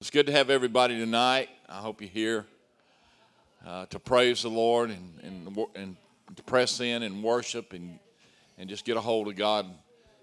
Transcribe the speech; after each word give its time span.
It's 0.00 0.08
good 0.08 0.28
to 0.28 0.32
have 0.32 0.48
everybody 0.48 0.98
tonight. 0.98 1.50
I 1.68 1.74
hope 1.74 2.00
you're 2.00 2.08
here 2.08 2.46
uh, 3.66 3.84
to 3.84 3.98
praise 3.98 4.40
the 4.40 4.48
Lord 4.48 4.88
and, 4.88 5.20
and, 5.22 5.66
and 5.74 5.96
to 6.36 6.42
press 6.42 6.80
in 6.80 7.02
and 7.02 7.22
worship 7.22 7.74
and, 7.74 7.98
and 8.56 8.66
just 8.66 8.86
get 8.86 8.96
a 8.96 9.00
hold 9.02 9.28
of 9.28 9.36
God. 9.36 9.66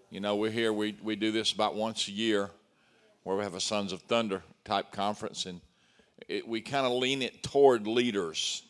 You 0.09 0.19
know, 0.19 0.35
we're 0.35 0.49
here, 0.49 0.73
we, 0.73 0.97
we 1.03 1.15
do 1.15 1.31
this 1.31 1.51
about 1.51 1.75
once 1.75 2.07
a 2.07 2.11
year 2.11 2.49
where 3.21 3.37
we 3.37 3.43
have 3.43 3.53
a 3.53 3.59
Sons 3.61 3.91
of 3.91 4.01
Thunder 4.01 4.41
type 4.65 4.91
conference, 4.91 5.45
and 5.45 5.61
it, 6.27 6.47
we 6.47 6.59
kind 6.59 6.87
of 6.87 6.93
lean 6.93 7.21
it 7.21 7.43
toward 7.43 7.85
leaders. 7.85 8.63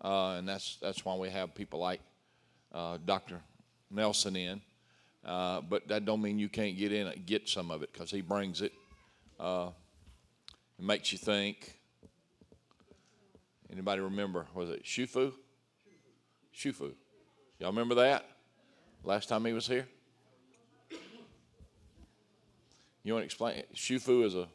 Uh, 0.00 0.34
and 0.34 0.48
that's, 0.48 0.76
that's 0.80 1.04
why 1.04 1.16
we 1.16 1.28
have 1.28 1.56
people 1.56 1.80
like 1.80 2.00
uh, 2.72 2.98
Dr. 3.04 3.40
Nelson 3.90 4.36
in. 4.36 4.60
Uh, 5.24 5.60
but 5.62 5.88
that 5.88 6.04
don't 6.04 6.22
mean 6.22 6.38
you 6.38 6.48
can't 6.48 6.78
get 6.78 6.92
in 6.92 7.08
and 7.08 7.26
get 7.26 7.48
some 7.48 7.72
of 7.72 7.82
it 7.82 7.92
because 7.92 8.12
he 8.12 8.20
brings 8.20 8.62
it. 8.62 8.72
It 10.78 10.84
makes 10.84 11.12
you 11.12 11.18
think. 11.18 11.78
Anybody 13.70 14.00
remember? 14.00 14.46
Was 14.54 14.70
it 14.70 14.84
Shufu? 14.84 15.32
Shufu. 16.54 16.92
Y'all 17.58 17.70
remember 17.70 17.94
that? 17.96 18.24
Last 19.02 19.28
time 19.28 19.44
he 19.44 19.52
was 19.52 19.66
here? 19.66 19.86
You 23.02 23.12
want 23.12 23.22
to 23.22 23.26
explain? 23.26 23.62
Shufu 23.74 24.24
is 24.24 24.34
a 24.34 24.48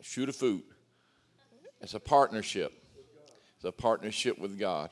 shoot 0.00 0.28
a 0.28 0.32
food. 0.32 0.62
It's 1.80 1.94
a 1.94 2.00
partnership. 2.00 2.72
It's 3.56 3.64
a 3.64 3.72
partnership 3.72 4.38
with 4.38 4.58
God, 4.58 4.90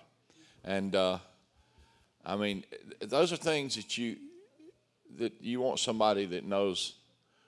and 0.65 0.95
uh, 0.97 1.19
I 2.25 2.35
mean, 2.35 2.65
those 3.01 3.33
are 3.33 3.37
things 3.37 3.77
that 3.77 3.97
you 3.97 4.17
that 5.19 5.41
you 5.41 5.61
want 5.61 5.79
somebody 5.79 6.27
that 6.27 6.45
knows 6.45 6.95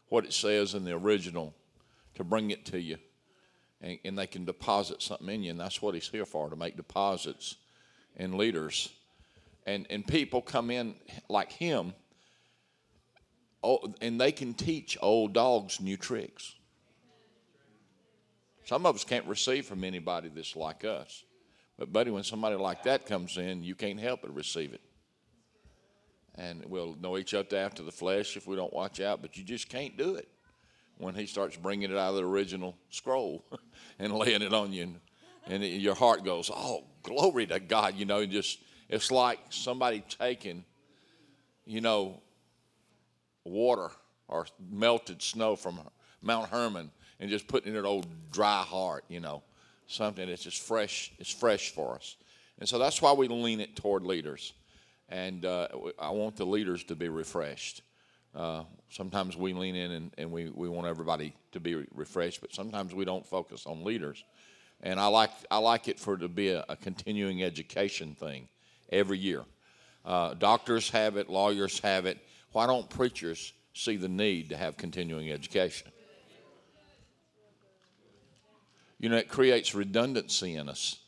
what 0.08 0.24
it 0.24 0.32
says 0.32 0.74
in 0.74 0.84
the 0.84 0.92
original 0.92 1.54
to 2.18 2.24
bring 2.24 2.50
it 2.50 2.66
to 2.66 2.80
you. 2.80 2.98
And, 3.80 3.98
and, 4.04 4.18
they 4.18 4.26
can 4.26 4.44
deposit 4.44 5.00
something 5.02 5.28
in 5.28 5.42
you, 5.44 5.50
and 5.52 5.60
that's 5.60 5.80
what 5.80 5.94
he's 5.94 6.08
here 6.08 6.26
for 6.26 6.50
to 6.50 6.56
make 6.56 6.76
deposits 6.76 7.56
in 8.16 8.36
leaders. 8.36 8.92
And, 9.66 9.86
and 9.88 10.04
people 10.04 10.42
come 10.42 10.70
in 10.70 10.96
like 11.28 11.52
him, 11.52 11.94
oh, 13.62 13.94
and 14.00 14.20
they 14.20 14.32
can 14.32 14.54
teach 14.54 14.98
old 15.00 15.32
dogs 15.32 15.80
new 15.80 15.96
tricks. 15.96 16.56
Some 18.64 18.84
of 18.84 18.96
us 18.96 19.04
can't 19.04 19.26
receive 19.26 19.64
from 19.64 19.84
anybody 19.84 20.28
that's 20.28 20.56
like 20.56 20.84
us. 20.84 21.22
But, 21.78 21.92
buddy, 21.92 22.10
when 22.10 22.24
somebody 22.24 22.56
like 22.56 22.82
that 22.82 23.06
comes 23.06 23.38
in, 23.38 23.62
you 23.62 23.76
can't 23.76 24.00
help 24.00 24.22
but 24.22 24.34
receive 24.34 24.72
it 24.72 24.80
and 26.34 26.64
we'll 26.66 26.94
know 27.00 27.18
each 27.18 27.34
other 27.34 27.56
after 27.56 27.82
the 27.82 27.90
flesh 27.90 28.36
if 28.36 28.46
we 28.46 28.54
don't 28.54 28.72
watch 28.72 29.00
out, 29.00 29.20
but 29.20 29.36
you 29.36 29.42
just 29.42 29.68
can't 29.68 29.96
do 29.96 30.14
it 30.14 30.28
when 30.98 31.14
he 31.14 31.26
starts 31.26 31.56
bringing 31.56 31.90
it 31.90 31.96
out 31.96 32.10
of 32.10 32.16
the 32.16 32.24
original 32.24 32.76
scroll 32.90 33.44
and 33.98 34.12
laying 34.12 34.42
it 34.42 34.52
on 34.52 34.72
you. 34.72 34.82
And, 34.84 35.00
and 35.46 35.64
it, 35.64 35.80
your 35.80 35.94
heart 35.94 36.24
goes, 36.24 36.50
oh, 36.54 36.84
glory 37.02 37.46
to 37.46 37.60
God. 37.60 37.94
You 37.96 38.04
know, 38.04 38.24
just 38.26 38.58
it's 38.88 39.10
like 39.10 39.38
somebody 39.50 40.04
taking, 40.08 40.64
you 41.64 41.80
know, 41.80 42.20
water 43.44 43.90
or 44.28 44.46
melted 44.70 45.22
snow 45.22 45.56
from 45.56 45.80
Mount 46.20 46.50
Hermon 46.50 46.90
and 47.20 47.30
just 47.30 47.48
putting 47.48 47.72
it 47.72 47.76
in 47.76 47.80
an 47.80 47.86
old 47.86 48.06
dry 48.30 48.62
heart, 48.62 49.04
you 49.08 49.20
know, 49.20 49.42
something 49.86 50.28
that's 50.28 50.42
just 50.42 50.60
fresh, 50.62 51.12
it's 51.18 51.32
fresh 51.32 51.70
for 51.70 51.94
us. 51.94 52.16
And 52.58 52.68
so 52.68 52.78
that's 52.78 53.00
why 53.00 53.12
we 53.12 53.28
lean 53.28 53.60
it 53.60 53.76
toward 53.76 54.02
leaders 54.02 54.52
and 55.08 55.44
uh, 55.44 55.68
I 55.98 56.10
want 56.10 56.36
the 56.36 56.44
leaders 56.44 56.84
to 56.84 56.96
be 56.96 57.08
refreshed. 57.08 57.82
Uh, 58.38 58.62
sometimes 58.88 59.36
we 59.36 59.52
lean 59.52 59.74
in 59.74 59.90
and, 59.90 60.10
and 60.16 60.30
we, 60.30 60.48
we 60.50 60.68
want 60.68 60.86
everybody 60.86 61.34
to 61.50 61.58
be 61.58 61.84
refreshed, 61.92 62.40
but 62.40 62.54
sometimes 62.54 62.94
we 62.94 63.04
don't 63.04 63.26
focus 63.26 63.66
on 63.66 63.82
leaders. 63.82 64.22
And 64.80 65.00
I 65.00 65.08
like, 65.08 65.32
I 65.50 65.58
like 65.58 65.88
it 65.88 65.98
for 65.98 66.14
it 66.14 66.18
to 66.18 66.28
be 66.28 66.50
a, 66.50 66.64
a 66.68 66.76
continuing 66.76 67.42
education 67.42 68.14
thing 68.14 68.46
every 68.92 69.18
year. 69.18 69.42
Uh, 70.04 70.34
doctors 70.34 70.88
have 70.90 71.16
it, 71.16 71.28
lawyers 71.28 71.80
have 71.80 72.06
it. 72.06 72.16
Why 72.52 72.68
don't 72.68 72.88
preachers 72.88 73.52
see 73.74 73.96
the 73.96 74.08
need 74.08 74.50
to 74.50 74.56
have 74.56 74.76
continuing 74.76 75.32
education? 75.32 75.90
You 79.00 79.08
know, 79.08 79.16
it 79.16 79.28
creates 79.28 79.74
redundancy 79.74 80.54
in 80.54 80.68
us. 80.68 81.00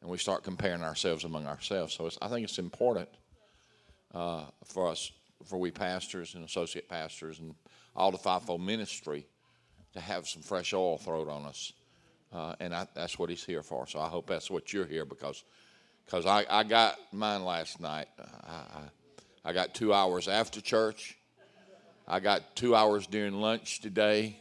and 0.00 0.08
we 0.08 0.16
start 0.16 0.42
comparing 0.42 0.82
ourselves 0.82 1.24
among 1.24 1.46
ourselves. 1.46 1.92
So 1.92 2.08
I 2.22 2.28
think 2.28 2.44
it's 2.44 2.58
important 2.58 3.10
uh, 4.14 4.44
for 4.64 4.88
us, 4.88 5.12
for 5.44 5.58
we 5.58 5.70
pastors 5.70 6.34
and 6.34 6.44
associate 6.44 6.88
pastors 6.88 7.38
and 7.38 7.54
all 7.96 8.10
the 8.10 8.18
fivefold 8.18 8.60
ministry, 8.60 9.26
to 9.92 10.00
have 10.00 10.28
some 10.28 10.42
fresh 10.42 10.72
oil 10.72 10.98
thrown 10.98 11.28
on 11.28 11.44
us, 11.44 11.72
uh, 12.32 12.54
and 12.60 12.72
I, 12.74 12.86
that's 12.94 13.18
what 13.18 13.28
He's 13.28 13.44
here 13.44 13.62
for. 13.62 13.86
So 13.86 13.98
I 13.98 14.08
hope 14.08 14.28
that's 14.28 14.50
what 14.50 14.72
you're 14.72 14.86
here 14.86 15.04
because, 15.04 15.42
because 16.06 16.26
I, 16.26 16.44
I 16.48 16.62
got 16.62 16.96
mine 17.12 17.44
last 17.44 17.80
night. 17.80 18.06
I, 18.18 18.50
I, 18.50 19.50
I 19.50 19.52
got 19.52 19.74
two 19.74 19.92
hours 19.92 20.28
after 20.28 20.60
church. 20.60 21.16
I 22.06 22.20
got 22.20 22.54
two 22.54 22.74
hours 22.74 23.06
during 23.06 23.40
lunch 23.40 23.80
today, 23.80 24.36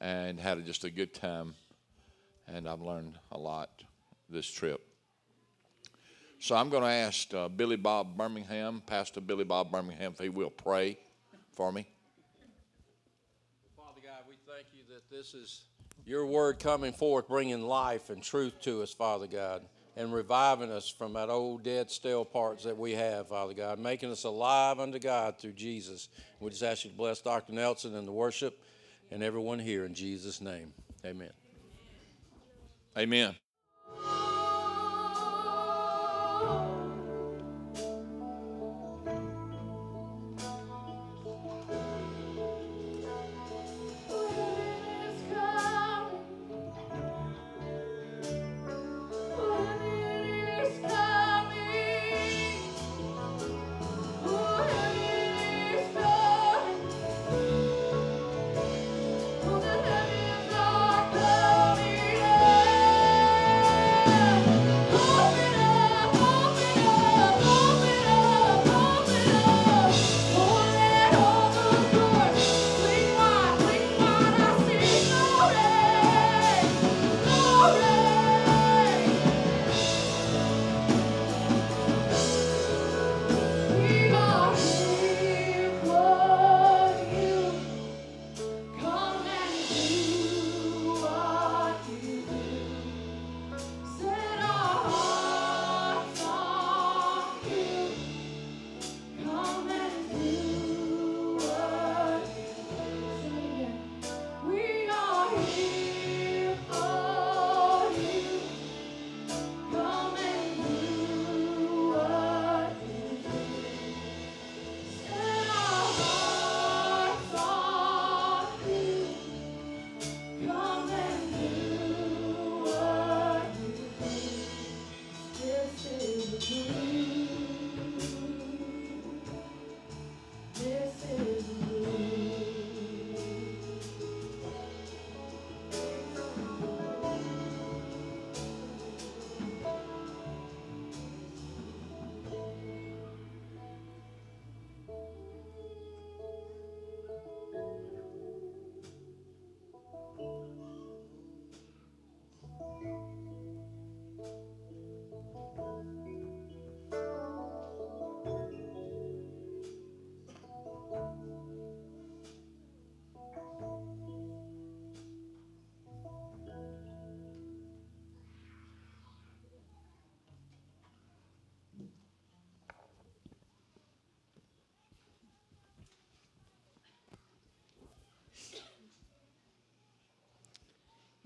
and 0.00 0.38
had 0.38 0.64
just 0.64 0.84
a 0.84 0.90
good 0.90 1.12
time, 1.12 1.54
and 2.48 2.68
I've 2.68 2.82
learned 2.82 3.18
a 3.32 3.38
lot 3.38 3.70
this 4.28 4.50
trip. 4.50 4.85
So 6.46 6.54
I'm 6.54 6.68
going 6.68 6.84
to 6.84 6.88
ask 6.88 7.34
uh, 7.34 7.48
Billy 7.48 7.74
Bob 7.74 8.16
Birmingham, 8.16 8.80
Pastor 8.86 9.20
Billy 9.20 9.42
Bob 9.42 9.72
Birmingham, 9.72 10.12
if 10.12 10.20
he 10.20 10.28
will 10.28 10.50
pray 10.50 10.96
for 11.50 11.72
me. 11.72 11.84
Father 13.76 14.00
God, 14.00 14.22
we 14.28 14.36
thank 14.46 14.68
you 14.72 14.82
that 14.94 15.10
this 15.10 15.34
is 15.34 15.62
your 16.04 16.24
word 16.24 16.60
coming 16.60 16.92
forth, 16.92 17.26
bringing 17.26 17.62
life 17.62 18.10
and 18.10 18.22
truth 18.22 18.60
to 18.60 18.80
us, 18.84 18.94
Father 18.94 19.26
God, 19.26 19.62
and 19.96 20.14
reviving 20.14 20.70
us 20.70 20.88
from 20.88 21.14
that 21.14 21.30
old 21.30 21.64
dead, 21.64 21.90
stale 21.90 22.24
parts 22.24 22.62
that 22.62 22.78
we 22.78 22.92
have, 22.92 23.26
Father 23.26 23.52
God, 23.52 23.80
making 23.80 24.12
us 24.12 24.22
alive 24.22 24.78
unto 24.78 25.00
God 25.00 25.40
through 25.40 25.54
Jesus. 25.54 26.10
We 26.38 26.50
just 26.50 26.62
ask 26.62 26.84
you 26.84 26.92
to 26.92 26.96
bless 26.96 27.20
Dr. 27.22 27.54
Nelson 27.54 27.96
and 27.96 28.06
the 28.06 28.12
worship 28.12 28.56
and 29.10 29.24
everyone 29.24 29.58
here 29.58 29.84
in 29.84 29.94
Jesus' 29.94 30.40
name. 30.40 30.72
Amen. 31.04 31.30
Amen. 32.96 33.34
哦。 36.44 36.75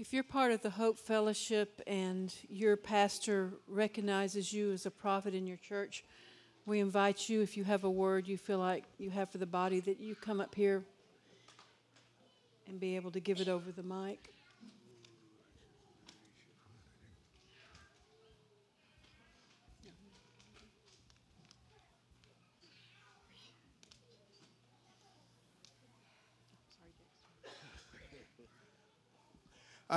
If 0.00 0.14
you're 0.14 0.22
part 0.22 0.50
of 0.50 0.62
the 0.62 0.70
Hope 0.70 0.98
Fellowship 0.98 1.82
and 1.86 2.34
your 2.48 2.74
pastor 2.74 3.52
recognizes 3.68 4.50
you 4.50 4.72
as 4.72 4.86
a 4.86 4.90
prophet 4.90 5.34
in 5.34 5.46
your 5.46 5.58
church, 5.58 6.04
we 6.64 6.80
invite 6.80 7.28
you, 7.28 7.42
if 7.42 7.54
you 7.54 7.64
have 7.64 7.84
a 7.84 7.90
word 7.90 8.26
you 8.26 8.38
feel 8.38 8.60
like 8.60 8.84
you 8.96 9.10
have 9.10 9.28
for 9.28 9.36
the 9.36 9.44
body, 9.44 9.78
that 9.80 10.00
you 10.00 10.14
come 10.14 10.40
up 10.40 10.54
here 10.54 10.84
and 12.66 12.80
be 12.80 12.96
able 12.96 13.10
to 13.10 13.20
give 13.20 13.42
it 13.42 13.48
over 13.48 13.70
the 13.70 13.82
mic. 13.82 14.32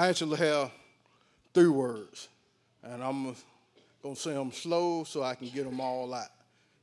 I 0.03 0.09
actually 0.09 0.35
have 0.35 0.69
three 1.53 1.69
words, 1.69 2.27
and 2.83 3.01
I'm 3.01 3.33
gonna 4.03 4.17
say 4.17 4.33
them 4.33 4.51
slow 4.51 5.05
so 5.05 5.23
I 5.23 5.33
can 5.33 5.47
get 5.47 5.63
them 5.63 5.79
all 5.79 6.13
out. 6.13 6.27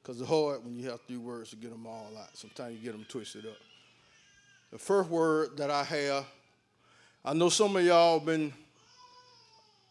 Cause 0.02 0.18
it's 0.18 0.30
hard 0.30 0.64
when 0.64 0.74
you 0.74 0.88
have 0.88 1.02
three 1.02 1.18
words 1.18 1.50
to 1.50 1.56
get 1.56 1.70
them 1.70 1.86
all 1.86 2.10
out. 2.18 2.30
Sometimes 2.32 2.76
you 2.76 2.80
get 2.82 2.92
them 2.92 3.04
twisted 3.06 3.44
up. 3.44 3.58
The 4.72 4.78
first 4.78 5.10
word 5.10 5.58
that 5.58 5.70
I 5.70 5.84
have, 5.84 6.24
I 7.22 7.34
know 7.34 7.50
some 7.50 7.76
of 7.76 7.84
y'all 7.84 8.20
been 8.20 8.54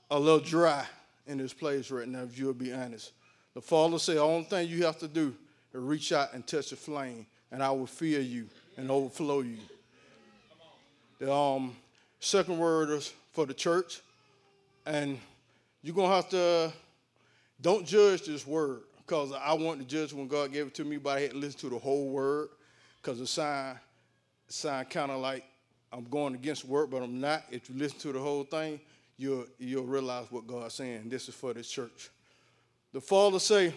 a 0.09 0.19
little 0.19 0.39
dry 0.39 0.83
in 1.27 1.37
this 1.37 1.53
place 1.53 1.91
right 1.91 2.07
now. 2.07 2.23
If 2.23 2.35
you'll 2.35 2.53
be 2.55 2.73
honest, 2.73 3.11
the 3.53 3.61
Father 3.61 3.99
said, 3.99 4.15
the 4.15 4.23
only 4.23 4.45
thing 4.45 4.67
you 4.67 4.85
have 4.85 4.97
to 5.01 5.07
do 5.07 5.35
is 5.71 5.79
reach 5.79 6.11
out 6.13 6.33
and 6.33 6.47
touch 6.47 6.71
the 6.71 6.77
flame, 6.77 7.27
and 7.51 7.61
I 7.61 7.69
will 7.69 7.85
fill 7.85 8.23
you 8.23 8.47
and 8.75 8.89
overflow 8.89 9.41
you. 9.41 9.59
The 11.19 11.31
um, 11.31 11.75
second 12.19 12.57
word 12.57 12.89
is 12.89 13.13
for 13.31 13.45
the 13.45 13.53
church. 13.53 14.01
And 14.85 15.19
you're 15.81 15.95
going 15.95 16.09
to 16.09 16.15
have 16.15 16.29
to, 16.29 16.73
don't 17.61 17.85
judge 17.85 18.23
this 18.25 18.45
word 18.45 18.81
because 18.97 19.31
I 19.33 19.53
want 19.53 19.79
to 19.79 19.85
judge 19.85 20.13
when 20.13 20.27
God 20.27 20.51
gave 20.51 20.67
it 20.67 20.75
to 20.75 20.83
me, 20.83 20.97
but 20.97 21.17
I 21.17 21.21
had 21.21 21.31
to 21.31 21.37
listen 21.37 21.59
to 21.61 21.69
the 21.69 21.79
whole 21.79 22.09
word 22.09 22.49
because 23.01 23.19
the 23.19 23.27
sign, 23.27 23.79
sound 24.47 24.89
kind 24.89 25.11
of 25.11 25.19
like 25.19 25.45
I'm 25.91 26.03
going 26.05 26.35
against 26.35 26.65
the 26.65 26.71
word, 26.71 26.89
but 26.89 27.01
I'm 27.01 27.19
not. 27.19 27.43
If 27.51 27.69
you 27.69 27.75
listen 27.77 27.99
to 27.99 28.13
the 28.13 28.19
whole 28.19 28.43
thing, 28.43 28.79
you'll, 29.17 29.45
you'll 29.57 29.85
realize 29.85 30.27
what 30.29 30.47
God's 30.47 30.75
saying. 30.75 31.09
This 31.09 31.27
is 31.29 31.35
for 31.35 31.53
this 31.53 31.69
church. 31.69 32.09
The 32.93 33.01
Father 33.01 33.39
say, 33.39 33.73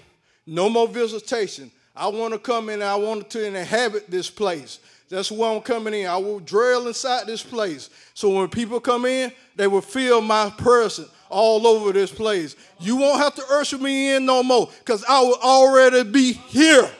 no 0.47 0.69
more 0.69 0.89
visitation. 0.89 1.71
I 1.95 2.09
want 2.09 2.33
to 2.33 2.39
come 2.39 2.71
in 2.71 2.83
I 2.83 2.97
want 2.97 3.29
to 3.31 3.45
inhabit 3.45 4.11
this 4.11 4.31
place. 4.31 4.81
That's 5.13 5.31
why 5.31 5.55
I'm 5.55 5.61
coming 5.61 5.93
in. 5.93 6.07
I 6.07 6.17
will 6.17 6.41
dwell 6.41 6.87
inside 6.87 7.27
this 7.27 7.43
place. 7.43 7.91
So 8.15 8.31
when 8.31 8.49
people 8.49 8.81
come 8.81 9.05
in, 9.05 9.31
they 9.55 9.67
will 9.67 9.83
feel 9.83 10.23
my 10.23 10.49
presence 10.57 11.11
all 11.29 11.67
over 11.67 11.93
this 11.93 12.11
place. 12.11 12.57
You 12.81 12.97
won't 12.97 13.19
have 13.19 13.35
to 13.35 13.45
usher 13.51 13.77
me 13.77 14.15
in 14.15 14.25
no 14.25 14.43
more 14.43 14.71
because 14.79 15.05
I 15.07 15.21
will 15.21 15.37
already 15.43 16.03
be 16.05 16.33
here. 16.33 16.91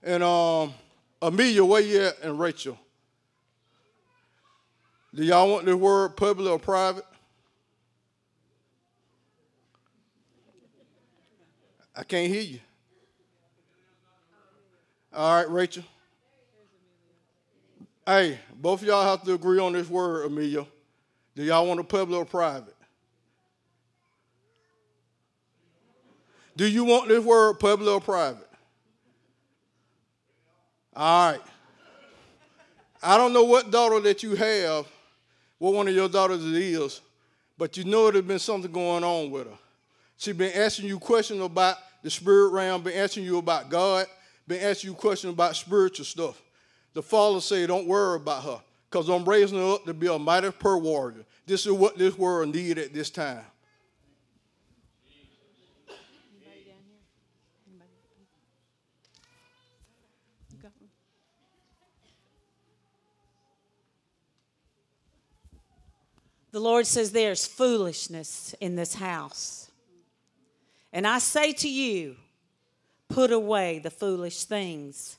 And 0.00 0.22
um, 0.22 0.74
Amelia, 1.20 1.64
where 1.64 1.80
you 1.80 2.02
at? 2.02 2.22
And 2.22 2.38
Rachel. 2.38 2.78
Do 5.12 5.24
y'all 5.24 5.50
want 5.50 5.64
the 5.66 5.76
word 5.76 6.16
public 6.16 6.48
or 6.48 6.60
private? 6.60 7.04
I 11.96 12.04
can't 12.04 12.32
hear 12.32 12.42
you. 12.42 12.60
All 15.12 15.36
right, 15.36 15.50
Rachel. 15.50 15.84
Hey, 18.06 18.38
both 18.54 18.82
of 18.82 18.88
y'all 18.88 19.04
have 19.04 19.22
to 19.24 19.34
agree 19.34 19.58
on 19.58 19.72
this 19.72 19.88
word, 19.88 20.26
Amelia. 20.26 20.66
Do 21.34 21.42
y'all 21.42 21.66
want 21.66 21.80
a 21.80 21.84
public 21.84 22.18
or 22.18 22.24
private? 22.24 22.74
Do 26.56 26.66
you 26.68 26.84
want 26.84 27.08
this 27.08 27.24
word 27.24 27.58
public 27.58 27.88
or 27.88 28.00
private? 28.00 28.48
All 30.94 31.32
right. 31.32 31.40
I 33.02 33.16
don't 33.16 33.32
know 33.32 33.44
what 33.44 33.70
daughter 33.70 34.00
that 34.00 34.22
you 34.22 34.34
have, 34.34 34.86
what 35.58 35.72
one 35.72 35.88
of 35.88 35.94
your 35.94 36.08
daughters 36.08 36.44
it 36.44 36.54
is, 36.54 37.00
but 37.56 37.76
you 37.76 37.84
know 37.84 38.10
there's 38.10 38.24
been 38.24 38.38
something 38.38 38.70
going 38.70 39.04
on 39.04 39.30
with 39.30 39.46
her. 39.46 39.58
She's 40.18 40.36
been 40.36 40.52
asking 40.52 40.86
you 40.86 40.98
questions 40.98 41.40
about 41.40 41.76
the 42.02 42.10
spirit 42.10 42.50
realm, 42.50 42.82
been 42.82 42.98
asking 42.98 43.24
you 43.24 43.38
about 43.38 43.70
God, 43.70 44.06
been 44.50 44.62
asking 44.62 44.90
you 44.90 44.96
questions 44.96 45.32
about 45.32 45.54
spiritual 45.54 46.04
stuff. 46.04 46.42
The 46.92 47.02
Father 47.02 47.40
say, 47.40 47.64
don't 47.68 47.86
worry 47.86 48.16
about 48.16 48.42
her, 48.42 48.60
because 48.90 49.08
I'm 49.08 49.24
raising 49.24 49.58
her 49.58 49.74
up 49.74 49.84
to 49.84 49.94
be 49.94 50.08
a 50.08 50.18
mighty 50.18 50.50
prayer 50.50 50.76
warrior. 50.76 51.24
This 51.46 51.66
is 51.66 51.72
what 51.72 51.96
this 51.96 52.18
world 52.18 52.52
need 52.52 52.76
at 52.76 52.92
this 52.92 53.10
time. 53.10 53.44
The 66.50 66.58
Lord 66.58 66.84
says 66.84 67.12
there's 67.12 67.46
foolishness 67.46 68.56
in 68.60 68.74
this 68.74 68.94
house. 68.94 69.70
And 70.92 71.06
I 71.06 71.20
say 71.20 71.52
to 71.52 71.68
you, 71.68 72.16
put 73.10 73.32
away 73.32 73.78
the 73.80 73.90
foolish 73.90 74.44
things. 74.44 75.18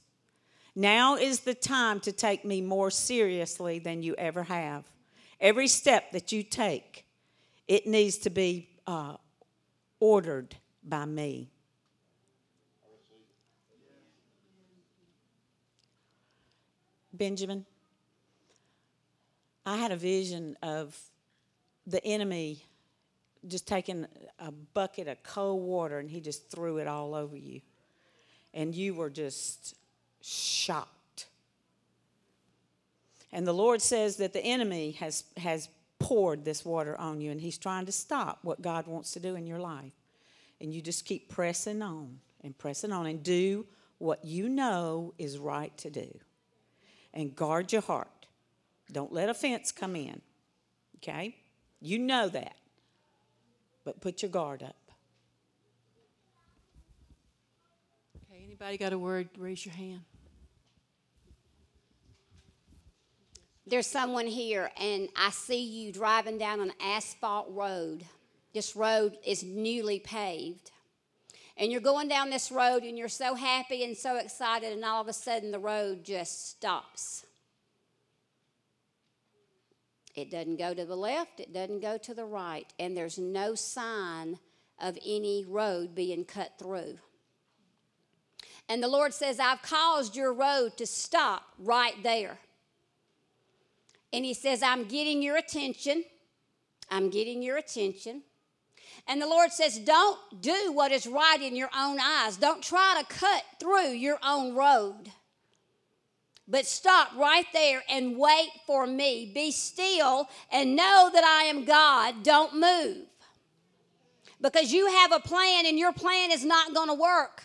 Now 0.76 1.16
is 1.18 1.42
the 1.42 1.54
time 1.54 2.00
to 2.02 2.12
take 2.12 2.46
me 2.46 2.62
more 2.62 2.90
seriously 2.90 3.80
than 3.80 4.02
you 4.02 4.16
ever 4.16 4.44
have. 4.44 4.86
Every 5.40 5.68
step 5.68 6.12
that 6.14 6.32
you 6.32 6.44
take, 6.44 7.06
it 7.68 7.86
needs 7.86 8.18
to 8.20 8.30
be 8.30 8.70
uh, 8.88 9.18
ordered 10.00 10.56
by 10.84 11.06
me. 11.06 11.52
Benjamin, 17.14 17.66
I 19.66 19.78
had 19.78 19.92
a 19.92 19.98
vision 19.98 20.58
of 20.64 20.98
the 21.86 22.04
enemy 22.06 22.64
just 23.48 23.68
taking 23.68 24.08
a 24.40 24.52
bucket 24.52 25.08
of 25.08 25.22
cold 25.24 25.62
water 25.62 26.00
and 26.00 26.10
he 26.10 26.22
just 26.22 26.50
threw 26.50 26.78
it 26.78 26.88
all 26.88 27.14
over 27.14 27.36
you. 27.36 27.62
And 28.54 28.76
you 28.76 28.94
were 28.94 29.10
just 29.10 29.76
shocked. 30.22 31.28
And 33.32 33.48
the 33.48 33.54
Lord 33.54 33.82
says 33.82 34.18
that 34.18 34.34
the 34.34 34.44
enemy 34.44 34.92
has, 34.92 35.24
has 35.38 35.70
poured 36.00 36.44
this 36.44 36.66
water 36.66 36.98
on 36.98 37.22
you 37.22 37.32
and 37.32 37.40
he's 37.40 37.58
trying 37.58 37.86
to 37.86 37.92
stop 37.92 38.40
what 38.42 38.62
God 38.62 38.88
wants 38.88 39.12
to 39.12 39.20
do 39.20 39.36
in 39.36 39.48
your 39.48 39.60
life. 39.60 39.94
And 40.60 40.74
you 40.74 40.82
just 40.82 41.06
keep 41.06 41.30
pressing 41.30 41.82
on 41.82 42.20
and 42.44 42.58
pressing 42.58 42.92
on 42.92 43.06
and 43.06 43.24
do 43.24 43.66
what 44.00 44.26
you 44.26 44.50
know 44.50 45.14
is 45.18 45.38
right 45.38 45.76
to 45.78 45.90
do. 45.90 46.20
And 47.14 47.36
guard 47.36 47.72
your 47.72 47.82
heart. 47.82 48.26
Don't 48.92 49.14
let 49.14 49.30
offense 49.30 49.72
come 49.72 49.96
in. 49.96 50.22
Okay? 50.98 51.36
You 51.82 52.00
know 52.00 52.28
that. 52.30 52.56
But 53.84 54.02
put 54.02 54.22
your 54.22 54.32
guard 54.32 54.64
up. 54.64 54.76
Okay, 58.32 58.51
anybody 58.62 58.78
got 58.78 58.94
a 58.94 58.98
word? 58.98 59.28
Raise 59.38 59.66
your 59.66 59.74
hand. 59.74 60.02
There's 63.66 63.88
someone 63.88 64.28
here, 64.28 64.70
and 64.80 65.10
I 65.16 65.32
see 65.32 65.64
you 65.64 65.92
driving 65.92 66.38
down 66.38 66.60
an 66.60 66.72
asphalt 66.80 67.48
road. 67.50 68.04
This 68.54 68.76
road 68.76 69.18
is 69.26 69.44
newly 69.44 70.00
paved. 70.00 70.72
And 71.58 71.72
you're 71.72 71.82
going 71.82 72.08
down 72.08 72.30
this 72.30 72.52
road, 72.52 72.84
and 72.84 73.00
you're 73.00 73.08
so 73.08 73.34
happy 73.34 73.84
and 73.84 73.98
so 73.98 74.18
excited, 74.18 74.74
and 74.74 74.86
all 74.86 75.02
of 75.02 75.08
a 75.08 75.14
sudden 75.14 75.52
the 75.52 75.60
road 75.60 76.04
just 76.04 76.52
stops. 76.52 77.26
It 80.14 80.30
doesn't 80.30 80.58
go 80.58 80.76
to 80.76 80.86
the 80.86 80.96
left, 80.96 81.40
it 81.40 81.52
doesn't 81.52 81.80
go 81.80 81.98
to 81.98 82.14
the 82.14 82.26
right, 82.26 82.72
and 82.78 82.96
there's 82.96 83.18
no 83.18 83.56
sign 83.56 84.38
of 84.80 85.00
any 85.04 85.46
road 85.48 85.96
being 85.96 86.26
cut 86.26 86.60
through. 86.60 87.00
And 88.72 88.82
the 88.82 88.88
Lord 88.88 89.14
says, 89.14 89.38
I've 89.38 89.62
caused 89.62 90.16
your 90.16 90.32
road 90.32 90.78
to 90.78 90.86
stop 90.86 91.44
right 91.60 92.02
there. 92.04 92.40
And 94.14 94.24
He 94.24 94.34
says, 94.34 94.64
I'm 94.64 94.86
getting 94.86 95.22
your 95.22 95.36
attention. 95.36 96.06
I'm 96.90 97.10
getting 97.10 97.44
your 97.44 97.58
attention. 97.58 98.22
And 99.10 99.22
the 99.22 99.28
Lord 99.28 99.52
says, 99.52 99.78
Don't 99.78 100.18
do 100.40 100.72
what 100.72 100.94
is 100.94 101.06
right 101.06 101.42
in 101.42 101.54
your 101.54 101.70
own 101.78 102.00
eyes. 102.00 102.38
Don't 102.38 102.64
try 102.64 102.96
to 102.98 103.14
cut 103.14 103.44
through 103.60 103.90
your 103.90 104.20
own 104.24 104.56
road. 104.56 105.12
But 106.48 106.66
stop 106.66 107.10
right 107.18 107.48
there 107.52 107.84
and 107.90 108.18
wait 108.18 108.52
for 108.66 108.88
me. 108.88 109.34
Be 109.36 109.52
still 109.52 110.30
and 110.50 110.78
know 110.78 111.10
that 111.12 111.26
I 111.26 111.50
am 111.50 111.66
God. 111.66 112.24
Don't 112.24 112.54
move. 112.54 113.06
Because 114.40 114.72
you 114.72 114.88
have 114.88 115.12
a 115.12 115.20
plan 115.20 115.66
and 115.66 115.78
your 115.78 115.92
plan 115.92 116.32
is 116.32 116.46
not 116.46 116.74
going 116.74 116.88
to 116.88 116.94
work. 116.94 117.44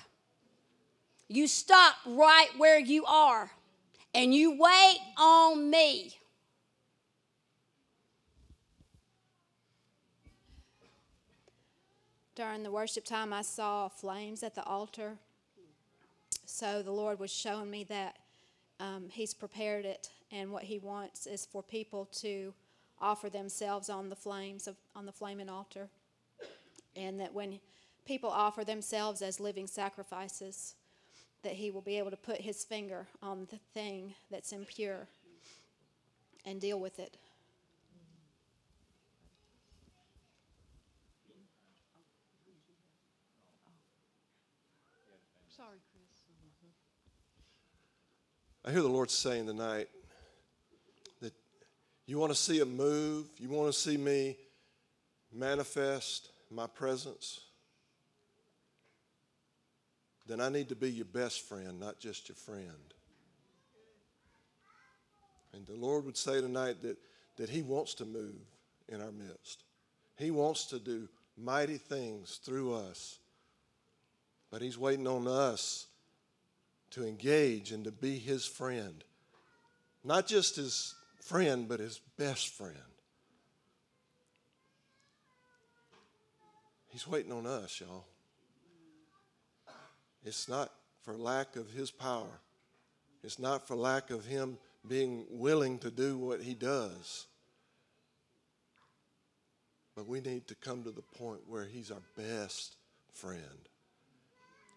You 1.28 1.48
stop 1.48 1.94
right 2.06 2.48
where 2.56 2.78
you 2.78 3.04
are 3.04 3.50
and 4.14 4.34
you 4.34 4.56
wait 4.58 4.98
on 5.18 5.70
me. 5.70 6.16
during 12.36 12.62
the 12.62 12.70
worship 12.70 13.04
time, 13.04 13.32
I 13.32 13.42
saw 13.42 13.88
flames 13.88 14.42
at 14.42 14.54
the 14.54 14.62
altar. 14.62 15.16
So 16.44 16.82
the 16.82 16.92
Lord 16.92 17.18
was 17.18 17.32
showing 17.32 17.70
me 17.70 17.84
that 17.84 18.18
um, 18.78 19.06
He's 19.10 19.34
prepared 19.34 19.86
it, 19.86 20.10
and 20.30 20.52
what 20.52 20.62
He 20.62 20.78
wants 20.78 21.26
is 21.26 21.46
for 21.46 21.62
people 21.62 22.04
to 22.20 22.52
offer 23.00 23.28
themselves 23.28 23.88
on 23.88 24.10
the 24.10 24.16
flames 24.16 24.68
of 24.68 24.76
on 24.94 25.06
the 25.06 25.12
flaming 25.12 25.48
altar, 25.48 25.88
and 26.94 27.18
that 27.18 27.32
when 27.32 27.58
people 28.04 28.30
offer 28.30 28.64
themselves 28.64 29.22
as 29.22 29.40
living 29.40 29.66
sacrifices, 29.66 30.74
that 31.42 31.52
He 31.52 31.70
will 31.70 31.82
be 31.82 31.98
able 31.98 32.10
to 32.10 32.16
put 32.16 32.40
His 32.40 32.64
finger 32.64 33.06
on 33.22 33.46
the 33.50 33.58
thing 33.74 34.14
that's 34.30 34.52
impure 34.52 35.08
and 36.44 36.60
deal 36.60 36.80
with 36.80 36.98
it. 36.98 37.16
Sorry, 45.56 45.78
Chris. 45.90 46.06
I 48.66 48.72
hear 48.72 48.82
the 48.82 48.88
Lord 48.88 49.12
saying 49.12 49.46
tonight 49.46 49.88
that 51.22 51.32
you 52.04 52.18
want 52.18 52.32
to 52.32 52.38
see 52.38 52.58
a 52.58 52.64
move, 52.66 53.26
you 53.38 53.48
want 53.48 53.72
to 53.72 53.78
see 53.78 53.96
me 53.96 54.36
manifest 55.32 56.30
my 56.50 56.66
presence, 56.66 57.45
then 60.26 60.40
I 60.40 60.48
need 60.48 60.68
to 60.70 60.76
be 60.76 60.90
your 60.90 61.06
best 61.06 61.42
friend, 61.48 61.78
not 61.78 61.98
just 61.98 62.28
your 62.28 62.36
friend. 62.36 62.94
And 65.52 65.66
the 65.66 65.74
Lord 65.74 66.04
would 66.04 66.16
say 66.16 66.40
tonight 66.40 66.82
that, 66.82 66.98
that 67.36 67.48
He 67.48 67.62
wants 67.62 67.94
to 67.94 68.04
move 68.04 68.34
in 68.88 69.00
our 69.00 69.12
midst. 69.12 69.64
He 70.16 70.30
wants 70.30 70.66
to 70.66 70.78
do 70.78 71.08
mighty 71.36 71.78
things 71.78 72.40
through 72.44 72.74
us. 72.74 73.18
But 74.50 74.62
He's 74.62 74.78
waiting 74.78 75.06
on 75.06 75.26
us 75.26 75.86
to 76.96 77.06
engage 77.06 77.72
and 77.72 77.84
to 77.84 77.92
be 77.92 78.18
his 78.18 78.46
friend. 78.46 79.04
Not 80.02 80.26
just 80.26 80.56
his 80.56 80.94
friend, 81.20 81.68
but 81.68 81.80
his 81.80 82.00
best 82.16 82.48
friend. 82.48 82.74
He's 86.88 87.06
waiting 87.06 87.32
on 87.32 87.46
us, 87.46 87.80
y'all. 87.80 88.06
It's 90.26 90.48
not 90.48 90.72
for 91.02 91.14
lack 91.14 91.54
of 91.54 91.70
his 91.70 91.90
power, 91.90 92.40
it's 93.22 93.38
not 93.38 93.66
for 93.66 93.76
lack 93.76 94.10
of 94.10 94.26
him 94.26 94.58
being 94.86 95.24
willing 95.30 95.78
to 95.78 95.90
do 95.90 96.18
what 96.18 96.42
he 96.42 96.54
does. 96.54 97.26
But 99.94 100.06
we 100.06 100.20
need 100.20 100.46
to 100.48 100.54
come 100.56 100.82
to 100.82 100.90
the 100.90 101.00
point 101.00 101.40
where 101.46 101.64
he's 101.64 101.90
our 101.90 102.02
best 102.16 102.76
friend. 103.14 103.40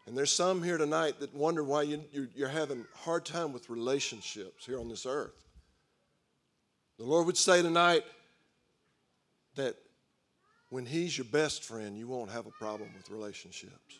And 0.07 0.17
there's 0.17 0.31
some 0.31 0.63
here 0.63 0.77
tonight 0.77 1.19
that 1.19 1.35
wonder 1.35 1.63
why 1.63 1.81
you, 1.83 2.03
you're, 2.11 2.29
you're 2.33 2.47
having 2.47 2.79
a 2.81 2.97
hard 2.97 3.25
time 3.25 3.51
with 3.51 3.69
relationships 3.69 4.65
here 4.65 4.79
on 4.79 4.87
this 4.87 5.05
earth. 5.05 5.45
The 6.97 7.05
Lord 7.05 7.25
would 7.25 7.37
say 7.37 7.61
tonight 7.61 8.03
that 9.55 9.75
when 10.69 10.85
He's 10.85 11.17
your 11.17 11.25
best 11.25 11.63
friend, 11.63 11.97
you 11.97 12.07
won't 12.07 12.31
have 12.31 12.45
a 12.45 12.51
problem 12.51 12.89
with 12.95 13.09
relationships. 13.09 13.99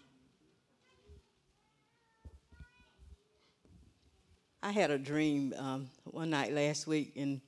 I 4.62 4.72
had 4.72 4.92
a 4.92 4.98
dream 4.98 5.54
um, 5.58 5.90
one 6.04 6.30
night 6.30 6.54
last 6.54 6.86
week, 6.86 7.14
and 7.16 7.40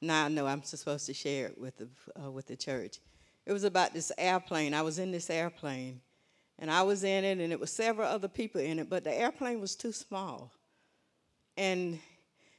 now 0.00 0.24
I 0.24 0.28
know 0.28 0.46
I'm 0.46 0.62
supposed 0.62 1.06
to 1.06 1.14
share 1.14 1.46
it 1.46 1.58
with 1.58 1.76
the 1.76 1.88
uh, 2.20 2.30
with 2.30 2.48
the 2.48 2.56
church. 2.56 2.98
It 3.46 3.52
was 3.52 3.64
about 3.64 3.94
this 3.94 4.10
airplane. 4.18 4.74
I 4.74 4.82
was 4.82 4.98
in 4.98 5.12
this 5.12 5.30
airplane, 5.30 6.00
and 6.58 6.70
I 6.70 6.82
was 6.82 7.04
in 7.04 7.24
it, 7.24 7.38
and 7.38 7.52
it 7.52 7.60
was 7.60 7.72
several 7.72 8.08
other 8.08 8.28
people 8.28 8.60
in 8.60 8.80
it, 8.80 8.90
but 8.90 9.04
the 9.04 9.14
airplane 9.14 9.60
was 9.60 9.76
too 9.76 9.92
small. 9.92 10.52
And 11.56 12.00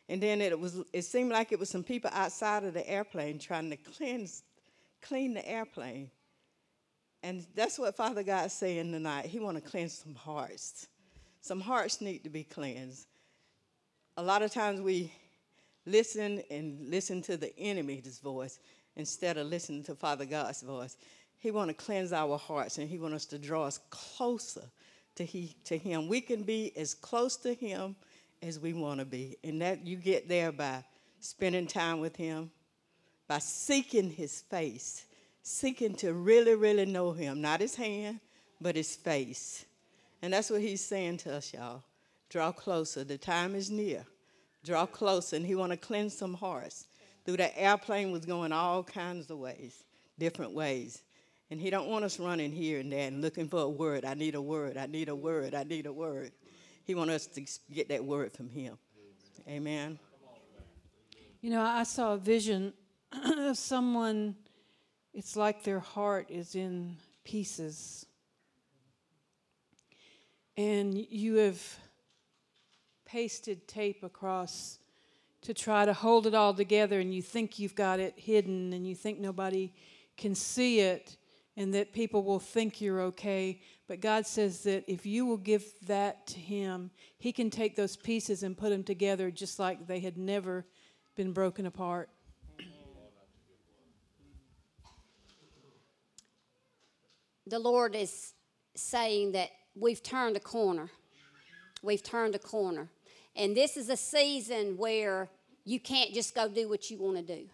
and 0.07 0.23
then 0.23 0.39
it 0.41 0.57
was 0.57 0.81
it 0.93 1.03
seemed 1.03 1.31
like 1.31 1.51
it 1.51 1.59
was 1.59 1.69
some 1.69 1.83
people 1.83 2.09
outside 2.13 2.63
of 2.63 2.73
the 2.73 2.89
airplane 2.89 3.37
trying 3.37 3.69
to 3.69 3.77
cleanse 3.77 4.43
clean 5.01 5.33
the 5.33 5.47
airplane. 5.47 6.09
And 7.21 7.45
that's 7.53 7.77
what 7.77 7.97
Father 7.97 8.23
God's 8.23 8.53
saying 8.53 8.93
tonight. 8.93 9.25
He 9.25 9.39
want 9.39 9.61
to 9.61 9.69
cleanse 9.69 9.93
some 9.93 10.15
hearts. 10.15 10.87
Some 11.41 11.59
hearts 11.59 11.99
need 11.99 12.23
to 12.23 12.29
be 12.29 12.45
cleansed. 12.45 13.07
A 14.19 14.21
lot 14.21 14.41
of 14.41 14.51
times 14.51 14.81
we 14.81 15.13
listen 15.85 16.43
and 16.51 16.89
listen 16.89 17.21
to 17.21 17.37
the 17.37 17.57
enemy's 17.57 18.19
voice 18.19 18.59
instead 18.97 19.37
of 19.37 19.47
listening 19.47 19.81
to 19.85 19.95
Father 19.95 20.25
God's 20.25 20.61
voice. 20.61 20.97
He 21.37 21.51
want 21.51 21.69
to 21.69 21.73
cleanse 21.73 22.11
our 22.11 22.37
hearts 22.37 22.79
and 22.79 22.89
he 22.89 22.99
want 22.99 23.13
us 23.13 23.23
to 23.27 23.39
draw 23.39 23.63
us 23.63 23.79
closer 23.89 24.65
to 25.15 25.23
he 25.23 25.55
to 25.63 25.77
him. 25.77 26.09
We 26.09 26.19
can 26.19 26.43
be 26.43 26.73
as 26.75 26.93
close 26.93 27.37
to 27.37 27.53
him 27.53 27.95
as 28.41 28.59
we 28.59 28.73
want 28.73 28.99
to 28.99 29.05
be. 29.05 29.37
And 29.41 29.61
that 29.61 29.87
you 29.87 29.95
get 29.95 30.27
there 30.27 30.51
by 30.51 30.83
spending 31.21 31.65
time 31.65 32.01
with 32.01 32.17
him, 32.17 32.51
by 33.25 33.39
seeking 33.39 34.09
his 34.11 34.41
face, 34.41 35.05
seeking 35.43 35.95
to 35.95 36.11
really, 36.11 36.55
really 36.55 36.85
know 36.85 37.13
him, 37.13 37.39
not 37.39 37.61
his 37.61 37.75
hand, 37.75 38.19
but 38.59 38.75
his 38.75 38.97
face. 38.97 39.63
And 40.21 40.33
that's 40.33 40.49
what 40.49 40.59
he's 40.59 40.83
saying 40.83 41.19
to 41.19 41.35
us, 41.35 41.53
y'all. 41.53 41.83
Draw 42.29 42.51
closer. 42.53 43.03
The 43.03 43.17
time 43.17 43.55
is 43.55 43.71
near. 43.71 44.05
Draw 44.63 44.85
closer. 44.87 45.35
And 45.35 45.45
he 45.45 45.55
want 45.55 45.71
to 45.71 45.77
cleanse 45.77 46.15
some 46.15 46.33
hearts. 46.33 46.87
Through 47.25 47.37
that 47.37 47.53
airplane 47.55 48.11
was 48.11 48.25
going 48.25 48.51
all 48.51 48.83
kinds 48.83 49.29
of 49.29 49.37
ways, 49.37 49.83
different 50.17 50.53
ways. 50.53 51.03
And 51.51 51.59
he 51.59 51.69
don't 51.69 51.87
want 51.87 52.05
us 52.05 52.19
running 52.19 52.51
here 52.51 52.79
and 52.79 52.91
there 52.91 53.07
and 53.07 53.21
looking 53.21 53.47
for 53.47 53.61
a 53.61 53.69
word. 53.69 54.05
I 54.05 54.13
need 54.13 54.35
a 54.35 54.41
word. 54.41 54.77
I 54.77 54.85
need 54.85 55.09
a 55.09 55.15
word. 55.15 55.55
I 55.55 55.63
need 55.63 55.85
a 55.87 55.93
word. 55.93 56.31
He 56.85 56.95
want 56.95 57.09
us 57.09 57.25
to 57.27 57.45
get 57.71 57.89
that 57.89 58.03
word 58.03 58.31
from 58.31 58.49
him. 58.49 58.77
Amen. 59.47 59.97
You 61.41 61.49
know, 61.49 61.61
I 61.61 61.83
saw 61.83 62.13
a 62.13 62.17
vision 62.17 62.73
of 63.11 63.57
someone, 63.57 64.35
it's 65.13 65.35
like 65.35 65.63
their 65.63 65.79
heart 65.79 66.27
is 66.29 66.55
in 66.55 66.97
pieces. 67.23 68.05
And 70.57 70.97
you 70.97 71.35
have 71.35 71.61
pasted 73.11 73.67
tape 73.67 74.03
across 74.03 74.77
to 75.41 75.53
try 75.53 75.85
to 75.85 75.93
hold 75.93 76.27
it 76.27 76.35
all 76.35 76.53
together, 76.53 76.99
and 76.99 77.13
you 77.13 77.21
think 77.21 77.57
you've 77.57 77.75
got 77.75 77.99
it 77.99 78.13
hidden, 78.17 78.73
and 78.73 78.85
you 78.85 78.93
think 78.93 79.19
nobody 79.19 79.71
can 80.17 80.35
see 80.35 80.81
it, 80.81 81.17
and 81.57 81.73
that 81.73 81.91
people 81.91 82.23
will 82.23 82.39
think 82.39 82.81
you're 82.81 83.01
okay. 83.01 83.61
But 83.87 84.01
God 84.01 84.27
says 84.27 84.63
that 84.63 84.83
if 84.87 85.05
you 85.05 85.25
will 85.25 85.37
give 85.37 85.65
that 85.87 86.27
to 86.27 86.39
Him, 86.39 86.91
He 87.17 87.31
can 87.31 87.49
take 87.49 87.75
those 87.75 87.95
pieces 87.95 88.43
and 88.43 88.55
put 88.55 88.69
them 88.69 88.83
together 88.83 89.31
just 89.31 89.57
like 89.57 89.87
they 89.87 89.99
had 89.99 90.17
never 90.17 90.65
been 91.15 91.31
broken 91.31 91.65
apart. 91.65 92.09
The 97.47 97.59
Lord 97.59 97.95
is 97.95 98.33
saying 98.75 99.31
that 99.31 99.49
we've 99.73 100.03
turned 100.03 100.37
a 100.37 100.39
corner. 100.39 100.91
We've 101.81 102.03
turned 102.03 102.35
a 102.35 102.39
corner. 102.39 102.89
And 103.35 103.55
this 103.55 103.77
is 103.77 103.89
a 103.89 103.97
season 103.97 104.77
where 104.77 105.29
you 105.65 105.79
can't 105.79 106.13
just 106.13 106.35
go 106.35 106.47
do 106.47 106.67
what 106.67 106.89
you 106.89 106.97
want 106.97 107.17
to 107.17 107.23
do. 107.23 107.47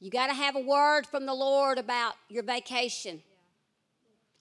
You 0.00 0.10
got 0.10 0.26
to 0.26 0.34
have 0.34 0.56
a 0.56 0.60
word 0.60 1.06
from 1.06 1.24
the 1.24 1.34
Lord 1.34 1.78
about 1.78 2.14
your 2.28 2.42
vacation 2.42 3.22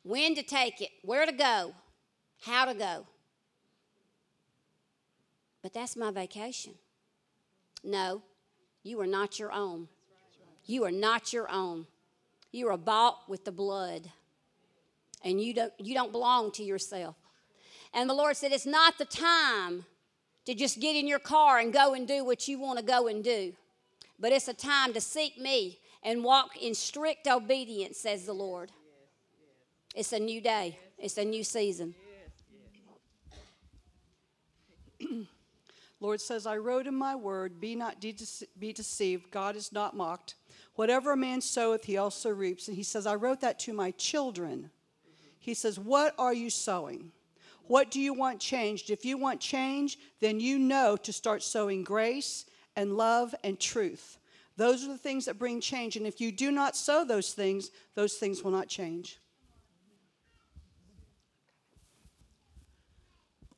when 0.03 0.35
to 0.35 0.43
take 0.43 0.81
it, 0.81 0.89
where 1.03 1.25
to 1.25 1.31
go, 1.31 1.73
how 2.41 2.65
to 2.65 2.73
go. 2.73 3.07
But 5.61 5.73
that's 5.73 5.95
my 5.95 6.11
vacation. 6.11 6.73
No, 7.83 8.21
you 8.83 8.99
are 8.99 9.07
not 9.07 9.39
your 9.39 9.51
own. 9.51 9.87
You 10.65 10.83
are 10.83 10.91
not 10.91 11.31
your 11.33 11.49
own. 11.49 11.87
You 12.51 12.69
are 12.69 12.77
bought 12.77 13.29
with 13.29 13.45
the 13.45 13.51
blood. 13.51 14.11
And 15.23 15.41
you 15.41 15.53
don't, 15.53 15.73
you 15.77 15.93
don't 15.93 16.11
belong 16.11 16.51
to 16.53 16.63
yourself. 16.63 17.15
And 17.93 18.09
the 18.09 18.13
Lord 18.13 18.35
said, 18.35 18.51
It's 18.51 18.65
not 18.65 18.97
the 18.97 19.05
time 19.05 19.85
to 20.45 20.53
just 20.53 20.79
get 20.79 20.95
in 20.95 21.07
your 21.07 21.19
car 21.19 21.59
and 21.59 21.71
go 21.71 21.93
and 21.93 22.07
do 22.07 22.25
what 22.25 22.47
you 22.47 22.59
want 22.59 22.79
to 22.79 22.85
go 22.85 23.07
and 23.07 23.23
do, 23.23 23.53
but 24.19 24.31
it's 24.31 24.47
a 24.47 24.53
time 24.53 24.93
to 24.93 25.01
seek 25.01 25.39
me 25.39 25.79
and 26.03 26.23
walk 26.23 26.57
in 26.61 26.73
strict 26.73 27.27
obedience, 27.27 27.97
says 27.97 28.25
the 28.25 28.33
Lord. 28.33 28.71
It's 29.95 30.11
a 30.11 30.19
new 30.19 30.41
day, 30.41 30.77
it's 30.97 31.17
a 31.17 31.25
new 31.25 31.43
season. 31.43 31.95
Lord 35.99 36.19
says, 36.19 36.45
I 36.45 36.57
wrote 36.57 36.87
in 36.87 36.95
my 36.95 37.15
word, 37.15 37.61
be 37.61 37.75
not 37.75 38.01
de- 38.01 38.15
be 38.59 38.73
deceived. 38.73 39.31
God 39.31 39.55
is 39.55 39.71
not 39.71 39.95
mocked. 39.95 40.35
Whatever 40.75 41.13
a 41.13 41.17
man 41.17 41.39
soweth, 41.41 41.85
he 41.85 41.97
also 41.97 42.29
reaps. 42.29 42.67
And 42.67 42.75
he 42.75 42.83
says, 42.83 43.05
I 43.05 43.15
wrote 43.15 43.41
that 43.41 43.59
to 43.59 43.73
my 43.73 43.91
children. 43.91 44.71
He 45.39 45.53
says, 45.53 45.79
What 45.79 46.15
are 46.17 46.33
you 46.33 46.49
sowing? 46.49 47.11
What 47.67 47.91
do 47.91 47.99
you 47.99 48.13
want 48.13 48.39
changed? 48.39 48.89
If 48.89 49.05
you 49.05 49.17
want 49.17 49.39
change, 49.39 49.97
then 50.19 50.39
you 50.39 50.59
know 50.59 50.97
to 50.97 51.13
start 51.13 51.43
sowing 51.43 51.83
grace 51.83 52.45
and 52.75 52.97
love 52.97 53.33
and 53.43 53.59
truth. 53.59 54.17
Those 54.57 54.83
are 54.83 54.89
the 54.89 54.97
things 54.97 55.25
that 55.25 55.39
bring 55.39 55.61
change. 55.61 55.95
And 55.95 56.05
if 56.05 56.21
you 56.21 56.31
do 56.31 56.51
not 56.51 56.75
sow 56.75 57.05
those 57.05 57.33
things, 57.33 57.71
those 57.95 58.15
things 58.15 58.43
will 58.43 58.51
not 58.51 58.67
change. 58.67 59.19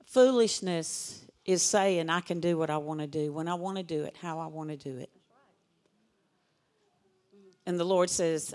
Foolishness 0.06 1.26
is 1.44 1.62
saying, 1.62 2.10
I 2.10 2.22
can 2.22 2.40
do 2.40 2.58
what 2.58 2.70
I 2.70 2.78
want 2.78 3.02
to 3.02 3.08
do, 3.08 3.34
when 3.34 3.48
I 3.48 3.56
want 3.56 3.78
to 3.78 3.84
do 3.84 4.04
it, 4.04 4.16
how 4.22 4.40
I 4.40 4.48
want 4.48 4.70
to 4.70 4.78
do 4.78 4.98
it. 4.98 5.10
And 7.66 7.80
the 7.80 7.84
Lord 7.84 8.10
says, 8.10 8.54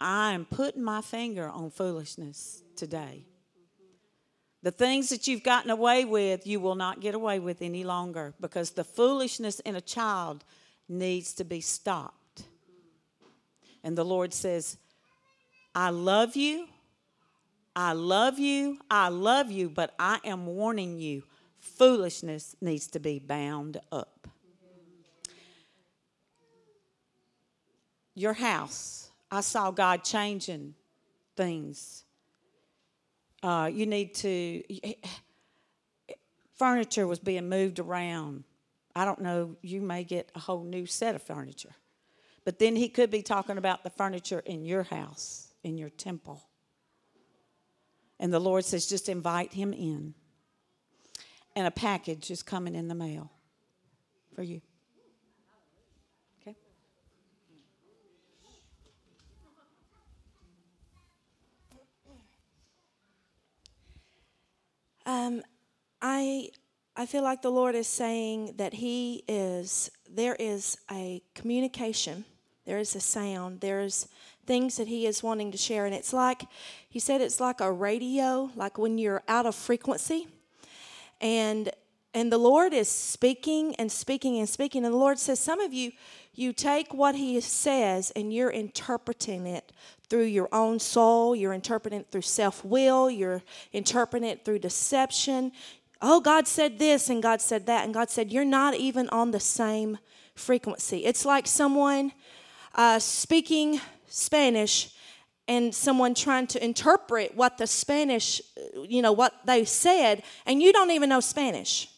I 0.00 0.32
am 0.32 0.44
putting 0.44 0.82
my 0.82 1.00
finger 1.00 1.48
on 1.48 1.70
foolishness 1.70 2.62
today. 2.76 3.26
The 4.62 4.70
things 4.70 5.08
that 5.08 5.26
you've 5.26 5.42
gotten 5.42 5.70
away 5.70 6.04
with, 6.04 6.46
you 6.46 6.60
will 6.60 6.76
not 6.76 7.00
get 7.00 7.14
away 7.14 7.40
with 7.40 7.62
any 7.62 7.82
longer 7.82 8.34
because 8.40 8.70
the 8.70 8.84
foolishness 8.84 9.58
in 9.60 9.74
a 9.74 9.80
child 9.80 10.44
needs 10.88 11.32
to 11.34 11.44
be 11.44 11.60
stopped. 11.60 12.44
And 13.82 13.98
the 13.98 14.04
Lord 14.04 14.32
says, 14.32 14.76
I 15.74 15.90
love 15.90 16.36
you. 16.36 16.68
I 17.74 17.92
love 17.92 18.38
you. 18.38 18.78
I 18.90 19.08
love 19.08 19.50
you, 19.50 19.68
but 19.68 19.94
I 19.98 20.20
am 20.24 20.46
warning 20.46 20.98
you 20.98 21.24
foolishness 21.62 22.56
needs 22.60 22.88
to 22.88 23.00
be 23.00 23.18
bound 23.18 23.80
up. 23.90 24.28
Your 28.14 28.34
house, 28.34 29.10
I 29.30 29.40
saw 29.40 29.70
God 29.70 30.04
changing 30.04 30.74
things. 31.34 32.04
Uh, 33.42 33.70
you 33.72 33.86
need 33.86 34.14
to, 34.14 34.62
furniture 36.56 37.06
was 37.06 37.18
being 37.18 37.48
moved 37.48 37.78
around. 37.78 38.44
I 38.94 39.04
don't 39.04 39.20
know, 39.20 39.56
you 39.62 39.80
may 39.80 40.04
get 40.04 40.30
a 40.34 40.38
whole 40.38 40.62
new 40.62 40.86
set 40.86 41.14
of 41.14 41.22
furniture. 41.22 41.74
But 42.44 42.58
then 42.58 42.76
he 42.76 42.88
could 42.88 43.10
be 43.10 43.22
talking 43.22 43.58
about 43.58 43.84
the 43.84 43.90
furniture 43.90 44.40
in 44.40 44.64
your 44.64 44.82
house, 44.82 45.52
in 45.62 45.78
your 45.78 45.90
temple. 45.90 46.42
And 48.20 48.32
the 48.32 48.38
Lord 48.38 48.64
says, 48.64 48.86
just 48.86 49.08
invite 49.08 49.52
him 49.52 49.72
in. 49.72 50.14
And 51.56 51.66
a 51.66 51.70
package 51.70 52.30
is 52.30 52.42
coming 52.42 52.74
in 52.74 52.88
the 52.88 52.94
mail 52.94 53.30
for 54.34 54.42
you. 54.42 54.60
Um, 65.06 65.42
I 66.00 66.50
I 66.94 67.06
feel 67.06 67.22
like 67.22 67.40
the 67.42 67.50
Lord 67.50 67.74
is 67.74 67.86
saying 67.86 68.54
that 68.58 68.74
He 68.74 69.24
is 69.26 69.90
there 70.08 70.36
is 70.38 70.76
a 70.90 71.22
communication, 71.34 72.24
there 72.66 72.78
is 72.78 72.94
a 72.94 73.00
sound, 73.00 73.60
there's 73.60 74.08
things 74.46 74.76
that 74.76 74.88
He 74.88 75.06
is 75.06 75.22
wanting 75.22 75.50
to 75.52 75.58
share, 75.58 75.86
and 75.86 75.94
it's 75.94 76.12
like 76.12 76.44
He 76.88 76.98
said 76.98 77.20
it's 77.20 77.40
like 77.40 77.60
a 77.60 77.72
radio, 77.72 78.50
like 78.54 78.78
when 78.78 78.98
you're 78.98 79.22
out 79.26 79.46
of 79.46 79.54
frequency, 79.54 80.28
and 81.20 81.70
and 82.14 82.30
the 82.30 82.38
Lord 82.38 82.74
is 82.74 82.88
speaking 82.88 83.74
and 83.76 83.90
speaking 83.90 84.38
and 84.38 84.48
speaking, 84.48 84.84
and 84.84 84.92
the 84.92 84.98
Lord 84.98 85.18
says 85.18 85.40
some 85.40 85.60
of 85.60 85.72
you 85.72 85.92
you 86.34 86.52
take 86.52 86.92
what 86.92 87.14
He 87.14 87.40
says 87.40 88.12
and 88.14 88.32
you're 88.32 88.50
interpreting 88.50 89.46
it 89.46 89.72
through 90.12 90.24
your 90.24 90.50
own 90.52 90.78
soul, 90.78 91.34
you're 91.34 91.54
interpreting 91.54 92.00
it 92.00 92.06
through 92.10 92.20
self 92.20 92.62
will, 92.66 93.10
you're 93.10 93.42
interpreting 93.72 94.28
it 94.28 94.44
through 94.44 94.58
deception. 94.58 95.50
Oh, 96.02 96.20
God 96.20 96.46
said 96.46 96.78
this 96.78 97.08
and 97.08 97.22
God 97.22 97.40
said 97.40 97.64
that, 97.64 97.86
and 97.86 97.94
God 97.94 98.10
said, 98.10 98.30
You're 98.30 98.44
not 98.44 98.74
even 98.74 99.08
on 99.08 99.30
the 99.30 99.40
same 99.40 99.96
frequency. 100.34 101.06
It's 101.06 101.24
like 101.24 101.46
someone 101.46 102.12
uh, 102.74 102.98
speaking 102.98 103.80
Spanish 104.06 104.94
and 105.48 105.74
someone 105.74 106.12
trying 106.12 106.46
to 106.48 106.62
interpret 106.62 107.34
what 107.34 107.56
the 107.56 107.66
Spanish, 107.66 108.42
you 108.86 109.00
know, 109.00 109.12
what 109.12 109.32
they 109.46 109.64
said, 109.64 110.24
and 110.44 110.62
you 110.62 110.74
don't 110.74 110.90
even 110.90 111.08
know 111.08 111.20
Spanish 111.20 111.88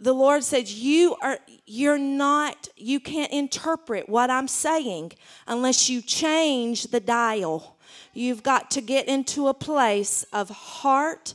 the 0.00 0.12
lord 0.12 0.44
says 0.44 0.74
you 0.74 1.16
are 1.20 1.38
you're 1.66 1.98
not 1.98 2.68
you 2.76 3.00
can't 3.00 3.32
interpret 3.32 4.08
what 4.08 4.30
i'm 4.30 4.48
saying 4.48 5.12
unless 5.46 5.88
you 5.90 6.00
change 6.02 6.84
the 6.84 7.00
dial. 7.00 7.76
You've 8.14 8.42
got 8.42 8.70
to 8.72 8.80
get 8.80 9.06
into 9.08 9.48
a 9.48 9.54
place 9.54 10.24
of 10.32 10.50
heart 10.50 11.34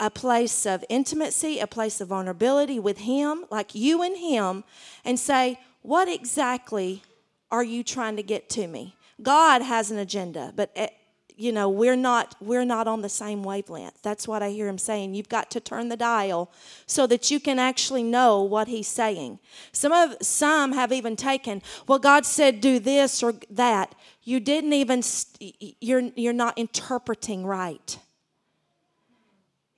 a 0.00 0.10
place 0.10 0.64
of 0.64 0.84
intimacy 0.88 1.58
a 1.58 1.66
place 1.66 2.00
of 2.00 2.08
vulnerability 2.08 2.78
with 2.78 2.98
him 2.98 3.44
like 3.50 3.74
you 3.74 4.02
and 4.02 4.16
him 4.16 4.64
and 5.04 5.18
say 5.18 5.58
what 5.82 6.08
exactly 6.08 7.02
are 7.50 7.64
you 7.64 7.82
trying 7.82 8.16
to 8.16 8.22
get 8.22 8.50
to 8.50 8.66
me? 8.66 8.94
God 9.22 9.62
has 9.62 9.90
an 9.90 9.98
agenda 9.98 10.52
but 10.54 10.70
you 11.38 11.52
know 11.52 11.68
we're 11.68 11.96
not 11.96 12.34
we're 12.40 12.64
not 12.64 12.88
on 12.88 13.00
the 13.00 13.08
same 13.08 13.42
wavelength. 13.44 14.02
That's 14.02 14.26
what 14.26 14.42
i 14.42 14.50
hear 14.50 14.68
him 14.68 14.76
saying. 14.76 15.14
You've 15.14 15.28
got 15.28 15.50
to 15.52 15.60
turn 15.60 15.88
the 15.88 15.96
dial 15.96 16.50
so 16.84 17.06
that 17.06 17.30
you 17.30 17.38
can 17.38 17.58
actually 17.58 18.02
know 18.02 18.42
what 18.42 18.66
he's 18.66 18.88
saying. 18.88 19.38
Some 19.70 19.92
of 19.92 20.16
some 20.20 20.72
have 20.72 20.92
even 20.92 21.14
taken 21.14 21.62
well 21.86 22.00
god 22.00 22.26
said 22.26 22.60
do 22.60 22.78
this 22.80 23.22
or 23.22 23.34
that. 23.50 23.94
You 24.24 24.40
didn't 24.40 24.72
even 24.72 25.02
you're 25.80 26.10
you're 26.16 26.32
not 26.32 26.58
interpreting 26.58 27.46
right. 27.46 27.98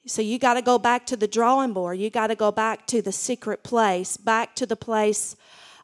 So 0.06 0.22
you 0.22 0.38
got 0.38 0.54
to 0.54 0.62
go 0.62 0.78
back 0.78 1.06
to 1.06 1.16
the 1.16 1.28
drawing 1.28 1.74
board. 1.74 1.98
You 1.98 2.08
got 2.08 2.28
to 2.28 2.34
go 2.34 2.50
back 2.50 2.86
to 2.86 3.02
the 3.02 3.12
secret 3.12 3.62
place 3.62 4.16
back 4.16 4.56
to 4.56 4.66
the 4.66 4.76
place 4.76 5.36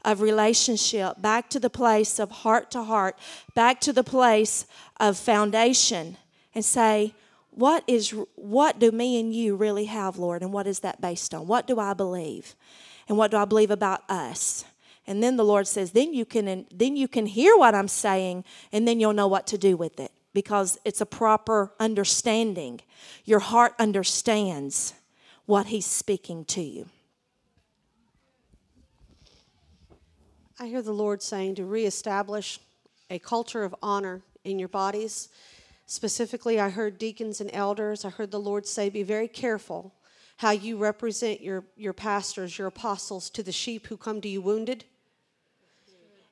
of 0.06 0.20
relationship, 0.20 1.20
back 1.20 1.50
to 1.50 1.58
the 1.58 1.68
place 1.68 2.18
of 2.20 2.30
heart 2.30 2.70
to 2.70 2.84
heart, 2.84 3.18
back 3.54 3.80
to 3.80 3.92
the 3.92 4.04
place 4.04 4.64
of 4.98 5.18
foundation, 5.18 6.16
and 6.54 6.64
say, 6.64 7.12
what 7.50 7.82
is 7.86 8.14
what 8.36 8.78
do 8.78 8.92
me 8.92 9.18
and 9.18 9.34
you 9.34 9.56
really 9.56 9.86
have, 9.86 10.16
Lord, 10.16 10.42
and 10.42 10.52
what 10.52 10.66
is 10.66 10.80
that 10.80 11.00
based 11.00 11.34
on? 11.34 11.46
What 11.46 11.66
do 11.66 11.80
I 11.80 11.92
believe? 11.92 12.54
And 13.08 13.18
what 13.18 13.30
do 13.30 13.36
I 13.36 13.44
believe 13.44 13.70
about 13.70 14.08
us? 14.08 14.64
And 15.06 15.22
then 15.22 15.36
the 15.36 15.44
Lord 15.44 15.66
says, 15.66 15.90
then 15.90 16.14
you 16.14 16.24
can 16.24 16.66
then 16.72 16.96
you 16.96 17.08
can 17.08 17.26
hear 17.26 17.56
what 17.56 17.74
I'm 17.74 17.88
saying, 17.88 18.44
and 18.72 18.86
then 18.86 19.00
you'll 19.00 19.12
know 19.12 19.28
what 19.28 19.46
to 19.48 19.58
do 19.58 19.76
with 19.76 19.98
it 19.98 20.12
because 20.32 20.78
it's 20.84 21.00
a 21.00 21.06
proper 21.06 21.72
understanding. 21.80 22.80
Your 23.24 23.40
heart 23.40 23.74
understands 23.78 24.94
what 25.46 25.66
He's 25.66 25.86
speaking 25.86 26.44
to 26.46 26.60
you. 26.60 26.90
I 30.58 30.68
hear 30.68 30.80
the 30.80 30.92
Lord 30.92 31.22
saying 31.22 31.56
to 31.56 31.66
reestablish 31.66 32.58
a 33.10 33.18
culture 33.18 33.62
of 33.62 33.74
honor 33.82 34.22
in 34.42 34.58
your 34.58 34.68
bodies. 34.68 35.28
Specifically, 35.84 36.58
I 36.58 36.70
heard 36.70 36.98
deacons 36.98 37.42
and 37.42 37.50
elders. 37.52 38.06
I 38.06 38.10
heard 38.10 38.30
the 38.30 38.40
Lord 38.40 38.66
say, 38.66 38.88
Be 38.88 39.02
very 39.02 39.28
careful 39.28 39.92
how 40.38 40.52
you 40.52 40.78
represent 40.78 41.42
your, 41.42 41.64
your 41.76 41.92
pastors, 41.92 42.58
your 42.58 42.68
apostles 42.68 43.28
to 43.30 43.42
the 43.42 43.52
sheep 43.52 43.86
who 43.86 43.96
come 43.96 44.20
to 44.22 44.28
you 44.28 44.40
wounded. 44.40 44.84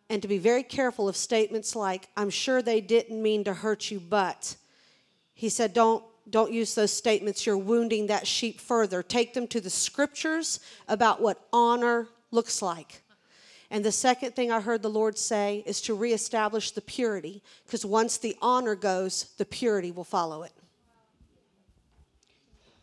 And 0.09 0.21
to 0.23 0.29
be 0.29 0.39
very 0.39 0.63
careful 0.63 1.09
of 1.09 1.17
statements 1.17 1.75
like, 1.77 2.09
I'm 2.17 2.31
sure 2.31 2.61
they 2.61 2.81
didn't 2.81 3.23
mean 3.23 3.45
to 3.45 3.55
hurt 3.55 3.91
you, 3.91 4.01
but. 4.01 4.57
He 5.35 5.51
said, 5.51 5.75
Don't 5.75 6.03
don't 6.31 6.51
use 6.51 6.75
those 6.75 6.93
statements. 6.93 7.45
You're 7.45 7.59
wounding 7.59 8.07
that 8.07 8.27
sheep 8.27 8.59
further. 8.59 9.03
Take 9.03 9.35
them 9.35 9.47
to 9.49 9.61
the 9.61 9.69
scriptures 9.69 10.61
about 10.89 11.21
what 11.21 11.47
honor 11.53 12.09
looks 12.31 12.63
like. 12.63 13.03
And 13.71 13.85
the 13.85 13.93
second 13.93 14.37
thing 14.37 14.53
I 14.53 14.61
heard 14.61 14.83
the 14.83 14.91
Lord 14.91 15.19
say 15.19 15.63
is 15.67 15.81
to 15.83 15.95
reestablish 15.95 16.71
the 16.73 16.81
purity, 16.81 17.43
because 17.65 17.85
once 17.85 18.19
the 18.19 18.37
honor 18.43 18.75
goes, 18.75 19.25
the 19.39 19.45
purity 19.45 19.91
will 19.91 20.05
follow 20.05 20.43
it. 20.43 20.53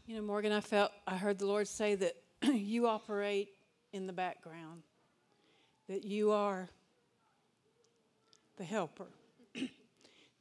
You 0.07 0.15
know, 0.15 0.23
Morgan, 0.23 0.51
I 0.51 0.59
felt, 0.59 0.91
I 1.07 1.15
heard 1.15 1.39
the 1.39 1.45
Lord 1.45 1.67
say 1.67 1.95
that 1.95 2.15
you 2.43 2.87
operate 2.87 3.49
in 3.93 4.07
the 4.07 4.13
background, 4.13 4.83
that 5.87 6.03
you 6.03 6.31
are 6.31 6.69
the 8.57 8.63
helper, 8.63 9.07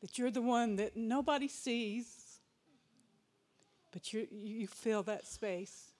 that 0.01 0.19
you're 0.19 0.31
the 0.31 0.43
one 0.43 0.77
that 0.77 0.97
nobody 0.97 1.49
sees, 1.49 2.41
but 3.93 4.13
you 4.13 4.27
you 4.31 4.67
fill 4.67 5.03
that 5.05 5.27
space, 5.27 5.91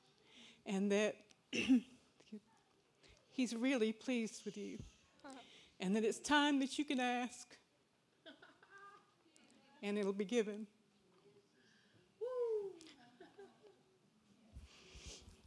and 0.67 0.91
that 0.93 1.17
He's 3.33 3.55
really 3.55 3.93
pleased 3.93 4.45
with 4.45 4.57
you. 4.57 4.79
And 5.79 5.97
that 5.97 6.05
it's 6.05 6.19
time 6.19 6.61
that 6.61 6.79
you 6.79 6.85
can 6.85 7.01
ask, 7.01 7.57
and 9.83 9.97
it'll 9.97 10.13
be 10.13 10.27
given. 10.27 10.67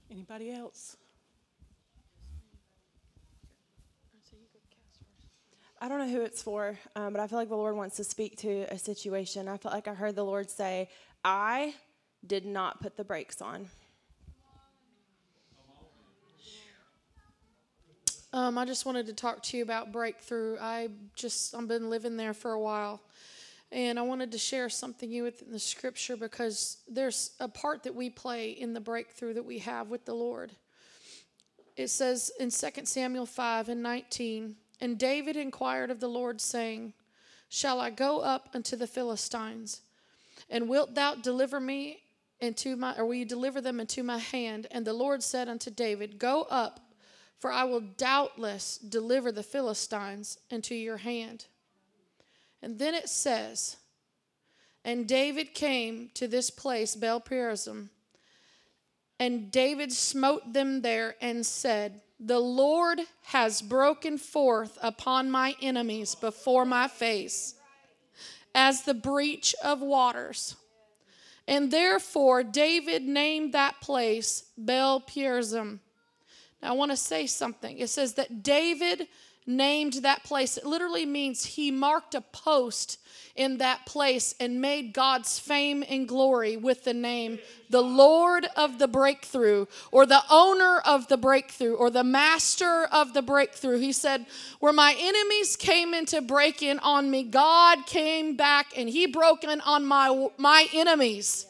Anybody 0.09 0.51
else? 0.51 0.97
I 5.81 5.89
don't 5.89 5.99
know 5.99 6.07
who 6.07 6.21
it's 6.21 6.41
for, 6.41 6.79
um, 6.95 7.11
but 7.11 7.19
I 7.19 7.27
feel 7.27 7.37
like 7.37 7.49
the 7.49 7.57
Lord 7.57 7.75
wants 7.75 7.97
to 7.97 8.05
speak 8.05 8.37
to 8.37 8.65
a 8.71 8.77
situation. 8.77 9.49
I 9.49 9.57
felt 9.57 9.73
like 9.73 9.89
I 9.89 9.93
heard 9.93 10.15
the 10.15 10.23
Lord 10.23 10.49
say, 10.49 10.87
I 11.25 11.75
did 12.25 12.45
not 12.45 12.79
put 12.79 12.95
the 12.95 13.03
brakes 13.03 13.41
on. 13.41 13.67
Um, 18.33 18.57
I 18.57 18.65
just 18.65 18.87
wanted 18.87 19.05
to 19.05 19.13
talk 19.13 19.43
to 19.43 19.57
you 19.57 19.61
about 19.61 19.91
breakthrough. 19.91 20.57
I 20.59 20.89
just 21.15 21.53
I've 21.53 21.67
been 21.67 21.91
living 21.91 22.17
there 22.17 22.33
for 22.33 22.53
a 22.53 22.59
while, 22.59 22.99
and 23.71 23.99
I 23.99 24.01
wanted 24.01 24.31
to 24.31 24.39
share 24.39 24.69
something 24.69 25.07
with 25.07 25.15
you 25.15 25.23
with 25.23 25.41
in 25.43 25.51
the 25.51 25.59
scripture 25.59 26.17
because 26.17 26.77
there's 26.89 27.33
a 27.39 27.47
part 27.47 27.83
that 27.83 27.93
we 27.93 28.09
play 28.09 28.49
in 28.49 28.73
the 28.73 28.79
breakthrough 28.79 29.35
that 29.35 29.45
we 29.45 29.59
have 29.59 29.89
with 29.91 30.05
the 30.05 30.15
Lord. 30.15 30.51
It 31.77 31.89
says 31.89 32.31
in 32.39 32.49
2 32.49 32.85
Samuel 32.85 33.27
5 33.27 33.69
and 33.69 33.83
19, 33.83 34.55
and 34.81 34.97
David 34.97 35.35
inquired 35.35 35.91
of 35.91 35.99
the 35.99 36.07
Lord, 36.07 36.41
saying, 36.41 36.93
Shall 37.49 37.79
I 37.79 37.91
go 37.91 38.21
up 38.21 38.49
unto 38.55 38.75
the 38.75 38.87
Philistines? 38.87 39.81
And 40.49 40.67
wilt 40.67 40.95
thou 40.95 41.13
deliver 41.13 41.59
me 41.59 41.99
into 42.41 42.75
my, 42.75 42.95
or 42.97 43.05
will 43.05 43.13
you 43.13 43.25
deliver 43.25 43.61
them 43.61 43.79
into 43.79 44.01
my 44.01 44.17
hand? 44.17 44.65
And 44.71 44.87
the 44.87 44.93
Lord 44.93 45.21
said 45.21 45.47
unto 45.47 45.69
David, 45.69 46.17
Go 46.17 46.47
up 46.49 46.79
for 47.43 47.51
I 47.51 47.65
will 47.65 47.81
doubtless 47.81 48.77
deliver 48.77 49.29
the 49.29 49.43
Philistines 49.43 50.37
into 50.49 50.75
your 50.75 50.95
hand. 50.95 51.47
And 52.61 52.79
then 52.79 52.93
it 52.93 53.09
says, 53.09 53.75
And 54.85 55.09
David 55.09 55.53
came 55.53 56.09
to 56.13 56.29
this 56.29 56.49
place, 56.49 56.95
Baal 56.95 57.19
Perazim, 57.19 57.89
and 59.19 59.51
David 59.51 59.91
smote 59.91 60.53
them 60.53 60.83
there 60.83 61.15
and 61.19 61.45
said, 61.45 61.99
The 62.17 62.39
Lord 62.39 63.01
has 63.23 63.61
broken 63.61 64.17
forth 64.17 64.77
upon 64.81 65.29
my 65.29 65.53
enemies 65.61 66.15
before 66.15 66.63
my 66.63 66.87
face 66.87 67.55
as 68.55 68.83
the 68.83 68.93
breach 68.93 69.53
of 69.61 69.81
waters. 69.81 70.55
And 71.45 71.71
therefore 71.71 72.41
David 72.41 73.03
named 73.03 73.51
that 73.51 73.81
place 73.81 74.45
Baal 74.57 75.01
Perazim 75.01 75.81
I 76.65 76.71
want 76.73 76.91
to 76.91 76.97
say 76.97 77.27
something. 77.27 77.77
It 77.77 77.89
says 77.89 78.13
that 78.13 78.43
David 78.43 79.07
named 79.45 79.93
that 79.93 80.23
place. 80.23 80.57
It 80.57 80.65
literally 80.65 81.05
means 81.05 81.45
he 81.45 81.71
marked 81.71 82.15
a 82.15 82.21
post 82.21 82.99
in 83.35 83.57
that 83.57 83.85
place 83.85 84.35
and 84.39 84.61
made 84.61 84.93
God's 84.93 85.39
fame 85.39 85.83
and 85.89 86.07
glory 86.07 86.55
with 86.55 86.83
the 86.83 86.93
name 86.93 87.39
the 87.69 87.81
Lord 87.81 88.45
of 88.55 88.77
the 88.77 88.87
breakthrough, 88.87 89.65
or 89.91 90.05
the 90.05 90.21
owner 90.29 90.77
of 90.85 91.07
the 91.07 91.17
breakthrough, 91.17 91.73
or 91.73 91.89
the 91.89 92.03
master 92.03 92.85
of 92.91 93.13
the 93.15 93.23
breakthrough. 93.23 93.79
He 93.79 93.91
said, 93.91 94.27
Where 94.59 94.73
my 94.73 94.95
enemies 94.95 95.55
came 95.55 95.95
in 95.95 96.05
to 96.07 96.21
break 96.21 96.61
in 96.61 96.77
on 96.79 97.09
me, 97.09 97.23
God 97.23 97.87
came 97.87 98.35
back 98.35 98.77
and 98.77 98.87
he 98.87 99.07
broke 99.07 99.43
in 99.43 99.59
on 99.61 99.85
my, 99.87 100.27
my 100.37 100.67
enemies. 100.71 101.47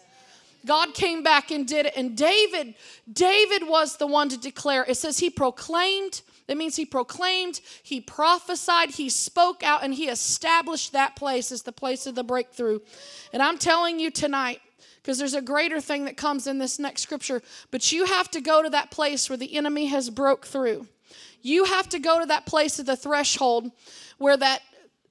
God 0.65 0.93
came 0.93 1.23
back 1.23 1.52
and 1.52 1.67
did 1.67 1.86
it. 1.88 1.93
And 1.95 2.15
David, 2.15 2.76
David 3.12 3.67
was 3.67 3.97
the 3.97 4.08
one 4.08 4.30
to 4.30 4.38
declare. 4.38 4.86
It 4.88 4.95
says 4.95 5.19
he 5.19 5.30
proclaimed. 5.30 6.21
That 6.47 6.58
means 6.58 6.76
he 6.76 6.86
proclaimed, 6.86 7.62
he 7.84 8.02
prophesied, 8.02 8.89
he 8.91 9.08
spoke 9.10 9.63
out, 9.63 9.82
and 9.82 9.93
he 9.93 10.10
established 10.10 10.91
that 10.91 11.15
place 11.15 11.54
as 11.54 11.62
the 11.62 11.71
place 11.71 12.06
of 12.06 12.15
the 12.15 12.23
breakthrough. 12.23 12.80
And 13.32 13.41
I'm 13.41 13.58
telling 13.58 13.97
you 13.97 14.12
tonight, 14.12 14.60
because 15.02 15.17
there's 15.17 15.36
a 15.36 15.41
greater 15.41 15.80
thing 15.80 16.04
that 16.06 16.17
comes 16.17 16.45
in 16.45 16.58
this 16.60 16.80
next 16.80 17.02
scripture, 17.02 17.41
but 17.71 17.93
you 17.93 18.06
have 18.06 18.30
to 18.32 18.41
go 18.41 18.62
to 18.62 18.69
that 18.71 18.91
place 18.91 19.30
where 19.30 19.38
the 19.38 19.56
enemy 19.56 19.86
has 19.88 20.10
broke 20.10 20.45
through. 20.45 20.88
You 21.41 21.65
have 21.65 21.88
to 21.89 21.99
go 21.99 22.19
to 22.19 22.26
that 22.26 22.45
place 22.45 22.78
of 22.80 22.86
the 22.86 22.95
threshold 22.95 23.71
where 24.17 24.38
that 24.38 24.62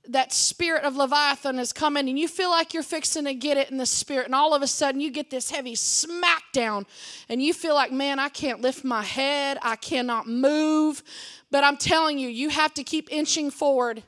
that 0.09 0.33
spirit 0.33 0.83
of 0.83 0.97
Leviathan 0.97 1.59
is 1.59 1.73
coming 1.73 2.09
and 2.09 2.19
you 2.19 2.27
feel 2.27 2.51
like 2.51 2.75
you're 2.75 2.83
fixing 2.83 3.25
to 3.25 3.35
get 3.35 3.57
it 3.57 3.71
in 3.71 3.77
the 3.77 3.87
spirit, 3.87 4.27
and 4.27 4.35
all 4.35 4.55
of 4.55 4.62
a 4.62 4.67
sudden 4.67 5.01
you 5.01 5.11
get 5.11 5.31
this 5.31 5.51
heavy 5.51 5.75
smackdown, 5.75 6.87
and 7.29 7.43
you 7.43 7.55
feel 7.55 7.75
like, 7.75 7.93
man, 7.93 8.19
I 8.19 8.29
can't 8.29 8.61
lift 8.61 8.85
my 8.85 9.03
head, 9.03 9.59
I 9.62 9.77
cannot 9.77 10.27
move. 10.27 11.03
But 11.51 11.65
I'm 11.65 11.77
telling 11.77 12.19
you, 12.19 12.29
you 12.29 12.49
have 12.49 12.75
to 12.75 12.83
keep 12.83 13.12
inching 13.12 13.51
forward 13.51 14.03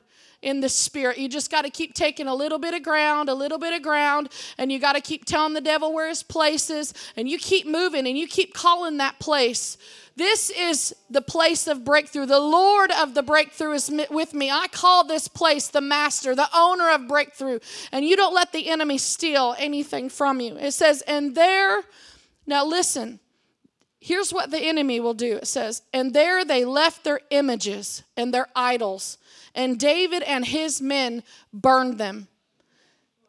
in 0.45 0.61
the 0.61 0.69
spirit. 0.69 1.17
You 1.17 1.27
just 1.27 1.51
got 1.51 1.63
to 1.63 1.69
keep 1.69 1.93
taking 1.93 2.27
a 2.27 2.35
little 2.35 2.59
bit 2.59 2.73
of 2.73 2.83
ground, 2.83 3.27
a 3.27 3.33
little 3.33 3.57
bit 3.57 3.73
of 3.73 3.81
ground, 3.81 4.29
and 4.57 4.71
you 4.71 4.79
got 4.79 4.93
to 4.93 5.01
keep 5.01 5.25
telling 5.25 5.53
the 5.53 5.61
devil 5.61 5.93
where 5.93 6.07
his 6.07 6.23
place 6.23 6.69
is, 6.69 6.93
and 7.17 7.27
you 7.27 7.37
keep 7.37 7.67
moving 7.67 8.07
and 8.07 8.17
you 8.17 8.27
keep 8.27 8.53
calling 8.53 8.97
that 8.97 9.19
place 9.19 9.77
this 10.17 10.49
is 10.49 10.95
the 11.09 11.21
place 11.21 11.67
of 11.67 11.83
breakthrough. 11.83 12.25
The 12.25 12.39
Lord 12.39 12.89
of 12.91 13.13
the 13.13 13.23
breakthrough 13.23 13.73
is 13.73 13.91
with 14.09 14.33
me. 14.33 14.49
I 14.49 14.67
call 14.67 15.05
this 15.05 15.27
place 15.27 15.67
the 15.67 15.81
master, 15.81 16.33
the 16.33 16.47
owner 16.55 16.89
of 16.91 17.07
breakthrough. 17.07 17.59
And 17.91 18.05
you 18.05 18.15
don't 18.15 18.33
let 18.33 18.53
the 18.53 18.69
enemy 18.69 18.97
steal 18.97 19.55
anything 19.59 20.07
from 20.07 20.39
you. 20.39 20.55
It 20.55 20.71
says, 20.71 21.01
and 21.01 21.35
there, 21.35 21.81
now 22.47 22.65
listen, 22.65 23.19
here's 23.99 24.33
what 24.33 24.51
the 24.51 24.59
enemy 24.59 24.99
will 24.99 25.13
do. 25.13 25.37
It 25.37 25.47
says, 25.47 25.81
and 25.93 26.13
there 26.13 26.45
they 26.45 26.65
left 26.65 27.03
their 27.03 27.21
images 27.29 28.03
and 28.15 28.33
their 28.33 28.47
idols, 28.55 29.17
and 29.53 29.79
David 29.79 30.23
and 30.23 30.45
his 30.45 30.81
men 30.81 31.23
burned 31.53 31.97
them. 31.97 32.27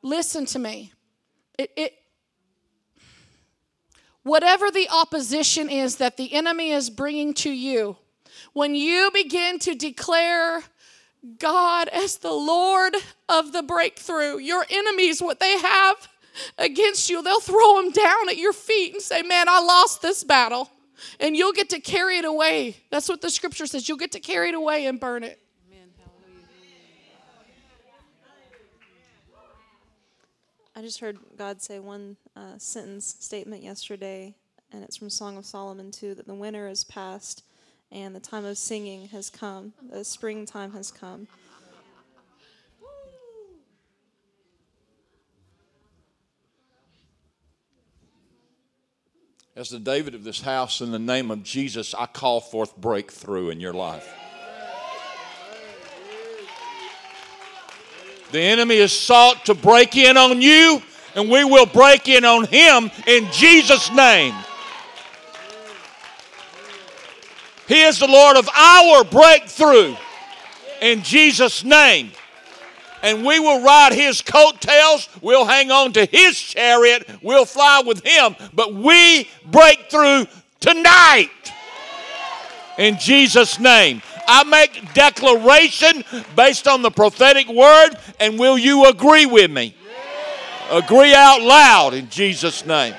Listen 0.03 0.47
to 0.47 0.59
me. 0.59 0.93
It, 1.59 1.71
it, 1.77 1.95
whatever 4.23 4.71
the 4.71 4.89
opposition 4.91 5.71
is 5.71 5.97
that 5.97 6.17
the 6.17 6.33
enemy 6.35 6.71
is 6.71 6.91
bringing 6.91 7.33
to 7.35 7.51
you, 7.51 7.97
when 8.53 8.75
you 8.75 9.11
begin 9.13 9.59
to 9.61 9.75
declare 9.75 10.63
God 11.39 11.89
as 11.89 12.19
the 12.19 12.33
Lord 12.33 12.95
of 13.29 13.53
the 13.53 13.63
breakthrough, 13.63 14.39
your 14.39 14.65
enemies, 14.71 15.21
what 15.21 15.41
they 15.41 15.59
have 15.59 16.09
against 16.59 17.09
you, 17.11 17.22
they'll 17.22 17.40
throw 17.40 17.83
them 17.83 17.90
down 17.90 18.29
at 18.29 18.37
your 18.37 18.53
feet 18.53 18.94
and 18.94 19.03
say, 19.03 19.22
Man, 19.22 19.49
I 19.49 19.61
lost 19.61 20.03
this 20.03 20.25
battle. 20.25 20.70
And 21.20 21.37
you'll 21.37 21.53
get 21.53 21.68
to 21.70 21.81
carry 21.81 22.16
it 22.16 22.25
away. 22.25 22.77
That's 22.90 23.09
what 23.09 23.20
the 23.20 23.29
scripture 23.29 23.66
says. 23.66 23.87
You'll 23.87 23.99
get 23.99 24.12
to 24.12 24.20
carry 24.20 24.49
it 24.49 24.55
away 24.55 24.87
and 24.87 24.99
burn 24.99 25.25
it. 25.25 25.38
I 30.79 30.83
just 30.83 31.01
heard 31.01 31.18
God 31.38 31.62
say 31.62 31.79
one 31.79 32.18
uh, 32.37 32.59
sentence 32.59 33.16
statement 33.18 33.62
yesterday, 33.62 34.35
and 34.72 34.85
it's 34.85 34.99
from 34.99 35.09
Song 35.09 35.38
of 35.38 35.46
Solomon 35.46 35.90
too 35.90 36.14
that 36.14 36.27
the 36.27 36.35
winter 36.35 36.68
is 36.68 36.85
past 36.85 37.44
and 37.90 38.14
the 38.14 38.20
time 38.20 38.44
of 38.44 38.59
singing 38.59 39.09
has 39.09 39.31
come, 39.31 39.72
the 39.90 40.05
springtime 40.05 40.72
has 40.72 40.90
come. 40.90 41.29
As 49.57 49.71
the 49.71 49.79
David 49.79 50.14
of 50.14 50.23
this 50.23 50.42
house, 50.42 50.83
in 50.83 50.90
the 50.90 50.99
name 50.99 51.31
of 51.31 51.42
Jesus, 51.42 51.95
I 51.95 52.05
call 52.05 52.42
forth 52.42 52.77
breakthrough 52.77 53.49
in 53.49 53.59
your 53.59 53.73
life. 53.73 54.07
The 58.33 58.40
enemy 58.40 58.81
has 58.81 58.92
sought 58.92 59.47
to 59.47 59.55
break 59.55 59.97
in 59.97 60.19
on 60.19 60.42
you, 60.42 60.83
and 61.14 61.31
we 61.31 61.42
will 61.45 61.64
break 61.64 62.07
in 62.07 62.27
on 62.27 62.45
him 62.45 62.90
in 63.07 63.33
Jesus' 63.33 63.90
name. 63.92 64.35
He 67.66 67.83
is 67.83 67.99
the 67.99 68.09
Lord 68.09 68.37
of 68.37 68.51
our 68.55 69.05
breakthrough 69.05 69.97
in 70.83 71.03
Jesus' 71.03 71.64
name. 71.64 72.11
And 73.03 73.25
we 73.25 73.39
will 73.39 73.63
ride 73.63 73.93
his 73.93 74.23
coattails. 74.23 75.09
We'll 75.21 75.45
hang 75.45 75.71
on 75.71 75.93
to 75.95 76.05
his 76.07 76.41
chariot. 76.41 77.09
We'll 77.23 77.45
fly 77.45 77.83
with 77.85 78.05
him. 78.05 78.37
But 78.53 78.75
we 78.75 79.29
break 79.45 79.91
through 79.91 80.27
tonight 80.61 81.31
in 82.79 82.99
Jesus' 82.99 83.59
name. 83.59 84.03
I 84.29 84.45
make 84.45 84.93
declaration 84.93 86.05
based 86.35 86.67
on 86.67 86.83
the 86.83 86.91
prophetic 86.91 87.49
word, 87.49 87.91
and 88.19 88.39
will 88.39 88.59
you 88.59 88.87
agree 88.87 89.27
with 89.27 89.51
me? 89.51 89.75
Agree 90.71 91.15
out 91.15 91.43
loud 91.43 91.95
in 91.95 92.11
Jesus' 92.11 92.67
name. 92.67 92.95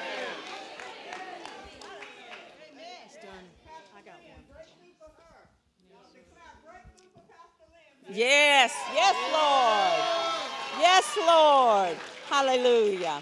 Yes, 8.18 8.74
yes, 8.96 9.16
Lord. 9.32 10.82
Yes, 10.82 11.18
Lord. 11.20 11.96
Hallelujah. 12.28 13.22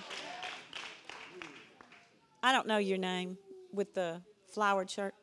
I 2.42 2.54
don't 2.54 2.66
know 2.66 2.78
your 2.78 2.98
name 2.98 3.38
with 3.74 3.94
the 3.94 4.22
flower 4.54 4.86
church. 4.86 5.14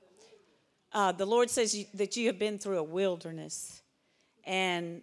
Uh, 0.92 1.12
the 1.12 1.24
Lord 1.24 1.48
says 1.48 1.74
you, 1.74 1.86
that 1.94 2.18
you 2.18 2.26
have 2.26 2.38
been 2.38 2.58
through 2.58 2.80
a 2.80 2.82
wilderness 2.82 3.80
and 4.44 5.00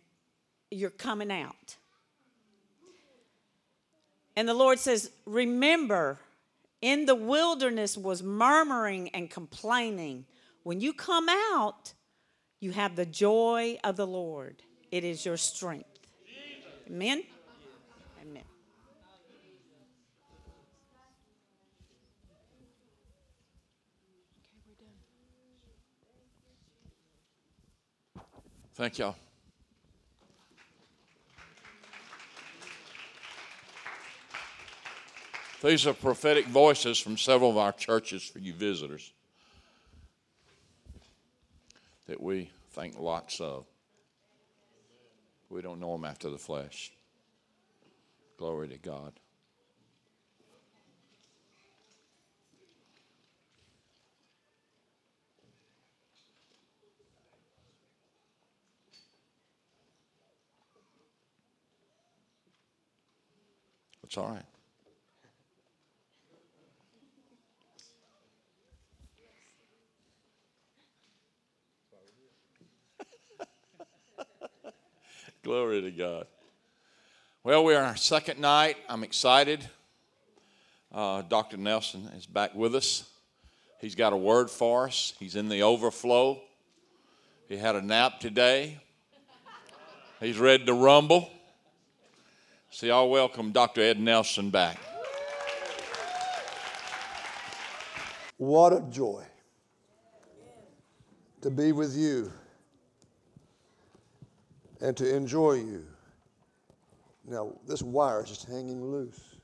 you're 0.69 0.91
coming 0.91 1.31
out. 1.31 1.77
And 4.35 4.47
the 4.47 4.53
Lord 4.53 4.77
says, 4.77 5.09
Remember, 5.25 6.19
in 6.79 7.07
the 7.07 7.15
wilderness 7.15 7.97
was 7.97 8.21
murmuring 8.21 9.09
and 9.15 9.31
complaining. 9.31 10.25
When 10.61 10.79
you 10.79 10.93
come 10.93 11.27
out, 11.27 11.93
you 12.59 12.71
have 12.71 12.95
the 12.95 13.05
joy 13.05 13.77
of 13.83 13.95
the 13.95 14.07
Lord, 14.07 14.61
it 14.91 15.03
is 15.03 15.25
your 15.25 15.37
strength. 15.37 15.87
Amen? 16.89 17.23
Amen. 18.21 18.43
Thank 28.73 28.97
y'all. 28.97 29.15
These 35.61 35.85
are 35.87 35.93
prophetic 35.93 36.45
voices 36.45 36.97
from 36.97 37.17
several 37.17 37.51
of 37.51 37.57
our 37.57 37.73
churches 37.73 38.23
for 38.23 38.39
you 38.39 38.53
visitors 38.53 39.11
that 42.09 42.19
we 42.19 42.49
think 42.71 42.99
lots 42.99 43.39
of. 43.39 43.67
We 45.47 45.61
don't 45.61 45.79
know 45.79 45.91
them 45.91 46.05
after 46.05 46.31
the 46.31 46.39
flesh. 46.39 46.91
Glory 48.35 48.67
to 48.69 48.79
God. 48.79 49.13
It's 64.03 64.17
all 64.17 64.29
right. 64.29 64.48
Glory 75.41 75.81
to 75.81 75.91
God. 75.91 76.27
Well, 77.45 77.63
we're 77.63 77.77
on 77.77 77.85
our 77.85 77.95
second 77.95 78.41
night. 78.41 78.75
I'm 78.89 79.03
excited. 79.05 79.65
Uh, 80.93 81.21
Dr. 81.21 81.55
Nelson 81.55 82.09
is 82.17 82.25
back 82.25 82.53
with 82.53 82.75
us. 82.75 83.09
He's 83.79 83.95
got 83.95 84.11
a 84.11 84.17
word 84.17 84.49
for 84.49 84.87
us. 84.87 85.13
He's 85.17 85.37
in 85.37 85.47
the 85.47 85.63
overflow. 85.63 86.41
He 87.47 87.55
had 87.55 87.77
a 87.77 87.81
nap 87.81 88.19
today. 88.19 88.81
He's 90.19 90.37
ready 90.37 90.65
to 90.65 90.73
rumble. 90.73 91.29
So, 92.69 92.85
y'all 92.87 93.09
welcome 93.09 93.53
Dr. 93.53 93.79
Ed 93.79 93.97
Nelson 93.97 94.49
back. 94.49 94.77
What 98.35 98.73
a 98.73 98.81
joy 98.89 99.23
to 101.41 101.49
be 101.49 101.71
with 101.71 101.95
you 101.95 102.29
and 104.81 104.95
to 104.97 105.15
enjoy 105.15 105.53
you. 105.53 105.85
Now, 107.27 107.53
this 107.67 107.81
wire 107.81 108.23
is 108.23 108.29
just 108.29 108.47
hanging 108.47 108.83
loose. 108.83 109.35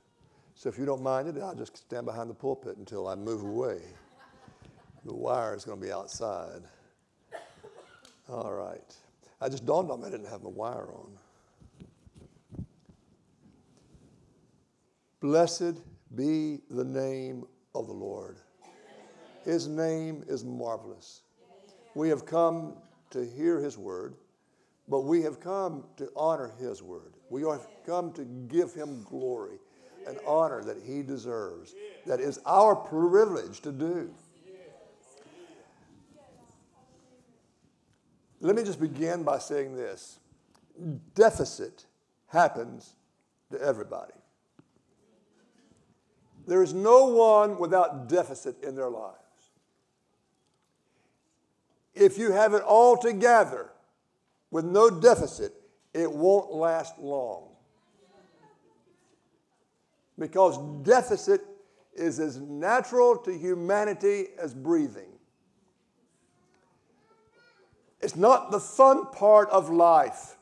So 0.55 0.69
if 0.69 0.77
you 0.77 0.85
don't 0.85 1.03
mind 1.03 1.27
it, 1.27 1.41
I'll 1.41 1.55
just 1.55 1.77
stand 1.77 2.05
behind 2.05 2.29
the 2.29 2.33
pulpit 2.33 2.77
until 2.77 3.07
I 3.07 3.15
move 3.15 3.43
away. 3.43 3.81
The 5.05 5.13
wire 5.13 5.55
is 5.55 5.65
going 5.65 5.79
to 5.79 5.85
be 5.85 5.91
outside. 5.91 6.61
All 8.29 8.53
right. 8.53 8.95
I 9.41 9.49
just 9.49 9.65
dawned 9.65 9.91
on 9.91 10.01
me 10.01 10.07
I 10.07 10.09
didn't 10.09 10.29
have 10.29 10.41
my 10.41 10.49
wire 10.49 10.87
on. 10.91 11.11
Blessed 15.19 15.81
be 16.15 16.59
the 16.69 16.83
name 16.83 17.45
of 17.75 17.87
the 17.87 17.93
Lord. 17.93 18.37
His 19.43 19.67
name 19.67 20.23
is 20.27 20.43
marvelous. 20.43 21.21
We 21.93 22.09
have 22.09 22.25
come 22.25 22.75
to 23.11 23.25
hear 23.25 23.59
his 23.59 23.77
word, 23.77 24.15
but 24.87 25.01
we 25.01 25.21
have 25.23 25.39
come 25.39 25.83
to 25.97 26.09
honor 26.15 26.51
his 26.59 26.81
word. 26.83 27.13
We 27.29 27.41
have 27.43 27.67
come 27.85 28.11
to 28.13 28.23
give 28.23 28.73
him 28.73 29.03
glory 29.03 29.57
and 30.07 30.17
honor 30.27 30.63
that 30.63 30.77
he 30.85 31.01
deserves. 31.01 31.73
That 32.05 32.19
is 32.19 32.39
our 32.45 32.75
privilege 32.75 33.61
to 33.61 33.71
do. 33.71 34.13
Let 38.41 38.55
me 38.55 38.63
just 38.63 38.79
begin 38.79 39.23
by 39.23 39.39
saying 39.39 39.75
this 39.75 40.19
deficit 41.15 41.85
happens 42.27 42.93
to 43.51 43.59
everybody. 43.59 44.13
There 46.45 46.61
is 46.61 46.73
no 46.73 47.05
one 47.05 47.57
without 47.57 48.07
deficit 48.07 48.61
in 48.63 48.75
their 48.75 48.89
lives. 48.89 49.15
If 51.95 52.17
you 52.17 52.33
have 52.33 52.53
it 52.53 52.61
all 52.61 52.97
together 52.97 53.71
with 54.51 54.65
no 54.65 54.89
deficit, 54.89 55.53
it 55.93 56.11
won't 56.11 56.51
last 56.51 56.99
long. 56.99 57.49
Because 60.17 60.57
deficit 60.83 61.41
is 61.95 62.19
as 62.19 62.39
natural 62.39 63.17
to 63.17 63.37
humanity 63.37 64.27
as 64.39 64.53
breathing. 64.53 65.09
It's 68.01 68.15
not 68.15 68.51
the 68.51 68.59
fun 68.59 69.07
part 69.07 69.49
of 69.49 69.69
life, 69.69 70.37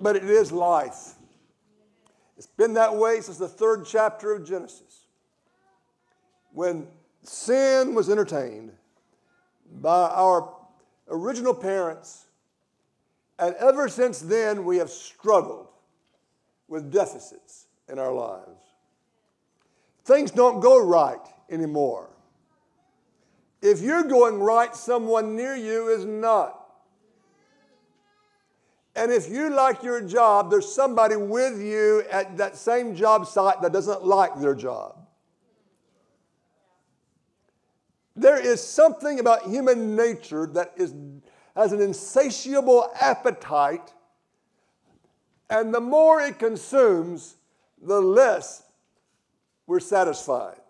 but 0.00 0.16
it 0.16 0.24
is 0.24 0.50
life. 0.50 1.14
It's 2.36 2.46
been 2.46 2.74
that 2.74 2.96
way 2.96 3.20
since 3.20 3.36
the 3.36 3.48
third 3.48 3.84
chapter 3.86 4.32
of 4.32 4.46
Genesis. 4.46 5.06
When 6.52 6.88
sin 7.22 7.94
was 7.94 8.08
entertained 8.08 8.72
by 9.80 10.08
our 10.08 10.59
original 11.10 11.54
parents, 11.54 12.26
and 13.38 13.54
ever 13.56 13.88
since 13.88 14.20
then 14.20 14.64
we 14.64 14.78
have 14.78 14.90
struggled 14.90 15.68
with 16.68 16.92
deficits 16.92 17.66
in 17.88 17.98
our 17.98 18.12
lives. 18.12 18.60
Things 20.04 20.30
don't 20.30 20.60
go 20.60 20.82
right 20.84 21.20
anymore. 21.50 22.08
If 23.62 23.82
you're 23.82 24.04
going 24.04 24.40
right, 24.40 24.74
someone 24.74 25.36
near 25.36 25.54
you 25.54 25.88
is 25.88 26.04
not. 26.04 26.56
And 28.96 29.12
if 29.12 29.28
you 29.28 29.50
like 29.50 29.82
your 29.82 30.00
job, 30.00 30.50
there's 30.50 30.72
somebody 30.72 31.16
with 31.16 31.60
you 31.60 32.04
at 32.10 32.36
that 32.38 32.56
same 32.56 32.94
job 32.94 33.26
site 33.26 33.60
that 33.62 33.72
doesn't 33.72 34.04
like 34.04 34.38
their 34.40 34.54
job. 34.54 34.99
There 38.20 38.38
is 38.38 38.62
something 38.62 39.18
about 39.18 39.48
human 39.48 39.96
nature 39.96 40.46
that 40.48 40.74
is, 40.76 40.94
has 41.56 41.72
an 41.72 41.80
insatiable 41.80 42.92
appetite, 43.00 43.94
and 45.48 45.72
the 45.72 45.80
more 45.80 46.20
it 46.20 46.38
consumes, 46.38 47.36
the 47.80 47.98
less 47.98 48.62
we're 49.66 49.80
satisfied. 49.80 50.60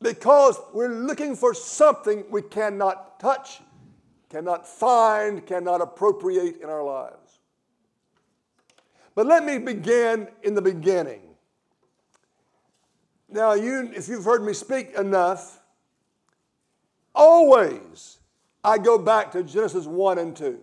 Because 0.00 0.58
we're 0.72 0.88
looking 0.88 1.36
for 1.36 1.52
something 1.52 2.24
we 2.30 2.40
cannot 2.40 3.20
touch, 3.20 3.60
cannot 4.30 4.66
find, 4.66 5.46
cannot 5.46 5.82
appropriate 5.82 6.62
in 6.62 6.70
our 6.70 6.82
lives. 6.82 7.40
But 9.14 9.26
let 9.26 9.44
me 9.44 9.58
begin 9.58 10.28
in 10.42 10.54
the 10.54 10.62
beginning. 10.62 11.31
Now, 13.32 13.54
you, 13.54 13.90
if 13.94 14.08
you've 14.08 14.24
heard 14.24 14.44
me 14.44 14.52
speak 14.52 14.92
enough, 14.94 15.58
always 17.14 18.18
I 18.62 18.78
go 18.78 18.98
back 18.98 19.32
to 19.32 19.42
Genesis 19.42 19.86
1 19.86 20.18
and 20.18 20.36
2. 20.36 20.58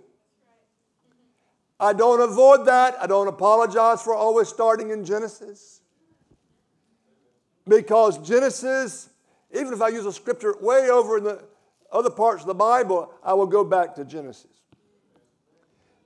I 1.80 1.94
don't 1.94 2.22
avoid 2.22 2.66
that. 2.68 2.96
I 3.02 3.08
don't 3.08 3.28
apologize 3.28 4.02
for 4.04 4.14
always 4.14 4.50
starting 4.50 4.92
in 4.92 5.04
Genesis. 5.04 5.82
Because 7.68 8.18
Genesis, 8.20 9.10
even 9.52 9.74
if 9.74 9.82
I 9.82 9.88
use 9.88 10.06
a 10.06 10.14
scripture 10.14 10.56
way 10.62 10.90
over 10.90 11.18
in 11.18 11.24
the 11.24 11.44
other 11.92 12.10
parts 12.10 12.42
of 12.42 12.48
the 12.48 12.54
Bible, 12.54 13.12
I 13.24 13.34
will 13.34 13.48
go 13.48 13.64
back 13.64 13.96
to 13.96 14.06
Genesis. 14.06 14.46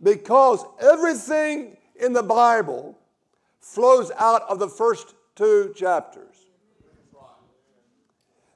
Because 0.02 0.64
everything 0.80 1.78
in 1.96 2.14
the 2.14 2.24
Bible 2.24 2.98
flows 3.60 4.12
out 4.18 4.44
of 4.44 4.60
the 4.60 4.68
first 4.68 5.16
two 5.36 5.74
chapters. 5.76 6.33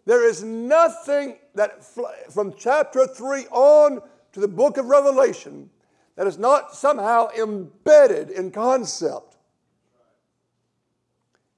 There 0.08 0.26
is 0.26 0.42
nothing 0.42 1.36
that 1.56 1.84
from 1.84 2.54
chapter 2.58 3.06
3 3.06 3.48
on 3.48 4.02
to 4.32 4.40
the 4.40 4.48
book 4.48 4.78
of 4.78 4.86
Revelation 4.86 5.70
that 6.16 6.26
is 6.26 6.38
not 6.38 6.74
somehow 6.74 7.28
embedded 7.38 8.30
in 8.30 8.52
concept 8.52 9.36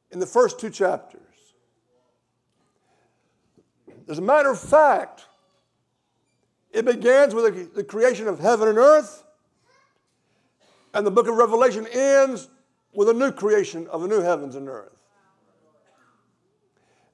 in 0.10 0.18
the 0.18 0.26
first 0.26 0.60
two 0.60 0.72
chapters. 0.72 1.22
As 4.08 4.18
a 4.18 4.24
matter 4.24 4.50
of 4.50 4.60
fact, 4.60 5.26
it 6.72 6.86
begins 6.86 7.36
with 7.36 7.76
the 7.76 7.84
creation 7.84 8.28
of 8.28 8.40
heaven 8.40 8.68
and 8.68 8.80
earth, 8.80 9.26
and 10.96 11.06
the 11.06 11.12
book 11.12 11.28
of 11.28 11.36
Revelation 11.36 11.86
ends 11.86 12.50
with 12.96 13.10
a 13.10 13.14
new 13.14 13.32
creation 13.32 13.86
of 13.90 14.04
a 14.04 14.08
new 14.08 14.22
heavens 14.22 14.56
and 14.56 14.68
earth. 14.68 14.98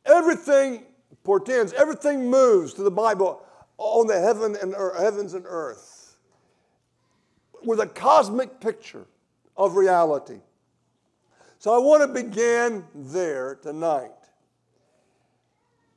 Everything 0.06 0.86
portends, 1.26 1.74
everything 1.74 2.30
moves 2.30 2.74
to 2.76 2.84
the 2.84 2.92
Bible 2.92 3.42
on 3.78 4.08
the 4.08 4.20
heaven 4.20 4.56
and 4.62 4.74
earth, 4.78 5.00
heavens 5.02 5.34
and 5.34 5.46
earth 5.48 6.16
with 7.64 7.80
a 7.80 7.88
cosmic 7.88 8.62
picture 8.62 9.06
of 9.58 9.76
reality. 9.76 10.40
So 11.60 11.74
I 11.74 11.80
want 11.80 12.04
to 12.04 12.24
begin 12.24 12.86
there 12.94 13.56
tonight. 13.56 14.12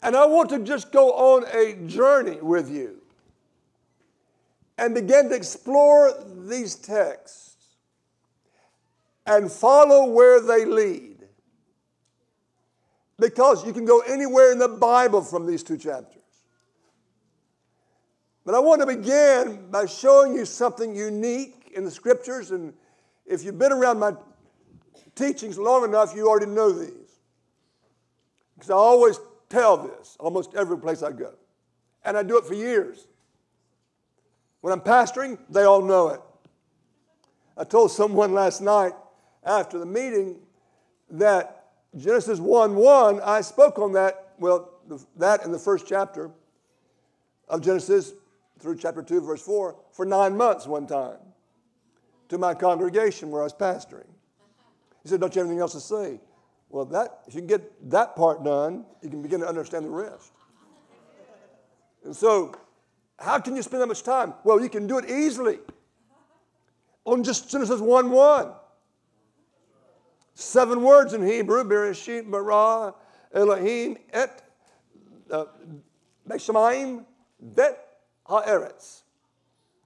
And 0.03 0.17
I 0.17 0.27
want 0.27 0.51
to 0.51 0.61
just 0.61 0.93
go 0.93 1.12
on 1.12 1.45
a 1.53 1.75
journey 1.87 2.38
with 2.41 2.71
you 2.71 3.03
and 4.79 4.95
begin 4.95 5.29
to 5.29 5.35
explore 5.35 6.12
these 6.49 6.77
texts 6.77 7.57
and 9.27 9.51
follow 9.51 10.11
where 10.11 10.41
they 10.41 10.64
lead. 10.64 11.17
Because 13.18 13.66
you 13.66 13.72
can 13.72 13.85
go 13.85 14.00
anywhere 14.00 14.52
in 14.52 14.59
the 14.59 14.68
Bible 14.68 15.22
from 15.22 15.46
these 15.46 15.62
two 15.62 15.76
chapters. 15.76 16.22
But 18.44 18.54
I 18.54 18.61
want 18.61 18.81
to 18.81 18.87
begin 18.87 19.70
by 19.70 19.87
showing 19.87 20.35
you 20.35 20.44
something 20.44 20.94
unique 20.94 21.72
in 21.74 21.85
the 21.85 21.90
scriptures. 21.90 22.50
And 22.50 22.72
if 23.26 23.44
you've 23.44 23.59
been 23.59 23.72
around 23.72 23.98
my 23.98 24.12
teachings 25.14 25.59
long 25.59 25.85
enough, 25.85 26.14
you 26.14 26.28
already 26.28 26.46
know 26.46 26.70
these. 26.72 27.20
Because 28.54 28.70
I 28.70 28.74
always 28.74 29.18
tell 29.48 29.76
this 29.76 30.16
almost 30.18 30.54
every 30.54 30.78
place 30.78 31.02
I 31.02 31.12
go. 31.12 31.35
And 32.04 32.16
I 32.16 32.22
do 32.22 32.38
it 32.38 32.44
for 32.44 32.54
years. 32.54 33.07
When 34.61 34.72
I'm 34.72 34.81
pastoring, 34.81 35.38
they 35.50 35.64
all 35.64 35.83
know 35.83 36.09
it. 36.09 36.20
I 37.57 37.64
told 37.64 37.90
someone 37.90 38.33
last 38.33 38.61
night 38.61 38.92
after 39.44 39.78
the 39.78 39.87
meeting 39.87 40.37
that 41.11 41.58
Genesis 41.96 42.38
1 42.38 42.74
1, 42.77 43.20
I 43.20 43.40
spoke 43.40 43.79
on 43.79 43.92
that, 43.92 44.35
well, 44.38 44.70
that 45.16 45.44
in 45.44 45.53
the 45.53 45.59
first 45.59 45.87
chapter 45.87 46.31
of 47.48 47.62
Genesis 47.62 48.12
through 48.59 48.77
chapter 48.77 49.03
2, 49.03 49.20
verse 49.20 49.42
4, 49.42 49.77
for 49.92 50.05
nine 50.05 50.37
months 50.37 50.66
one 50.66 50.87
time 50.87 51.18
to 52.29 52.38
my 52.38 52.55
congregation 52.55 53.31
where 53.31 53.40
I 53.40 53.44
was 53.44 53.55
pastoring. 53.55 54.07
He 55.03 55.09
said, 55.09 55.20
Don't 55.20 55.35
you 55.35 55.40
have 55.40 55.46
anything 55.46 55.61
else 55.61 55.72
to 55.72 55.81
say? 55.81 56.20
Well, 56.70 56.85
that, 56.87 57.20
if 57.27 57.35
you 57.35 57.40
can 57.40 57.48
get 57.48 57.90
that 57.90 58.14
part 58.14 58.44
done, 58.44 58.85
you 59.03 59.09
can 59.09 59.22
begin 59.22 59.40
to 59.40 59.48
understand 59.48 59.87
the 59.87 59.90
rest. 59.90 60.33
And 62.05 62.14
so, 62.14 62.55
how 63.18 63.38
can 63.40 63.57
you 63.57 63.62
spend 63.62 63.83
that 63.83 63.87
much 63.87 64.03
time? 64.03 64.35
Well, 64.44 64.61
you 64.61 64.68
can 64.68 64.87
do 64.87 64.98
it 64.98 65.09
easily 65.11 65.59
on 67.05 67.24
just 67.24 67.51
Genesis 67.51 67.81
1 67.81 68.11
1. 68.11 68.53
Seven 70.40 70.83
words 70.83 71.14
in 71.14 71.27
Hebrew 71.27 71.64
Bereshit, 71.64 72.31
bara, 72.31 72.94
Elohim, 73.35 73.98
et, 74.12 74.40
uh, 75.33 75.46
Beshamayim, 76.29 77.05
vet, 77.40 77.77
haaretz. 78.24 79.03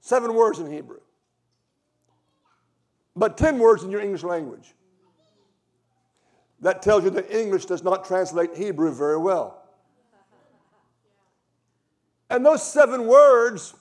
Seven 0.02 0.34
words 0.34 0.58
in 0.58 0.70
Hebrew. 0.70 1.00
But 3.16 3.38
ten 3.38 3.58
words 3.58 3.82
in 3.82 3.90
your 3.90 4.02
English 4.02 4.24
language. 4.24 4.74
That 6.60 6.82
tells 6.82 7.04
you 7.04 7.10
that 7.10 7.34
English 7.34 7.64
does 7.64 7.82
not 7.82 8.04
translate 8.04 8.54
Hebrew 8.54 8.92
very 8.92 9.16
well. 9.16 9.62
And 12.28 12.44
those 12.44 12.62
seven 12.62 13.06
words, 13.06 13.72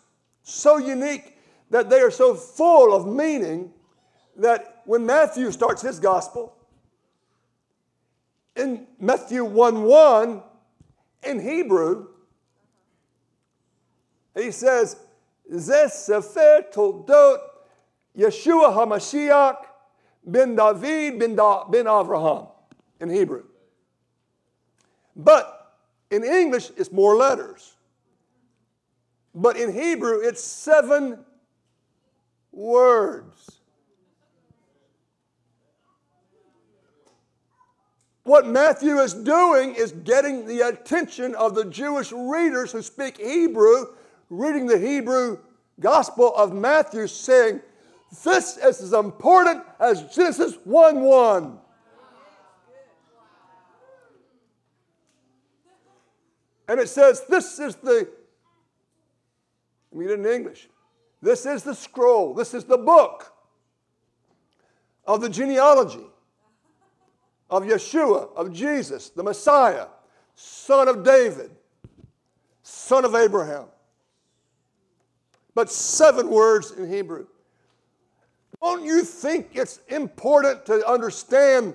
so 0.43 0.77
unique 0.77 1.37
that 1.69 1.89
they 1.89 1.99
are 1.99 2.11
so 2.11 2.33
full 2.33 2.95
of 2.95 3.05
meaning 3.05 3.73
that 4.37 4.83
when 4.85 5.05
Matthew 5.05 5.51
starts 5.51 5.81
his 5.81 5.99
gospel, 5.99 6.55
in 8.55 8.87
Matthew 8.99 9.45
1 9.45 9.83
1, 9.83 10.43
in 11.23 11.39
Hebrew, 11.39 12.07
he 14.35 14.51
says, 14.51 14.97
Ze 15.57 15.87
Sefer 15.89 16.65
Toldot 16.73 17.37
Yeshua 18.17 18.73
HaMashiach 18.73 19.57
ben 20.25 20.55
David 20.55 21.19
ben, 21.19 21.35
da, 21.35 21.65
ben 21.65 21.85
Avraham 21.85 22.49
in 22.99 23.09
Hebrew. 23.09 23.43
But 25.15 25.75
in 26.09 26.23
English, 26.23 26.71
it's 26.77 26.91
more 26.91 27.15
letters. 27.15 27.75
But 29.33 29.57
in 29.57 29.73
Hebrew, 29.73 30.19
it's 30.19 30.43
seven 30.43 31.19
words. 32.51 33.60
What 38.31 38.47
Matthew 38.47 38.99
is 38.99 39.13
doing 39.13 39.75
is 39.75 39.91
getting 39.91 40.47
the 40.47 40.61
attention 40.61 41.35
of 41.35 41.53
the 41.53 41.65
Jewish 41.65 42.13
readers 42.13 42.71
who 42.71 42.81
speak 42.81 43.17
Hebrew, 43.17 43.87
reading 44.29 44.67
the 44.67 44.77
Hebrew 44.77 45.37
Gospel 45.81 46.33
of 46.37 46.53
Matthew, 46.53 47.07
saying, 47.07 47.59
This 48.23 48.55
is 48.55 48.81
as 48.81 48.93
important 48.93 49.65
as 49.81 50.15
Genesis 50.15 50.55
1 50.63 51.01
1. 51.01 51.59
And 56.69 56.79
it 56.79 56.87
says, 56.87 57.25
This 57.27 57.59
is 57.59 57.75
the, 57.75 58.07
let 59.91 59.99
me 59.99 60.05
get 60.05 60.13
it 60.13 60.25
in 60.25 60.25
English. 60.25 60.69
This 61.21 61.45
is 61.45 61.63
the 61.63 61.75
scroll, 61.75 62.33
this 62.33 62.53
is 62.53 62.63
the 62.63 62.77
book 62.77 63.33
of 65.05 65.19
the 65.19 65.27
genealogy 65.27 66.05
of 67.51 67.63
Yeshua, 67.63 68.33
of 68.35 68.53
Jesus, 68.53 69.09
the 69.09 69.21
Messiah, 69.21 69.87
son 70.35 70.87
of 70.87 71.03
David, 71.03 71.51
son 72.63 73.03
of 73.03 73.13
Abraham. 73.13 73.65
But 75.53 75.69
seven 75.69 76.29
words 76.29 76.71
in 76.71 76.89
Hebrew. 76.89 77.27
Don't 78.61 78.85
you 78.85 79.03
think 79.03 79.49
it's 79.53 79.81
important 79.89 80.65
to 80.67 80.87
understand 80.87 81.73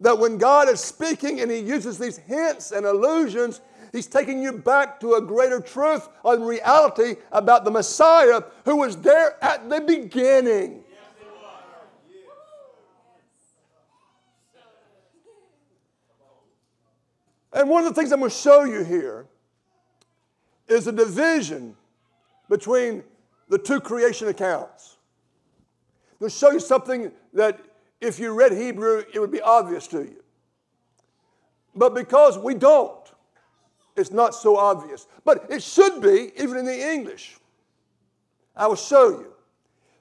that 0.00 0.18
when 0.18 0.38
God 0.38 0.70
is 0.70 0.80
speaking 0.80 1.40
and 1.40 1.50
He 1.50 1.58
uses 1.58 1.98
these 1.98 2.16
hints 2.16 2.72
and 2.72 2.86
allusions, 2.86 3.60
He's 3.92 4.06
taking 4.06 4.42
you 4.42 4.52
back 4.52 5.00
to 5.00 5.14
a 5.14 5.20
greater 5.20 5.60
truth 5.60 6.08
and 6.24 6.46
reality 6.46 7.16
about 7.32 7.64
the 7.64 7.70
Messiah 7.70 8.40
who 8.64 8.76
was 8.76 8.96
there 8.96 9.36
at 9.44 9.68
the 9.68 9.80
beginning. 9.80 10.84
And 17.52 17.68
one 17.68 17.84
of 17.84 17.94
the 17.94 18.00
things 18.00 18.12
I'm 18.12 18.20
going 18.20 18.30
to 18.30 18.36
show 18.36 18.64
you 18.64 18.84
here 18.84 19.26
is 20.68 20.86
a 20.86 20.92
division 20.92 21.76
between 22.48 23.02
the 23.48 23.58
two 23.58 23.80
creation 23.80 24.28
accounts. 24.28 24.96
To 26.20 26.30
show 26.30 26.52
you 26.52 26.60
something 26.60 27.10
that 27.32 27.60
if 28.00 28.18
you 28.18 28.32
read 28.32 28.52
Hebrew, 28.52 29.04
it 29.12 29.18
would 29.18 29.32
be 29.32 29.40
obvious 29.40 29.86
to 29.88 30.02
you. 30.02 30.22
But 31.74 31.94
because 31.94 32.38
we 32.38 32.54
don't, 32.54 32.96
it's 33.96 34.10
not 34.10 34.34
so 34.34 34.56
obvious. 34.56 35.06
But 35.24 35.46
it 35.50 35.62
should 35.62 36.00
be, 36.00 36.32
even 36.36 36.56
in 36.56 36.64
the 36.64 36.92
English. 36.92 37.36
I 38.56 38.66
will 38.66 38.76
show 38.76 39.10
you. 39.10 39.32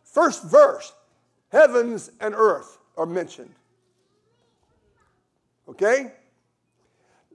First 0.03 0.43
verse 0.43 0.93
heavens 1.51 2.11
and 2.19 2.33
earth 2.35 2.77
are 2.97 3.05
mentioned. 3.05 3.53
Okay? 5.67 6.11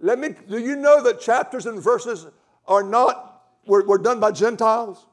Let 0.01 0.19
me, 0.19 0.35
do 0.49 0.59
you 0.59 0.77
know 0.77 1.03
that 1.03 1.21
chapters 1.21 1.67
and 1.67 1.81
verses 1.81 2.27
are 2.67 2.83
not, 2.83 3.43
were, 3.67 3.85
were 3.85 3.99
done 3.99 4.21
by 4.21 4.33
Gentiles? 4.33 5.07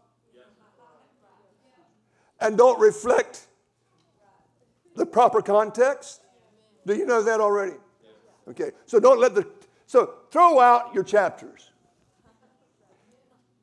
And 2.39 2.57
don't 2.57 2.79
reflect 2.79 3.47
the 4.95 5.05
proper 5.05 5.41
context? 5.41 6.21
Do 6.85 6.95
you 6.95 7.05
know 7.05 7.21
that 7.21 7.39
already? 7.39 7.75
Okay, 8.49 8.71
so 8.85 8.99
don't 8.99 9.19
let 9.19 9.35
the, 9.35 9.47
so 9.85 10.15
throw 10.31 10.59
out 10.59 10.93
your 10.93 11.03
chapters. 11.03 11.69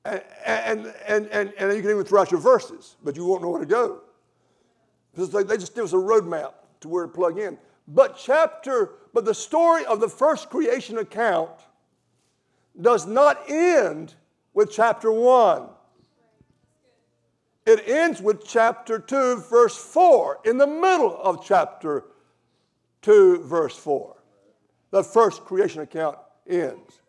And, 0.05 0.23
and, 1.07 1.27
and, 1.27 1.53
and, 1.59 1.77
you 1.77 1.83
can 1.83 1.91
even 1.91 2.05
throw 2.05 2.23
out 2.23 2.31
your 2.31 2.41
verses, 2.41 2.97
but 3.05 3.17
you 3.17 3.27
won't 3.27 3.43
know 3.43 3.51
where 3.51 3.61
to 3.61 3.67
go. 3.67 4.01
Because 5.13 5.31
they 5.31 5.57
just 5.57 5.75
give 5.75 5.85
us 5.85 5.93
a 5.93 5.97
roadmap 5.97 6.53
to 6.81 6.89
where 6.89 7.05
to 7.05 7.13
plug 7.13 7.39
in. 7.39 7.59
But 7.89 8.17
chapter, 8.17 8.93
but 9.19 9.25
the 9.25 9.35
story 9.35 9.85
of 9.85 9.99
the 9.99 10.09
first 10.09 10.49
creation 10.49 10.97
account 10.97 11.51
does 12.81 13.05
not 13.05 13.51
end 13.51 14.15
with 14.55 14.71
chapter 14.71 15.11
1. 15.11 15.65
It 17.67 17.89
ends 17.89 18.23
with 18.23 18.47
chapter 18.47 19.01
2, 19.01 19.41
verse 19.51 19.77
4, 19.77 20.43
in 20.45 20.57
the 20.57 20.69
middle 20.69 21.21
of 21.21 21.45
chapter 21.45 22.05
2, 23.03 23.43
verse 23.43 23.77
4. 23.77 24.15
The 24.93 25.03
first 25.03 25.45
creation 25.45 25.83
account 25.83 26.17
ends. 26.49 27.01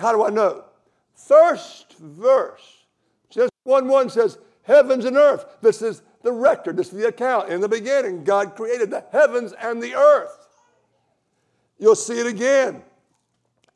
How 0.00 0.10
do 0.10 0.24
I 0.24 0.30
know? 0.30 0.64
First 1.14 1.98
verse, 1.98 2.86
just 3.28 3.52
1 3.64 3.86
1 3.88 4.08
says, 4.08 4.38
Heavens 4.62 5.04
and 5.04 5.18
earth. 5.18 5.58
This 5.60 5.82
is 5.82 6.00
the 6.22 6.32
record, 6.32 6.78
this 6.78 6.94
is 6.94 6.98
the 6.98 7.08
account. 7.08 7.50
In 7.50 7.60
the 7.60 7.68
beginning, 7.68 8.24
God 8.24 8.56
created 8.56 8.90
the 8.90 9.04
heavens 9.12 9.52
and 9.52 9.82
the 9.82 9.94
earth. 9.94 10.45
You'll 11.78 11.94
see 11.94 12.18
it 12.18 12.26
again. 12.26 12.82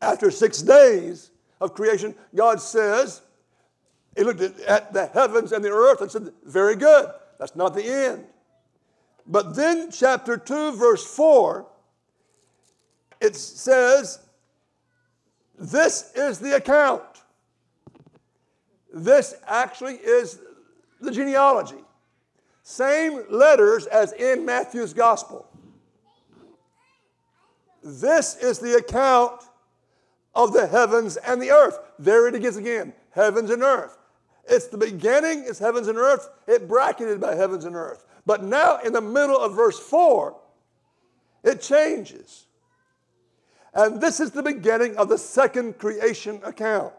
After 0.00 0.30
six 0.30 0.62
days 0.62 1.30
of 1.60 1.74
creation, 1.74 2.14
God 2.34 2.60
says, 2.60 3.20
He 4.16 4.24
looked 4.24 4.40
at 4.40 4.92
the 4.92 5.06
heavens 5.06 5.52
and 5.52 5.64
the 5.64 5.70
earth 5.70 6.00
and 6.00 6.10
said, 6.10 6.30
Very 6.44 6.76
good. 6.76 7.10
That's 7.38 7.56
not 7.56 7.74
the 7.74 7.84
end. 7.84 8.24
But 9.26 9.54
then, 9.54 9.90
chapter 9.90 10.36
2, 10.36 10.72
verse 10.72 11.04
4, 11.04 11.66
it 13.20 13.36
says, 13.36 14.20
This 15.58 16.12
is 16.14 16.38
the 16.38 16.56
account. 16.56 17.02
This 18.92 19.34
actually 19.46 19.94
is 19.96 20.40
the 21.00 21.12
genealogy. 21.12 21.84
Same 22.62 23.24
letters 23.30 23.86
as 23.86 24.12
in 24.12 24.44
Matthew's 24.44 24.94
gospel. 24.94 25.49
This 27.82 28.36
is 28.36 28.58
the 28.58 28.76
account 28.76 29.42
of 30.34 30.52
the 30.52 30.66
heavens 30.66 31.16
and 31.16 31.40
the 31.40 31.50
earth. 31.50 31.78
There 31.98 32.28
it 32.28 32.44
is 32.44 32.56
again 32.56 32.92
heavens 33.10 33.50
and 33.50 33.62
earth. 33.62 33.96
It's 34.48 34.66
the 34.66 34.78
beginning, 34.78 35.44
it's 35.46 35.58
heavens 35.58 35.88
and 35.88 35.98
earth. 35.98 36.28
It 36.46 36.68
bracketed 36.68 37.20
by 37.20 37.34
heavens 37.34 37.64
and 37.64 37.76
earth. 37.76 38.04
But 38.26 38.42
now 38.42 38.78
in 38.78 38.92
the 38.92 39.00
middle 39.00 39.38
of 39.38 39.54
verse 39.54 39.78
4, 39.78 40.36
it 41.44 41.60
changes. 41.60 42.46
And 43.72 44.00
this 44.00 44.20
is 44.20 44.32
the 44.32 44.42
beginning 44.42 44.96
of 44.96 45.08
the 45.08 45.18
second 45.18 45.78
creation 45.78 46.40
account. 46.44 46.92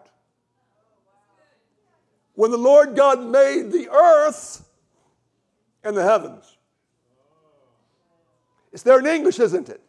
When 2.36 2.52
the 2.52 2.58
Lord 2.58 2.96
God 2.96 3.22
made 3.22 3.72
the 3.72 3.90
earth 3.90 4.66
and 5.84 5.96
the 5.96 6.04
heavens. 6.04 6.58
It's 8.72 8.84
there 8.84 9.00
in 9.00 9.06
English, 9.06 9.40
isn't 9.40 9.68
it? 9.70 9.82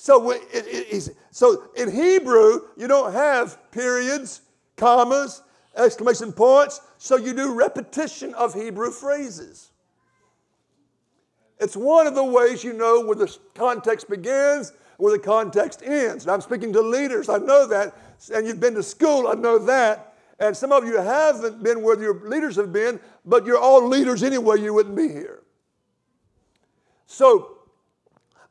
So, 0.00 0.30
it, 0.30 0.40
it, 0.50 1.16
so 1.30 1.64
in 1.76 1.92
Hebrew, 1.92 2.62
you 2.78 2.88
don't 2.88 3.12
have 3.12 3.58
periods, 3.70 4.40
commas, 4.78 5.42
exclamation 5.76 6.32
points, 6.32 6.80
so 6.96 7.16
you 7.16 7.34
do 7.34 7.52
repetition 7.52 8.32
of 8.32 8.54
Hebrew 8.54 8.92
phrases. 8.92 9.72
It's 11.58 11.76
one 11.76 12.06
of 12.06 12.14
the 12.14 12.24
ways 12.24 12.64
you 12.64 12.72
know 12.72 13.02
where 13.02 13.14
the 13.14 13.36
context 13.54 14.08
begins, 14.08 14.72
where 14.96 15.12
the 15.12 15.22
context 15.22 15.82
ends. 15.84 16.24
And 16.24 16.32
I'm 16.32 16.40
speaking 16.40 16.72
to 16.72 16.80
leaders, 16.80 17.28
I 17.28 17.36
know 17.36 17.66
that, 17.66 17.94
and 18.32 18.46
you've 18.46 18.58
been 18.58 18.76
to 18.76 18.82
school, 18.82 19.28
I 19.28 19.34
know 19.34 19.58
that. 19.58 20.14
And 20.38 20.56
some 20.56 20.72
of 20.72 20.86
you 20.86 20.96
haven't 20.96 21.62
been 21.62 21.82
where 21.82 22.00
your 22.00 22.26
leaders 22.26 22.56
have 22.56 22.72
been, 22.72 22.98
but 23.26 23.44
you're 23.44 23.58
all 23.58 23.86
leaders 23.86 24.22
anyway, 24.22 24.62
you 24.62 24.72
wouldn't 24.72 24.96
be 24.96 25.08
here. 25.08 25.42
So, 27.06 27.58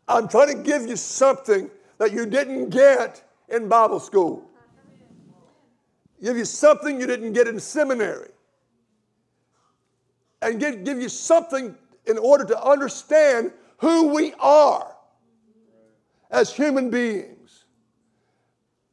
I'm 0.09 0.27
trying 0.27 0.57
to 0.57 0.63
give 0.63 0.87
you 0.87 0.95
something 0.95 1.69
that 1.99 2.11
you 2.11 2.25
didn't 2.25 2.69
get 2.69 3.23
in 3.47 3.69
Bible 3.69 3.99
school. 3.99 4.49
Give 6.21 6.35
you 6.35 6.45
something 6.45 6.99
you 6.99 7.05
didn't 7.05 7.33
get 7.33 7.47
in 7.47 7.59
seminary. 7.59 8.31
And 10.41 10.59
give, 10.59 10.83
give 10.83 10.99
you 10.99 11.09
something 11.09 11.75
in 12.07 12.17
order 12.17 12.43
to 12.45 12.61
understand 12.61 13.53
who 13.77 14.07
we 14.07 14.33
are 14.39 14.95
as 16.31 16.51
human 16.51 16.89
beings. 16.89 17.65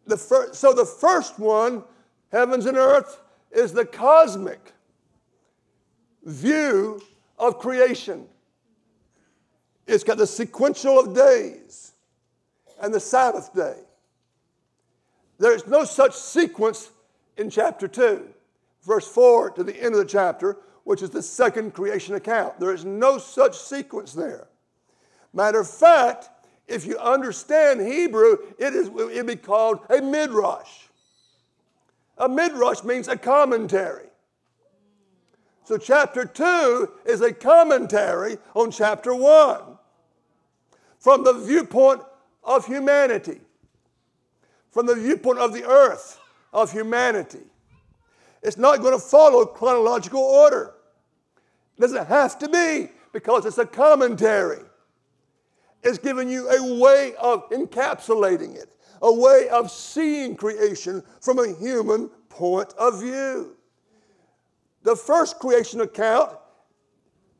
The 0.07 0.19
fir- 0.19 0.53
so 0.53 0.75
the 0.75 0.85
first 0.85 1.39
one, 1.39 1.83
heavens 2.31 2.67
and 2.67 2.77
earth, 2.77 3.21
is 3.51 3.73
the 3.73 3.87
cosmic 3.87 4.75
view 6.25 7.01
of 7.39 7.59
creation. 7.59 8.27
It's 9.87 10.05
got 10.05 10.19
the 10.19 10.27
sequential 10.27 10.99
of 10.99 11.15
days 11.15 11.93
and 12.81 12.93
the 12.93 13.01
Sabbath 13.01 13.55
day. 13.55 13.77
There's 15.39 15.67
no 15.67 15.85
such 15.85 16.15
sequence 16.15 16.91
in 17.37 17.51
chapter 17.51 17.87
2, 17.87 18.27
verse 18.85 19.07
4 19.07 19.51
to 19.51 19.65
the 19.65 19.77
end 19.77 19.95
of 19.95 20.01
the 20.01 20.07
chapter, 20.07 20.59
which 20.85 21.03
is 21.03 21.11
the 21.11 21.23
second 21.23 21.75
creation 21.75 22.15
account. 22.15 22.59
There 22.59 22.73
is 22.73 22.85
no 22.85 23.19
such 23.19 23.57
sequence 23.57 24.13
there. 24.13 24.49
Matter 25.33 25.61
of 25.61 25.71
fact, 25.71 26.31
if 26.67 26.87
you 26.87 26.99
understand 26.99 27.81
Hebrew, 27.81 28.39
it 28.59 28.75
is 28.75 28.89
it'd 28.89 29.27
be 29.27 29.37
called 29.37 29.81
a 29.91 30.01
midrash. 30.01 30.89
A 32.19 32.29
midrash 32.29 32.83
means 32.83 33.09
a 33.09 33.17
commentary. 33.17 34.07
So 35.65 35.77
chapter 35.77 36.25
2 36.25 36.91
is 37.05 37.21
a 37.21 37.33
commentary 37.33 38.39
on 38.55 38.71
chapter 38.71 39.15
1 39.15 39.76
from 41.07 41.23
the 41.23 41.35
viewpoint 41.35 42.03
of 42.43 42.67
humanity, 42.67 43.41
from 44.73 44.87
the 44.87 44.95
viewpoint 44.97 45.39
of 45.39 45.53
the 45.53 45.65
earth, 45.65 46.19
of 46.53 46.73
humanity. 46.73 47.45
It's 48.43 48.57
not 48.57 48.81
going 48.81 48.93
to 48.93 48.99
follow 48.99 49.47
chronological 49.47 50.21
order. 50.21 50.75
It 51.79 51.81
doesn't 51.81 52.09
have 52.09 52.41
to 52.41 52.49
be 52.49 52.91
because 53.13 53.47
it's 53.47 53.59
a 53.59 53.67
commentary. 53.67 54.65
It's 55.85 55.99
giving 55.99 56.29
you 56.29 56.51
a 56.51 56.75
way 56.75 57.15
of 57.21 57.49
encapsulating 57.51 58.57
it, 58.57 58.69
a 59.01 59.15
way 59.15 59.49
of 59.49 59.71
seeing 59.71 60.35
creation 60.35 61.05
from 61.21 61.39
a 61.39 61.55
human 61.55 62.09
point 62.31 62.75
of 62.77 63.01
view. 63.01 63.57
The 64.83 64.97
first 64.97 65.39
creation 65.39 65.83
account 65.83 66.33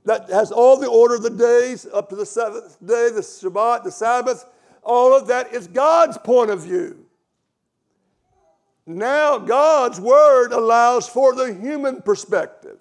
that 0.07 0.31
has 0.31 0.53
all 0.53 0.79
the 0.79 0.89
order 0.89 1.17
of 1.17 1.23
the 1.23 1.31
days 1.31 1.87
up 1.93 2.09
to 2.09 2.17
the 2.17 2.25
seventh 2.25 2.79
day, 2.81 3.11
the 3.11 3.21
Shabbat, 3.21 3.83
the 3.83 3.91
Sabbath, 3.91 4.47
all 4.83 5.15
of 5.15 5.27
that 5.27 5.53
is 5.53 5.67
God's 5.67 6.17
point 6.17 6.51
of 6.51 6.63
view. 6.63 7.05
Now, 8.87 9.39
God's 9.39 10.01
word 10.01 10.53
allows 10.53 11.09
for 11.09 11.35
the 11.35 11.53
human 11.53 12.03
perspective. 12.03 12.79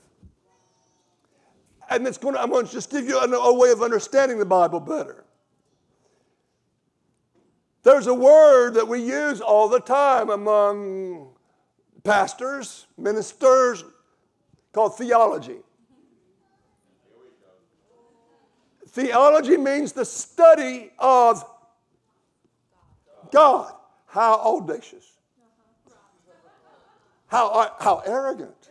And 1.90 2.06
it's 2.06 2.20
going 2.20 2.36
to, 2.36 2.42
I'm 2.42 2.52
going 2.52 2.68
to 2.68 2.72
just 2.72 2.92
give 2.92 3.08
you 3.08 3.18
a, 3.18 3.28
a 3.28 3.54
way 3.58 3.72
of 3.72 3.82
understanding 3.82 4.38
the 4.38 4.46
Bible 4.46 4.80
better. 4.80 5.26
There's 7.82 8.06
a 8.06 8.14
word 8.14 8.76
that 8.76 8.88
we 8.88 9.02
use 9.02 9.42
all 9.42 9.68
the 9.68 9.80
time 9.80 10.30
among 10.30 11.30
pastors, 12.04 12.86
ministers, 13.00 13.84
called 14.74 14.96
theology. 14.96 15.58
Theology 18.96 19.58
means 19.58 19.92
the 19.92 20.06
study 20.06 20.90
of 20.98 21.44
God. 23.30 23.74
How 24.06 24.36
audacious. 24.36 25.12
How, 27.28 27.50
uh, 27.50 27.70
how 27.78 28.02
arrogant. 28.06 28.70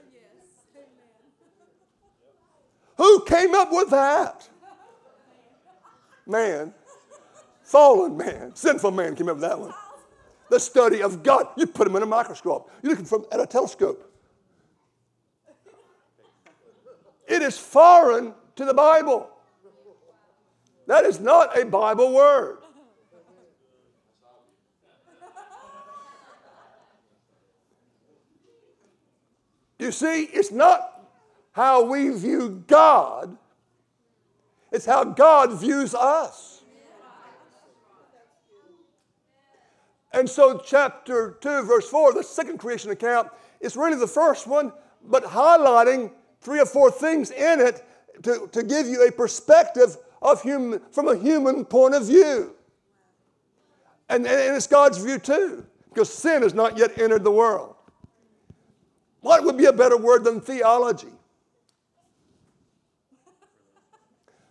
Who 2.97 3.23
came 3.27 3.55
up 3.55 3.71
with 3.71 3.91
that? 3.91 4.49
Man. 6.27 6.73
Fallen 7.63 8.17
man. 8.17 8.57
Sinful 8.57 8.93
man 8.93 9.17
came 9.17 9.29
up 9.29 9.37
with 9.37 9.43
that 9.43 9.61
one. 9.61 9.75
The 10.49 10.59
study 10.59 11.03
of 11.03 11.23
God. 11.23 11.49
You 11.59 11.67
put 11.67 11.87
him 11.87 11.97
in 11.97 12.03
a 12.03 12.07
microscope. 12.07 12.71
You're 12.83 12.93
looking 12.93 13.05
from, 13.05 13.27
at 13.31 13.41
a 13.41 13.47
telescope. 13.47 14.11
It 17.29 17.43
is 17.43 17.59
foreign 17.59 18.33
to 18.57 18.65
the 18.65 18.73
Bible. 18.73 19.29
That 20.87 21.05
is 21.05 21.21
not 21.21 21.59
a 21.59 21.65
Bible 21.65 22.13
word. 22.13 22.59
You 29.79 29.93
see, 29.93 30.23
it's 30.25 30.51
not 30.51 31.11
how 31.53 31.85
we 31.85 32.09
view 32.11 32.65
God, 32.67 33.37
it's 34.73 34.87
how 34.87 35.05
God 35.05 35.53
views 35.61 35.95
us. 35.95 36.63
And 40.13 40.31
so, 40.31 40.59
chapter 40.65 41.37
2, 41.41 41.63
verse 41.65 41.89
4, 41.89 42.15
the 42.15 42.23
second 42.23 42.59
creation 42.59 42.93
account, 42.93 43.29
is 43.61 43.77
really 43.77 43.99
the 43.99 44.07
first 44.07 44.47
one, 44.47 44.73
but 45.05 45.25
highlighting 45.25 46.13
three 46.41 46.61
or 46.61 46.67
four 46.67 46.91
things 46.91 47.33
in 47.33 47.61
it 47.61 47.85
to, 48.23 48.49
to 48.53 48.63
give 48.63 48.87
you 48.87 49.07
a 49.07 49.11
perspective 49.11 49.97
of 50.25 50.41
from 50.41 51.09
a 51.09 51.17
human 51.17 51.65
point 51.65 51.95
of 51.95 52.07
view. 52.07 52.57
And, 54.09 54.27
and 54.27 54.57
it's 54.57 54.67
God's 54.67 54.99
view 54.99 55.19
too, 55.19 55.67
because 55.91 56.13
sin 56.13 56.43
has 56.43 56.55
not 56.55 56.79
yet 56.79 56.99
entered 56.99 57.23
the 57.23 57.31
world. 57.31 57.77
What 59.21 59.45
would 59.45 59.57
be 59.57 59.67
a 59.67 59.73
better 59.73 59.97
word 59.97 60.25
than 60.25 60.41
theology? 60.41 61.09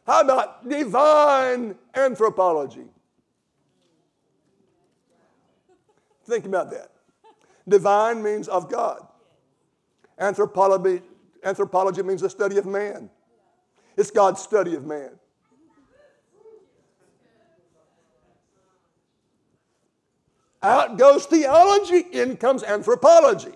How 0.06 0.22
about 0.22 0.68
divine 0.68 1.76
anthropology? 1.96 2.86
Think 6.26 6.46
about 6.46 6.72
that. 6.72 6.90
Divine 7.68 8.22
means 8.22 8.48
of 8.48 8.70
God. 8.70 9.06
Anthropology, 10.20 11.02
anthropology 11.44 12.04
means 12.04 12.22
the 12.22 12.30
study 12.30 12.58
of 12.58 12.66
man. 12.66 13.10
It's 13.96 14.12
God's 14.12 14.42
study 14.42 14.76
of 14.76 14.86
man. 14.86 15.12
Out 20.64 20.98
goes 20.98 21.26
theology, 21.26 22.06
in 22.14 22.38
comes 22.38 22.64
anthropology. 22.64 23.52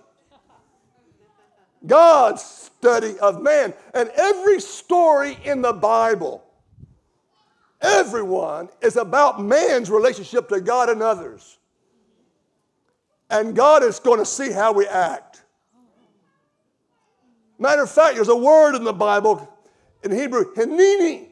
God's 1.85 2.43
study 2.43 3.17
of 3.19 3.41
man. 3.41 3.73
And 3.93 4.09
every 4.09 4.59
story 4.59 5.37
in 5.45 5.61
the 5.61 5.71
Bible, 5.71 6.43
everyone 7.81 8.67
is 8.81 8.97
about 8.97 9.41
man's 9.41 9.89
relationship 9.89 10.49
to 10.49 10.59
God 10.59 10.89
and 10.89 11.01
others. 11.01 11.57
And 13.29 13.55
God 13.55 13.83
is 13.83 13.99
going 13.99 14.19
to 14.19 14.25
see 14.25 14.51
how 14.51 14.73
we 14.73 14.85
act. 14.85 15.43
Matter 17.59 17.83
of 17.83 17.89
fact, 17.89 18.15
there's 18.15 18.27
a 18.27 18.35
word 18.35 18.75
in 18.75 18.83
the 18.83 18.93
Bible 18.93 19.51
in 20.03 20.11
Hebrew, 20.11 20.53
Hanini. 20.55 21.29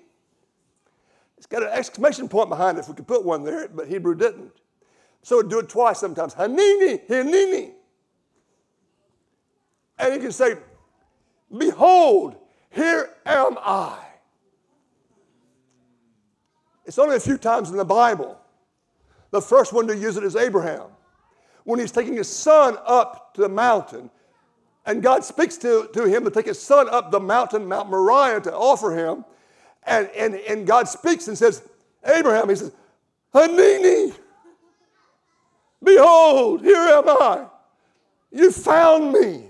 It's 1.37 1.45
got 1.45 1.63
an 1.63 1.69
exclamation 1.69 2.27
point 2.27 2.49
behind 2.49 2.77
it 2.77 2.81
if 2.81 2.87
we 2.87 2.95
could 2.95 3.07
put 3.07 3.23
one 3.23 3.43
there, 3.43 3.67
but 3.67 3.87
Hebrew 3.87 4.15
didn't. 4.15 4.51
So 5.25 5.41
do 5.41 5.57
it 5.57 5.69
twice 5.69 5.97
sometimes. 5.99 6.35
Hanini, 6.35 7.03
Hanini. 7.07 7.71
And 9.97 10.13
you 10.13 10.19
can 10.19 10.31
say, 10.31 10.55
Behold, 11.57 12.35
here 12.69 13.09
am 13.25 13.57
I. 13.59 13.97
It's 16.85 16.99
only 16.99 17.15
a 17.15 17.19
few 17.19 17.39
times 17.39 17.71
in 17.71 17.77
the 17.77 17.83
Bible. 17.83 18.37
The 19.31 19.41
first 19.41 19.73
one 19.73 19.87
to 19.87 19.97
use 19.97 20.15
it 20.15 20.23
is 20.23 20.35
Abraham. 20.35 20.89
When 21.63 21.79
he's 21.79 21.91
taking 21.91 22.13
his 22.13 22.29
son 22.29 22.77
up 22.85 23.33
to 23.33 23.41
the 23.41 23.49
mountain, 23.49 24.11
and 24.85 25.01
God 25.01 25.23
speaks 25.23 25.57
to, 25.57 25.89
to 25.95 26.03
him 26.03 26.23
to 26.25 26.29
take 26.29 26.45
his 26.45 26.61
son 26.61 26.87
up 26.87 27.09
the 27.09 27.19
mountain, 27.19 27.65
Mount 27.65 27.89
Moriah, 27.89 28.41
to 28.41 28.53
offer 28.53 28.95
him. 28.95 29.25
And, 29.87 30.07
and, 30.15 30.35
and 30.35 30.67
God 30.67 30.87
speaks 30.87 31.27
and 31.27 31.35
says, 31.35 31.67
Abraham, 32.05 32.47
he 32.49 32.55
says, 32.55 32.71
Hanini, 33.33 34.13
behold, 35.85 36.61
here 36.61 36.75
am 36.75 37.07
I. 37.07 37.45
You 38.31 38.51
found 38.51 39.13
me. 39.13 39.45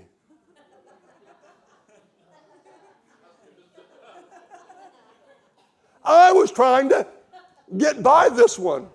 I 6.04 6.30
was 6.32 6.52
trying 6.52 6.88
to 6.90 7.06
get 7.76 8.02
by 8.02 8.28
this 8.28 8.58
one. 8.58 8.88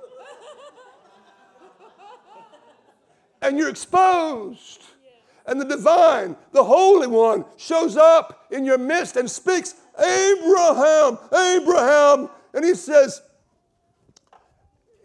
And 3.42 3.58
you're 3.58 3.70
exposed. 3.70 4.84
And 5.46 5.60
the 5.60 5.66
divine, 5.66 6.38
the 6.52 6.64
Holy 6.64 7.08
One, 7.08 7.44
shows 7.58 7.98
up 7.98 8.46
in 8.52 8.64
your 8.64 8.78
midst 8.78 9.18
and 9.18 9.30
speaks, 9.30 9.74
Abraham, 9.98 11.18
Abraham. 11.34 12.30
And 12.54 12.64
he 12.64 12.76
says, 12.76 13.22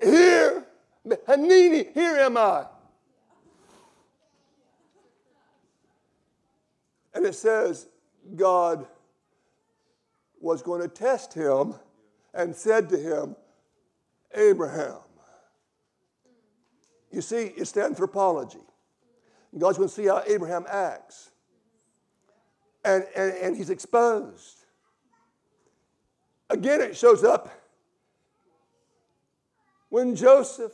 Here, 0.00 0.65
Hanini, 1.06 1.92
here 1.94 2.16
am 2.16 2.36
I. 2.36 2.66
And 7.14 7.24
it 7.24 7.34
says, 7.34 7.86
God 8.34 8.86
was 10.40 10.62
going 10.62 10.82
to 10.82 10.88
test 10.88 11.32
him 11.32 11.74
and 12.34 12.54
said 12.54 12.88
to 12.90 12.98
him, 12.98 13.36
Abraham. 14.34 14.98
You 17.10 17.22
see, 17.22 17.52
it's 17.56 17.72
the 17.72 17.84
anthropology. 17.84 18.58
God's 19.56 19.78
going 19.78 19.88
to 19.88 19.94
see 19.94 20.06
how 20.06 20.22
Abraham 20.26 20.66
acts. 20.68 21.30
And, 22.84 23.06
and, 23.16 23.32
and 23.32 23.56
he's 23.56 23.70
exposed. 23.70 24.64
Again, 26.50 26.80
it 26.82 26.96
shows 26.96 27.24
up 27.24 27.50
when 29.88 30.14
Joseph 30.14 30.72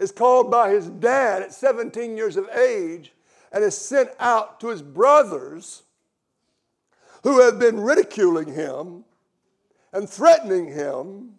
is 0.00 0.10
called 0.10 0.50
by 0.50 0.70
his 0.70 0.88
dad 0.88 1.42
at 1.42 1.52
17 1.52 2.16
years 2.16 2.38
of 2.38 2.48
age 2.48 3.12
and 3.52 3.62
is 3.62 3.76
sent 3.76 4.08
out 4.18 4.58
to 4.58 4.68
his 4.68 4.80
brothers 4.80 5.82
who 7.22 7.42
have 7.42 7.58
been 7.58 7.78
ridiculing 7.78 8.52
him 8.52 9.04
and 9.92 10.08
threatening 10.08 10.66
him 10.72 11.34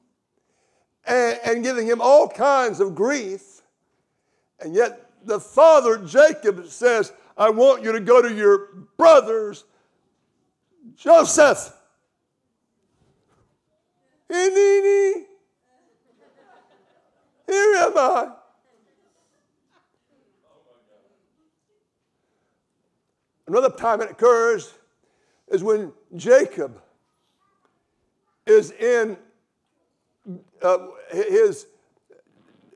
and, 1.06 1.40
and 1.44 1.64
giving 1.64 1.88
him 1.88 2.00
all 2.02 2.28
kinds 2.28 2.80
of 2.80 2.94
grief. 2.94 3.64
And 4.60 4.76
yet 4.76 5.10
the 5.24 5.40
father, 5.40 5.98
Jacob, 5.98 6.68
says, 6.68 7.12
I 7.36 7.50
want 7.50 7.84
you 7.84 7.92
to 7.94 8.00
go 8.00 8.22
to 8.22 8.32
your 8.32 8.68
brothers, 8.96 9.64
Joseph. 10.96 11.74
Here 14.30 15.26
am 17.76 17.98
I. 17.98 18.32
Another 23.52 23.70
time 23.70 24.00
it 24.02 24.10
occurs 24.10 24.74
is 25.50 25.62
when 25.62 25.92
Jacob 26.16 26.82
is 28.46 28.72
in 28.72 29.18
uh, 30.62 30.78
his, 31.12 31.68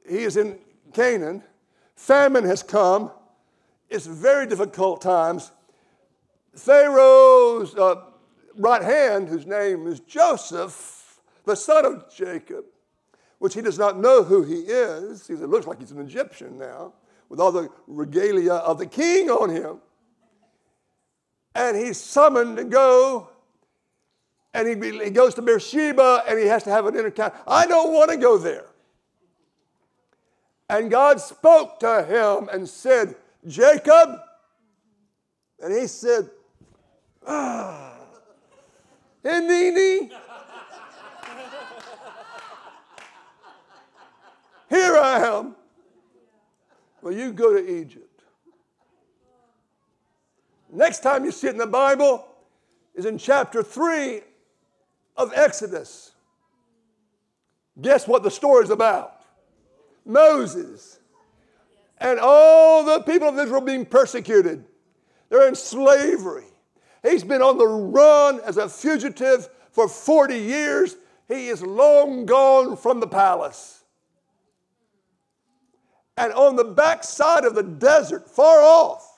he 0.06 0.24
is 0.24 0.36
in 0.36 0.60
Canaan. 0.92 1.42
Famine 1.96 2.44
has 2.44 2.62
come. 2.62 3.10
It's 3.90 4.06
very 4.06 4.48
difficult 4.48 5.00
times. 5.00 5.54
Pharaoh's 6.54 7.74
uh, 7.76 8.02
right 8.58 8.84
hand, 8.84 9.30
whose 9.30 9.46
name 9.46 9.88
is 9.88 10.02
Joseph, 10.02 11.22
the 11.46 11.56
son 11.56 11.86
of 11.86 12.14
Jacob, 12.14 12.66
which 13.40 13.54
he 13.54 13.62
does 13.62 13.80
not 13.80 13.98
know 13.98 14.24
who 14.24 14.44
he 14.44 14.64
is. 14.64 15.26
He 15.26 15.36
looks 15.36 15.68
like 15.68 15.80
he's 15.80 15.92
an 15.92 16.02
Egyptian 16.02 16.58
now, 16.58 16.92
with 17.30 17.40
all 17.40 17.54
the 17.54 17.70
regalia 17.88 18.56
of 18.56 18.78
the 18.78 18.86
king 18.86 19.30
on 19.30 19.50
him. 19.50 19.80
And 21.56 21.76
he's 21.76 22.00
summoned 22.00 22.58
to 22.58 22.66
go 22.66 23.30
and 24.56 24.68
he, 24.68 25.04
he 25.04 25.10
goes 25.10 25.36
to 25.36 25.42
Beersheba 25.42 26.24
and 26.28 26.40
he 26.40 26.46
has 26.46 26.64
to 26.64 26.70
have 26.70 26.86
an 26.86 26.96
encounter. 26.96 27.36
I 27.46 27.68
don't 27.68 27.94
want 27.94 28.10
to 28.12 28.18
go 28.18 28.38
there. 28.38 28.66
And 30.70 30.90
God 30.90 31.20
spoke 31.20 31.80
to 31.82 32.04
him 32.04 32.50
and 32.52 32.68
said, 32.68 33.16
Jacob. 33.46 34.22
And 35.60 35.74
he 35.74 35.88
said, 35.88 36.30
Ah, 37.28 37.96
Hinini. 39.24 40.10
Here 44.70 44.98
I 44.98 45.20
am. 45.20 45.56
Well, 47.02 47.14
you 47.14 47.34
go 47.34 47.54
to 47.54 47.82
Egypt. 47.82 48.05
Next 50.76 51.00
time 51.00 51.24
you 51.24 51.32
see 51.32 51.48
it 51.48 51.52
in 51.52 51.58
the 51.58 51.66
Bible 51.66 52.28
is 52.96 53.06
in 53.06 53.18
chapter 53.18 53.64
3 53.64 54.20
of 55.16 55.32
Exodus. 55.34 56.12
Guess 57.82 58.10
what 58.10 58.24
the 58.24 58.32
story 58.32 58.66
is 58.66 58.70
about? 58.70 59.22
Moses 60.06 61.00
and 61.98 62.20
all 62.20 62.84
the 62.84 63.00
people 63.02 63.30
of 63.30 63.40
Israel 63.40 63.62
being 63.62 63.86
persecuted. 63.86 64.66
They're 65.30 65.48
in 65.48 65.56
slavery. 65.56 66.44
He's 67.04 67.24
been 67.24 67.42
on 67.42 67.58
the 67.58 67.68
run 67.68 68.42
as 68.42 68.58
a 68.58 68.68
fugitive 68.68 69.48
for 69.72 69.88
40 69.88 70.38
years. 70.38 70.98
He 71.30 71.48
is 71.48 71.62
long 71.62 72.26
gone 72.26 72.76
from 72.76 73.00
the 73.00 73.08
palace. 73.08 73.84
And 76.18 76.34
on 76.34 76.58
the 76.58 76.66
backside 76.66 77.46
of 77.46 77.56
the 77.56 77.64
desert, 77.64 78.30
far 78.30 78.62
off, 78.62 79.15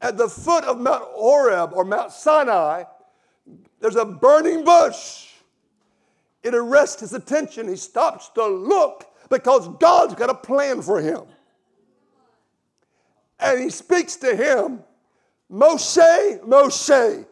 at 0.00 0.16
the 0.16 0.28
foot 0.28 0.64
of 0.64 0.78
Mount 0.78 1.04
Horeb 1.04 1.72
or 1.72 1.84
Mount 1.84 2.12
Sinai, 2.12 2.84
there's 3.80 3.96
a 3.96 4.04
burning 4.04 4.64
bush. 4.64 5.28
It 6.42 6.54
arrests 6.54 7.00
his 7.00 7.12
attention. 7.12 7.68
He 7.68 7.76
stops 7.76 8.30
to 8.30 8.46
look 8.46 9.04
because 9.28 9.68
God's 9.78 10.14
got 10.14 10.30
a 10.30 10.34
plan 10.34 10.82
for 10.82 11.00
him. 11.00 11.22
And 13.40 13.60
he 13.60 13.70
speaks 13.70 14.16
to 14.16 14.34
him, 14.34 14.80
Moshe, 15.50 16.40
Moshe, 16.40 17.26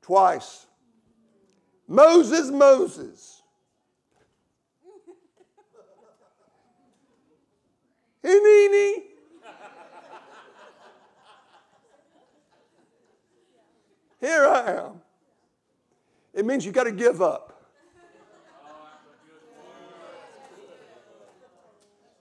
twice. 0.00 0.66
Moses, 1.88 2.50
Moses. 2.50 3.42
Hinini. 8.24 9.11
Here 14.22 14.46
I 14.46 14.70
am. 14.74 15.02
It 16.32 16.46
means 16.46 16.64
you 16.64 16.70
got 16.70 16.84
to 16.84 16.92
give 16.92 17.20
up. 17.20 17.48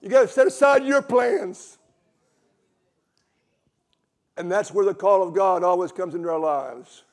You 0.01 0.09
got 0.09 0.21
to 0.21 0.27
set 0.27 0.47
aside 0.47 0.83
your 0.83 1.03
plans. 1.03 1.77
And 4.35 4.51
that's 4.51 4.73
where 4.73 4.83
the 4.83 4.95
call 4.95 5.21
of 5.21 5.35
God 5.35 5.63
always 5.63 5.91
comes 5.91 6.15
into 6.15 6.27
our 6.27 6.39
lives 6.39 7.03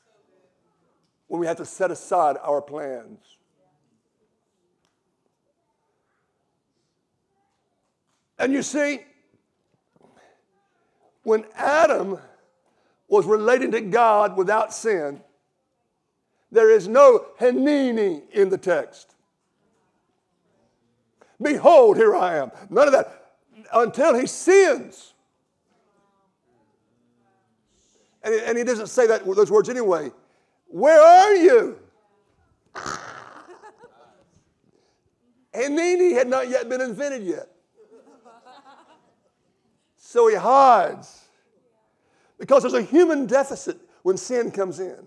when 1.27 1.39
we 1.39 1.45
have 1.45 1.57
to 1.57 1.65
set 1.65 1.91
aside 1.91 2.37
our 2.41 2.59
plans. 2.59 3.37
And 8.39 8.51
you 8.51 8.63
see, 8.63 9.01
when 11.21 11.45
Adam 11.53 12.17
was 13.09 13.25
relating 13.25 13.71
to 13.71 13.81
God 13.81 14.37
without 14.37 14.73
sin, 14.73 15.21
there 16.51 16.71
is 16.71 16.87
no 16.87 17.25
Hanini 17.39 18.21
in 18.31 18.49
the 18.49 18.57
text. 18.57 19.15
Behold, 21.41 21.97
here 21.97 22.15
I 22.15 22.37
am. 22.37 22.51
None 22.69 22.87
of 22.87 22.93
that. 22.93 23.33
Until 23.73 24.17
he 24.17 24.27
sins. 24.27 25.13
And, 28.23 28.33
and 28.33 28.57
he 28.57 28.63
doesn't 28.63 28.87
say 28.87 29.07
that 29.07 29.25
those 29.25 29.49
words 29.49 29.69
anyway. 29.69 30.11
Where 30.67 30.99
are 30.99 31.35
you? 31.35 31.79
Hanini 35.53 36.13
had 36.13 36.27
not 36.27 36.49
yet 36.49 36.69
been 36.69 36.81
invented 36.81 37.23
yet. 37.23 37.47
So 39.97 40.27
he 40.27 40.35
hides. 40.35 41.28
Because 42.39 42.63
there's 42.63 42.73
a 42.73 42.81
human 42.81 43.25
deficit 43.25 43.77
when 44.03 44.17
sin 44.17 44.51
comes 44.51 44.79
in. 44.79 45.05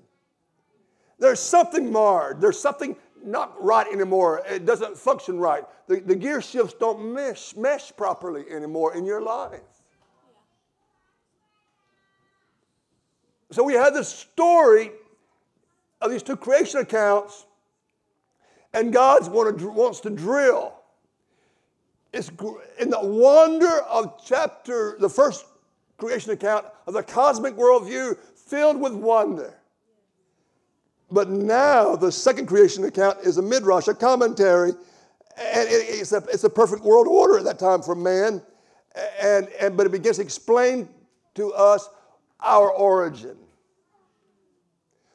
There's 1.19 1.41
something 1.41 1.91
marred. 1.91 2.41
There's 2.41 2.61
something 2.61 2.97
not 3.25 3.55
right 3.63 3.87
anymore. 3.87 4.43
It 4.49 4.67
doesn't 4.67 4.99
function 4.99 5.39
right. 5.39 5.65
The, 5.87 6.01
the 6.01 6.17
gear 6.17 6.43
shifts 6.43 6.75
don't 6.79 7.15
mesh, 7.15 7.57
mesh 7.57 7.93
properly 7.97 8.45
anymore 8.51 8.95
in 8.95 9.05
your 9.05 9.23
life. 9.23 9.61
So 13.51 13.63
we 13.63 13.75
have 13.75 13.95
this 13.95 14.09
story 14.09 14.91
of 16.01 16.11
these 16.11 16.23
two 16.23 16.37
creation 16.37 16.81
accounts, 16.81 17.47
and 18.75 18.93
God 18.93 19.31
wants 19.31 20.01
to 20.01 20.11
drill. 20.11 20.75
It's 22.13 22.31
in 22.81 22.91
the 22.91 23.01
wonder 23.01 23.81
of 23.83 24.23
chapter, 24.25 24.97
the 24.99 25.09
first 25.09 25.45
creation 26.03 26.33
account 26.33 26.67
of 26.87 26.95
the 26.95 27.03
cosmic 27.03 27.55
worldview 27.55 28.19
filled 28.35 28.81
with 28.81 28.93
wonder. 28.93 29.55
But 31.13 31.29
now 31.29 31.95
the 31.95 32.11
second 32.11 32.47
creation 32.47 32.85
account 32.85 33.19
is 33.21 33.39
a 33.39 33.43
midrash, 33.43 33.87
a 33.87 33.95
commentary, 33.95 34.71
and 34.71 35.69
it's 35.71 36.13
a, 36.13 36.25
it's 36.33 36.43
a 36.45 36.51
perfect 36.51 36.83
world 36.83 37.07
order 37.07 37.39
at 37.39 37.45
that 37.45 37.59
time 37.59 37.83
for 37.83 37.95
man. 37.95 38.43
And, 39.23 39.49
and, 39.61 39.77
but 39.77 39.87
it 39.87 39.93
begins 39.93 40.17
to 40.17 40.23
explain 40.23 40.89
to 41.35 41.53
us 41.53 41.89
our 42.41 42.71
origin. 42.71 43.37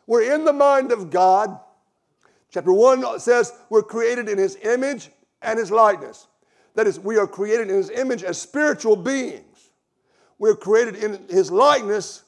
We're 0.07 0.33
in 0.33 0.45
the 0.45 0.53
mind 0.53 0.93
of 0.93 1.09
God. 1.09 1.59
Chapter 2.49 2.71
1 2.71 3.19
says 3.19 3.53
we're 3.69 3.83
created 3.83 4.29
in 4.29 4.37
his 4.37 4.55
image 4.63 5.09
and 5.41 5.59
his 5.59 5.69
likeness. 5.69 6.27
That 6.75 6.87
is, 6.87 6.97
we 6.97 7.17
are 7.17 7.27
created 7.27 7.69
in 7.69 7.75
his 7.75 7.89
image 7.89 8.23
as 8.23 8.39
spiritual 8.39 8.95
beings. 8.95 9.43
We're 10.39 10.55
created 10.55 10.95
in 10.95 11.27
his 11.29 11.51
likeness 11.51 12.23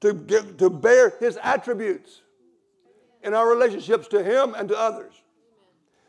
to, 0.00 0.12
give, 0.12 0.56
to 0.58 0.70
bear 0.70 1.14
his 1.20 1.38
attributes 1.42 2.20
in 3.22 3.34
our 3.34 3.48
relationships 3.48 4.08
to 4.08 4.22
him 4.22 4.54
and 4.54 4.68
to 4.68 4.78
others. 4.78 5.12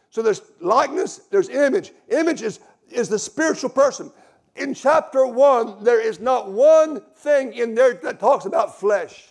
So 0.10 0.22
there's 0.22 0.42
likeness, 0.60 1.18
there's 1.32 1.50
image. 1.50 1.92
Image 2.10 2.42
is, 2.42 2.60
is 2.90 3.10
the 3.10 3.20
spiritual 3.20 3.70
person. 3.70 4.12
In 4.56 4.74
chapter 4.74 5.26
1, 5.26 5.84
there 5.84 6.02
is 6.02 6.20
not 6.20 6.52
one 6.52 7.02
thing 7.18 7.54
in 7.54 7.76
there 7.76 7.94
that 7.94 8.20
talks 8.20 8.46
about 8.46 8.80
flesh. 8.80 9.30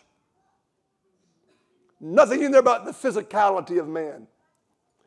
Nothing 2.01 2.43
in 2.43 2.53
there 2.53 2.61
about 2.61 2.85
the 2.85 2.93
physicality 2.93 3.81
of 3.81 3.89
man 3.89 4.27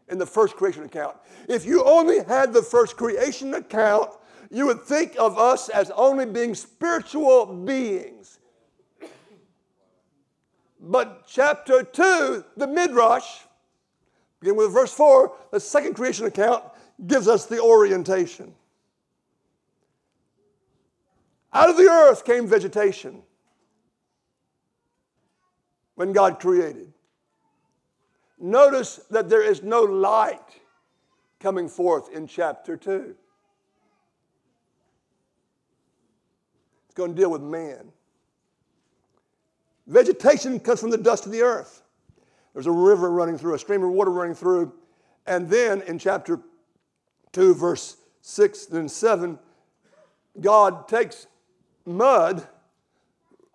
in 0.10 0.18
the 0.18 0.26
first 0.26 0.56
creation 0.56 0.84
account. 0.84 1.16
If 1.48 1.66
you 1.66 1.84
only 1.84 2.24
had 2.24 2.52
the 2.52 2.64
first 2.64 2.98
creation 2.98 3.54
account, 3.54 4.10
you 4.50 4.66
would 4.66 4.82
think 4.82 5.16
of 5.20 5.38
us 5.38 5.70
as 5.70 5.92
only 5.92 6.26
being 6.26 6.56
spiritual 6.56 7.46
beings. 7.46 8.40
But 10.80 11.28
chapter 11.28 11.84
2, 11.84 12.44
the 12.58 12.68
Midrash, 12.68 13.42
beginning 14.40 14.58
with 14.58 14.74
verse 14.74 14.94
4, 14.94 15.36
the 15.52 15.60
second 15.60 15.94
creation 15.94 16.26
account, 16.26 16.64
gives 17.06 17.28
us 17.28 17.46
the 17.46 17.62
orientation. 17.62 18.54
Out 21.54 21.70
of 21.70 21.78
the 21.78 21.90
earth 21.90 22.26
came 22.26 22.48
vegetation 22.48 23.22
when 25.96 26.14
God 26.14 26.40
created. 26.40 26.94
Notice 28.40 29.02
that 29.10 29.30
there 29.30 29.44
is 29.44 29.64
no 29.64 29.82
light 29.84 30.60
coming 31.40 31.68
forth 31.68 32.10
in 32.14 32.26
chapter 32.26 32.78
2. 32.78 33.16
It's 36.90 36.96
going 36.96 37.14
to 37.14 37.22
deal 37.22 37.30
with 37.30 37.44
man. 37.44 37.92
Vegetation 39.86 40.60
comes 40.60 40.80
from 40.80 40.90
the 40.90 40.98
dust 40.98 41.28
of 41.28 41.32
the 41.32 41.44
earth. 41.44 41.84
There's 42.54 42.66
a 42.66 42.72
river 42.72 43.12
running 43.12 43.38
through, 43.38 43.54
a 43.54 43.60
stream 43.60 43.84
of 43.84 43.92
water 43.92 44.10
running 44.10 44.34
through. 44.34 44.74
And 45.28 45.48
then 45.48 45.84
in 45.84 46.00
chapter 46.00 46.40
2, 47.34 47.54
verse 47.54 47.98
6 48.22 48.70
and 48.70 48.90
7, 48.90 49.38
God 50.42 50.88
takes 50.88 51.28
mud 51.86 52.48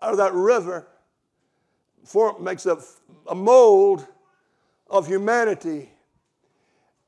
out 0.00 0.12
of 0.12 0.18
that 0.18 0.32
river 0.32 0.86
form, 2.04 2.44
makes 2.44 2.66
a, 2.66 2.78
a 3.26 3.34
mold 3.34 4.06
of 4.88 5.08
humanity, 5.08 5.90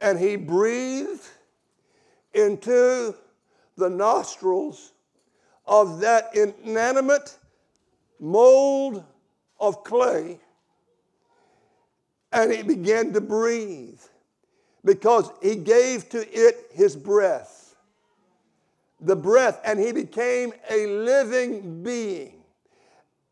and 0.00 0.18
he 0.18 0.34
breathed 0.34 1.22
into 2.34 3.14
the 3.76 3.88
nostrils 3.88 4.92
of 5.66 6.00
that 6.00 6.34
inanimate 6.34 7.36
mold 8.20 9.04
of 9.58 9.84
clay, 9.84 10.38
and 12.32 12.52
he 12.52 12.62
began 12.62 13.12
to 13.12 13.20
breathe 13.20 14.00
because 14.84 15.30
he 15.42 15.56
gave 15.56 16.08
to 16.10 16.18
it 16.32 16.70
his 16.72 16.94
breath. 16.96 17.74
The 19.00 19.16
breath, 19.16 19.60
and 19.64 19.78
he 19.78 19.92
became 19.92 20.52
a 20.70 20.86
living 20.86 21.82
being. 21.82 22.32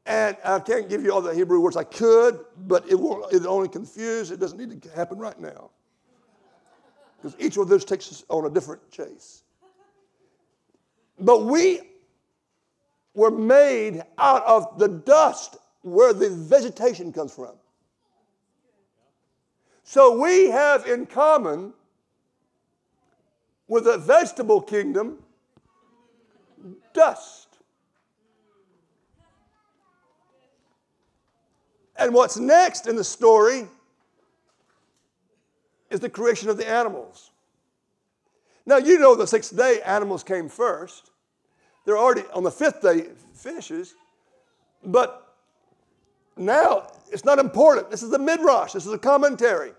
And 0.07 0.37
I 0.45 0.59
can't 0.59 0.91
give 0.91 1.03
you 1.03 1.12
all 1.12 1.22
the 1.22 1.35
Hebrew 1.35 1.61
words. 1.61 1.76
I 1.76 1.85
could, 1.85 2.41
but 2.66 2.87
it 2.91 2.95
won't. 2.95 3.32
It 3.32 3.47
only 3.47 3.68
confuse. 3.68 4.30
It 4.30 4.39
doesn't 4.39 4.59
need 4.59 4.82
to 4.82 4.91
happen 4.91 5.16
right 5.18 5.39
now, 5.41 5.70
because 7.16 7.35
each 7.39 7.57
of 7.57 7.68
those 7.68 7.87
takes 7.87 8.12
us 8.12 8.24
on 8.28 8.45
a 8.45 8.51
different 8.51 8.91
chase. 8.91 9.45
But 11.18 11.45
we 11.45 11.80
were 13.15 13.31
made 13.31 14.03
out 14.19 14.45
of 14.45 14.79
the 14.79 14.89
dust 14.89 15.57
where 15.83 16.12
the 16.12 16.31
vegetation 16.31 17.12
comes 17.12 17.33
from. 17.35 17.53
So 19.85 20.19
we 20.19 20.51
have 20.51 20.87
in 20.87 21.07
common 21.07 21.73
with 23.69 23.85
the 23.85 23.99
vegetable 23.99 24.61
kingdom 24.61 25.19
dust. 26.93 27.59
And 31.97 32.12
what's 32.12 32.37
next 32.37 32.87
in 32.87 32.97
the 32.97 33.05
story 33.05 33.69
is 35.91 36.01
the 36.01 36.09
creation 36.09 36.49
of 36.49 36.57
the 36.57 36.69
animals. 36.69 37.31
Now, 38.67 38.79
you 38.79 38.99
know 38.99 39.15
the 39.15 39.27
sixth 39.27 39.57
day 39.57 39.81
animals 39.85 40.25
came 40.25 40.49
first. 40.49 41.11
They're 41.85 41.99
already 41.99 42.24
on 42.32 42.43
the 42.43 42.51
fifth 42.51 42.82
day 42.82 43.09
fishes. 43.35 43.95
But 44.85 45.35
now 46.37 46.89
it's 47.11 47.24
not 47.24 47.39
important. 47.39 47.91
This 47.91 48.03
is 48.03 48.11
the 48.11 48.18
midrash, 48.18 48.72
this 48.72 48.87
is 48.87 48.93
a 48.93 48.99
commentary. 48.99 49.72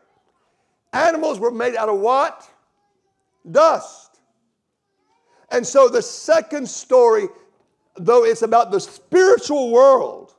Animals 0.94 1.40
were 1.40 1.52
made 1.52 1.76
out 1.76 1.90
of 1.90 2.00
what? 2.00 2.50
Dust. 3.50 4.20
And 5.52 5.66
so 5.66 5.90
the 5.90 6.02
second 6.02 6.68
story, 6.68 7.28
though 7.98 8.24
it's 8.24 8.42
about 8.42 8.72
the 8.72 8.80
spiritual 8.80 9.72
world, 9.72 10.34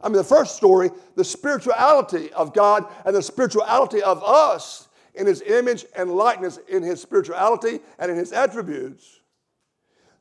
I 0.00 0.08
mean, 0.08 0.16
the 0.16 0.24
first 0.24 0.56
story, 0.56 0.90
the 1.16 1.24
spirituality 1.24 2.32
of 2.32 2.54
God 2.54 2.86
and 3.04 3.16
the 3.16 3.22
spirituality 3.22 4.02
of 4.02 4.22
us 4.22 4.88
in 5.14 5.26
His 5.26 5.42
image 5.42 5.84
and 5.96 6.12
likeness, 6.12 6.58
in 6.68 6.82
His 6.82 7.00
spirituality 7.00 7.80
and 7.98 8.10
in 8.10 8.16
His 8.16 8.32
attributes. 8.32 9.20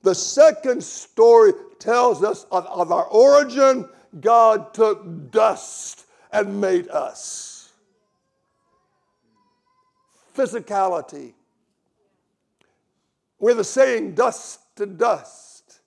The 0.05 0.13
second 0.13 0.83
story 0.83 1.53
tells 1.79 2.23
us 2.23 2.45
of, 2.51 2.67
of 2.67 2.91
our 2.91 3.05
origin. 3.05 3.89
God 4.21 4.71
took 4.71 5.31
dust 5.31 6.05
and 6.31 6.61
made 6.61 6.89
us. 6.89 7.71
Physicality. 10.37 11.33
We're 13.39 13.55
the 13.55 13.63
saying 13.63 14.13
dust 14.13 14.59
to 14.75 14.85
dust 14.85 15.79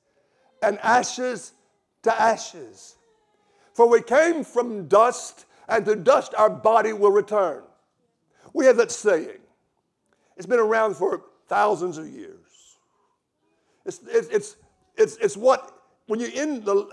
and 0.64 0.80
ashes 0.80 1.52
to 2.02 2.20
ashes. 2.20 2.96
For 3.72 3.88
we 3.88 4.02
came 4.02 4.42
from 4.42 4.88
dust, 4.88 5.44
and 5.68 5.84
to 5.84 5.94
dust 5.94 6.34
our 6.36 6.50
body 6.50 6.92
will 6.92 7.12
return. 7.12 7.62
We 8.52 8.66
have 8.66 8.78
that 8.78 8.90
saying. 8.90 9.38
It's 10.36 10.46
been 10.46 10.58
around 10.58 10.96
for 10.96 11.22
thousands 11.46 11.98
of 11.98 12.08
years. 12.08 12.47
It's, 13.88 14.00
it's, 14.06 14.28
it's, 14.28 14.56
it's, 14.98 15.16
it's 15.16 15.36
what, 15.36 15.72
when 16.08 16.20
you 16.20 16.30
end 16.34 16.66
the, 16.66 16.86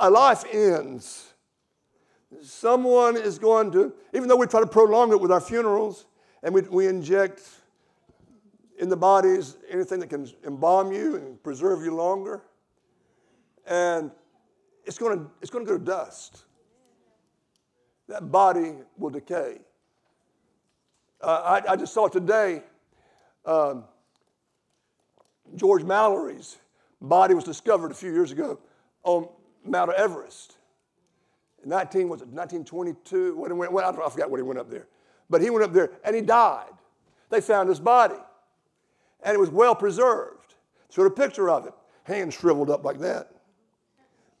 a, 0.00 0.10
life 0.10 0.44
ends, 0.52 1.32
someone 2.42 3.16
is 3.16 3.38
going 3.38 3.70
to, 3.70 3.92
even 4.12 4.28
though 4.28 4.34
we 4.34 4.48
try 4.48 4.58
to 4.58 4.66
prolong 4.66 5.12
it 5.12 5.20
with 5.20 5.30
our 5.30 5.40
funerals 5.40 6.06
and 6.42 6.52
we, 6.52 6.62
we 6.62 6.88
inject 6.88 7.48
in 8.80 8.88
the 8.88 8.96
bodies 8.96 9.58
anything 9.70 10.00
that 10.00 10.08
can 10.08 10.28
embalm 10.44 10.90
you 10.90 11.14
and 11.14 11.40
preserve 11.44 11.84
you 11.84 11.94
longer. 11.94 12.42
And 13.64 14.10
it's 14.84 14.98
going 14.98 15.20
to, 15.20 15.30
it's 15.40 15.52
going 15.52 15.64
to 15.64 15.70
go 15.70 15.78
to 15.78 15.84
dust. 15.84 16.46
That 18.08 18.32
body 18.32 18.74
will 18.98 19.10
decay. 19.10 19.58
Uh, 21.20 21.60
I, 21.64 21.72
I, 21.72 21.76
just 21.76 21.94
saw 21.94 22.08
today 22.08 22.62
um, 23.44 23.84
George 25.56 25.84
Mallory's 25.84 26.58
body 27.00 27.34
was 27.34 27.44
discovered 27.44 27.90
a 27.90 27.94
few 27.94 28.12
years 28.12 28.32
ago 28.32 28.58
on 29.02 29.28
Mount 29.64 29.92
Everest. 29.92 30.56
19, 31.64 32.08
was 32.08 32.22
it 32.22 32.28
1922? 32.28 33.36
When 33.36 33.50
he 33.50 33.56
went, 33.56 33.72
well, 33.72 33.86
I 33.86 34.10
forgot 34.10 34.30
when 34.30 34.38
he 34.38 34.42
went 34.42 34.58
up 34.58 34.70
there. 34.70 34.86
But 35.28 35.42
he 35.42 35.50
went 35.50 35.64
up 35.64 35.72
there 35.72 35.90
and 36.04 36.14
he 36.14 36.22
died. 36.22 36.72
They 37.28 37.40
found 37.40 37.68
his 37.68 37.80
body. 37.80 38.16
And 39.22 39.34
it 39.34 39.38
was 39.38 39.50
well 39.50 39.74
preserved. 39.74 40.54
Showed 40.90 41.06
a 41.06 41.10
picture 41.10 41.50
of 41.50 41.66
it. 41.66 41.74
Hands 42.04 42.32
shriveled 42.32 42.70
up 42.70 42.84
like 42.84 42.98
that. 43.00 43.30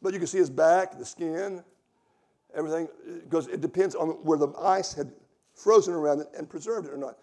But 0.02 0.12
you 0.14 0.18
can 0.18 0.26
see 0.26 0.38
his 0.38 0.50
back, 0.50 0.98
the 0.98 1.04
skin, 1.04 1.62
everything, 2.54 2.88
because 3.22 3.48
it 3.48 3.60
depends 3.60 3.94
on 3.94 4.08
where 4.24 4.38
the 4.38 4.48
ice 4.58 4.94
had 4.94 5.12
frozen 5.54 5.92
around 5.92 6.20
it 6.20 6.28
and 6.36 6.48
preserved 6.48 6.86
it 6.86 6.92
or 6.92 6.96
not. 6.96 7.18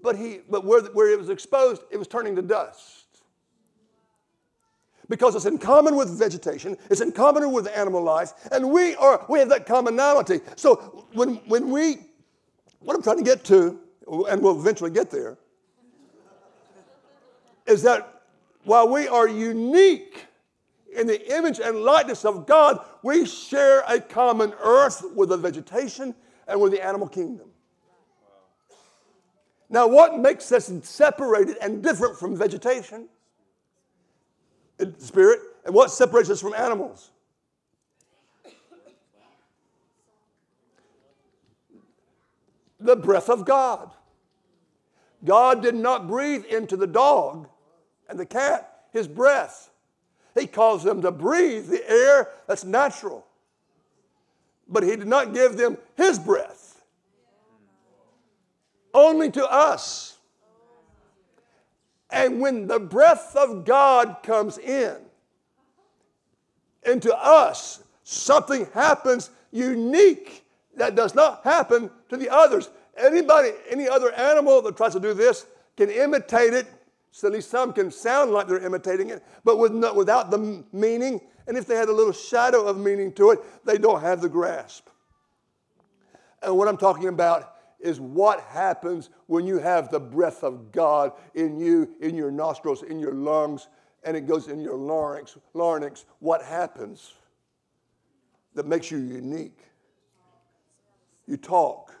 But, 0.00 0.16
he, 0.16 0.40
but 0.50 0.64
where, 0.64 0.82
where 0.82 1.10
it 1.10 1.18
was 1.18 1.30
exposed, 1.30 1.82
it 1.90 1.96
was 1.96 2.08
turning 2.08 2.34
to 2.36 2.42
dust 2.42 3.07
because 5.08 5.34
it's 5.34 5.46
in 5.46 5.58
common 5.58 5.96
with 5.96 6.10
vegetation, 6.18 6.76
it's 6.90 7.00
in 7.00 7.12
common 7.12 7.50
with 7.52 7.66
animal 7.68 8.02
life, 8.02 8.34
and 8.52 8.70
we 8.70 8.94
are 8.96 9.24
we 9.28 9.38
have 9.38 9.48
that 9.48 9.66
commonality. 9.66 10.40
So 10.56 11.06
when 11.12 11.36
when 11.46 11.70
we 11.70 11.98
what 12.80 12.94
I'm 12.94 13.02
trying 13.02 13.18
to 13.18 13.24
get 13.24 13.44
to, 13.44 13.78
and 14.28 14.42
we'll 14.42 14.58
eventually 14.58 14.90
get 14.90 15.10
there, 15.10 15.38
is 17.66 17.82
that 17.82 18.22
while 18.64 18.88
we 18.88 19.08
are 19.08 19.28
unique 19.28 20.26
in 20.94 21.06
the 21.06 21.36
image 21.36 21.60
and 21.60 21.78
likeness 21.78 22.24
of 22.24 22.46
God, 22.46 22.84
we 23.02 23.24
share 23.24 23.82
a 23.88 24.00
common 24.00 24.52
earth 24.60 25.04
with 25.14 25.30
the 25.30 25.36
vegetation 25.36 26.14
and 26.46 26.60
with 26.60 26.72
the 26.72 26.84
animal 26.84 27.08
kingdom. 27.08 27.50
Now, 29.70 29.86
what 29.86 30.18
makes 30.18 30.50
us 30.50 30.72
separated 30.82 31.58
and 31.60 31.82
different 31.82 32.18
from 32.18 32.36
vegetation? 32.36 33.08
Spirit. 34.98 35.40
And 35.64 35.74
what 35.74 35.90
separates 35.90 36.30
us 36.30 36.40
from 36.40 36.54
animals? 36.54 37.10
The 42.80 42.96
breath 42.96 43.28
of 43.28 43.44
God. 43.44 43.90
God 45.24 45.62
did 45.62 45.74
not 45.74 46.06
breathe 46.06 46.44
into 46.44 46.76
the 46.76 46.86
dog 46.86 47.48
and 48.08 48.18
the 48.18 48.26
cat 48.26 48.84
his 48.92 49.08
breath. 49.08 49.70
He 50.38 50.46
caused 50.46 50.84
them 50.84 51.02
to 51.02 51.10
breathe 51.10 51.68
the 51.68 51.88
air 51.90 52.28
that's 52.46 52.64
natural. 52.64 53.26
But 54.68 54.82
he 54.82 54.90
did 54.96 55.08
not 55.08 55.34
give 55.34 55.56
them 55.56 55.78
his 55.96 56.18
breath. 56.18 56.82
Only 58.94 59.30
to 59.32 59.44
us. 59.50 60.17
And 62.10 62.40
when 62.40 62.66
the 62.66 62.80
breath 62.80 63.36
of 63.36 63.64
God 63.64 64.18
comes 64.22 64.58
in 64.58 64.96
into 66.84 67.14
us, 67.14 67.82
something 68.02 68.66
happens 68.72 69.30
unique 69.52 70.44
that 70.76 70.94
does 70.94 71.14
not 71.14 71.42
happen 71.44 71.90
to 72.08 72.16
the 72.16 72.30
others. 72.30 72.70
Anybody, 72.96 73.50
any 73.70 73.88
other 73.88 74.12
animal 74.12 74.62
that 74.62 74.76
tries 74.76 74.94
to 74.94 75.00
do 75.00 75.12
this 75.12 75.46
can 75.76 75.90
imitate 75.90 76.54
it. 76.54 76.66
So 77.10 77.26
at 77.28 77.34
least 77.34 77.50
some 77.50 77.72
can 77.72 77.90
sound 77.90 78.30
like 78.30 78.46
they're 78.48 78.64
imitating 78.64 79.10
it, 79.10 79.22
but 79.44 79.58
with 79.58 79.72
no, 79.72 79.92
without 79.94 80.30
the 80.30 80.64
meaning. 80.72 81.20
And 81.46 81.56
if 81.56 81.66
they 81.66 81.74
had 81.74 81.88
a 81.88 81.92
little 81.92 82.12
shadow 82.12 82.66
of 82.66 82.78
meaning 82.78 83.12
to 83.14 83.30
it, 83.30 83.40
they 83.64 83.78
don't 83.78 84.00
have 84.00 84.20
the 84.20 84.28
grasp. 84.28 84.88
And 86.42 86.56
what 86.56 86.68
I'm 86.68 86.76
talking 86.76 87.08
about 87.08 87.54
is 87.80 88.00
what 88.00 88.40
happens 88.40 89.10
when 89.26 89.46
you 89.46 89.58
have 89.58 89.90
the 89.90 90.00
breath 90.00 90.42
of 90.42 90.72
God 90.72 91.12
in 91.34 91.58
you, 91.58 91.90
in 92.00 92.16
your 92.16 92.30
nostrils, 92.30 92.82
in 92.82 92.98
your 92.98 93.14
lungs, 93.14 93.68
and 94.04 94.16
it 94.16 94.26
goes 94.26 94.48
in 94.48 94.60
your 94.60 94.76
larynx. 94.76 95.36
Larynx, 95.54 96.04
what 96.18 96.42
happens 96.42 97.14
that 98.54 98.66
makes 98.66 98.90
you 98.90 98.98
unique? 98.98 99.58
You 101.26 101.36
talk, 101.36 101.94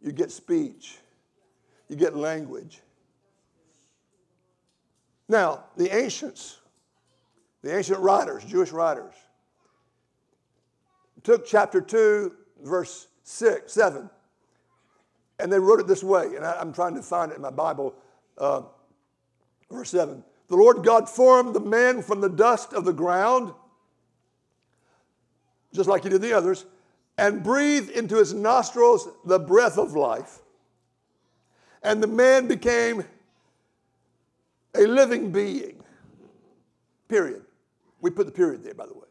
you 0.00 0.12
get 0.12 0.30
speech, 0.30 0.98
you 1.88 1.96
get 1.96 2.16
language. 2.16 2.80
Now, 5.28 5.64
the 5.76 5.94
ancients, 5.94 6.58
the 7.62 7.76
ancient 7.76 7.98
writers, 7.98 8.44
Jewish 8.44 8.72
writers, 8.72 9.14
took 11.22 11.46
chapter 11.46 11.80
2, 11.80 12.32
verse 12.62 13.08
6, 13.24 13.72
7. 13.72 14.10
And 15.38 15.52
they 15.52 15.58
wrote 15.58 15.80
it 15.80 15.86
this 15.86 16.02
way, 16.02 16.36
and 16.36 16.44
I, 16.44 16.60
am 16.60 16.72
trying 16.72 16.94
to 16.94 17.02
find 17.02 17.32
it 17.32 17.36
in 17.36 17.42
my 17.42 17.50
Bible. 17.50 17.94
Uh, 18.38 18.62
verse 19.70 19.90
7 19.90 20.22
The 20.48 20.56
Lord 20.56 20.84
God 20.84 21.08
formed 21.08 21.54
the 21.54 21.60
man 21.60 22.02
from 22.02 22.20
the 22.20 22.28
dust 22.28 22.72
of 22.72 22.84
the 22.84 22.92
ground, 22.92 23.52
just 25.72 25.88
like 25.88 26.04
he 26.04 26.08
did 26.08 26.22
the 26.22 26.32
others, 26.32 26.66
and 27.18 27.42
breathed 27.42 27.90
into 27.90 28.16
his 28.16 28.32
nostrils 28.32 29.08
the 29.24 29.38
breath 29.38 29.78
of 29.78 29.94
life. 29.94 30.38
And 31.82 32.02
the 32.02 32.08
man 32.08 32.46
became 32.46 33.04
a 34.74 34.86
living 34.86 35.30
being. 35.30 35.82
Period. 37.08 37.42
We 38.00 38.10
put 38.10 38.26
the 38.26 38.32
period 38.32 38.64
there, 38.64 38.74
by 38.74 38.86
the 38.86 38.94
way. 38.94 39.06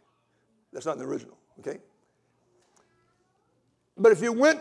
That's 0.72 0.86
not 0.86 0.94
in 0.94 1.00
the 1.00 1.06
original, 1.06 1.38
okay? 1.60 1.80
But 3.98 4.12
if 4.12 4.22
you 4.22 4.34
went 4.34 4.60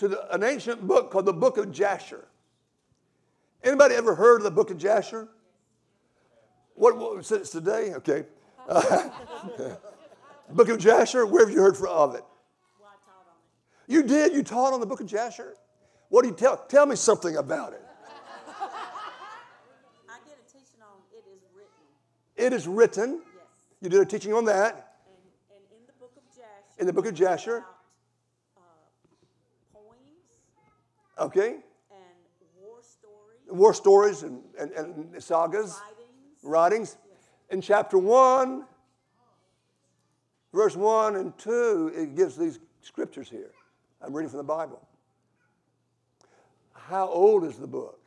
to 0.00 0.08
the, 0.08 0.34
an 0.34 0.42
ancient 0.42 0.86
book 0.86 1.10
called 1.10 1.26
the 1.26 1.32
Book 1.32 1.58
of 1.58 1.70
Jasher, 1.70 2.26
anybody 3.62 3.94
ever 3.94 4.14
heard 4.14 4.38
of 4.38 4.44
the 4.44 4.50
Book 4.50 4.70
of 4.70 4.78
Jasher? 4.78 5.28
What, 6.74 6.96
what 6.96 7.22
since 7.24 7.50
today? 7.50 7.92
Okay. 7.96 8.24
Uh, 8.66 9.10
book 10.50 10.70
of 10.70 10.78
Jasher. 10.78 11.26
Where 11.26 11.44
have 11.44 11.54
you 11.54 11.60
heard 11.60 11.76
of 11.84 12.14
it? 12.14 12.24
You 13.88 14.02
did. 14.02 14.32
You 14.32 14.42
taught 14.42 14.72
on 14.72 14.80
the 14.80 14.86
Book 14.86 15.02
of 15.02 15.06
Jasher. 15.06 15.54
What 16.08 16.22
do 16.22 16.28
you 16.28 16.34
tell? 16.34 16.56
Tell 16.56 16.86
me 16.86 16.96
something 16.96 17.36
about 17.36 17.74
it. 17.74 17.82
I 20.08 20.16
did 20.24 20.32
a 20.32 20.50
teaching 20.50 20.80
on 20.80 20.96
it 21.12 21.24
is 21.30 21.42
written. 21.54 22.36
It 22.36 22.52
is 22.54 22.66
written. 22.66 23.20
Yes. 23.34 23.44
You 23.82 23.90
did 23.90 24.00
a 24.00 24.06
teaching 24.06 24.32
on 24.32 24.46
that. 24.46 24.72
And, 24.72 25.58
and 25.58 25.78
in 25.78 25.86
the 25.86 25.92
book 26.00 26.12
of 26.16 26.22
Jasher. 26.34 26.78
In 26.78 26.86
the 26.86 26.92
book 26.94 27.06
of 27.06 27.12
Jasher. 27.12 27.64
Okay? 31.20 31.48
And 31.48 31.62
war 32.58 32.78
stories. 32.82 33.50
War 33.50 33.74
stories 33.74 34.22
and, 34.22 34.42
and, 34.58 34.72
and 34.72 35.22
sagas. 35.22 35.80
Writings. 36.42 36.96
Writings. 36.96 36.96
In 37.50 37.60
chapter 37.60 37.98
1, 37.98 38.64
verse 40.52 40.76
1 40.76 41.16
and 41.16 41.36
2, 41.36 41.92
it 41.94 42.16
gives 42.16 42.36
these 42.36 42.58
scriptures 42.80 43.28
here. 43.28 43.50
I'm 44.00 44.14
reading 44.14 44.30
from 44.30 44.38
the 44.38 44.44
Bible. 44.44 44.80
How 46.72 47.08
old 47.08 47.44
is 47.44 47.56
the 47.56 47.66
book? 47.66 47.98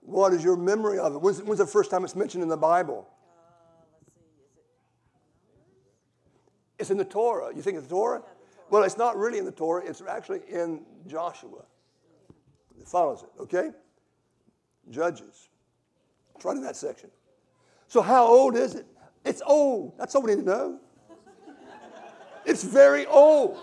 What 0.00 0.32
is 0.34 0.44
your 0.44 0.56
memory 0.56 0.98
of 0.98 1.14
it? 1.14 1.20
When's, 1.20 1.42
when's 1.42 1.58
the 1.58 1.66
first 1.66 1.90
time 1.90 2.04
it's 2.04 2.14
mentioned 2.14 2.42
in 2.42 2.48
the 2.48 2.56
Bible? 2.58 3.08
Uh, 3.08 3.82
it's 6.78 6.90
in 6.90 6.98
the 6.98 7.04
Torah. 7.04 7.54
You 7.54 7.62
think 7.62 7.78
it's 7.78 7.86
the 7.86 7.94
Torah? 7.94 8.22
Well, 8.70 8.82
it's 8.82 8.96
not 8.96 9.16
really 9.16 9.38
in 9.38 9.44
the 9.44 9.52
Torah, 9.52 9.84
it's 9.84 10.02
actually 10.08 10.40
in 10.48 10.82
Joshua. 11.06 11.64
It 12.80 12.88
follows 12.88 13.22
it, 13.22 13.40
okay? 13.40 13.70
Judges. 14.90 15.48
It's 16.34 16.44
right 16.44 16.56
in 16.56 16.62
that 16.62 16.76
section. 16.76 17.10
So, 17.88 18.02
how 18.02 18.26
old 18.26 18.56
is 18.56 18.74
it? 18.74 18.86
It's 19.24 19.42
old. 19.46 19.96
That's 19.98 20.14
all 20.14 20.22
we 20.22 20.34
need 20.34 20.40
to 20.40 20.46
know. 20.46 20.80
It's 22.44 22.62
very 22.62 23.06
old. 23.06 23.58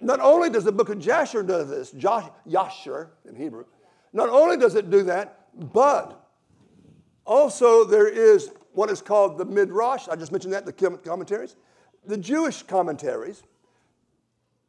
Not 0.00 0.20
only 0.20 0.50
does 0.50 0.64
the 0.64 0.72
book 0.72 0.88
of 0.88 0.98
Jasher 1.00 1.42
do 1.42 1.64
this, 1.64 1.90
Josh, 1.90 2.30
Yasher 2.48 3.08
in 3.28 3.34
Hebrew, 3.34 3.64
not 4.12 4.28
only 4.28 4.56
does 4.56 4.74
it 4.76 4.90
do 4.90 5.02
that, 5.04 5.46
but 5.54 6.28
also 7.24 7.84
there 7.84 8.06
is 8.06 8.52
what 8.76 8.90
is 8.90 9.00
called 9.00 9.38
the 9.38 9.44
Midrash. 9.44 10.06
I 10.06 10.16
just 10.16 10.30
mentioned 10.30 10.52
that, 10.52 10.66
the 10.66 10.72
commentaries. 10.72 11.56
The 12.06 12.18
Jewish 12.18 12.62
commentaries, 12.62 13.42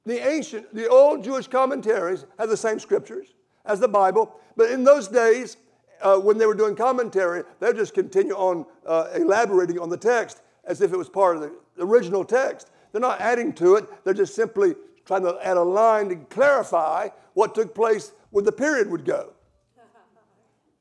the 0.06 0.26
ancient, 0.26 0.74
the 0.74 0.88
old 0.88 1.26
Jewish 1.26 1.48
commentaries 1.48 2.26
have 2.40 2.48
the 2.48 2.56
same 2.56 2.80
scriptures 2.80 3.34
as 3.66 3.82
the 3.82 3.88
Bible, 3.88 4.40
but 4.56 4.72
in 4.72 4.86
those 4.86 5.10
days, 5.10 5.58
uh, 6.02 6.18
when 6.18 6.38
they 6.38 6.46
were 6.46 6.56
doing 6.56 6.74
commentary, 6.74 7.44
they 7.60 7.68
would 7.68 7.76
just 7.76 7.94
continue 7.94 8.34
on 8.34 8.66
uh, 8.86 9.10
elaborating 9.14 9.78
on 9.78 9.90
the 9.90 9.98
text 9.98 10.42
as 10.64 10.80
if 10.80 10.94
it 10.94 10.98
was 10.98 11.10
part 11.10 11.36
of 11.36 11.42
the 11.42 11.52
original 11.84 12.24
text. 12.24 12.72
They're 12.94 13.02
not 13.02 13.20
adding 13.20 13.52
to 13.54 13.76
it, 13.76 14.06
they're 14.06 14.14
just 14.14 14.36
simply 14.36 14.76
trying 15.06 15.24
to 15.24 15.38
add 15.44 15.58
a 15.58 15.64
line 15.64 16.08
to 16.10 16.16
clarify 16.16 17.10
what 17.34 17.54
took 17.54 17.76
place 17.76 18.14
when 18.30 18.46
the 18.46 18.54
period 18.54 18.90
would 18.90 19.04
go. 19.04 19.34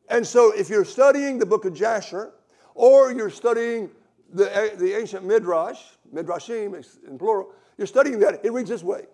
And 0.08 0.24
so 0.24 0.52
if 0.52 0.70
you're 0.70 0.84
studying 0.84 1.38
the 1.38 1.46
book 1.46 1.64
of 1.64 1.74
Jasher, 1.74 2.32
or 2.76 3.10
you're 3.10 3.30
studying 3.30 3.90
the, 4.32 4.74
the 4.76 4.94
ancient 4.96 5.24
Midrash, 5.24 5.80
Midrashim 6.14 6.84
in 7.08 7.18
plural, 7.18 7.50
you're 7.78 7.86
studying 7.86 8.18
that, 8.20 8.44
it 8.44 8.52
reads 8.52 8.68
this 8.68 8.82
way. 8.82 9.06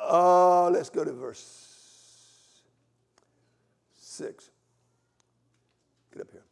Uh, 0.00 0.70
let's 0.70 0.88
go 0.88 1.04
to 1.04 1.12
verse 1.12 2.62
6. 4.00 4.50
Get 6.12 6.22
up 6.22 6.32
here. 6.32 6.44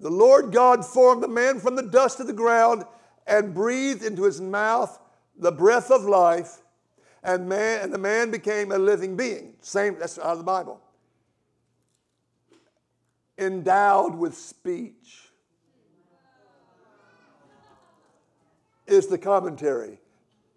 The 0.00 0.10
Lord 0.10 0.50
God 0.50 0.84
formed 0.84 1.22
the 1.22 1.28
man 1.28 1.60
from 1.60 1.76
the 1.76 1.82
dust 1.82 2.20
of 2.20 2.26
the 2.26 2.32
ground 2.32 2.84
and 3.26 3.54
breathed 3.54 4.02
into 4.02 4.24
his 4.24 4.40
mouth 4.40 4.98
the 5.38 5.52
breath 5.52 5.90
of 5.90 6.04
life, 6.04 6.62
and 7.22 7.48
man 7.48 7.82
and 7.82 7.92
the 7.92 7.98
man 7.98 8.30
became 8.30 8.72
a 8.72 8.78
living 8.78 9.16
being. 9.16 9.54
Same, 9.60 9.98
that's 9.98 10.18
out 10.18 10.32
of 10.32 10.38
the 10.38 10.44
Bible. 10.44 10.80
Endowed 13.38 14.14
with 14.14 14.36
speech. 14.36 15.30
Is 18.86 19.06
the 19.06 19.18
commentary. 19.18 19.98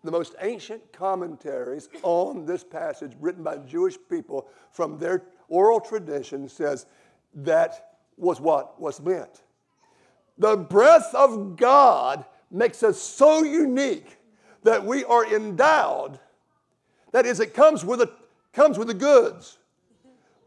The 0.04 0.12
most 0.12 0.36
ancient 0.42 0.94
commentaries 0.94 1.90
on 2.04 2.46
this 2.46 2.64
passage 2.64 3.14
written 3.20 3.44
by 3.44 3.58
Jewish 3.58 3.98
people 4.10 4.48
from 4.72 5.00
their 5.00 5.24
oral 5.48 5.80
tradition 5.80 6.48
says 6.48 6.86
that 7.34 7.98
was 8.18 8.40
what 8.40 8.80
was 8.80 9.02
meant. 9.02 9.42
The 10.38 10.58
breath 10.58 11.14
of 11.16 11.56
God 11.56 12.26
makes 12.52 12.84
us 12.84 13.02
so 13.02 13.44
unique 13.44 14.18
that 14.64 14.86
we 14.86 15.04
are 15.06 15.26
endowed. 15.34 16.20
That 17.12 17.26
is, 17.26 17.40
it 17.40 17.54
comes 17.54 17.86
with, 17.86 18.02
a, 18.02 18.12
comes 18.52 18.78
with 18.78 18.88
the 18.88 18.94
goods. 18.94 19.58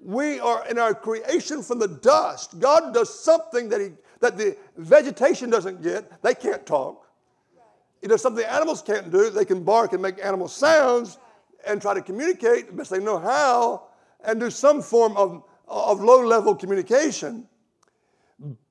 We 0.00 0.38
are 0.40 0.66
in 0.68 0.78
our 0.78 0.94
creation 0.94 1.62
from 1.62 1.78
the 1.78 1.88
dust. 1.88 2.58
God 2.60 2.94
does 2.94 3.12
something 3.22 3.68
that, 3.68 3.80
he, 3.80 3.88
that 4.20 4.36
the 4.36 4.56
vegetation 4.76 5.50
doesn't 5.50 5.82
get. 5.82 6.22
They 6.22 6.34
can't 6.34 6.64
talk. 6.64 7.06
He 8.00 8.06
does 8.06 8.22
something 8.22 8.44
animals 8.44 8.80
can't 8.82 9.10
do. 9.10 9.30
They 9.30 9.44
can 9.44 9.64
bark 9.64 9.92
and 9.92 10.00
make 10.00 10.24
animal 10.24 10.48
sounds 10.48 11.18
and 11.66 11.82
try 11.82 11.94
to 11.94 12.02
communicate 12.02 12.68
the 12.68 12.72
best 12.72 12.90
they 12.90 13.00
know 13.00 13.18
how 13.18 13.88
and 14.24 14.38
do 14.38 14.50
some 14.50 14.82
form 14.82 15.16
of, 15.16 15.42
of 15.66 16.00
low 16.00 16.24
level 16.24 16.54
communication. 16.54 17.48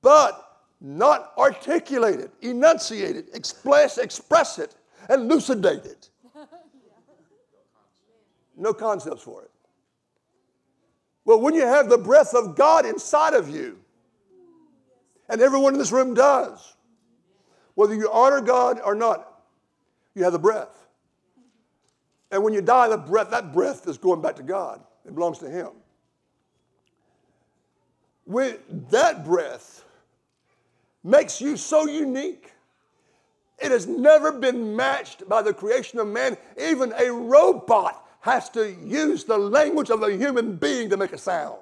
But 0.00 0.44
not 0.80 1.32
articulate 1.36 2.20
it, 2.20 2.30
enunciate 2.40 3.16
it, 3.16 3.28
express, 3.34 3.98
express 3.98 4.58
it, 4.58 4.74
elucidate 5.10 5.84
it. 5.84 6.10
No 8.60 8.74
concepts 8.74 9.22
for 9.22 9.44
it. 9.44 9.52
Well, 11.28 11.42
when 11.42 11.52
you 11.52 11.66
have 11.66 11.90
the 11.90 11.98
breath 11.98 12.34
of 12.34 12.56
God 12.56 12.86
inside 12.86 13.34
of 13.34 13.50
you, 13.50 13.78
and 15.28 15.42
everyone 15.42 15.74
in 15.74 15.78
this 15.78 15.92
room 15.92 16.14
does, 16.14 16.74
whether 17.74 17.94
you 17.94 18.10
honor 18.10 18.40
God 18.40 18.80
or 18.82 18.94
not, 18.94 19.30
you 20.14 20.24
have 20.24 20.32
the 20.32 20.38
breath. 20.38 20.88
And 22.30 22.42
when 22.42 22.54
you 22.54 22.62
die, 22.62 22.88
the 22.88 22.96
breath, 22.96 23.28
that 23.32 23.52
breath 23.52 23.86
is 23.86 23.98
going 23.98 24.22
back 24.22 24.36
to 24.36 24.42
God. 24.42 24.80
It 25.04 25.14
belongs 25.14 25.38
to 25.40 25.50
Him. 25.50 25.68
When 28.24 28.56
that 28.88 29.26
breath 29.26 29.84
makes 31.04 31.42
you 31.42 31.58
so 31.58 31.86
unique. 31.86 32.54
It 33.58 33.70
has 33.70 33.86
never 33.86 34.32
been 34.32 34.74
matched 34.74 35.28
by 35.28 35.42
the 35.42 35.52
creation 35.52 35.98
of 35.98 36.08
man. 36.08 36.38
Even 36.58 36.94
a 36.98 37.12
robot 37.12 38.07
has 38.28 38.48
to 38.50 38.70
use 38.84 39.24
the 39.24 39.38
language 39.38 39.90
of 39.90 40.02
a 40.02 40.14
human 40.14 40.56
being 40.56 40.90
to 40.90 40.96
make 40.96 41.12
a 41.12 41.18
sound. 41.18 41.58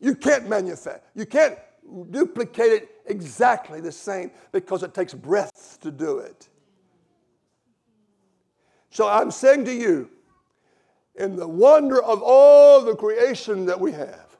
You 0.00 0.14
can't 0.14 0.48
manufacture, 0.48 1.02
you 1.14 1.26
can't 1.26 1.58
duplicate 2.10 2.72
it 2.72 2.90
exactly 3.06 3.80
the 3.80 3.92
same 3.92 4.30
because 4.52 4.82
it 4.82 4.94
takes 4.94 5.12
breath 5.12 5.78
to 5.82 5.90
do 5.90 6.18
it. 6.18 6.48
So 8.90 9.08
I'm 9.08 9.30
saying 9.30 9.66
to 9.66 9.72
you, 9.72 10.10
in 11.16 11.36
the 11.36 11.46
wonder 11.46 12.02
of 12.02 12.22
all 12.22 12.82
the 12.82 12.96
creation 12.96 13.66
that 13.66 13.78
we 13.78 13.92
have 13.92 14.36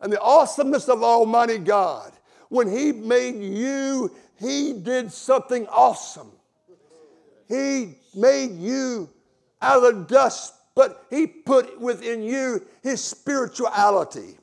and 0.00 0.12
the 0.12 0.20
awesomeness 0.20 0.88
of 0.88 1.02
Almighty 1.02 1.58
God. 1.58 2.12
When 2.48 2.68
He 2.68 2.92
made 2.92 3.42
you, 3.42 4.14
He 4.38 4.74
did 4.74 5.12
something 5.12 5.66
awesome. 5.68 6.30
He 7.48 7.96
made 8.14 8.58
you 8.58 9.08
out 9.60 9.84
of 9.84 9.94
the 9.94 10.14
dust, 10.14 10.54
but 10.74 11.06
He 11.10 11.26
put 11.26 11.80
within 11.80 12.22
you 12.22 12.64
His 12.82 13.02
spirituality. 13.02 14.38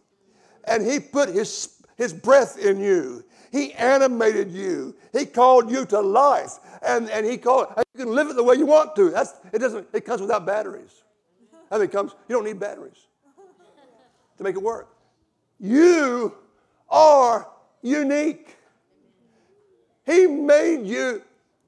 And 0.65 0.85
He 0.85 0.99
put 0.99 1.29
His, 1.29 1.81
his 1.97 2.13
breath 2.13 2.57
in 2.57 2.79
you. 2.79 3.23
He 3.51 3.73
animated 3.73 4.51
you. 4.51 4.95
He 5.11 5.25
called 5.25 5.69
you 5.69 5.85
to 5.87 5.99
life. 5.99 6.53
And, 6.81 7.09
and 7.09 7.25
He 7.25 7.37
called, 7.37 7.67
you 7.93 8.05
can 8.05 8.15
live 8.15 8.29
it 8.29 8.35
the 8.35 8.43
way 8.43 8.55
you 8.55 8.65
want 8.65 8.95
to. 8.95 9.09
That's, 9.09 9.33
it, 9.51 9.59
doesn't, 9.59 9.87
it 9.93 10.05
comes 10.05 10.21
without 10.21 10.45
batteries. 10.45 11.03
And 11.69 11.81
it 11.81 11.91
comes, 11.91 12.13
you 12.27 12.35
don't 12.35 12.45
need 12.45 12.59
batteries 12.59 13.07
to 14.37 14.43
make 14.43 14.55
it 14.55 14.61
work. 14.61 14.89
You 15.59 16.35
are 16.89 17.47
unique. 17.81 18.55
He 20.05 20.27
made 20.27 20.85
you 20.85 21.21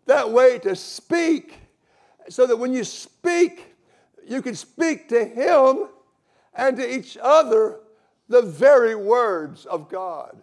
that 0.06 0.30
way 0.30 0.60
to 0.60 0.76
speak 0.76 1.60
so 2.30 2.45
that 2.47 2.58
when 2.58 2.74
you 2.74 2.84
speak, 2.84 3.76
you 4.26 4.41
can 4.41 4.56
speak 4.56 5.10
to 5.10 5.26
Him 5.26 5.88
and 6.54 6.78
to 6.78 6.95
each 6.95 7.18
other 7.22 7.80
the 8.30 8.41
very 8.41 8.95
words 8.95 9.66
of 9.66 9.89
God. 9.89 10.38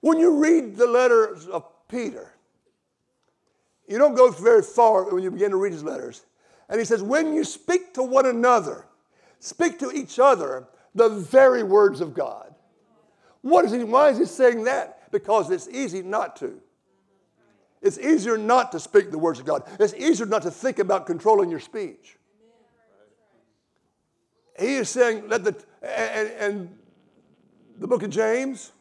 When 0.00 0.18
you 0.18 0.38
read 0.38 0.76
the 0.76 0.86
letters 0.86 1.46
of 1.46 1.64
Peter, 1.88 2.32
you 3.88 3.98
don't 3.98 4.14
go 4.14 4.30
very 4.30 4.62
far 4.62 5.12
when 5.12 5.22
you 5.22 5.30
begin 5.30 5.50
to 5.50 5.56
read 5.56 5.72
his 5.72 5.82
letters. 5.82 6.24
And 6.68 6.78
he 6.78 6.84
says, 6.84 7.02
When 7.02 7.34
you 7.34 7.42
speak 7.42 7.94
to 7.94 8.02
one 8.02 8.26
another, 8.26 8.86
speak 9.40 9.78
to 9.80 9.90
each 9.90 10.18
other 10.18 10.68
the 10.94 11.08
very 11.08 11.62
words 11.62 12.00
of 12.00 12.14
God. 12.14 12.54
What 13.48 13.64
is 13.64 13.72
he, 13.72 13.82
why 13.82 14.10
is 14.10 14.18
he 14.18 14.26
saying 14.26 14.64
that? 14.64 15.10
Because 15.10 15.50
it's 15.50 15.68
easy 15.68 16.02
not 16.02 16.36
to. 16.36 16.60
It's 17.80 17.98
easier 17.98 18.36
not 18.36 18.72
to 18.72 18.80
speak 18.80 19.10
the 19.10 19.18
words 19.18 19.38
of 19.38 19.46
God. 19.46 19.62
It's 19.80 19.94
easier 19.94 20.26
not 20.26 20.42
to 20.42 20.50
think 20.50 20.78
about 20.78 21.06
controlling 21.06 21.50
your 21.50 21.60
speech. 21.60 22.16
He 24.58 24.74
is 24.74 24.90
saying, 24.90 25.28
let 25.28 25.44
the, 25.44 25.56
and, 25.82 26.28
and 26.40 26.78
the 27.78 27.86
book 27.86 28.02
of 28.02 28.10
James, 28.10 28.72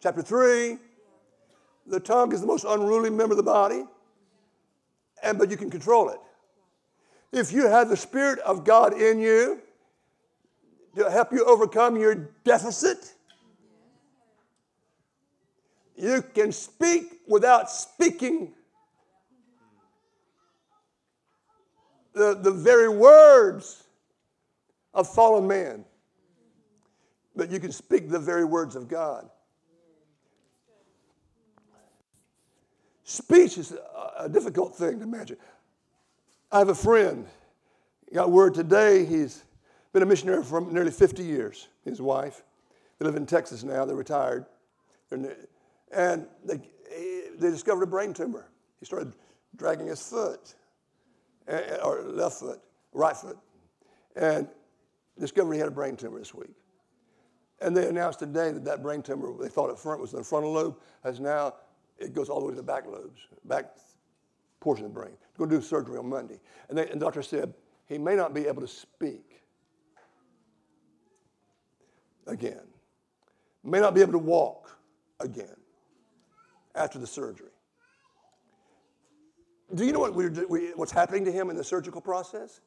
chapter 0.00 0.22
3, 0.22 0.78
the 1.86 2.00
tongue 2.00 2.32
is 2.32 2.40
the 2.40 2.46
most 2.46 2.64
unruly 2.64 3.10
member 3.10 3.34
of 3.34 3.36
the 3.36 3.42
body, 3.42 3.84
and 5.22 5.38
but 5.38 5.50
you 5.50 5.56
can 5.56 5.70
control 5.70 6.08
it. 6.08 6.18
If 7.32 7.52
you 7.52 7.68
have 7.68 7.88
the 7.90 7.96
Spirit 7.96 8.38
of 8.40 8.64
God 8.64 8.94
in 8.94 9.20
you 9.20 9.60
to 10.96 11.10
help 11.10 11.32
you 11.32 11.44
overcome 11.44 11.96
your 11.96 12.14
deficit, 12.44 13.14
you 15.96 16.22
can 16.34 16.52
speak 16.52 17.20
without 17.26 17.70
speaking 17.70 18.54
the, 22.12 22.34
the 22.34 22.50
very 22.50 22.88
words 22.88 23.84
of 24.94 25.12
fallen 25.12 25.46
man. 25.46 25.84
But 27.34 27.50
you 27.50 27.60
can 27.60 27.72
speak 27.72 28.10
the 28.10 28.18
very 28.18 28.44
words 28.44 28.76
of 28.76 28.88
God. 28.88 29.28
Speech 33.04 33.58
is 33.58 33.72
a, 33.72 34.24
a 34.24 34.28
difficult 34.28 34.76
thing 34.76 34.98
to 34.98 35.04
imagine. 35.04 35.36
I 36.50 36.58
have 36.58 36.68
a 36.68 36.74
friend, 36.74 37.26
got 38.12 38.30
word 38.30 38.54
today, 38.54 39.04
he's 39.04 39.42
been 39.92 40.02
a 40.02 40.06
missionary 40.06 40.44
for 40.44 40.60
nearly 40.60 40.90
50 40.90 41.22
years, 41.22 41.68
his 41.84 42.00
wife. 42.00 42.42
They 42.98 43.06
live 43.06 43.16
in 43.16 43.26
Texas 43.26 43.62
now, 43.62 43.84
they're 43.84 43.96
retired. 43.96 44.46
And 45.92 46.26
they, 46.44 46.60
they 47.38 47.50
discovered 47.50 47.82
a 47.82 47.86
brain 47.86 48.12
tumor. 48.12 48.48
He 48.80 48.86
started 48.86 49.14
dragging 49.56 49.86
his 49.86 50.02
foot, 50.02 50.54
eh, 51.48 51.60
eh, 51.66 51.76
or 51.84 52.02
left 52.02 52.40
foot, 52.40 52.60
right 52.92 53.16
foot, 53.16 53.38
and 54.16 54.48
discovered 55.18 55.52
he 55.52 55.58
had 55.58 55.68
a 55.68 55.72
brain 55.72 55.96
tumor 55.96 56.18
this 56.18 56.34
week. 56.34 56.54
And 57.60 57.76
they 57.76 57.86
announced 57.86 58.18
today 58.18 58.50
that 58.50 58.64
that 58.64 58.82
brain 58.82 59.02
tumor, 59.02 59.32
they 59.40 59.48
thought 59.48 59.70
at 59.70 59.78
front 59.78 60.00
was 60.00 60.12
in 60.12 60.18
the 60.18 60.24
frontal 60.24 60.52
lobe, 60.52 60.76
has 61.04 61.20
now 61.20 61.54
it 61.98 62.14
goes 62.14 62.28
all 62.28 62.40
the 62.40 62.46
way 62.46 62.52
to 62.52 62.56
the 62.56 62.62
back 62.62 62.86
lobes, 62.86 63.20
back 63.44 63.76
portion 64.60 64.86
of 64.86 64.92
the 64.92 65.00
brain. 65.00 65.12
Going 65.38 65.50
to 65.50 65.56
do 65.56 65.62
surgery 65.62 65.98
on 65.98 66.08
Monday. 66.08 66.38
And, 66.68 66.78
they, 66.78 66.88
and 66.88 67.00
the 67.00 67.04
doctor 67.04 67.22
said 67.22 67.54
he 67.86 67.98
may 67.98 68.14
not 68.14 68.34
be 68.34 68.46
able 68.46 68.62
to 68.62 68.68
speak 68.68 69.42
again, 72.26 72.62
may 73.64 73.80
not 73.80 73.94
be 73.94 74.00
able 74.00 74.12
to 74.12 74.18
walk 74.18 74.78
again. 75.20 75.56
After 76.74 76.98
the 76.98 77.06
surgery. 77.06 77.50
Do 79.74 79.86
you 79.86 79.92
know 79.92 80.00
what 80.00 80.14
we, 80.14 80.72
what's 80.74 80.92
happening 80.92 81.24
to 81.24 81.32
him 81.32 81.48
in 81.48 81.56
the 81.56 81.64
surgical 81.64 82.00
process? 82.00 82.60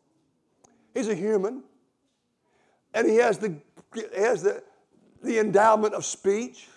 He's 0.93 1.07
a 1.07 1.15
human, 1.15 1.63
and 2.93 3.07
he 3.07 3.17
has 3.17 3.37
the, 3.37 3.55
he 3.93 4.03
has 4.15 4.41
the, 4.41 4.63
the 5.21 5.39
endowment 5.39 5.93
of 5.93 6.05
speech. 6.05 6.67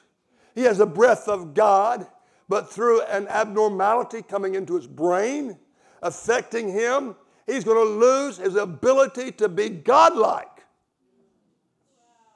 He 0.55 0.63
has 0.63 0.79
the 0.79 0.87
breath 0.87 1.29
of 1.29 1.55
God, 1.55 2.07
but 2.49 2.71
through 2.71 3.03
an 3.03 3.29
abnormality 3.29 4.23
coming 4.23 4.55
into 4.55 4.75
his 4.75 4.87
brain, 4.87 5.57
affecting 6.03 6.73
him, 6.73 7.15
he's 7.47 7.65
going 7.65 7.77
to 7.77 7.95
lose 7.95 8.39
his 8.39 8.57
ability 8.57 9.33
to 9.33 9.49
be 9.49 9.69
godlike 9.69 10.65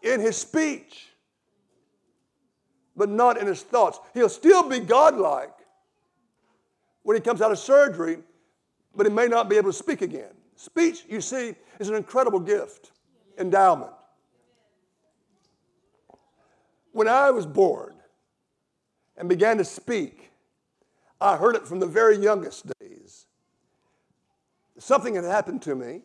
in 0.03 0.21
his 0.21 0.37
speech, 0.37 1.12
but 2.97 3.09
not 3.09 3.39
in 3.39 3.47
his 3.47 3.63
thoughts. 3.63 3.99
He'll 4.15 4.29
still 4.29 4.69
be 4.69 4.81
godlike 4.81 5.55
when 7.03 7.17
he 7.17 7.21
comes 7.21 7.41
out 7.41 7.51
of 7.51 7.59
surgery, 7.59 8.19
but 8.95 9.07
he 9.07 9.13
may 9.13 9.27
not 9.27 9.49
be 9.49 9.57
able 9.57 9.71
to 9.71 9.77
speak 9.77 10.03
again. 10.03 10.33
Speech, 10.57 11.05
you 11.09 11.21
see, 11.21 11.55
is 11.79 11.89
an 11.89 11.95
incredible 11.95 12.39
gift, 12.39 12.93
endowment. 13.39 13.93
When 16.93 17.09
I 17.09 17.31
was 17.31 17.47
born 17.47 17.95
and 19.17 19.29
began 19.29 19.57
to 19.59 19.65
speak, 19.65 20.31
I 21.21 21.37
heard 21.37 21.57
it 21.57 21.67
from 21.67 21.81
the 21.81 21.87
very 21.87 22.17
youngest 22.19 22.67
days. 22.79 23.27
Something 24.79 25.15
had 25.15 25.25
happened 25.25 25.63
to 25.63 25.75
me. 25.75 26.03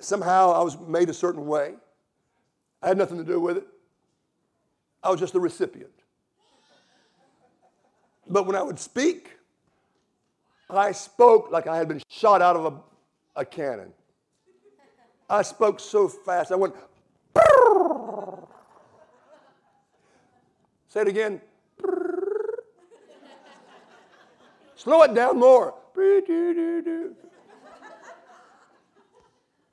Somehow 0.00 0.52
I 0.52 0.62
was 0.62 0.78
made 0.78 1.08
a 1.08 1.14
certain 1.14 1.46
way. 1.46 1.74
I 2.82 2.88
had 2.88 2.98
nothing 2.98 3.16
to 3.18 3.24
do 3.24 3.40
with 3.40 3.56
it. 3.56 3.66
I 5.06 5.10
was 5.10 5.20
just 5.20 5.32
the 5.32 5.38
recipient. 5.38 5.92
But 8.28 8.44
when 8.44 8.56
I 8.56 8.62
would 8.62 8.80
speak, 8.80 9.38
I 10.68 10.90
spoke 10.90 11.52
like 11.52 11.68
I 11.68 11.76
had 11.76 11.86
been 11.86 12.02
shot 12.08 12.42
out 12.42 12.56
of 12.56 12.64
a, 13.36 13.40
a 13.40 13.44
cannon. 13.44 13.92
I 15.30 15.42
spoke 15.42 15.78
so 15.78 16.08
fast, 16.08 16.50
I 16.50 16.56
went, 16.56 16.74
Say 20.88 21.02
it 21.02 21.08
again. 21.08 21.40
Slow 24.74 25.02
it 25.02 25.14
down 25.14 25.38
more. 25.38 25.74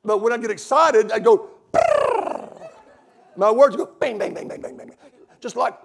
But 0.05 0.21
when 0.21 0.31
I 0.31 0.38
get 0.38 0.51
excited, 0.51 1.11
I 1.11 1.17
go, 1.17 1.49
my 3.36 3.49
words 3.49 3.75
go 3.75 3.86
bang, 3.99 4.19
bang, 4.19 4.36
bang, 4.36 4.47
bang, 4.47 4.61
bang, 4.61 4.77
bang. 4.77 4.91
Just 5.43 5.55
like, 5.57 5.77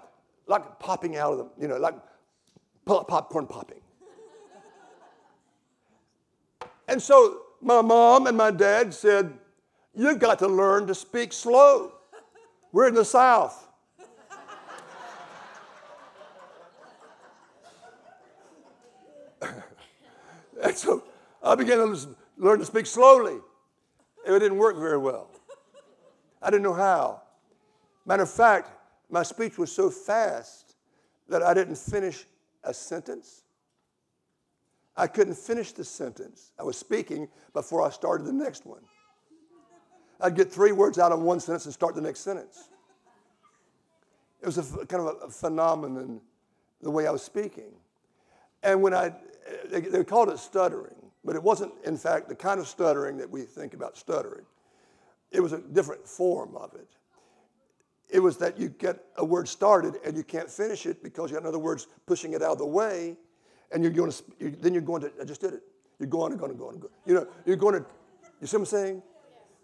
like 0.47 0.79
popping 0.79 1.17
out 1.17 1.33
of 1.33 1.39
them, 1.39 1.49
you 1.59 1.67
know, 1.67 1.75
like 1.75 1.95
popcorn 2.85 3.45
popping. 3.45 3.81
And 6.87 7.01
so 7.01 7.41
my 7.61 7.81
mom 7.81 8.27
and 8.27 8.37
my 8.37 8.51
dad 8.51 8.93
said, 8.93 9.33
You've 9.93 10.19
got 10.19 10.39
to 10.39 10.47
learn 10.47 10.87
to 10.87 10.95
speak 10.95 11.33
slow. 11.33 11.91
We're 12.71 12.87
in 12.87 12.93
the 12.93 13.03
South. 13.03 13.67
and 20.63 20.73
so 20.73 21.03
I 21.43 21.55
began 21.55 21.79
to 21.79 22.15
learn 22.37 22.59
to 22.59 22.65
speak 22.65 22.85
slowly. 22.85 23.39
It 24.25 24.39
didn't 24.39 24.57
work 24.57 24.77
very 24.77 24.97
well. 24.97 25.29
I 26.41 26.49
didn't 26.49 26.63
know 26.63 26.73
how. 26.73 27.23
Matter 28.05 28.23
of 28.23 28.31
fact, 28.31 28.78
my 29.09 29.23
speech 29.23 29.57
was 29.57 29.71
so 29.71 29.89
fast 29.89 30.75
that 31.27 31.41
I 31.43 31.53
didn't 31.53 31.77
finish 31.77 32.25
a 32.63 32.73
sentence. 32.73 33.43
I 34.95 35.07
couldn't 35.07 35.35
finish 35.35 35.71
the 35.71 35.83
sentence. 35.83 36.51
I 36.59 36.63
was 36.63 36.77
speaking 36.77 37.29
before 37.53 37.81
I 37.81 37.89
started 37.89 38.25
the 38.25 38.33
next 38.33 38.65
one. 38.65 38.81
I'd 40.21 40.35
get 40.35 40.51
three 40.51 40.73
words 40.73 40.99
out 40.99 41.11
of 41.11 41.21
one 41.21 41.39
sentence 41.39 41.65
and 41.65 41.73
start 41.73 41.95
the 41.95 42.01
next 42.01 42.19
sentence. 42.19 42.69
It 44.41 44.45
was 44.45 44.57
a 44.57 44.85
kind 44.85 45.07
of 45.07 45.17
a 45.23 45.29
phenomenon, 45.29 46.21
the 46.81 46.91
way 46.91 47.07
I 47.07 47.11
was 47.11 47.21
speaking. 47.21 47.71
And 48.63 48.81
when 48.81 48.93
I, 48.93 49.13
they, 49.69 49.81
they 49.81 50.03
called 50.03 50.29
it 50.29 50.39
stuttering, 50.39 50.95
but 51.23 51.35
it 51.35 51.43
wasn't, 51.43 51.73
in 51.85 51.97
fact, 51.97 52.27
the 52.27 52.35
kind 52.35 52.59
of 52.59 52.67
stuttering 52.67 53.17
that 53.17 53.29
we 53.29 53.41
think 53.41 53.73
about 53.73 53.97
stuttering. 53.97 54.45
It 55.31 55.41
was 55.41 55.53
a 55.53 55.59
different 55.59 56.07
form 56.07 56.55
of 56.55 56.73
it. 56.73 56.87
It 58.09 58.19
was 58.19 58.37
that 58.37 58.59
you 58.59 58.69
get 58.69 59.03
a 59.17 59.25
word 59.25 59.47
started 59.47 59.99
and 60.03 60.17
you 60.17 60.23
can't 60.23 60.49
finish 60.49 60.85
it 60.85 61.03
because 61.03 61.29
you 61.29 61.37
got 61.37 61.45
other 61.45 61.59
words 61.59 61.87
pushing 62.05 62.33
it 62.33 62.41
out 62.41 62.53
of 62.53 62.57
the 62.57 62.65
way, 62.65 63.15
and 63.71 63.83
you're 63.83 63.93
going 63.93 64.11
to, 64.11 64.23
you, 64.39 64.49
then 64.59 64.73
you're 64.73 64.81
going 64.81 65.01
to, 65.01 65.11
I 65.21 65.25
just 65.25 65.41
did 65.41 65.53
it. 65.53 65.63
You're 65.99 66.09
going 66.09 66.31
to, 66.31 66.37
going 66.37 66.51
to, 66.51 66.57
going 66.57 66.81
to, 66.81 66.89
you 67.05 67.13
know, 67.13 67.27
you're 67.45 67.55
going 67.55 67.75
to, 67.75 67.85
you 68.41 68.47
see 68.47 68.57
what 68.57 68.61
I'm 68.61 68.65
saying? 68.65 69.03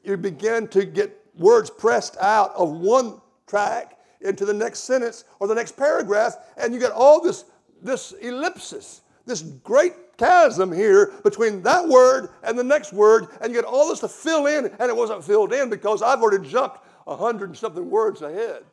You 0.04 0.18
begin 0.18 0.68
to 0.70 0.86
get 0.86 1.18
words 1.38 1.70
pressed 1.70 2.18
out 2.22 2.54
of 2.56 2.72
one 2.72 3.20
track 3.48 3.98
into 4.22 4.46
the 4.46 4.54
next 4.54 4.80
sentence 4.82 5.24
or 5.40 5.48
the 5.48 5.56
next 5.56 5.76
paragraph, 5.78 6.36
and 6.58 6.74
you 6.74 6.80
get 6.80 6.92
all 6.92 7.22
this, 7.22 7.46
this 7.82 8.12
ellipsis, 8.22 9.02
this 9.26 9.42
great 9.42 9.94
chasm 10.18 10.72
here 10.72 11.14
between 11.24 11.62
that 11.64 11.88
word 11.88 12.30
and 12.44 12.58
the 12.58 12.64
next 12.64 12.94
word, 12.94 13.28
and 13.42 13.52
you 13.52 13.60
get 13.60 13.68
all 13.68 13.90
this 13.90 14.00
to 14.02 14.08
fill 14.08 14.46
in, 14.46 14.66
and 14.66 14.90
it 14.90 14.96
wasn't 14.96 15.24
filled 15.24 15.54
in 15.54 15.70
because 15.70 16.02
I've 16.02 16.22
already 16.22 16.48
jumped 16.48 16.80
a 17.08 17.16
hundred 17.16 17.50
and 17.50 17.58
something 17.58 17.90
words 17.90 18.22
ahead. 18.22 18.64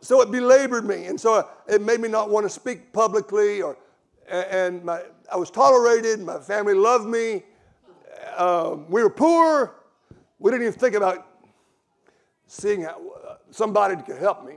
so 0.00 0.20
it 0.20 0.30
belabored 0.30 0.84
me, 0.84 1.06
and 1.06 1.20
so 1.20 1.48
it 1.68 1.80
made 1.80 2.00
me 2.00 2.08
not 2.08 2.28
want 2.28 2.44
to 2.44 2.50
speak 2.50 2.92
publicly, 2.92 3.62
or 3.62 3.76
and 4.28 4.84
my, 4.84 5.02
I 5.30 5.36
was 5.36 5.50
tolerated. 5.50 6.20
My 6.20 6.38
family 6.38 6.74
loved 6.74 7.06
me. 7.06 7.42
Um, 8.36 8.88
we 8.88 9.02
were 9.02 9.10
poor. 9.10 9.74
We 10.38 10.50
didn't 10.50 10.66
even 10.66 10.78
think 10.78 10.94
about 10.94 11.26
seeing 12.46 12.82
how, 12.82 13.00
uh, 13.26 13.34
somebody 13.50 13.96
could 14.02 14.18
help 14.18 14.44
me. 14.44 14.54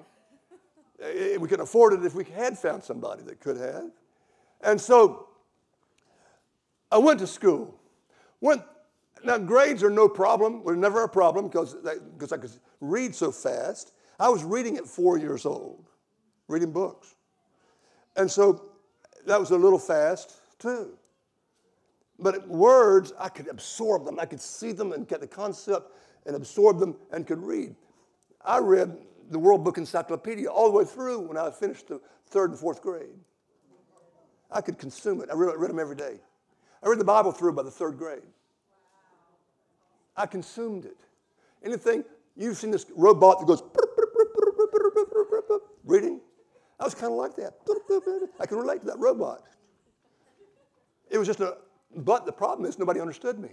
Uh, 1.01 1.39
we 1.39 1.47
could 1.47 1.59
afford 1.59 1.93
it 1.93 2.05
if 2.05 2.16
we 2.16 2.24
had 2.24 2.57
found 2.57 2.84
somebody 2.84 3.22
that 3.24 3.39
could 3.39 3.57
have. 3.57 3.91
And 4.61 4.80
so 4.80 5.28
I 6.91 6.97
went 6.97 7.20
to 7.20 7.28
school. 7.28 7.76
Went, 8.41 8.61
now, 9.26 9.38
grades 9.38 9.84
are 9.84 9.89
no 9.89 10.07
problem, 10.07 10.63
were 10.63 10.76
never 10.76 11.03
a 11.03 11.09
problem 11.09 11.47
because 11.47 11.76
I 12.32 12.38
could 12.38 12.51
read 12.82 13.15
so 13.15 13.32
fast. 13.32 13.93
I 14.19 14.30
was 14.30 14.43
reading 14.43 14.78
at 14.78 14.86
four 14.86 15.17
years 15.17 15.45
old, 15.45 15.86
reading 16.47 16.71
books. 16.71 17.15
And 18.15 18.30
so 18.30 18.71
that 19.26 19.39
was 19.39 19.51
a 19.51 19.57
little 19.57 19.80
fast 19.80 20.38
too. 20.59 20.97
But 22.17 22.47
words, 22.47 23.11
I 23.19 23.30
could 23.30 23.47
absorb 23.49 24.05
them. 24.05 24.19
I 24.19 24.26
could 24.26 24.39
see 24.39 24.71
them 24.71 24.93
and 24.93 25.07
get 25.07 25.19
the 25.19 25.28
concept 25.28 25.91
and 26.26 26.36
absorb 26.36 26.80
them 26.80 26.95
and 27.11 27.28
could 27.28 27.43
read. 27.43 27.76
I 28.43 28.59
read 28.59 28.97
the 29.30 29.39
World 29.39 29.63
Book 29.63 29.78
Encyclopedia 29.78 30.47
all 30.47 30.71
the 30.71 30.78
way 30.78 30.86
through 30.86 31.19
when 31.19 31.38
I 31.38 31.51
finished 31.51 31.88
the 31.88 31.99
third 32.28 32.51
and 32.51 32.59
fourth 32.59 32.82
grade. 32.82 33.19
I 34.51 34.61
could 34.61 34.78
consume 34.78 35.21
it. 35.21 35.30
I 35.30 35.36
read, 35.36 35.55
read 35.57 35.69
them 35.69 35.80
every 35.80 35.95
day. 35.95 36.19
I 36.84 36.88
read 36.88 36.99
the 36.99 37.05
Bible 37.05 37.32
through 37.32 37.53
by 37.53 37.63
the 37.63 37.71
third 37.71 37.97
grade. 37.97 38.21
I 40.16 40.26
consumed 40.26 40.86
it. 40.86 40.97
Anything, 41.63 42.03
you've 42.36 42.57
seen 42.57 42.72
this 42.72 42.86
robot 42.95 43.39
that 43.39 43.45
goes 43.45 43.63
reading? 45.84 46.22
I 46.80 46.84
was 46.84 46.93
kind 46.93 47.11
of 47.11 47.18
like 47.18 47.36
that. 47.36 47.53
I 48.39 48.45
can 48.45 48.57
relate 48.57 48.82
to 48.82 48.86
that 48.88 48.99
robot. 48.99 49.43
It 51.09 51.18
was 51.18 51.28
just 51.28 51.39
a, 51.39 51.57
but 51.95 52.26
the 52.26 52.32
problem 52.32 52.68
is 52.68 52.78
nobody 52.78 52.99
understood 52.99 53.39
me. 53.39 53.49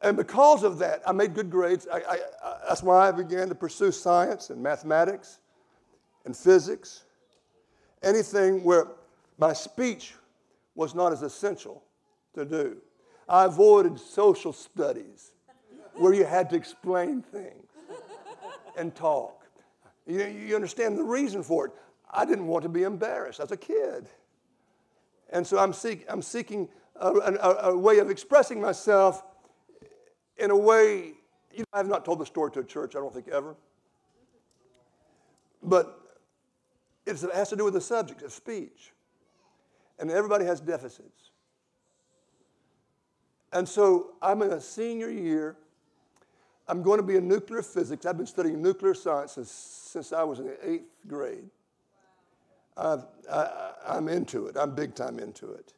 And 0.00 0.16
because 0.16 0.62
of 0.62 0.78
that, 0.78 1.02
I 1.06 1.12
made 1.12 1.34
good 1.34 1.50
grades. 1.50 1.88
I, 1.92 1.98
I, 1.98 2.18
I, 2.44 2.56
that's 2.68 2.82
why 2.84 3.08
I 3.08 3.10
began 3.10 3.48
to 3.48 3.54
pursue 3.54 3.90
science 3.90 4.50
and 4.50 4.62
mathematics 4.62 5.40
and 6.24 6.36
physics. 6.36 7.04
Anything 8.02 8.62
where 8.62 8.86
my 9.38 9.52
speech 9.52 10.14
was 10.76 10.94
not 10.94 11.12
as 11.12 11.22
essential 11.22 11.82
to 12.34 12.44
do. 12.44 12.76
I 13.28 13.44
avoided 13.44 13.98
social 14.00 14.52
studies 14.52 15.32
where 15.94 16.14
you 16.14 16.24
had 16.24 16.48
to 16.50 16.56
explain 16.56 17.22
things 17.22 17.66
and 18.76 18.94
talk. 18.94 19.44
You, 20.06 20.24
you 20.24 20.54
understand 20.54 20.96
the 20.96 21.02
reason 21.02 21.42
for 21.42 21.66
it. 21.66 21.72
I 22.10 22.24
didn't 22.24 22.46
want 22.46 22.62
to 22.62 22.68
be 22.68 22.84
embarrassed 22.84 23.40
as 23.40 23.50
a 23.50 23.56
kid. 23.56 24.08
And 25.30 25.46
so 25.46 25.58
I'm, 25.58 25.74
seek, 25.74 26.06
I'm 26.08 26.22
seeking 26.22 26.68
a, 26.96 27.08
a, 27.10 27.54
a, 27.70 27.76
way 27.76 27.98
of 27.98 28.08
expressing 28.08 28.60
myself 28.60 29.22
in 30.38 30.50
a 30.50 30.56
way, 30.56 31.12
you 31.52 31.58
know, 31.58 31.64
I 31.74 31.78
have 31.78 31.88
not 31.88 32.04
told 32.04 32.20
the 32.20 32.26
story 32.26 32.50
to 32.52 32.60
a 32.60 32.64
church, 32.64 32.96
I 32.96 33.00
don't 33.00 33.12
think 33.12 33.28
ever. 33.28 33.54
But 35.62 36.00
it 37.04 37.18
has 37.34 37.50
to 37.50 37.56
do 37.56 37.64
with 37.64 37.74
the 37.74 37.80
subject 37.80 38.22
of 38.22 38.32
speech. 38.32 38.92
And 39.98 40.10
everybody 40.10 40.44
has 40.44 40.60
deficits. 40.60 41.30
And 43.52 43.68
so 43.68 44.12
I'm 44.20 44.42
in 44.42 44.52
a 44.52 44.60
senior 44.60 45.10
year. 45.10 45.56
I'm 46.66 46.82
going 46.82 46.98
to 46.98 47.02
be 47.02 47.16
in 47.16 47.26
nuclear 47.26 47.62
physics. 47.62 48.04
I've 48.04 48.18
been 48.18 48.26
studying 48.26 48.60
nuclear 48.60 48.94
science 48.94 49.32
since, 49.32 49.50
since 49.50 50.12
I 50.12 50.22
was 50.22 50.38
in 50.38 50.46
the 50.46 50.70
eighth 50.70 50.90
grade. 51.06 51.48
I've, 52.76 53.06
I, 53.30 53.72
I'm 53.88 54.08
into 54.08 54.46
it. 54.46 54.56
I'm 54.56 54.74
big 54.74 54.94
time 54.94 55.18
into 55.18 55.52
it. 55.52 55.72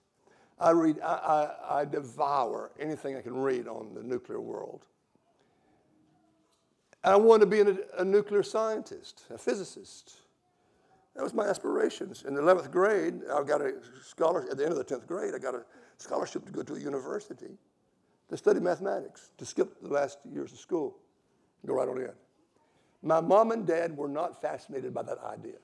I 0.58 0.70
read, 0.70 1.00
I, 1.00 1.06
I, 1.70 1.80
I 1.80 1.84
devour 1.86 2.70
anything 2.78 3.16
I 3.16 3.22
can 3.22 3.36
read 3.36 3.66
on 3.66 3.94
the 3.94 4.02
nuclear 4.02 4.40
world. 4.40 4.84
I 7.02 7.16
wanted 7.16 7.46
to 7.46 7.46
be 7.46 7.60
a, 7.60 8.00
a 8.02 8.04
nuclear 8.04 8.42
scientist, 8.42 9.22
a 9.30 9.38
physicist. 9.38 10.16
That 11.16 11.22
was 11.22 11.32
my 11.32 11.46
aspirations. 11.46 12.24
In 12.26 12.34
the 12.34 12.42
11th 12.42 12.70
grade, 12.70 13.22
I 13.32 13.42
got 13.42 13.62
a 13.62 13.74
scholarship, 14.02 14.50
at 14.50 14.58
the 14.58 14.64
end 14.64 14.72
of 14.72 14.78
the 14.78 14.84
10th 14.84 15.06
grade, 15.06 15.34
I 15.34 15.38
got 15.38 15.54
a 15.54 15.64
scholarship 16.00 16.44
to 16.46 16.52
go 16.52 16.62
to 16.62 16.74
a 16.74 16.80
university 16.80 17.58
to 18.30 18.36
study 18.36 18.60
mathematics, 18.60 19.30
to 19.38 19.44
skip 19.44 19.80
the 19.82 19.88
last 19.88 20.18
years 20.32 20.52
of 20.52 20.58
school, 20.58 20.96
and 21.62 21.68
go 21.68 21.74
right 21.74 21.88
on 21.88 21.98
in. 21.98 22.10
My 23.02 23.20
mom 23.20 23.50
and 23.50 23.66
dad 23.66 23.96
were 23.96 24.08
not 24.08 24.40
fascinated 24.40 24.94
by 24.94 25.02
that 25.02 25.18
idea 25.18 25.56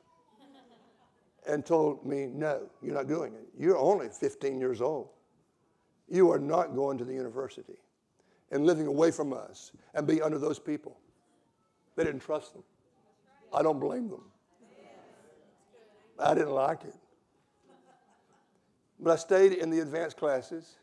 and 1.46 1.64
told 1.64 2.04
me, 2.04 2.26
no, 2.26 2.68
you're 2.82 2.94
not 2.94 3.06
doing 3.06 3.32
it. 3.34 3.46
You're 3.56 3.78
only 3.78 4.08
15 4.08 4.58
years 4.58 4.80
old. 4.80 5.10
You 6.08 6.32
are 6.32 6.40
not 6.40 6.74
going 6.74 6.98
to 6.98 7.04
the 7.04 7.12
university 7.12 7.78
and 8.50 8.66
living 8.66 8.86
away 8.86 9.12
from 9.12 9.32
us 9.32 9.70
and 9.94 10.06
be 10.06 10.20
under 10.20 10.38
those 10.38 10.58
people. 10.58 10.98
They 11.94 12.02
didn't 12.04 12.20
trust 12.20 12.52
them. 12.52 12.64
I 13.54 13.62
don't 13.62 13.78
blame 13.78 14.08
them. 14.08 14.24
I 16.18 16.34
didn't 16.34 16.52
like 16.52 16.82
it. 16.84 16.94
But 18.98 19.12
I 19.12 19.16
stayed 19.16 19.52
in 19.52 19.70
the 19.70 19.80
advanced 19.80 20.16
classes 20.16 20.76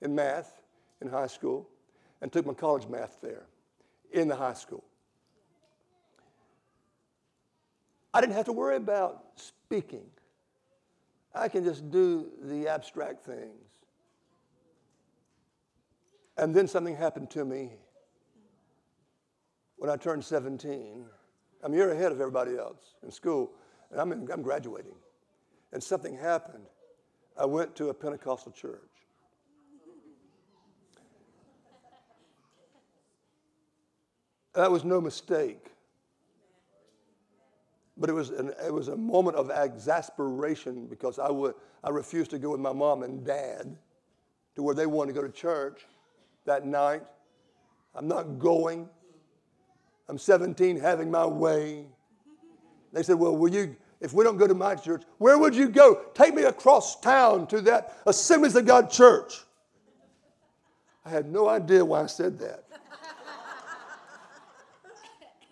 in 0.00 0.14
math 0.14 0.62
in 1.00 1.08
high 1.08 1.26
school 1.26 1.68
and 2.20 2.32
took 2.32 2.46
my 2.46 2.54
college 2.54 2.88
math 2.88 3.20
there 3.20 3.46
in 4.12 4.28
the 4.28 4.36
high 4.36 4.54
school. 4.54 4.84
I 8.14 8.20
didn't 8.20 8.34
have 8.34 8.46
to 8.46 8.52
worry 8.52 8.76
about 8.76 9.24
speaking. 9.36 10.04
I 11.34 11.48
can 11.48 11.64
just 11.64 11.90
do 11.90 12.30
the 12.42 12.68
abstract 12.68 13.24
things. 13.24 13.72
And 16.36 16.54
then 16.54 16.66
something 16.66 16.96
happened 16.96 17.30
to 17.30 17.44
me 17.44 17.70
when 19.76 19.90
I 19.90 19.96
turned 19.96 20.24
17. 20.24 21.04
I'm 21.62 21.72
a 21.72 21.76
year 21.76 21.90
ahead 21.90 22.12
of 22.12 22.20
everybody 22.20 22.56
else 22.56 22.94
in 23.02 23.10
school, 23.10 23.52
and 23.90 24.00
I'm, 24.00 24.12
in, 24.12 24.28
I'm 24.32 24.42
graduating. 24.42 24.94
And 25.72 25.82
something 25.82 26.16
happened. 26.16 26.64
I 27.38 27.46
went 27.46 27.74
to 27.76 27.88
a 27.88 27.94
Pentecostal 27.94 28.52
church. 28.52 28.80
That 34.54 34.70
was 34.70 34.84
no 34.84 35.00
mistake. 35.00 35.66
But 37.96 38.10
it 38.10 38.12
was, 38.12 38.30
an, 38.30 38.52
it 38.64 38.72
was 38.72 38.88
a 38.88 38.96
moment 38.96 39.36
of 39.36 39.50
exasperation 39.50 40.86
because 40.86 41.18
I, 41.18 41.30
would, 41.30 41.54
I 41.84 41.90
refused 41.90 42.30
to 42.32 42.38
go 42.38 42.50
with 42.50 42.60
my 42.60 42.72
mom 42.72 43.02
and 43.02 43.24
dad 43.24 43.76
to 44.54 44.62
where 44.62 44.74
they 44.74 44.86
wanted 44.86 45.14
to 45.14 45.20
go 45.20 45.26
to 45.26 45.32
church 45.32 45.86
that 46.44 46.66
night. 46.66 47.02
I'm 47.94 48.08
not 48.08 48.38
going. 48.38 48.88
I'm 50.08 50.18
17, 50.18 50.78
having 50.80 51.10
my 51.10 51.26
way. 51.26 51.86
They 52.92 53.02
said, 53.02 53.18
Well, 53.18 53.36
will 53.36 53.52
you, 53.52 53.76
if 54.02 54.12
we 54.12 54.24
don't 54.24 54.36
go 54.36 54.48
to 54.48 54.54
my 54.54 54.74
church, 54.74 55.04
where 55.18 55.38
would 55.38 55.54
you 55.54 55.68
go? 55.68 56.00
Take 56.12 56.34
me 56.34 56.42
across 56.42 56.98
town 57.00 57.46
to 57.46 57.60
that 57.62 57.96
Assemblies 58.04 58.56
of 58.56 58.66
God 58.66 58.90
church. 58.90 59.32
I 61.06 61.10
had 61.10 61.30
no 61.30 61.48
idea 61.48 61.84
why 61.84 62.02
I 62.02 62.06
said 62.06 62.36
that. 62.40 62.64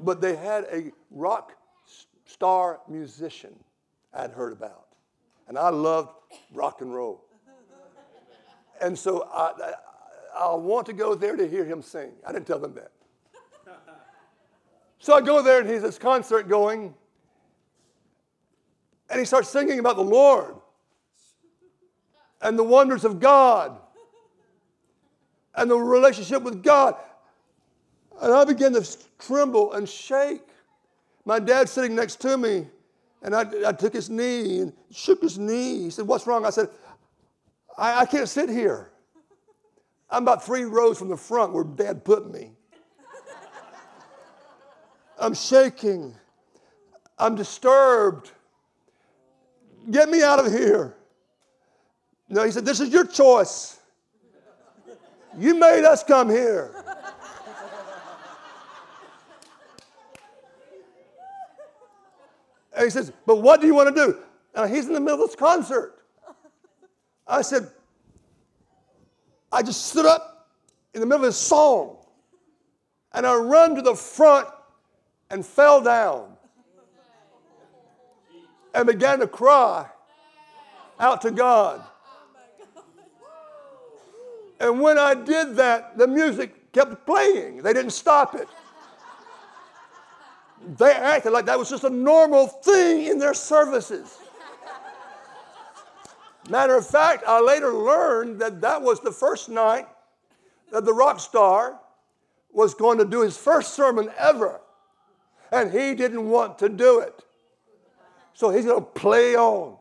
but 0.01 0.21
they 0.21 0.35
had 0.35 0.65
a 0.65 0.91
rock 1.13 1.53
star 2.27 2.81
musician 2.89 3.55
I'd 4.13 4.33
heard 4.33 4.53
about. 4.53 4.89
And 5.47 5.57
I 5.57 5.69
loved 5.69 6.11
rock 6.53 6.81
and 6.81 6.93
roll. 6.93 7.25
And 8.81 8.99
so 8.99 9.29
I, 9.33 9.53
I, 10.37 10.45
I 10.47 10.55
want 10.55 10.87
to 10.87 10.93
go 10.93 11.15
there 11.15 11.37
to 11.37 11.49
hear 11.49 11.65
him 11.65 11.83
sing. 11.83 12.11
I 12.27 12.33
didn't 12.33 12.49
tell 12.49 12.59
them 12.59 12.75
that. 12.75 12.91
So 14.99 15.15
I 15.15 15.21
go 15.21 15.41
there 15.41 15.61
and 15.61 15.71
he's 15.71 15.83
this 15.83 15.99
concert 15.99 16.49
going. 16.49 16.95
And 19.11 19.19
he 19.19 19.25
starts 19.25 19.49
singing 19.49 19.81
about 19.81 19.97
the 19.97 20.03
Lord 20.05 20.55
and 22.41 22.59
the 22.59 22.65
wonders 22.65 23.05
of 23.05 23.21
God 23.21 23.77
and 25.55 25.71
the 25.71 25.77
relationship 25.77 26.43
with 26.43 26.63
God. 26.63 26.95
And 28.23 28.33
I 28.33 28.45
began 28.45 28.73
to 28.75 28.87
tremble 29.19 29.73
and 29.73 29.89
shake. 29.89 30.47
My 31.25 31.39
dad 31.39 31.69
sitting 31.69 31.95
next 31.95 32.21
to 32.21 32.37
me, 32.37 32.67
and 33.23 33.35
I, 33.35 33.45
I 33.67 33.73
took 33.73 33.93
his 33.93 34.09
knee 34.09 34.61
and 34.61 34.73
shook 34.91 35.23
his 35.23 35.39
knee. 35.39 35.83
He 35.83 35.91
said, 35.91 36.07
What's 36.07 36.27
wrong? 36.27 36.47
I 36.47 36.51
said, 36.51 36.69
I, 37.77 38.01
I 38.01 38.07
can't 38.07 38.29
sit 38.29 38.49
here. 38.49 38.91
I'm 40.09 40.23
about 40.23 40.45
three 40.45 40.65
rows 40.65 40.99
from 40.99 41.09
the 41.09 41.17
front 41.17 41.53
where 41.53 41.65
dad 41.65 42.05
put 42.05 42.31
me. 42.31 42.53
I'm 45.19 45.35
shaking. 45.35 46.15
I'm 47.19 47.35
disturbed. 47.35 48.31
Get 49.89 50.09
me 50.09 50.23
out 50.23 50.45
of 50.45 50.53
here. 50.53 50.97
No, 52.29 52.45
he 52.45 52.51
said, 52.51 52.65
This 52.65 52.81
is 52.81 52.91
your 52.91 53.07
choice. 53.07 53.79
You 55.39 55.55
made 55.55 55.85
us 55.85 56.03
come 56.03 56.29
here. 56.29 56.75
And 62.75 62.85
he 62.85 62.91
says, 62.91 63.13
But 63.27 63.37
what 63.37 63.61
do 63.61 63.67
you 63.67 63.75
want 63.75 63.95
to 63.95 64.07
do? 64.07 64.19
Now 64.55 64.65
he's 64.65 64.87
in 64.87 64.95
the 64.95 65.01
middle 65.01 65.23
of 65.23 65.29
this 65.29 65.37
concert. 65.37 66.03
I 67.27 67.43
said, 67.43 67.71
I 69.53 69.63
just 69.63 69.87
stood 69.87 70.07
up 70.07 70.49
in 70.95 71.01
the 71.01 71.07
middle 71.07 71.25
of 71.25 71.27
his 71.27 71.37
song 71.37 71.99
and 73.13 73.27
I 73.27 73.35
run 73.37 73.75
to 73.77 73.83
the 73.83 73.95
front 73.95 74.49
and 75.31 75.45
fell 75.45 75.83
down 75.83 76.37
and 78.75 78.87
began 78.87 79.19
to 79.21 79.27
cry 79.27 79.87
out 80.99 81.23
to 81.23 81.31
God. 81.31 81.83
And 84.61 84.81
when 84.81 84.99
I 84.99 85.15
did 85.15 85.57
that, 85.57 85.97
the 85.97 86.07
music 86.07 86.73
kept 86.73 87.07
playing. 87.07 87.63
They 87.63 87.73
didn't 87.73 87.93
stop 87.93 88.35
it. 88.35 88.49
They 90.77 90.93
acted 90.93 91.33
like 91.33 91.47
that 91.47 91.59
was 91.59 91.71
just 91.71 91.85
a 91.85 91.91
normal 91.91 92.47
thing 92.47 93.07
in 93.07 93.19
their 93.19 93.33
services. 93.33 94.19
Matter 96.51 96.77
of 96.77 96.87
fact, 96.87 97.25
I 97.27 97.41
later 97.41 97.73
learned 97.73 98.41
that 98.41 98.61
that 98.61 98.83
was 98.83 99.01
the 99.01 99.13
first 99.13 99.49
night 99.49 99.87
that 100.71 100.85
the 100.85 100.93
rock 100.93 101.21
star 101.21 101.81
was 102.53 102.75
going 102.75 102.99
to 102.99 103.05
do 103.05 103.23
his 103.23 103.37
first 103.37 103.75
sermon 103.75 104.11
ever. 104.19 104.61
And 105.53 105.73
he 105.73 105.95
didn't 105.95 106.29
want 106.29 106.59
to 106.59 106.69
do 106.69 107.01
it. 107.01 107.25
So 108.41 108.49
he's 108.49 108.65
going 108.65 108.83
to 108.83 108.91
play 108.93 109.37
on. 109.37 109.77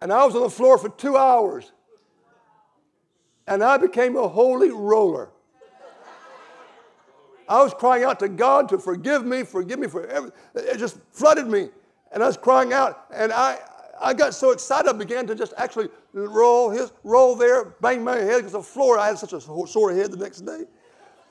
And 0.00 0.10
I 0.10 0.24
was 0.24 0.34
on 0.34 0.40
the 0.40 0.48
floor 0.48 0.78
for 0.78 0.88
two 0.88 1.18
hours 1.18 1.70
and 3.46 3.62
I 3.62 3.76
became 3.76 4.16
a 4.16 4.26
holy 4.26 4.70
roller. 4.70 5.32
I 7.46 7.62
was 7.62 7.74
crying 7.74 8.04
out 8.04 8.18
to 8.20 8.28
God 8.30 8.70
to 8.70 8.78
forgive 8.78 9.26
me, 9.26 9.42
forgive 9.42 9.78
me 9.78 9.86
for 9.86 10.06
everything. 10.06 10.38
It 10.54 10.78
just 10.78 10.96
flooded 11.10 11.46
me. 11.46 11.68
And 12.10 12.22
I 12.22 12.26
was 12.26 12.38
crying 12.38 12.72
out, 12.72 13.04
and 13.12 13.30
I, 13.34 13.58
I 14.00 14.14
got 14.14 14.32
so 14.32 14.52
excited 14.52 14.88
I 14.88 14.94
began 14.94 15.26
to 15.26 15.34
just 15.34 15.52
actually 15.58 15.90
roll 16.14 16.70
his 16.70 16.90
roll 17.04 17.36
there, 17.36 17.74
bang 17.82 18.02
my 18.02 18.16
head 18.16 18.38
against 18.38 18.54
the 18.54 18.62
floor. 18.62 18.98
I 18.98 19.08
had 19.08 19.18
such 19.18 19.34
a 19.34 19.40
sore 19.42 19.92
head 19.92 20.10
the 20.10 20.16
next 20.16 20.40
day. 20.40 20.64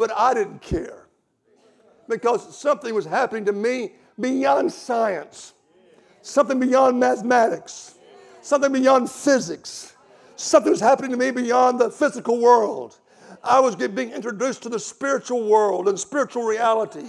But 0.01 0.11
I 0.17 0.33
didn't 0.33 0.61
care. 0.61 1.05
Because 2.09 2.57
something 2.57 2.93
was 2.93 3.05
happening 3.05 3.45
to 3.45 3.53
me 3.53 3.93
beyond 4.19 4.73
science, 4.73 5.53
something 6.21 6.59
beyond 6.59 6.99
mathematics, 6.99 7.95
something 8.41 8.73
beyond 8.73 9.09
physics 9.09 9.91
Something 10.41 10.71
was 10.71 10.79
happening 10.79 11.11
to 11.11 11.17
me 11.17 11.29
beyond 11.29 11.79
the 11.79 11.91
physical 11.91 12.39
world. 12.39 12.97
I 13.43 13.59
was 13.59 13.75
being 13.75 14.11
introduced 14.11 14.63
to 14.63 14.69
the 14.69 14.79
spiritual 14.79 15.47
world 15.47 15.87
and 15.87 15.99
spiritual 15.99 16.43
reality. 16.43 17.05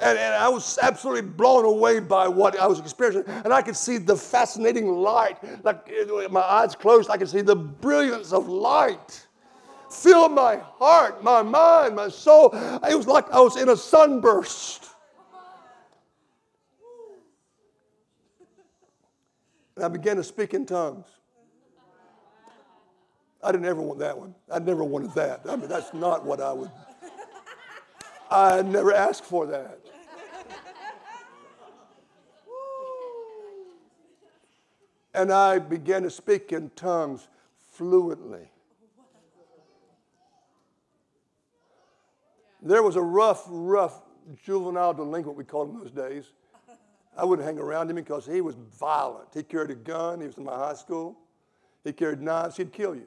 And, 0.00 0.18
and, 0.18 0.34
I 0.34 0.48
was 0.48 0.76
absolutely 0.82 1.22
blown 1.22 1.64
away 1.64 2.00
by 2.00 2.26
what 2.26 2.58
I 2.58 2.66
was 2.66 2.80
experiencing. 2.80 3.32
And 3.44 3.52
I 3.52 3.62
could 3.62 3.76
see 3.76 3.98
the 3.98 4.16
fascinating 4.16 4.88
light. 4.88 5.38
Like 5.64 5.88
my 6.32 6.40
eyes 6.40 6.74
closed, 6.74 7.10
I 7.10 7.16
could 7.16 7.28
see 7.28 7.42
the 7.42 7.54
brilliance 7.54 8.32
of 8.32 8.48
light 8.48 9.23
fill 9.94 10.28
my 10.28 10.56
heart, 10.56 11.22
my 11.22 11.42
mind, 11.42 11.96
my 11.96 12.08
soul. 12.08 12.50
It 12.88 12.96
was 12.96 13.06
like 13.06 13.30
I 13.30 13.40
was 13.40 13.56
in 13.56 13.68
a 13.68 13.76
sunburst. 13.76 14.88
And 19.76 19.84
I 19.84 19.88
began 19.88 20.16
to 20.16 20.24
speak 20.24 20.54
in 20.54 20.66
tongues. 20.66 21.06
I 23.42 23.52
didn't 23.52 23.66
ever 23.66 23.80
want 23.80 23.98
that 23.98 24.16
one. 24.16 24.34
I 24.50 24.58
never 24.58 24.84
wanted 24.84 25.12
that. 25.14 25.42
I 25.48 25.56
mean, 25.56 25.68
that's 25.68 25.92
not 25.92 26.24
what 26.24 26.40
I 26.40 26.52
would. 26.52 26.70
I 28.30 28.62
never 28.62 28.92
asked 28.92 29.24
for 29.24 29.46
that. 29.46 29.78
And 35.12 35.32
I 35.32 35.58
began 35.60 36.02
to 36.02 36.10
speak 36.10 36.52
in 36.52 36.70
tongues 36.70 37.28
fluently. 37.72 38.48
There 42.64 42.82
was 42.82 42.96
a 42.96 43.02
rough, 43.02 43.44
rough 43.48 44.00
juvenile 44.42 44.94
delinquent, 44.94 45.36
we 45.36 45.44
called 45.44 45.68
him 45.68 45.78
those 45.78 45.90
days. 45.90 46.32
I 47.16 47.24
wouldn't 47.24 47.46
hang 47.46 47.58
around 47.58 47.90
him 47.90 47.96
because 47.96 48.26
he 48.26 48.40
was 48.40 48.56
violent. 48.56 49.28
He 49.34 49.42
carried 49.42 49.70
a 49.70 49.74
gun. 49.74 50.20
He 50.20 50.26
was 50.26 50.38
in 50.38 50.44
my 50.44 50.56
high 50.56 50.74
school. 50.74 51.16
He 51.84 51.92
carried 51.92 52.20
knives. 52.20 52.56
He'd 52.56 52.72
kill 52.72 52.94
you. 52.94 53.06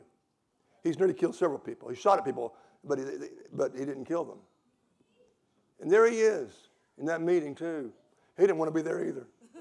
He's 0.83 0.97
nearly 0.99 1.15
killed 1.15 1.35
several 1.35 1.59
people. 1.59 1.89
He 1.89 1.95
shot 1.95 2.19
at 2.19 2.23
people, 2.23 2.53
but 2.83 2.99
he, 2.99 3.05
but 3.51 3.73
he 3.73 3.83
didn't 3.83 4.05
kill 4.05 4.23
them. 4.23 4.37
And 5.81 5.91
there 5.91 6.09
he 6.09 6.19
is 6.21 6.69
in 6.97 7.05
that 7.07 7.21
meeting, 7.21 7.55
too. 7.55 7.91
He 8.37 8.43
didn't 8.43 8.57
want 8.57 8.69
to 8.69 8.75
be 8.75 8.83
there 8.83 9.03
either. 9.03 9.27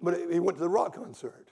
but 0.00 0.18
he 0.30 0.40
went 0.40 0.56
to 0.56 0.62
the 0.62 0.68
rock 0.68 0.96
concert. 0.96 1.50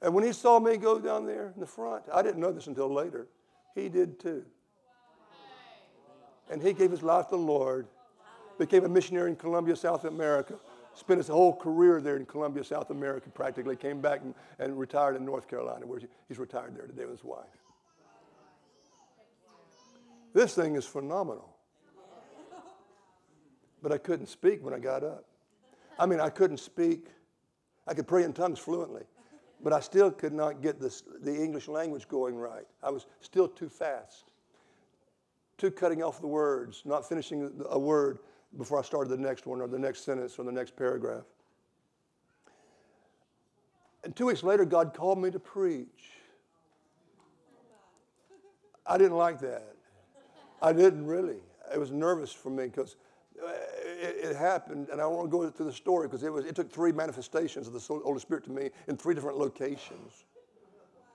And 0.00 0.14
when 0.14 0.24
he 0.24 0.32
saw 0.32 0.60
me 0.60 0.76
go 0.76 0.98
down 0.98 1.26
there 1.26 1.52
in 1.54 1.60
the 1.60 1.66
front, 1.66 2.04
I 2.12 2.22
didn't 2.22 2.40
know 2.40 2.52
this 2.52 2.68
until 2.68 2.92
later, 2.92 3.26
he 3.74 3.88
did 3.88 4.20
too. 4.20 4.44
And 6.50 6.62
he 6.62 6.72
gave 6.72 6.90
his 6.90 7.02
life 7.02 7.26
to 7.26 7.36
the 7.36 7.42
Lord, 7.42 7.86
became 8.58 8.84
a 8.84 8.88
missionary 8.88 9.30
in 9.30 9.36
Colombia, 9.36 9.76
South 9.76 10.04
America, 10.04 10.54
spent 10.94 11.18
his 11.18 11.28
whole 11.28 11.54
career 11.54 12.00
there 12.00 12.16
in 12.16 12.26
Colombia, 12.26 12.62
South 12.62 12.90
America, 12.90 13.28
practically, 13.30 13.76
came 13.76 14.00
back 14.00 14.20
and, 14.22 14.34
and 14.58 14.78
retired 14.78 15.16
in 15.16 15.24
North 15.24 15.48
Carolina, 15.48 15.86
where 15.86 15.98
he, 15.98 16.06
he's 16.28 16.38
retired 16.38 16.76
there 16.76 16.86
today 16.86 17.04
with 17.04 17.16
his 17.16 17.24
wife. 17.24 17.44
This 20.32 20.54
thing 20.54 20.76
is 20.76 20.84
phenomenal. 20.84 21.50
But 23.82 23.92
I 23.92 23.98
couldn't 23.98 24.26
speak 24.26 24.64
when 24.64 24.74
I 24.74 24.78
got 24.78 25.04
up. 25.04 25.24
I 25.98 26.06
mean, 26.06 26.20
I 26.20 26.30
couldn't 26.30 26.58
speak. 26.58 27.08
I 27.86 27.94
could 27.94 28.06
pray 28.06 28.24
in 28.24 28.32
tongues 28.32 28.58
fluently, 28.58 29.02
but 29.62 29.72
I 29.72 29.80
still 29.80 30.10
could 30.10 30.32
not 30.32 30.62
get 30.62 30.80
this, 30.80 31.02
the 31.22 31.34
English 31.34 31.68
language 31.68 32.08
going 32.08 32.34
right. 32.34 32.66
I 32.82 32.90
was 32.90 33.06
still 33.20 33.46
too 33.46 33.68
fast, 33.68 34.32
too 35.58 35.70
cutting 35.70 36.02
off 36.02 36.20
the 36.20 36.26
words, 36.26 36.82
not 36.84 37.08
finishing 37.08 37.50
a 37.68 37.78
word 37.78 38.18
before 38.56 38.78
I 38.78 38.82
started 38.82 39.10
the 39.10 39.22
next 39.22 39.46
one 39.46 39.60
or 39.60 39.68
the 39.68 39.78
next 39.78 40.04
sentence 40.04 40.38
or 40.38 40.44
the 40.44 40.52
next 40.52 40.76
paragraph. 40.76 41.24
And 44.04 44.14
two 44.14 44.26
weeks 44.26 44.42
later, 44.42 44.64
God 44.64 44.92
called 44.94 45.18
me 45.18 45.30
to 45.30 45.38
preach. 45.38 46.12
I 48.86 48.98
didn't 48.98 49.16
like 49.16 49.40
that. 49.40 49.74
I 50.60 50.72
didn't 50.72 51.06
really. 51.06 51.38
It 51.72 51.78
was 51.78 51.90
nervous 51.90 52.32
for 52.32 52.50
me 52.50 52.64
because 52.64 52.96
uh, 53.42 53.50
it, 53.84 54.30
it, 54.30 54.36
happened, 54.36 54.88
and 54.90 55.00
I 55.00 55.06
want 55.06 55.26
to 55.26 55.30
go 55.30 55.48
through 55.50 55.66
the 55.66 55.72
story 55.72 56.06
because 56.06 56.22
it, 56.22 56.32
was, 56.32 56.44
it 56.44 56.54
took 56.54 56.70
three 56.70 56.92
manifestations 56.92 57.66
of 57.66 57.72
the 57.72 57.80
Holy 57.80 58.20
Spirit 58.20 58.44
to 58.44 58.50
me 58.50 58.70
in 58.86 58.96
three 58.96 59.14
different 59.14 59.38
locations 59.38 60.26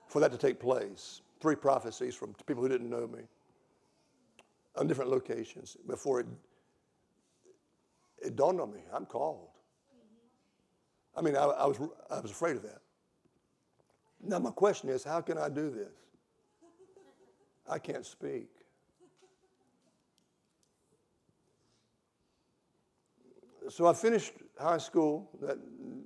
for 0.08 0.20
that 0.20 0.32
to 0.32 0.38
take 0.38 0.58
place. 0.58 1.22
Three 1.40 1.54
prophecies 1.54 2.14
from 2.14 2.34
people 2.46 2.62
who 2.62 2.68
didn't 2.68 2.90
know 2.90 3.06
me 3.06 3.20
on 4.80 4.86
different 4.86 5.10
locations 5.10 5.76
before 5.86 6.20
it, 6.20 6.26
it 8.18 8.34
dawned 8.34 8.60
on 8.60 8.72
me 8.72 8.80
I'm 8.92 9.06
called. 9.06 9.48
I 11.14 11.20
mean, 11.20 11.36
I, 11.36 11.44
I, 11.44 11.66
was, 11.66 11.78
I 12.10 12.20
was 12.20 12.30
afraid 12.30 12.56
of 12.56 12.62
that. 12.62 12.80
Now, 14.22 14.38
my 14.38 14.50
question 14.50 14.88
is 14.88 15.04
how 15.04 15.20
can 15.20 15.36
I 15.38 15.48
do 15.48 15.70
this? 15.70 15.92
I 17.68 17.78
can't 17.78 18.06
speak. 18.06 18.48
so 23.68 23.86
I 23.86 23.92
finished 23.92 24.32
high 24.58 24.78
school 24.78 25.30
that, 25.40 25.56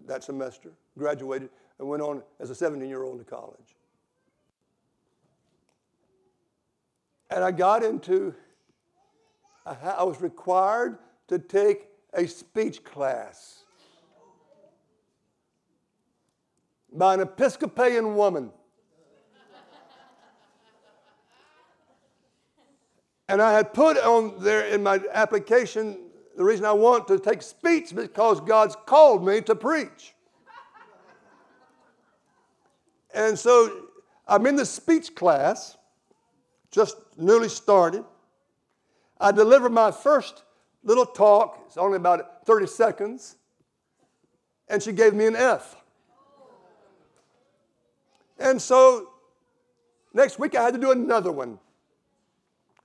that 0.06 0.22
semester, 0.22 0.72
graduated, 0.98 1.48
and 1.78 1.88
went 1.88 2.02
on 2.02 2.22
as 2.38 2.50
a 2.50 2.54
17 2.54 2.88
year 2.88 3.02
old 3.02 3.18
to 3.18 3.24
college. 3.24 3.74
And 7.30 7.42
I 7.42 7.50
got 7.50 7.82
into, 7.82 8.34
Uh-huh. 9.66 9.94
I 9.98 10.02
was 10.04 10.20
required 10.20 10.98
to 11.28 11.38
take 11.38 11.88
a 12.12 12.26
speech 12.26 12.84
class 12.84 13.64
by 16.92 17.14
an 17.14 17.20
Episcopalian 17.20 18.14
woman. 18.14 18.50
And 23.28 23.40
I 23.40 23.52
had 23.52 23.72
put 23.72 23.96
on 23.96 24.34
there 24.38 24.66
in 24.66 24.82
my 24.82 25.00
application 25.12 25.98
the 26.36 26.44
reason 26.44 26.66
I 26.66 26.72
want 26.72 27.08
to 27.08 27.18
take 27.18 27.42
speech 27.42 27.94
because 27.94 28.40
God's 28.40 28.76
called 28.86 29.24
me 29.24 29.40
to 29.42 29.54
preach. 29.54 30.14
And 33.14 33.38
so 33.38 33.86
I'm 34.26 34.44
in 34.46 34.56
the 34.56 34.66
speech 34.66 35.14
class, 35.14 35.78
just 36.70 36.96
newly 37.16 37.48
started. 37.48 38.04
I 39.20 39.32
delivered 39.32 39.70
my 39.70 39.90
first 39.90 40.42
little 40.82 41.06
talk, 41.06 41.62
it's 41.66 41.76
only 41.76 41.96
about 41.96 42.44
30 42.44 42.66
seconds, 42.66 43.36
and 44.68 44.82
she 44.82 44.92
gave 44.92 45.14
me 45.14 45.26
an 45.26 45.36
F. 45.36 45.76
And 48.38 48.60
so 48.60 49.10
next 50.12 50.38
week 50.38 50.54
I 50.54 50.62
had 50.62 50.74
to 50.74 50.80
do 50.80 50.90
another 50.90 51.32
one, 51.32 51.58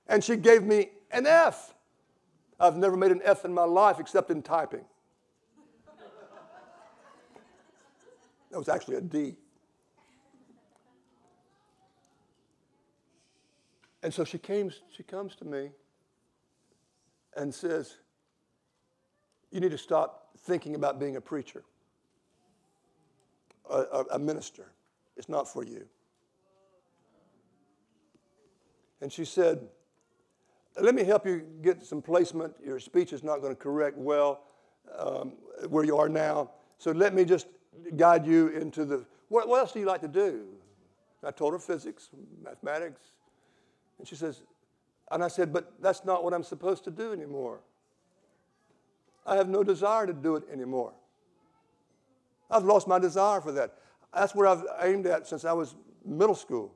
and 0.06 0.22
she 0.22 0.36
gave 0.36 0.62
me 0.62 0.90
an 1.10 1.26
F. 1.26 1.74
I've 2.58 2.76
never 2.76 2.96
made 2.96 3.10
an 3.10 3.20
F 3.24 3.44
in 3.44 3.52
my 3.52 3.64
life 3.64 3.98
except 3.98 4.30
in 4.30 4.42
typing. 4.42 4.84
That 8.50 8.58
was 8.58 8.68
actually 8.68 8.96
a 8.96 9.00
D. 9.00 9.36
And 14.02 14.12
so 14.12 14.24
she 14.24 14.38
came, 14.38 14.72
she 14.90 15.02
comes 15.02 15.36
to 15.36 15.44
me 15.44 15.70
and 17.36 17.54
says, 17.54 17.96
You 19.50 19.60
need 19.60 19.70
to 19.70 19.78
stop 19.78 20.28
thinking 20.38 20.74
about 20.74 20.98
being 20.98 21.16
a 21.16 21.20
preacher, 21.20 21.64
a, 23.68 23.74
a, 23.74 24.04
a 24.12 24.18
minister. 24.18 24.72
It's 25.16 25.28
not 25.28 25.46
for 25.46 25.64
you. 25.64 25.86
And 29.00 29.12
she 29.12 29.24
said, 29.24 29.66
let 30.78 30.94
me 30.94 31.04
help 31.04 31.26
you 31.26 31.42
get 31.62 31.84
some 31.84 32.00
placement. 32.02 32.54
Your 32.64 32.78
speech 32.78 33.12
is 33.12 33.22
not 33.22 33.40
going 33.40 33.54
to 33.54 33.60
correct 33.60 33.96
well 33.96 34.42
um, 34.98 35.32
where 35.68 35.84
you 35.84 35.96
are 35.96 36.08
now. 36.08 36.50
So 36.78 36.92
let 36.92 37.14
me 37.14 37.24
just 37.24 37.46
guide 37.96 38.26
you 38.26 38.48
into 38.48 38.84
the. 38.84 39.04
What, 39.28 39.48
what 39.48 39.60
else 39.60 39.72
do 39.72 39.80
you 39.80 39.86
like 39.86 40.00
to 40.02 40.08
do? 40.08 40.46
I 41.24 41.30
told 41.30 41.52
her 41.52 41.58
physics, 41.58 42.08
mathematics. 42.42 43.00
And 43.98 44.08
she 44.08 44.14
says, 44.14 44.42
and 45.10 45.24
I 45.24 45.28
said, 45.28 45.52
but 45.52 45.72
that's 45.80 46.04
not 46.04 46.22
what 46.22 46.32
I'm 46.32 46.44
supposed 46.44 46.84
to 46.84 46.90
do 46.90 47.12
anymore. 47.12 47.60
I 49.26 49.36
have 49.36 49.48
no 49.48 49.62
desire 49.62 50.06
to 50.06 50.12
do 50.12 50.36
it 50.36 50.44
anymore. 50.52 50.92
I've 52.50 52.64
lost 52.64 52.88
my 52.88 52.98
desire 52.98 53.40
for 53.40 53.52
that. 53.52 53.74
That's 54.14 54.34
where 54.34 54.46
I've 54.46 54.64
aimed 54.82 55.06
at 55.06 55.26
since 55.26 55.44
I 55.44 55.52
was 55.52 55.76
middle 56.04 56.34
school. 56.34 56.74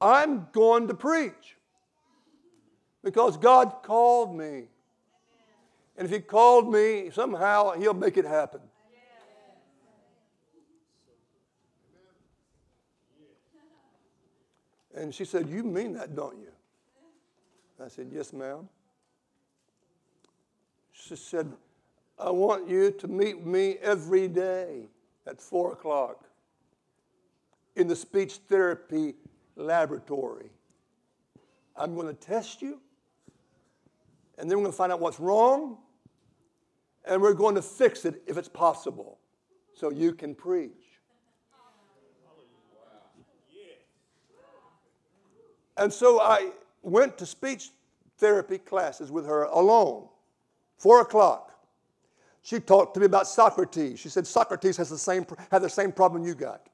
I'm 0.00 0.48
going 0.52 0.88
to 0.88 0.94
preach 0.94 1.56
because 3.04 3.36
God 3.36 3.82
called 3.82 4.36
me. 4.36 4.64
And 5.96 6.06
if 6.06 6.10
He 6.10 6.20
called 6.20 6.72
me, 6.72 7.10
somehow 7.12 7.72
He'll 7.72 7.94
make 7.94 8.16
it 8.16 8.24
happen. 8.24 8.60
And 15.00 15.14
she 15.14 15.24
said, 15.24 15.48
You 15.48 15.62
mean 15.62 15.94
that, 15.94 16.14
don't 16.14 16.36
you? 16.38 16.52
I 17.82 17.88
said, 17.88 18.08
Yes, 18.12 18.34
ma'am. 18.34 18.68
She 20.92 21.16
said, 21.16 21.50
I 22.18 22.30
want 22.30 22.68
you 22.68 22.90
to 22.90 23.08
meet 23.08 23.44
me 23.44 23.76
every 23.80 24.28
day 24.28 24.82
at 25.26 25.40
4 25.40 25.72
o'clock 25.72 26.26
in 27.76 27.88
the 27.88 27.96
speech 27.96 28.40
therapy 28.46 29.14
laboratory. 29.56 30.50
I'm 31.74 31.94
going 31.94 32.08
to 32.08 32.12
test 32.12 32.60
you, 32.60 32.78
and 34.36 34.50
then 34.50 34.58
we're 34.58 34.64
going 34.64 34.72
to 34.72 34.76
find 34.76 34.92
out 34.92 35.00
what's 35.00 35.18
wrong, 35.18 35.78
and 37.06 37.22
we're 37.22 37.32
going 37.32 37.54
to 37.54 37.62
fix 37.62 38.04
it 38.04 38.22
if 38.26 38.36
it's 38.36 38.50
possible 38.50 39.18
so 39.72 39.90
you 39.90 40.12
can 40.12 40.34
preach. 40.34 40.79
And 45.80 45.90
so 45.90 46.20
I 46.20 46.50
went 46.82 47.16
to 47.18 47.26
speech 47.26 47.70
therapy 48.18 48.58
classes 48.58 49.10
with 49.10 49.26
her 49.26 49.44
alone, 49.44 50.08
four 50.76 51.00
o'clock. 51.00 51.58
She 52.42 52.60
talked 52.60 52.92
to 52.94 53.00
me 53.00 53.06
about 53.06 53.26
Socrates. 53.26 53.98
She 53.98 54.10
said 54.10 54.26
Socrates 54.26 54.76
has 54.76 54.90
the 54.90 54.98
same, 54.98 55.26
had 55.50 55.62
the 55.62 55.70
same 55.70 55.90
problem 55.90 56.24
you 56.24 56.34
got. 56.34 56.68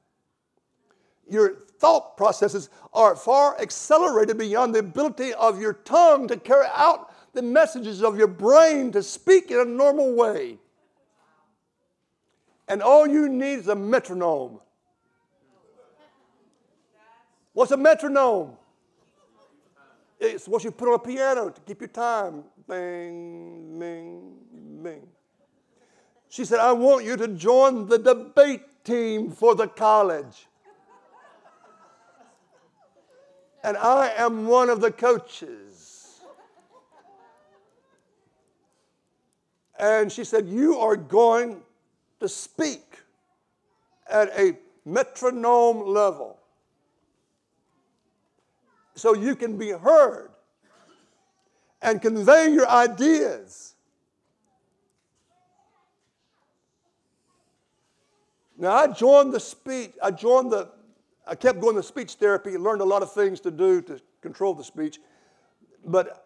your 1.29 1.55
thought 1.79 2.17
processes 2.17 2.69
are 2.93 3.15
far 3.15 3.59
accelerated 3.61 4.37
beyond 4.37 4.75
the 4.75 4.79
ability 4.79 5.33
of 5.35 5.61
your 5.61 5.73
tongue 5.73 6.27
to 6.27 6.37
carry 6.37 6.67
out 6.73 7.13
the 7.33 7.41
messages 7.41 8.03
of 8.03 8.17
your 8.17 8.27
brain 8.27 8.91
to 8.91 9.01
speak 9.01 9.51
in 9.51 9.59
a 9.59 9.65
normal 9.65 10.15
way. 10.15 10.57
And 12.67 12.81
all 12.81 13.07
you 13.07 13.29
need 13.29 13.59
is 13.59 13.67
a 13.69 13.75
metronome. 13.75 14.59
What's 17.53 17.71
a 17.71 17.77
metronome? 17.77 18.57
It's 20.19 20.47
what 20.47 20.63
you 20.63 20.71
put 20.71 20.87
on 20.89 20.95
a 20.95 20.99
piano 20.99 21.49
to 21.49 21.61
keep 21.61 21.81
your 21.81 21.89
time. 21.89 22.43
Bing, 22.67 23.79
bing, 23.79 24.33
bing. 24.81 25.07
She 26.29 26.43
said, 26.43 26.59
I 26.59 26.71
want 26.71 27.05
you 27.05 27.15
to 27.17 27.27
join 27.29 27.87
the 27.87 27.99
debate 27.99 28.83
team 28.83 29.31
for 29.31 29.55
the 29.55 29.67
college. 29.67 30.47
And 33.63 33.77
I 33.77 34.11
am 34.17 34.47
one 34.47 34.69
of 34.69 34.81
the 34.81 34.91
coaches. 34.91 36.21
And 39.79 40.11
she 40.11 40.23
said, 40.23 40.47
You 40.47 40.79
are 40.79 40.95
going 40.95 41.61
to 42.19 42.27
speak 42.27 42.99
at 44.09 44.29
a 44.37 44.57
metronome 44.85 45.85
level 45.85 46.39
so 48.97 49.13
you 49.13 49.35
can 49.35 49.57
be 49.57 49.69
heard 49.69 50.31
and 51.81 52.01
convey 52.01 52.49
your 52.49 52.67
ideas. 52.67 53.75
Now, 58.57 58.71
I 58.71 58.87
joined 58.87 59.33
the 59.33 59.39
speech, 59.39 59.91
I 60.01 60.09
joined 60.09 60.51
the, 60.51 60.69
I 61.27 61.35
kept 61.35 61.61
going 61.61 61.75
to 61.75 61.83
speech 61.83 62.13
therapy, 62.13 62.57
learned 62.57 62.81
a 62.81 62.85
lot 62.85 63.03
of 63.03 63.13
things 63.13 63.39
to 63.41 63.51
do 63.51 63.83
to 63.83 64.01
control 64.21 64.55
the 64.55 64.63
speech. 64.63 64.99
But 65.85 66.25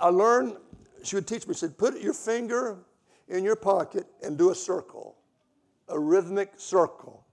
I 0.00 0.08
learned, 0.08 0.56
she 1.04 1.14
would 1.14 1.28
teach 1.28 1.46
me, 1.46 1.54
she 1.54 1.60
said, 1.60 1.78
put 1.78 2.00
your 2.00 2.14
finger 2.14 2.78
in 3.28 3.44
your 3.44 3.54
pocket 3.54 4.06
and 4.24 4.36
do 4.36 4.50
a 4.50 4.54
circle, 4.56 5.14
a 5.88 5.98
rhythmic 5.98 6.54
circle 6.56 7.24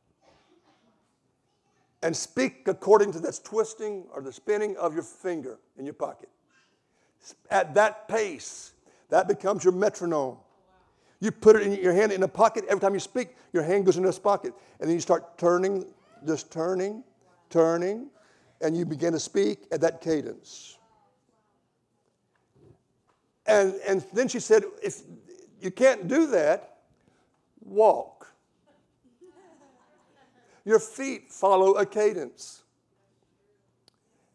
and 2.05 2.15
speak 2.15 2.67
according 2.67 3.11
to 3.11 3.19
this 3.19 3.39
twisting 3.39 4.03
or 4.13 4.21
the 4.21 4.31
spinning 4.31 4.77
of 4.77 4.93
your 4.93 5.01
finger 5.01 5.57
in 5.75 5.85
your 5.85 5.95
pocket. 5.95 6.29
At 7.49 7.73
that 7.73 8.07
pace, 8.07 8.73
that 9.09 9.27
becomes 9.27 9.63
your 9.63 9.73
metronome. 9.73 10.37
You 11.19 11.31
put 11.31 11.55
it 11.55 11.63
in 11.63 11.73
your 11.83 11.93
hand 11.93 12.11
in 12.11 12.21
a 12.21 12.27
pocket. 12.27 12.63
Every 12.69 12.79
time 12.79 12.93
you 12.93 12.99
speak, 12.99 13.35
your 13.53 13.63
hand 13.63 13.87
goes 13.87 13.97
in 13.97 14.03
this 14.03 14.19
pocket. 14.19 14.53
And 14.79 14.87
then 14.87 14.93
you 14.93 15.01
start 15.01 15.39
turning, 15.39 15.83
just 16.27 16.51
turning, 16.51 17.03
turning, 17.49 18.11
and 18.61 18.77
you 18.77 18.85
begin 18.85 19.13
to 19.13 19.19
speak 19.19 19.65
at 19.71 19.81
that 19.81 19.99
cadence. 19.99 20.77
And, 23.47 23.73
and 23.87 24.05
then 24.13 24.27
she 24.27 24.39
said, 24.39 24.63
if 24.83 25.01
you 25.59 25.71
can't 25.71 26.07
do 26.07 26.27
that, 26.27 26.81
walk. 27.61 28.14
Your 30.65 30.79
feet 30.79 31.31
follow 31.31 31.73
a 31.73 31.85
cadence. 31.85 32.63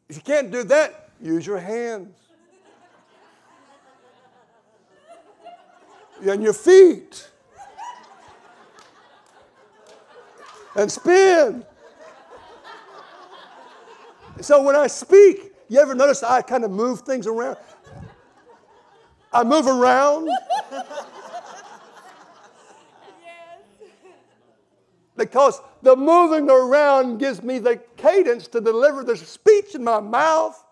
If 0.08 0.16
you 0.16 0.22
can't 0.22 0.50
do 0.50 0.62
that, 0.64 1.10
use 1.20 1.46
your 1.46 1.58
hands. 1.58 2.16
And 6.22 6.42
your 6.42 6.52
feet. 6.52 7.28
And 10.76 10.92
spin. 10.92 11.64
So 14.42 14.62
when 14.62 14.76
I 14.76 14.86
speak, 14.86 15.52
you 15.68 15.80
ever 15.80 15.94
notice 15.94 16.22
I 16.22 16.42
kind 16.42 16.64
of 16.64 16.70
move 16.70 17.00
things 17.00 17.26
around? 17.26 17.56
I 19.32 19.44
move 19.44 19.66
around. 19.66 20.28
because 25.20 25.60
the 25.82 25.94
moving 25.94 26.48
around 26.48 27.18
gives 27.18 27.42
me 27.42 27.58
the 27.58 27.76
cadence 27.98 28.48
to 28.48 28.60
deliver 28.60 29.04
the 29.04 29.16
speech 29.16 29.74
in 29.74 29.84
my 29.84 30.00
mouth 30.00 30.64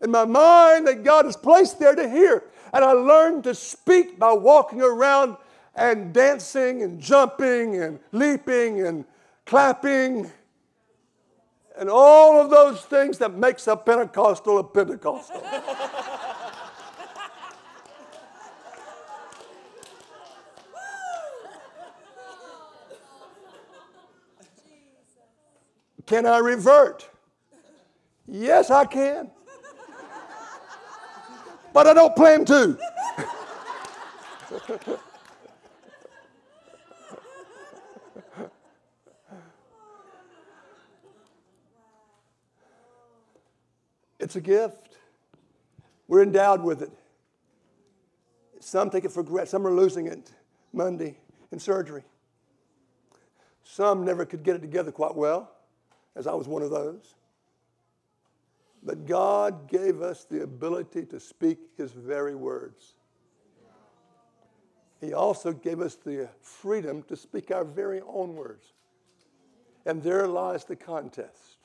and 0.00 0.12
my 0.12 0.24
mind 0.24 0.86
that 0.86 1.02
God 1.02 1.24
has 1.24 1.36
placed 1.36 1.80
there 1.80 1.94
to 1.94 2.08
hear. 2.08 2.44
And 2.72 2.84
I 2.84 2.92
learned 2.92 3.42
to 3.44 3.54
speak 3.56 4.20
by 4.20 4.32
walking 4.32 4.80
around 4.80 5.36
and 5.74 6.12
dancing 6.14 6.82
and 6.82 7.00
jumping 7.00 7.82
and 7.82 7.98
leaping 8.12 8.86
and 8.86 9.04
clapping 9.46 10.30
and 11.76 11.90
all 11.90 12.40
of 12.40 12.50
those 12.50 12.82
things 12.82 13.18
that 13.18 13.34
makes 13.34 13.66
a 13.66 13.76
Pentecostal 13.76 14.58
a 14.58 14.64
Pentecostal. 14.64 15.42
Can 26.12 26.26
I 26.26 26.38
revert? 26.40 27.08
Yes, 28.26 28.70
I 28.70 28.84
can. 28.84 29.30
But 31.72 31.86
I 31.86 31.94
don't 31.94 32.14
plan 32.14 32.44
to. 32.44 32.78
it's 44.20 44.36
a 44.36 44.40
gift. 44.42 44.98
We're 46.08 46.22
endowed 46.22 46.62
with 46.62 46.82
it. 46.82 46.92
Some 48.60 48.90
take 48.90 49.06
it 49.06 49.12
for 49.12 49.22
granted, 49.22 49.48
some 49.48 49.66
are 49.66 49.72
losing 49.72 50.08
it 50.08 50.30
Monday 50.74 51.16
in 51.50 51.58
surgery. 51.58 52.02
Some 53.64 54.04
never 54.04 54.26
could 54.26 54.42
get 54.42 54.56
it 54.56 54.60
together 54.60 54.92
quite 54.92 55.14
well 55.14 55.50
as 56.16 56.26
I 56.26 56.34
was 56.34 56.48
one 56.48 56.62
of 56.62 56.70
those. 56.70 57.14
But 58.82 59.06
God 59.06 59.68
gave 59.68 60.02
us 60.02 60.24
the 60.24 60.42
ability 60.42 61.06
to 61.06 61.20
speak 61.20 61.58
His 61.76 61.92
very 61.92 62.34
words. 62.34 62.94
He 65.00 65.14
also 65.14 65.52
gave 65.52 65.80
us 65.80 65.96
the 65.96 66.28
freedom 66.40 67.02
to 67.04 67.16
speak 67.16 67.50
our 67.50 67.64
very 67.64 68.00
own 68.06 68.34
words. 68.34 68.72
And 69.84 70.02
there 70.02 70.28
lies 70.28 70.64
the 70.64 70.76
contest. 70.76 71.58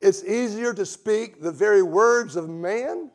It's 0.00 0.22
easier 0.22 0.72
to 0.74 0.86
speak 0.86 1.40
the 1.40 1.50
very 1.50 1.82
words 1.82 2.36
of 2.36 2.48
man 2.48 3.10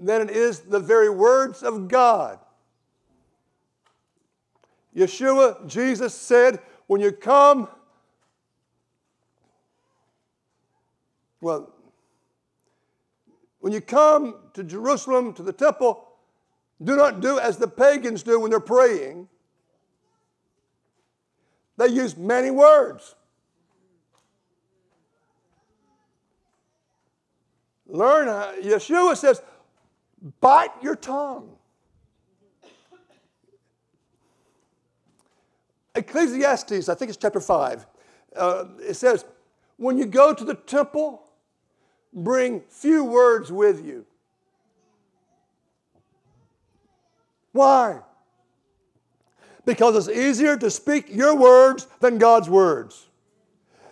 than 0.00 0.22
it 0.22 0.30
is 0.30 0.60
the 0.60 0.80
very 0.80 1.10
words 1.10 1.62
of 1.62 1.88
God. 1.88 2.38
Yeshua, 4.96 5.66
Jesus 5.66 6.14
said, 6.14 6.60
when 6.86 7.00
you 7.00 7.12
come, 7.12 7.68
well, 11.40 11.72
when 13.60 13.72
you 13.72 13.80
come 13.80 14.36
to 14.54 14.64
Jerusalem, 14.64 15.32
to 15.34 15.42
the 15.42 15.52
temple, 15.52 16.04
do 16.82 16.96
not 16.96 17.20
do 17.20 17.38
as 17.38 17.56
the 17.56 17.68
pagans 17.68 18.22
do 18.22 18.40
when 18.40 18.50
they're 18.50 18.60
praying. 18.60 19.28
They 21.78 21.86
use 21.86 22.16
many 22.16 22.50
words. 22.50 23.14
Learn, 27.86 28.28
uh, 28.28 28.52
Yeshua 28.62 29.16
says, 29.16 29.42
bite 30.40 30.72
your 30.82 30.96
tongue. 30.96 31.50
Ecclesiastes, 35.94 36.88
I 36.88 36.94
think 36.94 37.10
it's 37.10 37.18
chapter 37.18 37.40
5, 37.40 37.86
uh, 38.36 38.64
it 38.80 38.94
says, 38.94 39.24
When 39.76 39.98
you 39.98 40.06
go 40.06 40.32
to 40.32 40.44
the 40.44 40.54
temple, 40.54 41.22
bring 42.12 42.62
few 42.68 43.04
words 43.04 43.52
with 43.52 43.84
you. 43.84 44.06
Why? 47.52 48.00
Because 49.64 50.08
it's 50.08 50.18
easier 50.18 50.56
to 50.56 50.70
speak 50.70 51.08
your 51.08 51.36
words 51.36 51.86
than 52.00 52.18
God's 52.18 52.48
words. 52.48 53.08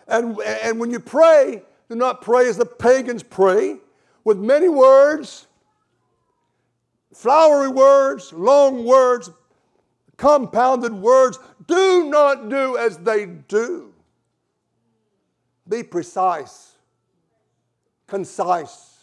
And, 0.09 0.41
and 0.41 0.81
when 0.81 0.91
you 0.91 0.99
pray, 0.99 1.63
do 1.89 1.95
not 1.95 2.23
pray 2.23 2.49
as 2.49 2.57
the 2.57 2.67
pagans 2.67 3.23
pray, 3.23 3.77
with 4.25 4.39
many 4.39 4.69
words, 4.69 5.47
flowery 7.15 7.69
words, 7.69 8.33
long 8.33 8.85
words, 8.85 9.31
compounded 10.21 10.93
words. 10.93 11.39
Do 11.67 12.05
not 12.11 12.51
do 12.51 12.77
as 12.77 12.99
they 12.99 13.25
do. 13.25 13.95
Be 15.67 15.83
precise, 15.83 16.75
concise, 18.07 18.99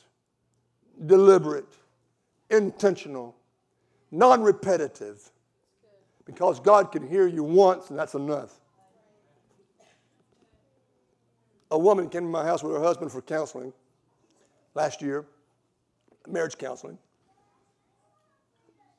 deliberate, 1.07 1.73
intentional, 2.51 3.35
non 4.11 4.43
repetitive. 4.43 5.31
because 6.23 6.59
God 6.59 6.91
can 6.91 7.07
hear 7.07 7.25
you 7.25 7.41
once, 7.41 7.89
and 7.89 7.97
that's 7.97 8.13
enough. 8.13 8.59
A 11.71 11.79
woman 11.79 12.09
came 12.09 12.23
to 12.23 12.29
my 12.29 12.43
house 12.43 12.61
with 12.61 12.73
her 12.73 12.83
husband 12.83 13.11
for 13.11 13.21
counseling 13.21 13.73
last 14.75 15.01
year, 15.01 15.25
marriage 16.27 16.57
counseling. 16.57 16.97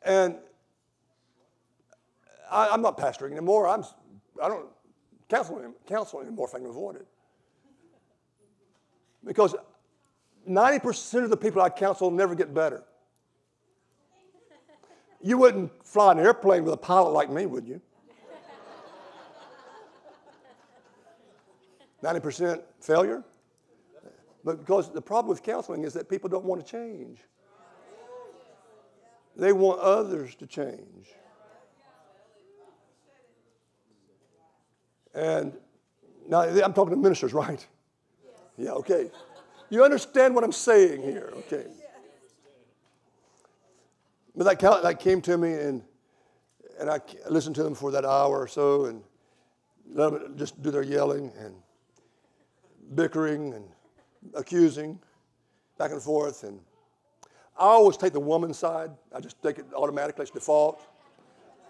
And 0.03 0.37
I, 2.51 2.75
am 2.75 2.83
not 2.83 2.99
pastoring 2.99 3.33
anymore. 3.33 3.69
I'm, 3.69 3.85
I 4.43 4.49
don't 4.49 4.67
counsel, 5.29 5.63
counsel 5.87 6.21
anymore 6.21 6.49
if 6.49 6.55
I 6.55 6.59
can 6.59 6.69
avoid 6.69 6.97
it. 6.97 7.07
Because 9.25 9.55
90% 10.49 11.25
of 11.25 11.31
the 11.31 11.37
people 11.37 11.61
I 11.61 11.69
counsel 11.69 12.11
never 12.11 12.35
get 12.35 12.55
better. 12.55 12.85
You 15.21 15.37
wouldn't 15.37 15.85
fly 15.85 16.13
an 16.13 16.19
airplane 16.19 16.65
with 16.65 16.73
a 16.73 16.79
pilot 16.79 17.11
like 17.11 17.31
me, 17.31 17.47
would 17.47 17.67
you? 17.67 17.81
90% 22.03 22.63
failure? 22.81 23.25
But 24.45 24.61
because 24.61 24.93
the 24.93 25.03
problem 25.03 25.29
with 25.31 25.43
counseling 25.43 25.83
is 25.83 25.93
that 25.95 26.09
people 26.09 26.29
don't 26.29 26.45
want 26.45 26.65
to 26.65 26.71
change. 26.71 27.19
They 29.37 29.53
want 29.53 29.81
others 29.81 30.35
to 30.37 30.47
change. 30.47 31.09
And 35.19 35.53
now 36.29 36.43
I'm 36.43 36.73
talking 36.73 36.91
to 36.91 36.97
ministers, 36.97 37.33
right? 37.33 37.67
Yeah, 38.57 38.71
okay. 38.71 39.11
You 39.69 39.83
understand 39.83 40.35
what 40.35 40.45
I'm 40.45 40.53
saying 40.53 41.03
here, 41.03 41.33
okay? 41.39 41.67
But 44.37 44.45
that, 44.45 44.83
that 44.83 45.01
came 45.01 45.21
to 45.23 45.37
me, 45.37 45.55
and, 45.55 45.83
and 46.79 46.89
I 46.89 47.01
listened 47.29 47.57
to 47.57 47.65
them 47.65 47.75
for 47.75 47.91
that 47.91 48.05
hour 48.05 48.41
or 48.41 48.47
so, 48.47 48.85
and 48.85 49.03
let 49.93 50.13
them 50.13 50.37
just 50.37 50.63
do 50.63 50.71
their 50.71 50.85
yelling 50.85 51.33
and 51.37 51.55
bickering 52.95 53.55
and 53.55 53.65
accusing 54.35 55.01
back 55.79 55.91
and 55.91 56.01
forth. 56.01 56.45
And 56.45 56.61
I 57.59 57.65
always 57.65 57.97
take 57.97 58.13
the 58.13 58.21
woman's 58.21 58.59
side. 58.59 58.93
I 59.13 59.21
just 59.21 59.43
take 59.43 59.59
it 59.59 59.67
automatically, 59.75 60.23
it's 60.23 60.31
default. 60.31 60.81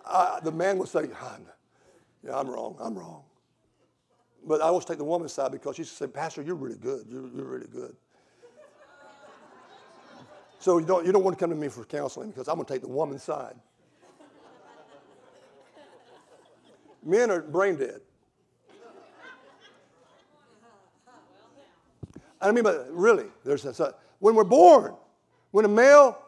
I, 0.07 0.41
the 0.43 0.53
man 0.53 0.77
will 0.77 0.87
say, 0.87 1.09
Yeah, 2.23 2.39
I'm 2.39 2.49
wrong, 2.49 2.77
I'm 2.79 2.99
wrong. 2.99 3.23
But 4.47 4.61
I 4.61 4.65
always 4.65 4.85
take 4.85 4.99
the 4.99 5.05
woman's 5.05 5.33
side 5.33 5.53
because 5.53 5.77
she 5.77 5.85
said, 5.85 6.15
Pastor, 6.15 6.43
you're 6.43 6.55
really 6.55 6.79
good. 6.79 7.07
You're, 7.09 7.29
you're 7.29 7.45
really 7.45 7.69
good. 7.69 7.95
So 10.61 10.79
you 10.79 10.87
don't, 10.87 11.07
you 11.07 11.13
don't 11.13 11.23
want 11.23 11.39
to 11.39 11.41
come 11.41 11.51
to 11.51 11.57
me 11.57 11.69
for 11.69 11.85
counseling 11.85 12.31
because 12.31 12.49
I'm 12.49 12.57
going 12.57 12.67
to 12.67 12.73
take 12.73 12.83
the 12.83 12.89
woman's 12.89 13.23
side. 13.23 13.55
Men 17.05 17.31
are 17.31 17.43
brain 17.43 17.77
dead. 17.77 18.01
I 22.41 22.53
mean, 22.53 22.65
but 22.65 22.89
really, 22.91 23.27
there's 23.45 23.65
a, 23.65 23.95
when 24.19 24.35
we're 24.35 24.45
born, 24.45 24.95
when 25.51 25.65
a 25.65 25.69
male 25.69 26.19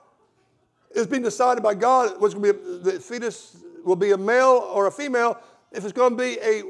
is 0.92 1.06
being 1.06 1.22
decided 1.22 1.62
by 1.62 1.74
God, 1.74 2.20
what's 2.20 2.34
going 2.34 2.52
to 2.52 2.82
be 2.82 2.90
the 2.90 3.00
fetus 3.00 3.56
will 3.84 3.96
be 3.96 4.12
a 4.12 4.16
male 4.16 4.70
or 4.72 4.86
a 4.86 4.90
female. 4.90 5.38
If 5.72 5.84
it's 5.84 5.92
going 5.92 6.16
to 6.16 6.16
be 6.16 6.38
a 6.42 6.62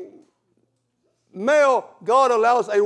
male, 1.32 1.88
God 2.04 2.30
allows 2.30 2.68
a, 2.68 2.82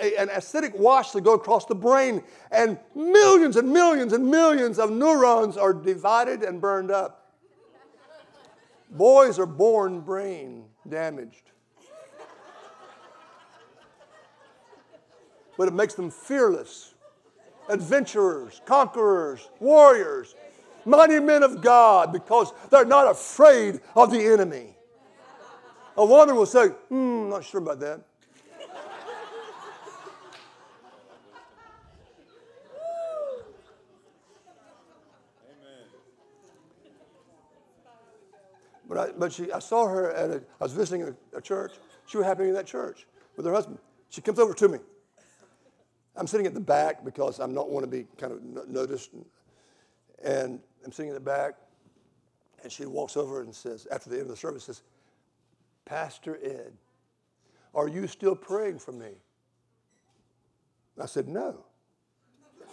a, 0.00 0.16
an 0.18 0.28
acidic 0.28 0.76
wash 0.76 1.10
to 1.12 1.20
go 1.20 1.34
across 1.34 1.66
the 1.66 1.74
brain, 1.74 2.22
and 2.50 2.78
millions 2.94 3.56
and 3.56 3.72
millions 3.72 4.12
and 4.12 4.30
millions 4.30 4.78
of 4.78 4.90
neurons 4.90 5.56
are 5.56 5.72
divided 5.72 6.42
and 6.42 6.60
burned 6.60 6.90
up. 6.90 7.34
Boys 8.90 9.38
are 9.38 9.46
born 9.46 10.00
brain 10.00 10.64
damaged. 10.88 11.50
But 15.56 15.68
it 15.68 15.74
makes 15.74 15.94
them 15.94 16.10
fearless, 16.10 16.94
adventurers, 17.68 18.60
conquerors, 18.64 19.50
warriors, 19.58 20.36
mighty 20.84 21.18
men 21.18 21.42
of 21.42 21.60
God 21.60 22.12
because 22.12 22.52
they're 22.70 22.84
not 22.84 23.10
afraid 23.10 23.80
of 23.96 24.10
the 24.10 24.24
enemy. 24.24 24.77
A 25.98 26.04
woman 26.06 26.36
will 26.36 26.46
say, 26.46 26.68
hmm, 26.68 27.28
not 27.28 27.44
sure 27.44 27.60
about 27.60 27.80
that. 27.80 28.00
But, 38.88 38.96
I, 38.96 39.10
but 39.18 39.32
she, 39.32 39.50
I 39.50 39.58
saw 39.58 39.88
her 39.88 40.12
at 40.12 40.30
a, 40.30 40.36
I 40.36 40.64
was 40.64 40.72
visiting 40.72 41.02
a, 41.02 41.36
a 41.36 41.40
church. 41.42 41.72
She 42.06 42.16
was 42.16 42.24
happening 42.24 42.50
in 42.50 42.54
that 42.54 42.66
church 42.66 43.06
with 43.36 43.44
her 43.44 43.52
husband. 43.52 43.78
She 44.08 44.20
comes 44.20 44.38
over 44.38 44.54
to 44.54 44.68
me. 44.68 44.78
I'm 46.16 46.28
sitting 46.28 46.46
at 46.46 46.54
the 46.54 46.60
back 46.60 47.04
because 47.04 47.40
I'm 47.40 47.52
not 47.52 47.70
want 47.70 47.82
to 47.82 47.90
be 47.90 48.06
kind 48.16 48.32
of 48.32 48.68
noticed. 48.68 49.12
And, 49.12 49.24
and 50.24 50.60
I'm 50.84 50.92
sitting 50.92 51.10
at 51.10 51.14
the 51.14 51.20
back, 51.20 51.54
and 52.62 52.70
she 52.70 52.86
walks 52.86 53.16
over 53.16 53.42
and 53.42 53.52
says, 53.52 53.88
after 53.90 54.08
the 54.08 54.16
end 54.16 54.22
of 54.22 54.28
the 54.28 54.36
service, 54.36 54.64
says, 54.64 54.82
Pastor 55.88 56.38
Ed, 56.42 56.74
are 57.74 57.88
you 57.88 58.06
still 58.06 58.36
praying 58.36 58.78
for 58.78 58.92
me? 58.92 59.12
I 61.00 61.06
said, 61.06 61.28
No. 61.28 61.64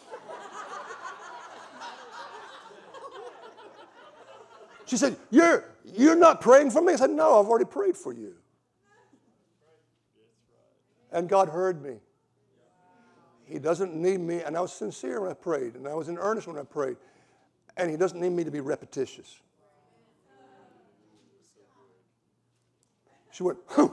She 4.86 4.98
said, 4.98 5.16
You're, 5.32 5.64
you're 5.86 6.18
not 6.18 6.42
praying 6.42 6.72
for 6.72 6.82
me? 6.82 6.94
I 6.94 6.98
said, 6.98 7.10
No, 7.10 7.40
I've 7.40 7.48
already 7.48 7.66
prayed 7.66 7.96
for 7.96 8.12
you. 8.12 8.36
And 11.12 11.30
God 11.30 11.48
heard 11.48 11.82
me. 11.82 12.00
He 13.46 13.60
doesn't 13.60 13.96
need 13.96 14.20
me, 14.20 14.42
and 14.42 14.58
I 14.58 14.62
was 14.62 14.74
sincere 14.74 15.22
when 15.22 15.32
I 15.32 15.36
prayed, 15.36 15.76
and 15.76 15.88
I 15.88 15.94
was 15.94 16.10
in 16.10 16.18
earnest 16.18 16.48
when 16.48 16.58
I 16.58 16.64
prayed, 16.64 16.98
and 17.78 17.90
He 17.90 17.96
doesn't 17.96 18.20
need 18.20 18.32
me 18.32 18.44
to 18.44 18.52
be 18.52 18.60
repetitious. 18.60 19.40
She 23.36 23.44
went, 23.44 23.60
huh. 23.68 23.90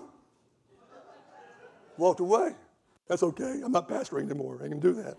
Walked 1.97 2.21
away. 2.21 2.53
That's 3.09 3.25
okay. 3.25 3.61
I'm 3.65 3.73
not 3.73 3.89
pastoring 3.89 4.31
anymore. 4.31 4.61
I 4.65 4.69
can 4.69 4.79
do 4.79 4.93
that. 4.93 5.17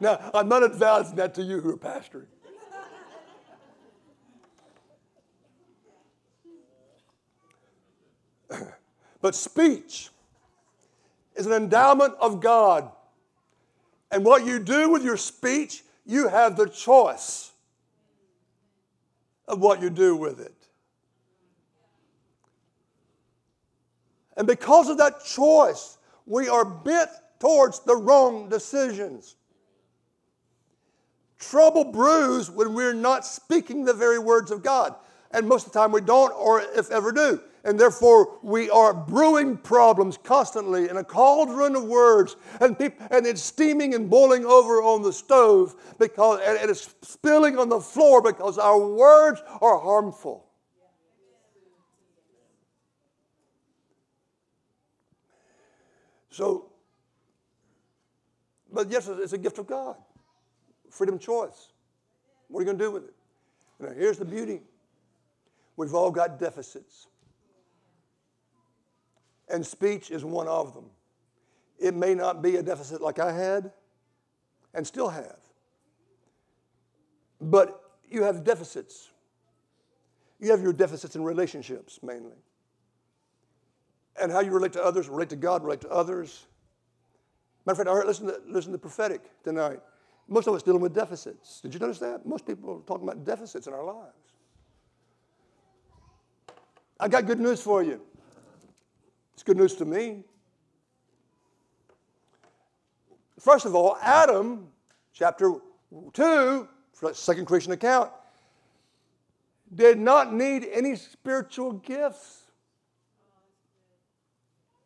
now, 0.00 0.30
I'm 0.32 0.48
not 0.48 0.64
advising 0.64 1.16
that 1.16 1.34
to 1.34 1.42
you 1.42 1.60
who 1.60 1.68
are 1.68 1.76
pastoring. 1.76 2.24
but 9.20 9.34
speech 9.34 10.08
is 11.36 11.44
an 11.44 11.52
endowment 11.52 12.14
of 12.18 12.40
God. 12.40 12.90
And 14.10 14.24
what 14.24 14.46
you 14.46 14.58
do 14.58 14.88
with 14.88 15.04
your 15.04 15.18
speech, 15.18 15.82
you 16.06 16.28
have 16.28 16.56
the 16.56 16.66
choice 16.66 17.50
of 19.50 19.60
what 19.60 19.82
you 19.82 19.90
do 19.90 20.16
with 20.16 20.40
it. 20.40 20.54
And 24.36 24.46
because 24.46 24.88
of 24.88 24.98
that 24.98 25.24
choice, 25.24 25.98
we 26.24 26.48
are 26.48 26.64
bent 26.64 27.10
towards 27.38 27.80
the 27.80 27.96
wrong 27.96 28.48
decisions. 28.48 29.36
Trouble 31.38 31.84
brews 31.84 32.50
when 32.50 32.74
we're 32.74 32.94
not 32.94 33.26
speaking 33.26 33.84
the 33.84 33.92
very 33.92 34.18
words 34.18 34.50
of 34.50 34.62
God. 34.62 34.94
And 35.32 35.48
most 35.48 35.66
of 35.66 35.72
the 35.72 35.78
time 35.78 35.92
we 35.92 36.00
don't, 36.00 36.32
or 36.32 36.60
if 36.60 36.90
ever 36.90 37.12
do 37.12 37.40
and 37.64 37.78
therefore 37.78 38.38
we 38.42 38.70
are 38.70 38.94
brewing 38.94 39.56
problems 39.56 40.16
constantly 40.16 40.88
in 40.88 40.96
a 40.96 41.04
cauldron 41.04 41.76
of 41.76 41.84
words, 41.84 42.36
and, 42.60 42.76
and 42.80 43.26
it's 43.26 43.42
steaming 43.42 43.94
and 43.94 44.08
boiling 44.08 44.44
over 44.44 44.82
on 44.82 45.02
the 45.02 45.12
stove 45.12 45.74
because 45.98 46.40
and 46.40 46.70
it's 46.70 46.94
spilling 47.02 47.58
on 47.58 47.68
the 47.68 47.80
floor 47.80 48.22
because 48.22 48.58
our 48.58 48.86
words 48.86 49.42
are 49.60 49.78
harmful. 49.78 50.46
So, 56.30 56.70
but 58.72 58.90
yes, 58.90 59.08
it's 59.08 59.32
a 59.32 59.38
gift 59.38 59.58
of 59.58 59.66
God. 59.66 59.96
Freedom 60.88 61.16
of 61.16 61.20
choice. 61.20 61.72
What 62.48 62.60
are 62.60 62.62
you 62.62 62.66
going 62.66 62.78
to 62.78 62.84
do 62.84 62.90
with 62.90 63.04
it? 63.04 63.14
Now, 63.80 63.88
here's 63.96 64.18
the 64.18 64.24
beauty. 64.24 64.60
We've 65.76 65.94
all 65.94 66.10
got 66.10 66.38
deficits 66.38 67.08
and 69.50 69.64
speech 69.64 70.10
is 70.10 70.24
one 70.24 70.48
of 70.48 70.74
them. 70.74 70.86
It 71.78 71.94
may 71.94 72.14
not 72.14 72.42
be 72.42 72.56
a 72.56 72.62
deficit 72.62 73.00
like 73.00 73.18
I 73.18 73.32
had 73.32 73.72
and 74.74 74.86
still 74.86 75.08
have, 75.08 75.38
but 77.40 77.82
you 78.08 78.22
have 78.22 78.44
deficits. 78.44 79.10
You 80.38 80.50
have 80.50 80.62
your 80.62 80.72
deficits 80.72 81.16
in 81.16 81.22
relationships 81.22 82.00
mainly. 82.02 82.36
And 84.20 84.30
how 84.30 84.40
you 84.40 84.50
relate 84.50 84.72
to 84.74 84.84
others, 84.84 85.08
relate 85.08 85.30
to 85.30 85.36
God, 85.36 85.62
relate 85.62 85.80
to 85.82 85.88
others. 85.88 86.46
Matter 87.64 87.72
of 87.72 87.78
fact, 87.78 87.88
I 87.88 87.92
heard, 87.92 88.06
listen 88.06 88.26
to, 88.26 88.40
listen 88.46 88.72
to 88.72 88.76
the 88.76 88.80
prophetic 88.80 89.22
tonight. 89.44 89.80
Most 90.28 90.46
of 90.46 90.54
us 90.54 90.62
dealing 90.62 90.80
with 90.80 90.94
deficits. 90.94 91.60
Did 91.60 91.74
you 91.74 91.80
notice 91.80 91.98
that? 91.98 92.26
Most 92.26 92.46
people 92.46 92.76
are 92.76 92.86
talking 92.86 93.08
about 93.08 93.24
deficits 93.24 93.66
in 93.66 93.72
our 93.72 93.84
lives. 93.84 94.14
I 96.98 97.08
got 97.08 97.26
good 97.26 97.40
news 97.40 97.62
for 97.62 97.82
you. 97.82 98.00
It's 99.40 99.44
good 99.46 99.56
news 99.56 99.74
to 99.76 99.86
me. 99.86 100.22
First 103.38 103.64
of 103.64 103.74
all, 103.74 103.96
Adam, 104.02 104.68
chapter 105.14 105.54
2, 106.12 106.68
second 107.14 107.46
creation 107.46 107.72
account, 107.72 108.10
did 109.74 109.98
not 109.98 110.34
need 110.34 110.68
any 110.70 110.94
spiritual 110.94 111.72
gifts. 111.72 112.42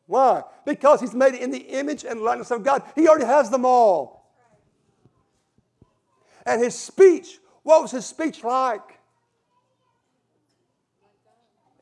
Why? 0.06 0.44
Because 0.64 1.00
he's 1.00 1.14
made 1.14 1.34
in 1.34 1.50
the 1.50 1.58
image 1.58 2.04
and 2.04 2.20
likeness 2.20 2.52
of 2.52 2.62
God. 2.62 2.84
He 2.94 3.08
already 3.08 3.24
has 3.24 3.50
them 3.50 3.64
all. 3.64 4.30
And 6.46 6.62
his 6.62 6.78
speech, 6.78 7.40
what 7.64 7.82
was 7.82 7.90
his 7.90 8.06
speech 8.06 8.44
like? 8.44 9.00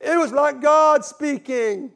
It 0.01 0.17
was 0.17 0.33
like 0.33 0.63
God 0.63 1.05
speaking. 1.05 1.93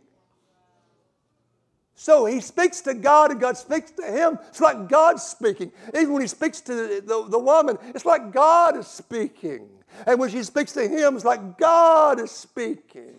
So 1.98 2.26
he 2.26 2.40
speaks 2.40 2.82
to 2.82 2.92
God 2.92 3.30
and 3.30 3.40
God 3.40 3.56
speaks 3.56 3.90
to 3.92 4.04
him. 4.04 4.38
It's 4.48 4.60
like 4.60 4.86
God 4.86 5.18
speaking. 5.18 5.72
Even 5.94 6.12
when 6.12 6.20
he 6.20 6.28
speaks 6.28 6.60
to 6.60 6.74
the, 6.74 7.02
the, 7.04 7.26
the, 7.30 7.38
woman, 7.38 7.78
it's 7.94 8.04
like 8.04 8.32
God 8.32 8.76
is 8.76 8.86
speaking. 8.86 9.66
And 10.06 10.20
when 10.20 10.28
she 10.28 10.42
speaks 10.42 10.74
to 10.74 10.86
him, 10.86 11.16
it's 11.16 11.24
like 11.24 11.56
God 11.56 12.20
is 12.20 12.30
speaking. 12.30 13.14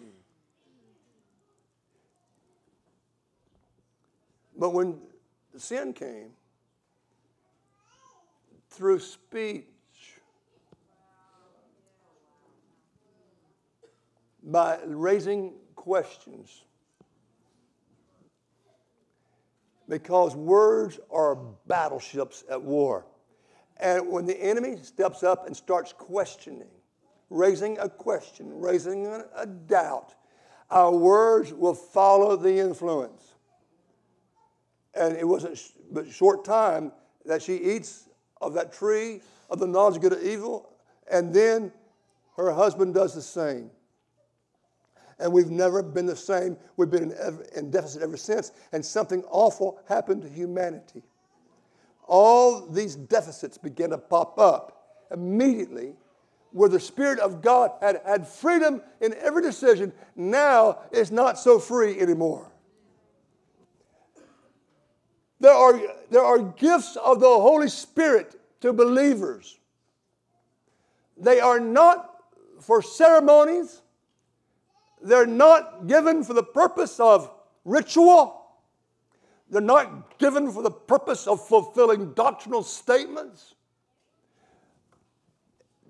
But 4.56 4.70
when 4.70 5.00
sin 5.58 5.92
came, 5.94 6.30
through 8.70 9.00
speech, 9.00 9.66
by 14.44 14.78
raising 14.86 15.54
questions, 15.76 16.62
because 19.88 20.36
words 20.36 21.00
are 21.12 21.36
battleships 21.68 22.44
at 22.50 22.62
war. 22.62 23.06
And 23.78 24.10
when 24.10 24.26
the 24.26 24.42
enemy 24.42 24.78
steps 24.82 25.24
up 25.24 25.48
and 25.48 25.56
starts 25.56 25.94
questioning, 25.94 26.68
raising 27.30 27.78
a 27.80 27.88
question, 27.88 28.60
raising 28.60 29.06
a, 29.06 29.46
doubt, 29.46 30.16
our 30.70 30.92
words 30.92 31.54
will 31.54 31.74
follow 31.74 32.36
the 32.36 32.58
influence. 32.58 33.36
And 34.94 35.16
it 35.16 35.28
wasn't 35.28 35.60
but 35.92 36.12
short 36.12 36.44
time 36.44 36.92
that 37.26 37.42
she 37.42 37.56
eats 37.56 38.10
of 38.42 38.54
that 38.56 38.74
tree 38.74 39.22
of 39.50 39.60
the 39.60 39.68
knowledge 39.68 39.98
of 39.98 40.02
good 40.02 40.14
and 40.14 40.28
evil, 40.28 40.70
and 41.10 41.34
then 41.34 41.72
her 42.36 42.52
husband 42.52 42.94
does 42.94 43.14
the 43.14 43.22
same 43.22 43.70
and 45.20 45.32
we've 45.32 45.50
never 45.50 45.82
been 45.82 46.06
the 46.06 46.16
same. 46.16 46.58
We've 46.76 46.90
been 46.90 47.12
in, 47.12 47.40
in 47.56 47.72
deficit 47.72 48.02
ever 48.02 48.18
since, 48.18 48.52
and 48.72 48.86
something 48.86 49.24
awful 49.30 49.80
happened 49.88 50.22
to 50.24 50.30
humanity. 50.30 51.04
All 52.08 52.68
these 52.68 52.96
deficits 52.96 53.58
began 53.58 53.90
to 53.90 53.98
pop 53.98 54.40
up 54.40 55.06
immediately 55.12 55.94
where 56.52 56.70
the 56.70 56.80
Spirit 56.80 57.20
of 57.20 57.42
God 57.42 57.72
had 57.82 58.02
had 58.06 58.28
freedom 58.28 58.82
in 59.02 59.14
every 59.16 59.42
decision. 59.42 59.92
Now 60.16 60.80
it's 60.92 61.12
not 61.12 61.38
so 61.38 61.60
free 61.60 62.00
anymore. 62.00 62.52
There 65.40 65.54
are, 65.54 65.80
there 66.10 66.24
are 66.24 66.40
gifts 66.40 66.96
of 66.96 67.20
the 67.20 67.28
Holy 67.28 67.70
Spirit 67.70 68.40
to 68.62 68.74
believers. 68.74 69.60
They 71.16 71.40
are 71.40 71.60
not 71.60 72.10
for 72.60 72.82
ceremonies, 72.82 73.82
they're 75.08 75.26
not 75.26 75.88
given 75.88 76.24
for 76.24 76.34
the 76.34 76.44
purpose 76.44 77.00
of 77.00 77.32
ritual. 77.64 78.46
They're 79.50 79.62
not 79.62 80.18
given 80.20 80.52
for 80.52 80.62
the 80.62 80.72
purpose 80.72 81.28
of 81.28 81.46
fulfilling 81.48 82.14
doctrinal 82.14 82.64
statements. 82.64 83.56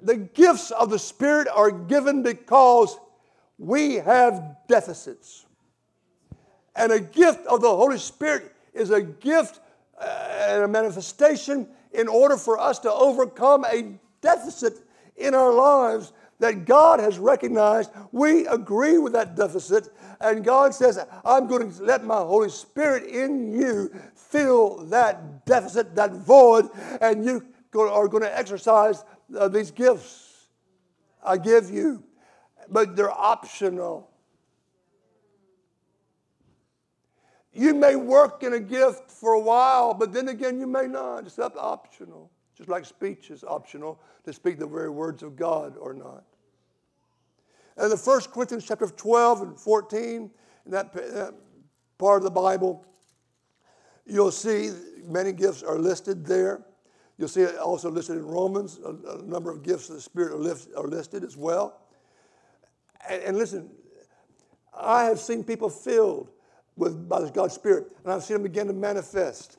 The 0.02 0.18
gifts 0.18 0.70
of 0.70 0.92
the 0.92 1.00
Spirit 1.00 1.48
are 1.48 1.72
given 1.72 2.22
because 2.22 2.98
we 3.58 3.96
have 3.96 4.58
deficits. 4.68 5.46
And 6.76 6.92
a 6.92 7.00
gift 7.00 7.46
of 7.48 7.62
the 7.62 7.70
Holy 7.70 7.98
Spirit 7.98 8.54
is 8.74 8.92
a 8.92 9.02
gift 9.02 9.60
uh, 10.00 10.06
and 10.50 10.64
a 10.64 10.68
manifestation 10.68 11.68
in 11.92 12.08
order 12.08 12.38
for 12.38 12.60
us 12.60 12.78
to 12.80 12.94
overcome 12.94 13.66
a 13.66 13.94
deficit 14.22 14.78
in 15.16 15.34
our 15.34 15.52
lives 15.52 16.14
that 16.40 16.66
God 16.66 17.00
has 17.00 17.18
recognized. 17.18 17.90
We 18.12 18.46
agree 18.48 18.98
with 18.98 19.14
that 19.14 19.36
deficit, 19.36 19.90
and 20.22 20.44
God 20.44 20.74
says, 20.74 21.00
I'm 21.26 21.48
going 21.48 21.72
to 21.72 21.84
let 21.84 22.04
my 22.04 22.18
Holy 22.18 22.50
Spirit 22.50 23.06
in 23.06 23.54
you 23.54 23.92
fill 24.16 24.86
that 24.86 25.46
deficit, 25.46 25.96
that 25.96 26.12
void, 26.12 26.70
and 27.02 27.26
you 27.26 27.46
are 27.76 28.08
going 28.08 28.24
to 28.24 28.38
exercise 28.38 29.04
uh, 29.38 29.48
these 29.48 29.72
gifts 29.72 30.28
I 31.24 31.38
give 31.38 31.70
you. 31.70 32.04
But 32.70 32.96
they're 32.96 33.12
optional. 33.12 34.10
You 37.54 37.74
may 37.74 37.96
work 37.96 38.44
in 38.44 38.54
a 38.54 38.60
gift 38.60 39.10
for 39.10 39.34
a 39.34 39.40
while, 39.40 39.94
but 39.94 40.14
then 40.14 40.28
again, 40.28 40.60
you 40.60 40.68
may 40.68 40.86
not. 40.86 41.26
It's 41.26 41.40
optional. 41.40 42.30
Just 42.58 42.70
like 42.70 42.86
speech 42.86 43.30
is 43.30 43.44
optional 43.44 44.00
to 44.26 44.34
speak 44.34 44.58
the 44.58 44.66
very 44.66 44.90
words 44.90 45.22
of 45.22 45.36
God 45.36 45.78
or 45.78 45.94
not. 45.94 46.24
And 47.78 47.92
the 47.92 47.98
First 47.98 48.32
Corinthians 48.32 48.66
chapter 48.66 48.88
12 48.88 49.42
and 49.44 49.60
14, 49.60 50.32
in 50.66 50.72
that, 50.72 50.92
part 52.00 52.18
of 52.18 52.24
the 52.24 52.32
Bible, 52.32 52.84
you'll 54.08 54.32
see 54.32 54.72
many 55.06 55.32
gifts 55.32 55.62
are 55.62 55.78
listed 55.78 56.26
there. 56.26 56.66
You'll 57.20 57.28
see 57.28 57.42
it 57.42 57.58
also 57.58 57.92
listed 57.92 58.18
in 58.18 58.26
Romans. 58.26 58.80
A, 58.84 59.20
a 59.20 59.24
number 59.24 59.52
of 59.52 59.62
gifts 59.62 59.90
of 59.90 59.96
the 59.96 60.02
Spirit 60.02 60.34
are, 60.34 60.38
lift, 60.38 60.70
are 60.76 60.88
listed 60.88 61.24
as 61.24 61.38
well. 61.38 61.82
And, 63.08 63.22
and, 63.22 63.38
listen, 63.38 63.70
I 64.76 65.04
have 65.04 65.20
seen 65.20 65.44
people 65.44 65.70
filled 65.70 66.32
with 66.76 67.08
by 67.08 67.30
God's 67.30 67.54
Spirit, 67.54 67.88
and 68.04 68.14
I've 68.14 68.24
seen 68.24 68.36
them 68.36 68.44
begin 68.44 68.68
to 68.68 68.74
manifest 68.74 69.58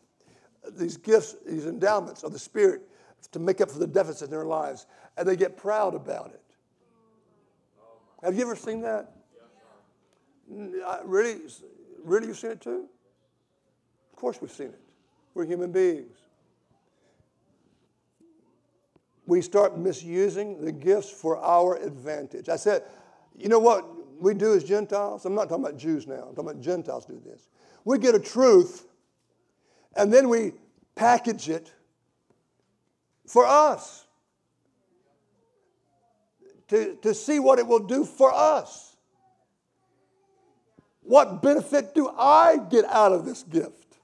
these 0.73 0.97
gifts, 0.97 1.37
these 1.47 1.67
endowments 1.67 2.23
of 2.23 2.33
the 2.33 2.39
Spirit 2.39 2.83
to 3.33 3.39
make 3.39 3.61
up 3.61 3.71
for 3.71 3.79
the 3.79 3.87
deficit 3.87 4.27
in 4.27 4.31
their 4.31 4.45
lives, 4.45 4.87
and 5.17 5.27
they 5.27 5.37
get 5.37 5.57
proud 5.57 5.95
about 5.95 6.31
it. 6.31 6.43
Have 8.23 8.35
you 8.35 8.43
ever 8.43 8.57
seen 8.57 8.81
that? 8.83 9.13
Uh, 10.51 10.99
really, 11.05 11.41
really, 12.05 12.29
you've 12.29 12.39
seen 12.39 12.53
it 12.53 12.61
too? 12.61 12.87
Of 14.13 14.17
course, 14.19 14.41
we've 14.41 14.51
seen 14.51 14.69
it. 14.69 14.81
We're 15.35 15.45
human 15.45 15.71
beings. 15.71 16.17
We 19.27 19.43
start 19.43 19.79
misusing 19.79 20.65
the 20.65 20.73
gifts 20.73 21.11
for 21.11 21.37
our 21.37 21.77
advantage. 21.77 22.49
I 22.49 22.57
said, 22.57 22.83
you 23.37 23.49
know 23.49 23.59
what 23.59 23.87
we 24.21 24.35
do 24.35 24.55
as 24.55 24.65
Gentiles? 24.65 25.27
I'm 25.27 25.35
not 25.35 25.49
talking 25.49 25.65
about 25.65 25.79
Jews 25.79 26.07
now, 26.07 26.27
I'm 26.29 26.35
talking 26.35 26.51
about 26.51 26.61
Gentiles 26.61 27.05
do 27.05 27.21
this. 27.25 27.49
We 27.85 27.99
get 27.99 28.15
a 28.15 28.19
truth 28.19 28.87
and 29.95 30.13
then 30.13 30.29
we 30.29 30.53
package 30.95 31.49
it 31.49 31.73
for 33.29 33.47
us 33.47 34.07
to, 36.69 36.97
to 37.03 37.15
see 37.15 37.39
what 37.39 37.59
it 37.59 37.67
will 37.67 37.87
do 37.87 38.05
for 38.05 38.33
us. 38.33 38.97
What 41.03 41.43
benefit 41.43 41.95
do 41.95 42.11
I 42.19 42.59
get 42.71 42.85
out 42.87 43.13
of 43.13 43.25
this 43.25 43.43
gift? 43.43 43.97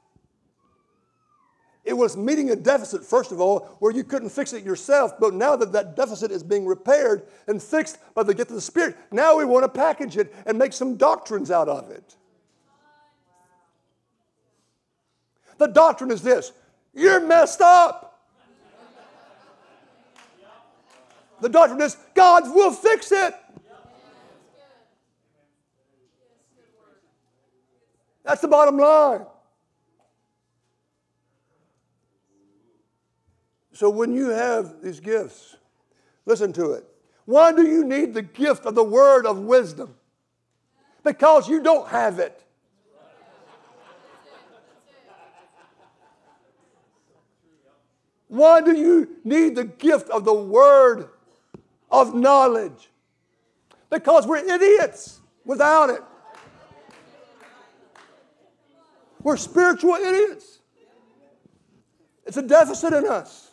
It 1.84 1.92
was 1.92 2.16
meeting 2.16 2.50
a 2.50 2.56
deficit, 2.56 3.04
first 3.04 3.30
of 3.30 3.40
all, 3.40 3.76
where 3.78 3.92
you 3.92 4.04
couldn't 4.04 4.30
fix 4.30 4.54
it 4.54 4.64
yourself, 4.64 5.12
but 5.20 5.34
now 5.34 5.54
that 5.56 5.72
that 5.72 5.96
deficit 5.96 6.30
is 6.30 6.42
being 6.42 6.64
repaired 6.64 7.24
and 7.46 7.62
fixed 7.62 7.98
by 8.14 8.22
the 8.22 8.32
gift 8.32 8.50
of 8.50 8.54
the 8.54 8.62
Spirit, 8.62 8.96
now 9.12 9.36
we 9.36 9.44
want 9.44 9.64
to 9.64 9.68
package 9.68 10.16
it 10.16 10.34
and 10.46 10.58
make 10.58 10.72
some 10.72 10.96
doctrines 10.96 11.50
out 11.50 11.68
of 11.68 11.90
it. 11.90 12.16
The 15.58 15.66
doctrine 15.66 16.10
is 16.10 16.22
this 16.22 16.52
you're 16.94 17.20
messed 17.20 17.60
up. 17.60 18.13
The 21.40 21.48
doctrine 21.48 21.80
is 21.80 21.96
God 22.14 22.44
will 22.54 22.72
fix 22.72 23.12
it. 23.12 23.34
That's 28.24 28.40
the 28.40 28.48
bottom 28.48 28.78
line. 28.78 29.26
So 33.72 33.90
when 33.90 34.14
you 34.14 34.30
have 34.30 34.80
these 34.82 35.00
gifts, 35.00 35.56
listen 36.24 36.52
to 36.54 36.72
it. 36.72 36.84
Why 37.26 37.52
do 37.52 37.66
you 37.66 37.84
need 37.84 38.14
the 38.14 38.22
gift 38.22 38.66
of 38.66 38.74
the 38.74 38.84
word 38.84 39.26
of 39.26 39.40
wisdom? 39.40 39.94
Because 41.02 41.48
you 41.48 41.62
don't 41.62 41.88
have 41.88 42.18
it. 42.18 42.40
Why 48.28 48.60
do 48.60 48.76
you 48.76 49.16
need 49.22 49.54
the 49.54 49.64
gift 49.64 50.08
of 50.10 50.24
the 50.24 50.34
word 50.34 51.08
of 51.94 52.14
knowledge? 52.14 52.90
Because 53.90 54.26
we're 54.26 54.38
idiots 54.38 55.20
without 55.44 55.90
it. 55.90 56.02
We're 59.22 59.36
spiritual 59.36 59.94
idiots. 59.94 60.58
It's 62.26 62.36
a 62.36 62.42
deficit 62.42 62.92
in 62.92 63.06
us. 63.06 63.50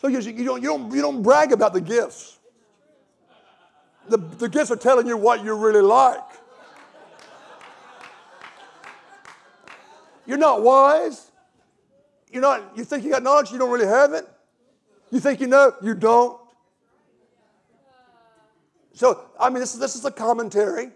So 0.00 0.08
you, 0.08 0.20
you, 0.20 0.44
don't, 0.44 0.62
you, 0.62 0.68
don't, 0.68 0.92
you 0.92 1.02
don't 1.02 1.22
brag 1.22 1.52
about 1.52 1.72
the 1.72 1.80
gifts. 1.80 2.38
The, 4.08 4.18
the 4.18 4.48
gifts 4.48 4.70
are 4.70 4.76
telling 4.76 5.06
you 5.06 5.16
what 5.16 5.44
you're 5.44 5.56
really 5.56 5.82
like. 5.82 6.20
You're 10.26 10.38
not 10.38 10.62
wise. 10.62 11.30
You're 12.30 12.42
not, 12.42 12.76
you 12.76 12.84
think 12.84 13.04
you 13.04 13.10
got 13.10 13.22
knowledge, 13.22 13.50
you 13.50 13.58
don't 13.58 13.70
really 13.70 13.86
have 13.86 14.12
it. 14.12 14.28
You 15.10 15.20
think 15.20 15.40
you 15.40 15.46
know, 15.46 15.72
you 15.82 15.94
don't. 15.94 16.40
So, 18.92 19.26
I 19.38 19.50
mean, 19.50 19.60
this 19.60 19.74
is, 19.74 19.80
this 19.80 19.94
is 19.94 20.04
a 20.04 20.10
commentary 20.10 20.90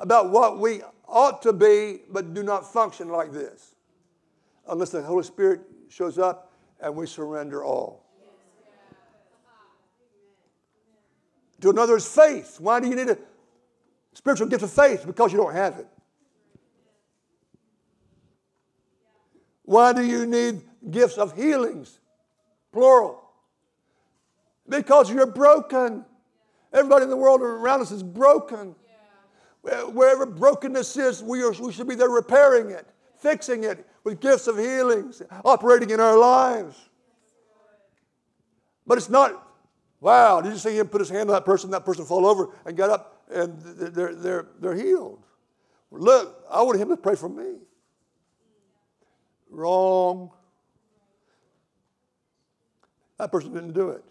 about 0.00 0.30
what 0.30 0.58
we 0.58 0.80
ought 1.06 1.42
to 1.42 1.52
be, 1.52 2.00
but 2.10 2.34
do 2.34 2.42
not 2.42 2.72
function 2.72 3.08
like 3.08 3.32
this. 3.32 3.74
Unless 4.68 4.90
the 4.90 5.02
Holy 5.02 5.24
Spirit 5.24 5.60
shows 5.88 6.18
up 6.18 6.52
and 6.80 6.96
we 6.96 7.06
surrender 7.06 7.62
all. 7.62 8.04
To 11.60 11.70
another 11.70 11.96
is 11.96 12.06
faith. 12.06 12.60
Why 12.60 12.80
do 12.80 12.88
you 12.88 12.96
need 12.96 13.08
a 13.08 13.18
spiritual 14.12 14.48
gift 14.48 14.62
of 14.62 14.70
faith? 14.70 15.06
Because 15.06 15.32
you 15.32 15.38
don't 15.38 15.54
have 15.54 15.78
it. 15.78 15.86
Why 19.62 19.92
do 19.92 20.04
you 20.04 20.26
need 20.26 20.62
gifts 20.90 21.16
of 21.16 21.34
healings? 21.34 21.98
Plural. 22.70 23.23
Because 24.68 25.10
you're 25.10 25.26
broken. 25.26 26.04
Everybody 26.72 27.04
in 27.04 27.10
the 27.10 27.16
world 27.16 27.42
around 27.42 27.80
us 27.80 27.90
is 27.90 28.02
broken. 28.02 28.74
Wherever 29.62 30.26
brokenness 30.26 30.96
is, 30.96 31.22
we, 31.22 31.42
are, 31.42 31.52
we 31.52 31.72
should 31.72 31.88
be 31.88 31.94
there 31.94 32.10
repairing 32.10 32.70
it, 32.70 32.86
fixing 33.16 33.64
it 33.64 33.86
with 34.02 34.20
gifts 34.20 34.46
of 34.46 34.58
healings, 34.58 35.22
operating 35.44 35.90
in 35.90 36.00
our 36.00 36.18
lives. 36.18 36.76
But 38.86 38.98
it's 38.98 39.08
not, 39.08 39.42
wow, 40.00 40.42
did 40.42 40.52
you 40.52 40.58
see 40.58 40.78
him 40.78 40.88
put 40.88 41.00
his 41.00 41.08
hand 41.08 41.30
on 41.30 41.34
that 41.34 41.46
person, 41.46 41.70
that 41.70 41.86
person 41.86 42.04
fall 42.04 42.26
over 42.26 42.50
and 42.66 42.76
got 42.76 42.90
up 42.90 43.22
and 43.32 43.58
they're, 43.58 44.14
they're, 44.14 44.46
they're 44.60 44.74
healed? 44.74 45.24
Look, 45.90 46.44
I 46.50 46.60
wanted 46.62 46.82
him 46.82 46.88
to 46.88 46.96
pray 46.96 47.14
for 47.14 47.28
me. 47.28 47.60
Wrong. 49.48 50.30
That 53.18 53.30
person 53.30 53.54
didn't 53.54 53.72
do 53.72 53.90
it. 53.90 54.04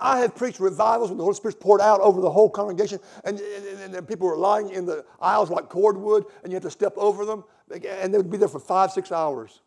I 0.00 0.20
have 0.20 0.34
preached 0.34 0.60
revivals 0.60 1.10
when 1.10 1.18
the 1.18 1.24
Holy 1.24 1.36
Spirit's 1.36 1.58
poured 1.60 1.82
out 1.82 2.00
over 2.00 2.20
the 2.20 2.30
whole 2.30 2.48
congregation, 2.48 2.98
and, 3.24 3.38
and, 3.38 3.94
and, 3.94 4.08
people 4.08 4.26
were 4.26 4.36
lying 4.36 4.70
in 4.70 4.86
the 4.86 5.04
aisles 5.20 5.50
like 5.50 5.68
cordwood, 5.68 6.24
and 6.42 6.50
you 6.50 6.56
had 6.56 6.62
to 6.62 6.70
step 6.70 6.94
over 6.96 7.26
them, 7.26 7.44
and 7.70 8.12
they 8.12 8.16
would 8.16 8.30
be 8.30 8.38
there 8.38 8.48
for 8.48 8.60
five, 8.60 8.90
six 8.92 9.12
hours. 9.12 9.60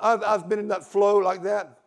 I've, 0.00 0.22
I've 0.24 0.48
been 0.48 0.58
in 0.58 0.68
that 0.68 0.84
flow 0.84 1.18
like 1.18 1.42
that. 1.44 1.78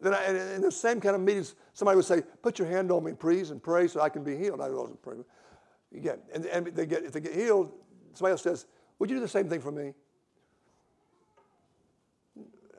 Then 0.00 0.14
I, 0.14 0.54
in 0.54 0.62
the 0.62 0.70
same 0.70 1.00
kind 1.00 1.14
of 1.16 1.22
meetings, 1.22 1.54
somebody 1.72 1.96
would 1.96 2.04
say, 2.04 2.22
"Put 2.42 2.58
your 2.58 2.68
hand 2.68 2.90
on 2.90 3.04
me, 3.04 3.12
please, 3.12 3.50
and 3.50 3.62
pray 3.62 3.88
so 3.88 4.00
I 4.00 4.08
can 4.08 4.24
be 4.24 4.36
healed." 4.36 4.60
I 4.60 4.68
wasn't 4.68 5.00
praying. 5.02 5.24
Get, 6.00 6.20
and, 6.34 6.44
and 6.46 6.66
they 6.66 6.86
get, 6.86 7.04
if 7.04 7.12
they 7.12 7.20
get 7.20 7.34
healed, 7.34 7.72
somebody 8.12 8.32
else 8.32 8.42
says, 8.42 8.66
"Would 8.98 9.10
you 9.10 9.16
do 9.16 9.20
the 9.20 9.28
same 9.28 9.48
thing 9.48 9.60
for 9.60 9.70
me?" 9.70 9.94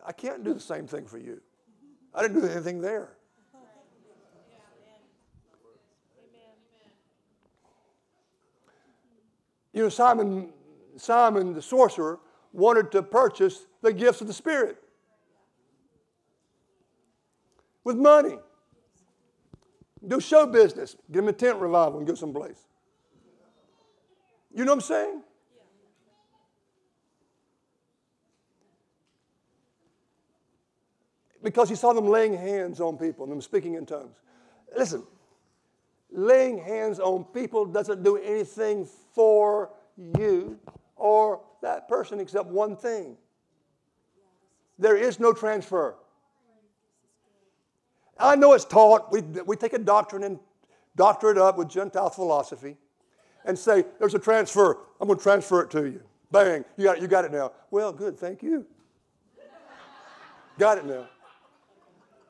I 0.05 0.11
can't 0.11 0.43
do 0.43 0.53
the 0.53 0.59
same 0.59 0.85
thing 0.85 1.05
for 1.05 1.17
you. 1.17 1.41
I 2.13 2.21
didn't 2.21 2.41
do 2.41 2.47
anything 2.47 2.81
there. 2.81 3.15
You 9.73 9.83
know, 9.83 9.89
Simon, 9.89 10.49
Simon 10.97 11.53
the 11.53 11.61
sorcerer 11.61 12.19
wanted 12.51 12.91
to 12.91 13.01
purchase 13.01 13.65
the 13.81 13.91
gifts 13.91 14.21
of 14.21 14.27
the 14.27 14.33
Spirit 14.33 14.77
with 17.83 17.97
money. 17.97 18.37
Do 20.07 20.19
show 20.19 20.45
business. 20.45 20.95
Give 21.11 21.23
him 21.23 21.29
a 21.29 21.33
tent 21.33 21.59
revival 21.59 21.97
and 21.99 22.07
go 22.07 22.13
someplace. 22.13 22.59
You 24.53 24.65
know 24.65 24.71
what 24.71 24.77
I'm 24.77 24.81
saying? 24.81 25.23
Because 31.41 31.67
he 31.67 31.75
saw 31.75 31.91
them 31.93 32.07
laying 32.07 32.37
hands 32.37 32.79
on 32.79 32.97
people 32.97 33.25
and 33.25 33.31
them 33.31 33.41
speaking 33.41 33.73
in 33.73 33.85
tongues. 33.85 34.15
Listen, 34.77 35.03
laying 36.11 36.57
hands 36.57 36.99
on 36.99 37.25
people 37.25 37.65
doesn't 37.65 38.03
do 38.03 38.17
anything 38.17 38.87
for 39.13 39.71
you 39.97 40.59
or 40.95 41.41
that 41.61 41.87
person 41.87 42.19
except 42.19 42.47
one 42.47 42.75
thing 42.75 43.17
there 44.79 44.97
is 44.97 45.19
no 45.19 45.33
transfer. 45.33 45.95
I 48.17 48.35
know 48.35 48.53
it's 48.53 48.65
taught. 48.65 49.11
We, 49.11 49.21
we 49.21 49.55
take 49.55 49.73
a 49.73 49.79
doctrine 49.79 50.23
and 50.23 50.39
doctor 50.95 51.31
it 51.31 51.37
up 51.37 51.57
with 51.57 51.69
Gentile 51.69 52.09
philosophy 52.09 52.77
and 53.45 53.57
say, 53.57 53.85
there's 53.99 54.13
a 54.13 54.19
transfer. 54.19 54.79
I'm 54.99 55.07
going 55.07 55.17
to 55.17 55.23
transfer 55.23 55.61
it 55.61 55.71
to 55.71 55.85
you. 55.85 56.01
Bang, 56.31 56.65
you 56.77 56.85
got, 56.85 56.97
it, 56.97 57.01
you 57.01 57.07
got 57.07 57.25
it 57.25 57.31
now. 57.31 57.51
Well, 57.69 57.91
good, 57.91 58.17
thank 58.17 58.41
you. 58.41 58.65
got 60.57 60.77
it 60.77 60.85
now. 60.85 61.07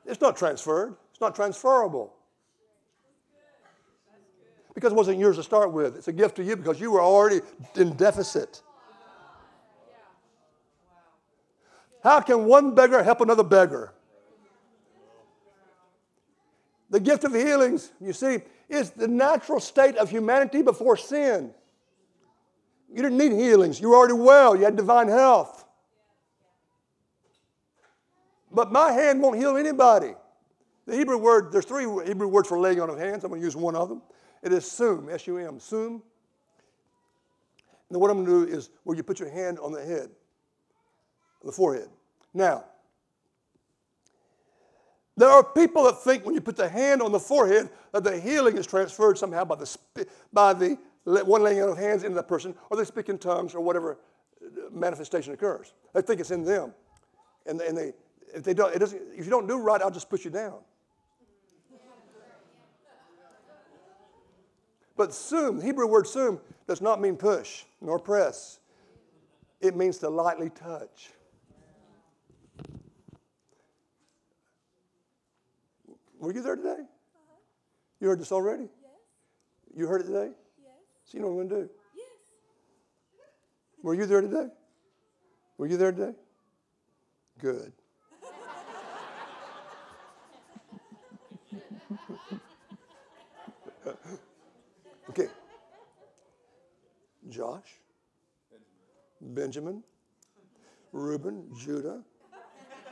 It's 0.06 0.20
not 0.20 0.36
transferred, 0.36 0.96
it's 1.10 1.20
not 1.20 1.34
transferable 1.34 2.14
because 4.74 4.92
it 4.92 4.96
wasn't 4.96 5.18
yours 5.18 5.36
to 5.36 5.42
start 5.42 5.72
with. 5.72 5.96
It's 5.96 6.08
a 6.08 6.12
gift 6.12 6.36
to 6.36 6.44
you 6.44 6.56
because 6.56 6.80
you 6.80 6.90
were 6.90 7.00
already 7.00 7.40
in 7.76 7.94
deficit. 7.96 8.62
How 12.02 12.20
can 12.20 12.44
one 12.44 12.74
beggar 12.74 13.02
help 13.02 13.20
another 13.20 13.44
beggar? 13.44 13.92
The 16.90 17.00
gift 17.00 17.24
of 17.24 17.32
healings, 17.34 17.92
you 18.00 18.12
see, 18.12 18.40
is 18.68 18.90
the 18.90 19.08
natural 19.08 19.58
state 19.58 19.96
of 19.96 20.10
humanity 20.10 20.62
before 20.62 20.96
sin. 20.96 21.52
You 22.92 23.02
didn't 23.02 23.18
need 23.18 23.32
healings. 23.32 23.80
You 23.80 23.88
were 23.88 23.96
already 23.96 24.14
well. 24.14 24.54
You 24.54 24.64
had 24.64 24.76
divine 24.76 25.08
health. 25.08 25.64
But 28.52 28.70
my 28.70 28.92
hand 28.92 29.20
won't 29.20 29.36
heal 29.36 29.56
anybody. 29.56 30.14
The 30.86 30.94
Hebrew 30.94 31.18
word, 31.18 31.50
there's 31.50 31.64
three 31.64 31.84
Hebrew 32.06 32.28
words 32.28 32.48
for 32.48 32.60
laying 32.60 32.80
on 32.80 32.90
of 32.90 32.98
hands. 32.98 33.24
I'm 33.24 33.30
going 33.30 33.40
to 33.40 33.44
use 33.44 33.56
one 33.56 33.74
of 33.74 33.88
them. 33.88 34.02
It 34.44 34.52
is 34.52 34.70
sum, 34.70 35.08
S 35.10 35.26
U 35.26 35.38
M, 35.38 35.58
sum. 35.58 36.02
And 37.90 38.00
what 38.00 38.10
I'm 38.10 38.24
going 38.24 38.46
to 38.46 38.46
do 38.46 38.56
is 38.56 38.70
where 38.84 38.96
you 38.96 39.02
put 39.02 39.18
your 39.18 39.30
hand 39.30 39.58
on 39.58 39.72
the 39.72 39.82
head, 39.82 40.10
the 41.42 41.52
forehead. 41.52 41.88
Now, 42.32 42.64
there 45.16 45.28
are 45.28 45.44
people 45.44 45.84
that 45.84 46.02
think 46.02 46.26
when 46.26 46.34
you 46.34 46.40
put 46.40 46.56
the 46.56 46.68
hand 46.68 47.00
on 47.00 47.12
the 47.12 47.20
forehead 47.20 47.70
that 47.92 48.04
the 48.04 48.20
healing 48.20 48.56
is 48.56 48.66
transferred 48.66 49.16
somehow 49.16 49.44
by 49.44 49.54
the, 49.54 49.76
by 50.32 50.52
the 50.52 50.76
one 51.04 51.42
laying 51.42 51.60
of 51.60 51.78
hands 51.78 52.02
into 52.02 52.16
that 52.16 52.28
person, 52.28 52.54
or 52.68 52.76
they 52.76 52.84
speak 52.84 53.08
in 53.08 53.18
tongues, 53.18 53.54
or 53.54 53.60
whatever 53.60 53.98
uh, 54.44 54.70
manifestation 54.72 55.32
occurs. 55.32 55.72
They 55.92 56.02
think 56.02 56.20
it's 56.20 56.32
in 56.32 56.44
them, 56.44 56.74
and, 57.46 57.60
and 57.60 57.78
they 57.78 57.92
if 58.34 58.42
they 58.42 58.54
don't, 58.54 58.74
it 58.74 58.80
doesn't. 58.80 59.00
If 59.16 59.24
you 59.24 59.30
don't 59.30 59.46
do 59.46 59.58
right, 59.58 59.80
I'll 59.80 59.90
just 59.90 60.10
put 60.10 60.24
you 60.24 60.30
down. 60.30 60.56
But 64.96 65.12
sum, 65.12 65.60
Hebrew 65.60 65.86
word 65.86 66.06
sum, 66.06 66.40
does 66.66 66.80
not 66.80 67.00
mean 67.00 67.16
push 67.16 67.64
nor 67.80 67.98
press. 67.98 68.60
It 69.60 69.76
means 69.76 69.98
to 69.98 70.08
lightly 70.08 70.50
touch. 70.50 71.10
Were 76.18 76.32
you 76.32 76.42
there 76.42 76.56
today? 76.56 76.70
Uh-huh. 76.70 77.36
You 78.00 78.08
heard 78.08 78.20
this 78.20 78.32
already? 78.32 78.62
Yes. 78.62 78.70
You 79.76 79.86
heard 79.86 80.00
it 80.00 80.04
today? 80.04 80.30
Yes. 80.58 80.72
So 81.04 81.18
you 81.18 81.22
know 81.22 81.28
what 81.30 81.42
I'm 81.42 81.48
going 81.48 81.62
to 81.62 81.66
do? 81.66 81.70
Yes. 81.94 82.06
Were 83.82 83.94
you 83.94 84.06
there 84.06 84.20
today? 84.22 84.46
Were 85.58 85.66
you 85.66 85.76
there 85.76 85.92
today? 85.92 86.14
Good. 87.40 87.72
Okay. 95.10 95.28
Josh, 97.34 97.80
Benjamin, 99.20 99.82
Reuben, 100.92 101.44
Judah. 101.58 102.02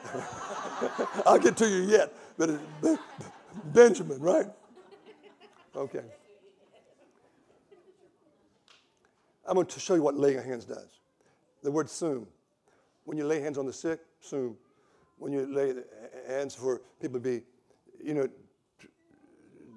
I'll 1.26 1.38
get 1.38 1.56
to 1.58 1.68
you 1.68 1.82
yet, 1.82 2.12
but 2.36 2.50
it's 2.50 3.02
Benjamin, 3.66 4.20
right? 4.20 4.46
Okay. 5.76 6.02
I'm 9.46 9.54
going 9.54 9.66
to 9.66 9.80
show 9.80 9.94
you 9.94 10.02
what 10.02 10.16
laying 10.16 10.42
hands 10.42 10.64
does. 10.64 10.98
The 11.62 11.70
word 11.70 11.88
soon. 11.88 12.26
When 13.04 13.16
you 13.16 13.24
lay 13.24 13.40
hands 13.40 13.58
on 13.58 13.66
the 13.66 13.72
sick, 13.72 14.00
soon. 14.20 14.56
When 15.18 15.32
you 15.32 15.46
lay 15.46 15.74
hands 16.26 16.54
for 16.56 16.82
people 17.00 17.20
to 17.20 17.20
be, 17.20 17.42
you 18.02 18.14
know, 18.14 18.28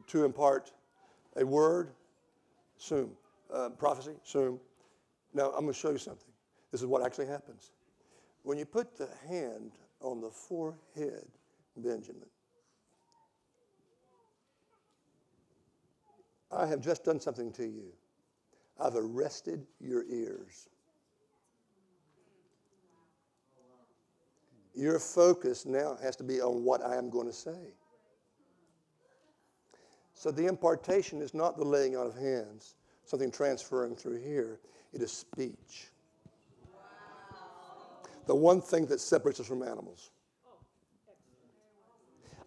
to 0.07 0.25
impart 0.25 0.71
a 1.35 1.45
word, 1.45 1.91
sum. 2.77 3.11
Uh, 3.55 3.69
prophecy, 3.69 4.11
sum. 4.23 4.59
Now, 5.33 5.45
I'm 5.51 5.61
going 5.61 5.67
to 5.67 5.73
show 5.73 5.91
you 5.91 5.97
something. 5.97 6.31
This 6.73 6.81
is 6.81 6.87
what 6.87 7.05
actually 7.05 7.27
happens. 7.27 7.71
When 8.43 8.57
you 8.57 8.65
put 8.65 8.97
the 8.97 9.07
hand 9.29 9.71
on 10.01 10.19
the 10.19 10.29
forehead, 10.29 11.25
Benjamin, 11.77 12.27
I 16.51 16.65
have 16.65 16.81
just 16.81 17.05
done 17.05 17.21
something 17.21 17.53
to 17.53 17.63
you. 17.63 17.93
I've 18.77 18.95
arrested 18.95 19.65
your 19.79 20.03
ears. 20.09 20.67
Your 24.73 24.99
focus 24.99 25.65
now 25.65 25.97
has 26.03 26.17
to 26.17 26.25
be 26.25 26.41
on 26.41 26.65
what 26.65 26.83
I 26.83 26.97
am 26.97 27.09
going 27.09 27.27
to 27.27 27.33
say. 27.33 27.73
So 30.13 30.29
the 30.29 30.45
impartation 30.47 31.21
is 31.21 31.33
not 31.33 31.57
the 31.57 31.63
laying 31.63 31.95
on 31.95 32.07
of 32.07 32.15
hands, 32.15 32.75
something 33.05 33.31
transferring 33.31 33.95
through 33.95 34.19
here. 34.21 34.59
It 34.93 35.01
is 35.01 35.11
speech. 35.11 35.89
The 38.27 38.35
one 38.35 38.61
thing 38.61 38.87
that 38.87 38.99
separates 38.99 39.39
us 39.39 39.47
from 39.47 39.61
animals. 39.61 40.09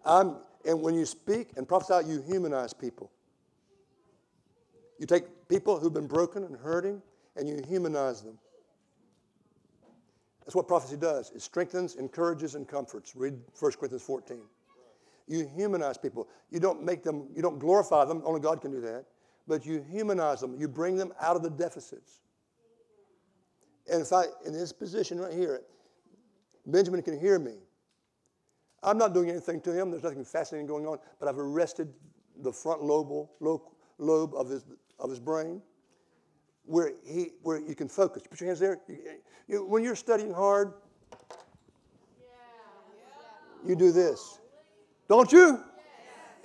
I'm, 0.05 0.37
and 0.65 0.81
when 0.81 0.95
you 0.95 1.05
speak 1.05 1.51
and 1.55 1.67
prophesy, 1.67 2.09
you 2.09 2.21
humanize 2.21 2.73
people. 2.73 3.11
You 4.97 5.05
take 5.05 5.47
people 5.47 5.79
who've 5.79 5.93
been 5.93 6.07
broken 6.07 6.43
and 6.43 6.57
hurting 6.57 7.01
and 7.35 7.47
you 7.47 7.61
humanize 7.67 8.21
them. 8.21 8.37
That's 10.45 10.55
what 10.55 10.67
prophecy 10.67 10.97
does. 10.97 11.31
It 11.33 11.41
strengthens, 11.41 11.95
encourages, 11.95 12.55
and 12.55 12.67
comforts. 12.67 13.15
Read 13.15 13.35
1 13.59 13.71
Corinthians 13.73 14.03
14. 14.03 14.41
You 15.27 15.47
humanize 15.55 15.97
people. 15.97 16.27
You 16.49 16.59
don't 16.59 16.83
make 16.83 17.03
them, 17.03 17.27
you 17.35 17.41
don't 17.41 17.59
glorify 17.59 18.03
them, 18.03 18.23
only 18.25 18.41
God 18.41 18.59
can 18.59 18.71
do 18.71 18.81
that, 18.81 19.05
but 19.49 19.65
you 19.65 19.83
humanize 19.89 20.39
them. 20.39 20.55
You 20.57 20.67
bring 20.67 20.95
them 20.95 21.11
out 21.19 21.35
of 21.35 21.41
the 21.41 21.49
deficits. 21.49 22.21
And 23.91 24.03
if 24.03 24.13
I, 24.13 24.25
in 24.45 24.53
this 24.53 24.71
position 24.71 25.19
right 25.19 25.33
here, 25.33 25.63
Benjamin 26.67 27.01
can 27.01 27.19
hear 27.19 27.39
me. 27.39 27.55
I'm 28.83 28.99
not 28.99 29.13
doing 29.13 29.29
anything 29.31 29.59
to 29.61 29.73
him. 29.73 29.89
There's 29.89 30.03
nothing 30.03 30.23
fascinating 30.23 30.67
going 30.67 30.85
on, 30.85 30.99
but 31.19 31.27
I've 31.27 31.39
arrested 31.39 31.91
the 32.43 32.53
front 32.53 32.83
lobe, 32.83 33.27
lobe 33.39 34.35
of 34.35 34.47
his, 34.47 34.65
of 34.99 35.09
his 35.09 35.19
brain 35.19 35.61
where, 36.65 36.93
he, 37.03 37.31
where 37.41 37.59
you 37.59 37.73
can 37.73 37.89
focus. 37.89 38.21
Put 38.29 38.39
your 38.39 38.47
hands 38.47 38.59
there. 38.59 38.79
You, 38.87 38.97
you, 39.47 39.65
when 39.65 39.83
you're 39.83 39.95
studying 39.95 40.31
hard, 40.31 40.73
you 43.65 43.75
do 43.75 43.91
this. 43.91 44.39
Don't 45.07 45.31
you? 45.31 45.59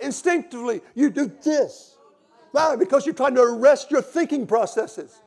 Instinctively, 0.00 0.80
you 0.94 1.10
do 1.10 1.30
this. 1.44 1.93
Why? 2.54 2.76
Because 2.76 3.04
you're 3.04 3.16
trying 3.16 3.34
to 3.34 3.42
arrest 3.42 3.90
your 3.90 4.00
thinking 4.00 4.46
processes. 4.46 5.20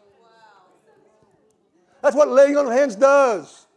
That's 2.01 2.15
what 2.15 2.29
laying 2.29 2.55
on 2.55 2.67
hands 2.67 2.95
does. 2.95 3.67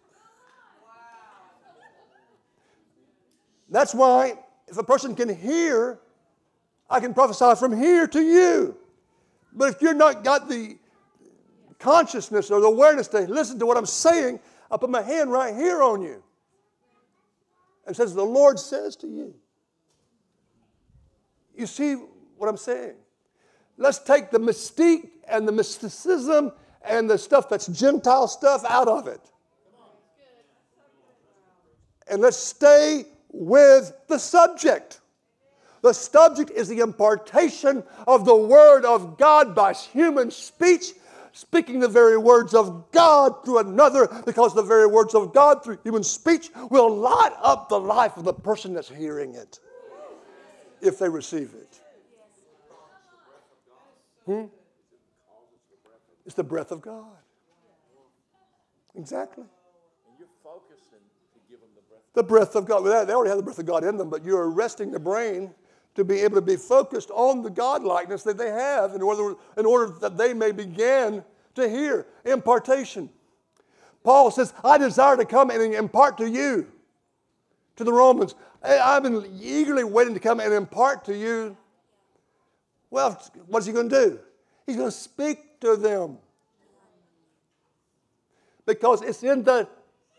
That's 3.69 3.93
why 3.93 4.35
if 4.69 4.79
a 4.79 4.85
person 4.85 5.17
can 5.17 5.35
hear, 5.35 5.99
I 6.89 7.01
can 7.01 7.13
prophesy 7.13 7.59
from 7.59 7.77
here 7.77 8.07
to 8.07 8.21
you. 8.23 8.77
But 9.53 9.75
if 9.75 9.83
you're 9.83 9.95
not 9.95 10.23
got 10.23 10.49
the 10.49 10.79
consciousness 11.81 12.53
or 12.53 12.61
the 12.61 12.69
awareness 12.69 13.09
to 13.09 13.23
listen 13.23 13.59
to 13.59 13.67
what 13.67 13.77
I'm 13.77 13.85
saying, 13.85 14.39
I 14.71 14.77
put 14.77 14.91
my 14.91 15.03
hand 15.03 15.33
right 15.33 15.57
here 15.57 15.83
on 15.83 16.03
you. 16.03 16.23
And 17.85 17.97
says, 17.97 18.15
The 18.15 18.23
Lord 18.23 18.61
says 18.61 18.95
to 18.99 19.09
you. 19.09 19.35
You 21.57 21.67
see 21.67 21.97
what 22.37 22.49
I'm 22.49 22.57
saying? 22.57 22.95
Let's 23.81 23.98
take 23.98 24.31
the 24.31 24.39
mystique 24.39 25.09
and 25.27 25.48
the 25.48 25.52
mysticism 25.52 26.52
and 26.82 27.09
the 27.09 27.16
stuff 27.16 27.48
that's 27.48 27.66
Gentile 27.66 28.28
stuff 28.28 28.62
out 28.69 28.89
of 28.89 29.09
it. 29.09 29.23
And 32.07 32.20
let's 32.20 32.36
stay 32.36 33.07
with 33.32 33.93
the 34.07 34.19
subject. 34.19 35.01
The 35.81 35.94
subject 35.94 36.51
is 36.51 36.69
the 36.69 36.81
impartation 36.81 37.82
of 38.07 38.27
the 38.27 38.36
Word 38.36 38.85
of 38.85 39.16
God 39.16 39.55
by 39.55 39.73
human 39.73 40.31
speech, 40.31 40.93
speaking 41.32 41.81
the 41.81 41.89
very 41.89 42.19
words 42.19 42.52
of 42.52 42.93
God 42.93 43.47
through 43.47 43.61
another, 43.61 44.09
because 44.27 44.55
the 44.55 44.62
very 44.62 44.86
words 44.86 45.15
of 45.15 45.32
God 45.32 45.65
through 45.65 45.78
human 45.82 46.05
speech 46.05 46.51
will 46.69 46.94
light 46.94 47.32
up 47.40 47.70
the 47.70 47.81
life 47.81 48.19
of 48.19 48.24
the 48.24 48.35
person 48.35 48.74
that's 48.74 48.90
hearing 48.90 49.35
it 49.36 49.59
if 50.82 50.98
they 50.98 51.09
receive 51.09 51.55
it. 51.55 51.80
Hmm? 54.31 54.44
It's 56.24 56.36
the 56.36 56.44
breath 56.44 56.70
of 56.70 56.81
God. 56.81 57.16
Exactly. 58.94 59.43
The 62.15 62.23
breath 62.23 62.55
of 62.55 62.65
God. 62.65 62.85
Well, 62.85 63.05
they 63.05 63.12
already 63.12 63.31
have 63.31 63.39
the 63.39 63.43
breath 63.43 63.59
of 63.59 63.66
God 63.66 63.82
in 63.82 63.97
them, 63.97 64.09
but 64.09 64.24
you're 64.24 64.48
arresting 64.48 64.93
the 64.93 65.01
brain 65.01 65.52
to 65.97 66.05
be 66.05 66.20
able 66.20 66.36
to 66.36 66.43
be 66.43 66.55
focused 66.55 67.11
on 67.11 67.43
the 67.43 67.51
God 67.51 67.82
likeness 67.82 68.23
that 68.23 68.39
they 68.39 68.51
have 68.51 68.94
in 68.94 69.02
order, 69.02 69.35
in 69.57 69.66
order 69.66 69.93
that 69.98 70.16
they 70.16 70.32
may 70.32 70.52
begin 70.52 71.24
to 71.57 71.69
hear 71.69 72.07
impartation. 72.24 73.11
Paul 74.05 74.31
says, 74.31 74.55
I 74.62 74.78
desire 74.78 75.16
to 75.16 75.24
come 75.24 75.51
and 75.51 75.74
impart 75.74 76.19
to 76.19 76.31
you, 76.31 76.69
to 77.74 77.82
the 77.82 77.93
Romans. 77.93 78.36
I've 78.62 79.02
been 79.02 79.24
eagerly 79.43 79.82
waiting 79.82 80.15
to 80.15 80.20
come 80.20 80.39
and 80.39 80.55
impart 80.55 81.05
to 81.07 81.16
you. 81.16 81.57
Well, 82.91 83.21
what's 83.47 83.67
he 83.67 83.73
going 83.73 83.89
to 83.89 84.07
do? 84.07 84.21
He's 84.67 84.77
going 84.77 84.89
to 84.89 84.97
speak 84.97 85.61
to 85.61 85.77
them. 85.77 86.19
Because 88.67 89.03
it's 89.03 89.23
in 89.23 89.43
the 89.43 89.69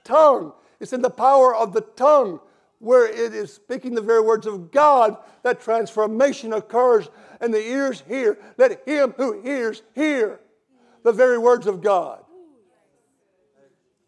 tongue, 0.03 0.53
it's 0.79 0.93
in 0.93 1.01
the 1.01 1.09
power 1.09 1.55
of 1.55 1.73
the 1.73 1.81
tongue 1.81 2.39
where 2.79 3.05
it 3.05 3.33
is 3.33 3.53
speaking 3.53 3.93
the 3.93 4.01
very 4.01 4.21
words 4.21 4.47
of 4.47 4.71
God 4.71 5.17
that 5.43 5.61
transformation 5.61 6.53
occurs 6.53 7.09
and 7.39 7.53
the 7.53 7.61
ears 7.61 8.03
hear. 8.07 8.39
Let 8.57 8.87
him 8.87 9.13
who 9.17 9.41
hears 9.41 9.83
hear 9.93 10.39
the 11.03 11.11
very 11.11 11.37
words 11.37 11.67
of 11.67 11.81
God. 11.81 12.23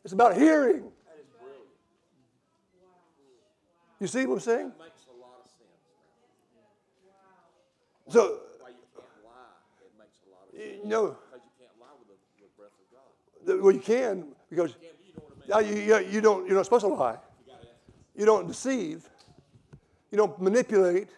It's 0.03 0.13
about 0.13 0.35
hearing. 0.35 0.83
You 3.99 4.07
see 4.07 4.25
what 4.25 4.35
I'm 4.35 4.39
saying? 4.41 4.71
So, 8.09 8.41
you 10.83 10.89
know, 10.89 11.17
well, 13.45 13.71
you 13.71 13.79
can 13.79 14.25
because 14.49 14.75
you, 15.47 15.75
you, 15.75 15.99
you 15.99 16.21
don't, 16.21 16.47
you're 16.47 16.55
not 16.55 16.65
supposed 16.65 16.85
to 16.85 16.89
lie. 16.89 17.17
You 18.15 18.25
don't 18.25 18.47
deceive. 18.47 19.09
You 20.11 20.17
don't 20.17 20.39
manipulate. 20.39 21.09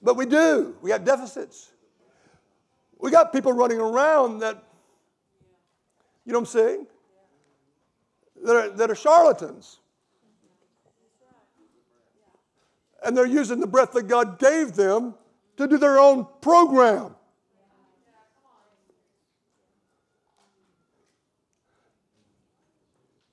But 0.00 0.16
we 0.16 0.26
do. 0.26 0.74
We 0.80 0.90
have 0.90 1.04
deficits. 1.04 1.70
We 2.98 3.10
got 3.10 3.32
people 3.32 3.52
running 3.52 3.78
around 3.78 4.38
that, 4.38 4.62
you 6.24 6.32
know 6.32 6.38
what 6.38 6.48
I'm 6.48 6.52
saying? 6.52 6.86
That 8.44 8.56
are, 8.56 8.70
that 8.70 8.90
are 8.90 8.94
charlatans. 8.94 9.78
And 13.04 13.16
they're 13.16 13.26
using 13.26 13.60
the 13.60 13.66
breath 13.66 13.92
that 13.92 14.04
God 14.04 14.38
gave 14.38 14.74
them 14.74 15.14
to 15.56 15.66
do 15.66 15.78
their 15.78 15.98
own 15.98 16.26
program. 16.40 17.14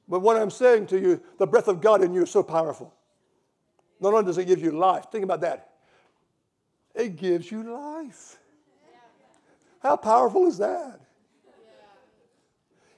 But 0.10 0.22
what 0.22 0.38
I'm 0.38 0.50
saying 0.50 0.88
to 0.88 1.00
you, 1.00 1.22
the 1.38 1.46
breath 1.46 1.68
of 1.68 1.82
God 1.82 2.02
in 2.04 2.14
you 2.14 2.24
is 2.24 2.32
so 2.32 2.42
powerful. 2.42 2.94
Not 4.00 4.14
only 4.14 4.26
does 4.26 4.40
it 4.40 4.46
give 4.46 4.60
you 4.60 4.72
life, 4.72 5.06
think 5.12 5.24
about 5.24 5.42
that. 5.42 5.70
It 6.96 7.16
gives 7.16 7.52
you 7.52 7.64
life. 7.64 8.38
How 9.82 9.96
powerful 9.96 10.48
is 10.48 10.58
that? 10.58 11.00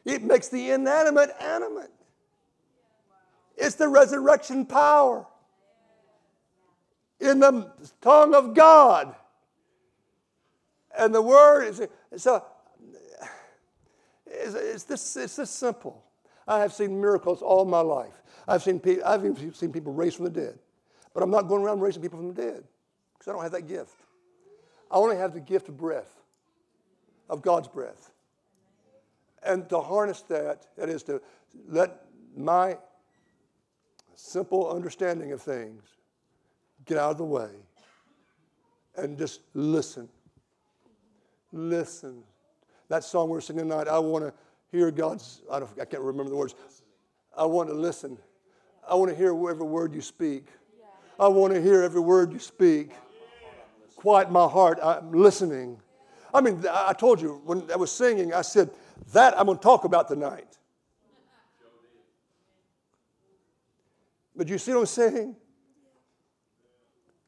It 0.05 0.23
makes 0.23 0.47
the 0.47 0.71
inanimate 0.71 1.29
animate. 1.39 1.91
It's 3.57 3.75
the 3.75 3.88
resurrection 3.88 4.65
power 4.65 5.27
in 7.19 7.39
the 7.39 7.71
tongue 8.01 8.33
of 8.33 8.55
God. 8.55 9.15
And 10.97 11.13
the 11.13 11.21
word 11.21 11.65
is 11.65 11.81
so 12.17 12.43
it's, 14.25 14.55
it's, 14.55 14.83
this, 14.85 15.17
it's 15.17 15.35
this 15.35 15.49
simple. 15.49 16.03
I 16.51 16.59
have 16.59 16.73
seen 16.73 16.99
miracles 16.99 17.41
all 17.41 17.63
my 17.63 17.79
life. 17.79 18.21
I've 18.45 18.61
seen, 18.61 18.81
pe- 18.81 19.01
I've 19.01 19.23
even 19.23 19.53
seen 19.53 19.71
people 19.71 19.93
raised 19.93 20.17
from 20.17 20.25
the 20.25 20.31
dead. 20.31 20.59
But 21.13 21.23
I'm 21.23 21.31
not 21.31 21.43
going 21.47 21.63
around 21.63 21.79
raising 21.79 22.01
people 22.01 22.19
from 22.19 22.27
the 22.27 22.41
dead 22.41 22.65
because 23.13 23.29
I 23.29 23.31
don't 23.31 23.41
have 23.41 23.53
that 23.53 23.69
gift. 23.69 23.95
I 24.91 24.97
only 24.97 25.15
have 25.15 25.33
the 25.33 25.39
gift 25.39 25.69
of 25.69 25.77
breath, 25.77 26.13
of 27.29 27.41
God's 27.41 27.69
breath. 27.69 28.11
And 29.41 29.69
to 29.69 29.79
harness 29.79 30.23
that, 30.23 30.67
that 30.75 30.89
is 30.89 31.03
to 31.03 31.21
let 31.69 32.01
my 32.35 32.77
simple 34.15 34.69
understanding 34.69 35.31
of 35.31 35.41
things 35.41 35.83
get 36.83 36.97
out 36.97 37.11
of 37.11 37.17
the 37.17 37.23
way 37.23 37.49
and 38.97 39.17
just 39.17 39.39
listen. 39.53 40.09
Listen. 41.53 42.23
That 42.89 43.05
song 43.05 43.29
we're 43.29 43.39
singing 43.39 43.69
tonight, 43.69 43.87
I 43.87 43.99
want 43.99 44.25
to 44.25 44.33
hear 44.72 44.91
God's, 44.91 45.41
I, 45.52 45.57
I 45.57 45.85
can't 45.85 46.03
remember 46.03 46.30
the 46.30 46.35
words. 46.35 46.56
I 47.38 47.45
want 47.45 47.69
to 47.69 47.76
listen. 47.76 48.18
I 48.88 48.95
want 48.95 49.11
to 49.11 49.15
hear 49.15 49.30
every 49.30 49.65
word 49.65 49.93
you 49.93 50.02
speak. 50.02 50.48
I 51.19 51.27
want 51.27 51.53
to 51.53 51.61
hear 51.61 51.84
every 51.84 52.02
word 52.02 52.34
you 52.34 52.39
speak. 52.39 52.91
Quiet 53.95 54.31
my 54.31 54.48
heart. 54.48 54.80
I'm 54.81 55.11
listening. 55.11 55.80
I 56.34 56.41
mean, 56.41 56.64
I 56.69 56.93
told 56.93 57.22
you 57.22 57.41
when 57.45 57.69
I 57.72 57.76
was 57.76 57.91
singing, 57.91 58.34
I 58.34 58.41
said, 58.41 58.72
that 59.14 59.38
I'm 59.38 59.45
going 59.45 59.57
to 59.57 59.64
talk 59.64 59.84
about 59.84 60.07
tonight. 60.07 60.57
But 64.35 64.48
you 64.48 64.57
see 64.57 64.73
what 64.73 64.81
I'm 64.81 64.85
saying? 64.85 65.35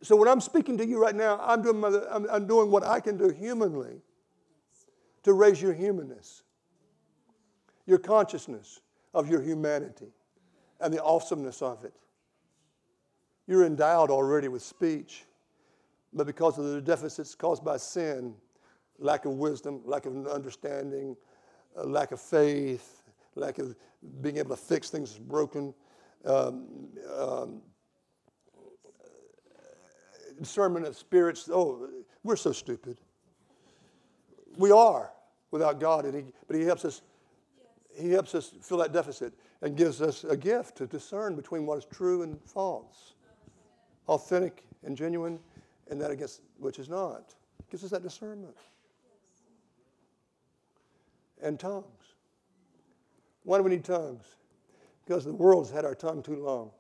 So 0.02 0.16
when 0.16 0.28
I'm 0.28 0.42
speaking 0.42 0.78
to 0.78 0.86
you 0.86 1.02
right 1.02 1.16
now, 1.16 1.40
I'm 1.42 1.62
doing, 1.62 1.80
my, 1.80 2.02
I'm, 2.10 2.28
I'm 2.30 2.48
doing 2.48 2.72
what 2.72 2.84
I 2.84 3.00
can 3.00 3.18
do 3.18 3.30
humanly 3.30 4.02
to 5.24 5.34
raise 5.34 5.62
your 5.62 5.74
humanness, 5.74 6.44
your 7.86 7.98
consciousness 7.98 8.80
of 9.14 9.30
your 9.30 9.42
humanity, 9.42 10.12
and 10.80 10.94
the 10.94 11.04
awesomeness 11.04 11.62
of 11.62 11.84
it. 11.84 11.94
You're 13.48 13.66
endowed 13.66 14.10
already 14.10 14.48
with 14.48 14.62
speech, 14.62 15.26
but 16.14 16.26
because 16.26 16.58
of 16.58 16.66
the 16.66 16.82
deficits 16.82 17.36
caused 17.36 17.64
by 17.64 17.78
sin, 17.78 18.36
lack 19.00 19.26
of 19.26 19.34
wisdom, 19.34 19.82
lack 19.86 20.06
of 20.06 20.28
understanding, 20.28 21.16
lack 21.76 22.12
of 22.12 22.22
faith, 22.22 23.02
lack 23.36 23.60
of 23.60 23.76
being 24.22 24.38
able 24.38 24.56
to 24.56 24.62
fix 24.62 24.90
things 24.90 25.12
that's 25.12 25.20
broken, 25.20 25.74
um, 26.26 26.68
um, 27.18 27.62
discernment 30.40 30.86
of 30.86 30.98
spirits. 30.98 31.50
Oh, 31.52 31.90
we're 32.24 32.36
so 32.36 32.52
stupid. 32.52 32.98
We 34.58 34.72
are 34.72 35.12
without 35.52 35.80
God, 35.80 36.06
and 36.06 36.16
he, 36.16 36.24
but 36.48 36.56
He 36.56 36.64
helps 36.64 36.86
us. 36.86 37.02
He 37.96 38.12
helps 38.12 38.34
us 38.36 38.52
fill 38.62 38.78
that 38.78 38.92
deficit 38.92 39.34
and 39.62 39.78
gives 39.78 40.02
us 40.02 40.24
a 40.24 40.36
gift 40.36 40.78
to 40.78 40.88
discern 40.88 41.36
between 41.36 41.66
what 41.66 41.78
is 41.78 41.86
true 41.86 42.24
and 42.24 42.40
false, 42.46 43.14
authentic 44.08 44.66
and 44.84 44.98
genuine, 44.98 45.40
and 45.90 46.02
that 46.02 46.12
against 46.12 46.42
which 46.58 46.80
is 46.80 46.90
not. 46.90 47.36
Gives 47.70 47.84
us 47.84 47.92
that 47.92 48.04
discernment. 48.04 48.56
And 51.42 51.60
tongues. 51.60 51.86
Why 53.44 53.58
do 53.58 53.64
we 53.64 53.72
need 53.72 53.84
tongues? 53.84 54.26
Because 55.06 55.26
the 55.26 55.34
world's 55.34 55.70
had 55.70 55.86
our 55.86 55.96
tongue 55.96 56.24
too 56.24 56.38
long. 56.38 56.72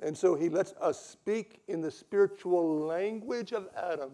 And 0.00 0.16
so 0.18 0.34
he 0.34 0.48
lets 0.48 0.72
us 0.80 1.00
speak 1.00 1.62
in 1.68 1.80
the 1.80 1.90
spiritual 1.90 2.80
language 2.80 3.52
of 3.52 3.68
Adam. 3.76 4.12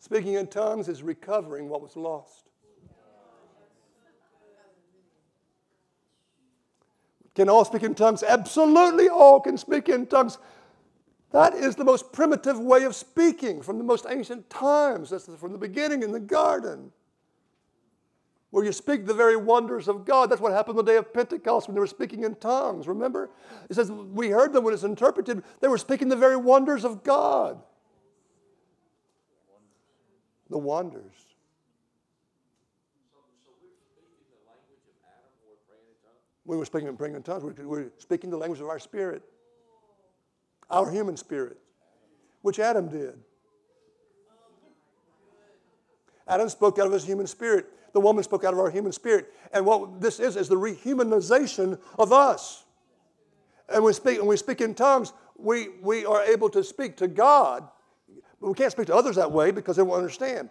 Speaking 0.00 0.34
in 0.34 0.46
tongues 0.46 0.88
is 0.88 1.02
recovering 1.02 1.68
what 1.68 1.82
was 1.82 1.94
lost. 1.94 2.48
Can 7.34 7.48
all 7.50 7.64
speak 7.66 7.82
in 7.82 7.94
tongues? 7.94 8.22
Absolutely, 8.22 9.08
all 9.08 9.40
can 9.40 9.58
speak 9.58 9.90
in 9.90 10.06
tongues. 10.06 10.38
That 11.32 11.54
is 11.54 11.76
the 11.76 11.84
most 11.84 12.12
primitive 12.12 12.58
way 12.58 12.84
of 12.84 12.96
speaking 12.96 13.62
from 13.62 13.76
the 13.78 13.84
most 13.84 14.06
ancient 14.08 14.48
times. 14.50 15.10
That's 15.10 15.26
from 15.26 15.52
the 15.52 15.58
beginning 15.58 16.02
in 16.02 16.12
the 16.12 16.18
garden, 16.18 16.90
where 18.50 18.64
you 18.64 18.72
speak 18.72 19.06
the 19.06 19.14
very 19.14 19.36
wonders 19.36 19.86
of 19.86 20.06
God. 20.06 20.30
That's 20.30 20.40
what 20.40 20.52
happened 20.52 20.78
the 20.78 20.82
day 20.82 20.96
of 20.96 21.12
Pentecost 21.12 21.68
when 21.68 21.74
they 21.74 21.80
were 21.80 21.86
speaking 21.86 22.24
in 22.24 22.34
tongues. 22.36 22.88
Remember? 22.88 23.30
It 23.68 23.74
says, 23.74 23.92
We 23.92 24.30
heard 24.30 24.54
them 24.54 24.64
when 24.64 24.72
it's 24.72 24.82
interpreted, 24.82 25.44
they 25.60 25.68
were 25.68 25.78
speaking 25.78 26.08
the 26.08 26.16
very 26.16 26.36
wonders 26.36 26.84
of 26.84 27.04
God. 27.04 27.62
The 30.50 30.58
wonders. 30.58 31.12
We 36.44 36.56
were 36.56 36.64
speaking, 36.64 36.88
in 36.88 36.96
praying 36.96 37.14
in 37.14 37.22
tongues. 37.22 37.44
We 37.44 37.64
were 37.64 37.92
speaking 37.98 38.28
the 38.28 38.36
language 38.36 38.60
of 38.60 38.68
our 38.68 38.78
spirit 38.78 39.22
our 40.70 40.90
human 40.90 41.16
spirit, 41.16 41.56
which 42.42 42.58
Adam 42.58 42.88
did. 42.88 43.18
Adam 46.28 46.48
spoke 46.48 46.78
out 46.78 46.86
of 46.86 46.92
his 46.92 47.04
human 47.04 47.26
spirit. 47.26 47.66
The 47.92 48.00
woman 48.00 48.22
spoke 48.22 48.44
out 48.44 48.52
of 48.52 48.60
our 48.60 48.70
human 48.70 48.92
spirit. 48.92 49.32
And 49.52 49.66
what 49.66 50.00
this 50.00 50.20
is, 50.20 50.36
is 50.36 50.48
the 50.48 50.54
rehumanization 50.54 51.78
of 51.98 52.12
us. 52.12 52.64
And 53.68 53.82
we 53.82 53.92
speak, 53.92 54.18
when 54.18 54.28
we 54.28 54.36
speak 54.36 54.60
in 54.60 54.74
tongues, 54.74 55.12
we, 55.36 55.68
we 55.82 56.04
are 56.04 56.22
able 56.22 56.48
to 56.50 56.62
speak 56.62 56.96
to 56.98 57.08
God. 57.08 57.68
But 58.40 58.48
we 58.48 58.54
can't 58.54 58.72
speak 58.72 58.86
to 58.86 58.94
others 58.94 59.16
that 59.16 59.30
way 59.30 59.50
because 59.50 59.76
they 59.76 59.82
won't 59.82 59.98
understand, 59.98 60.50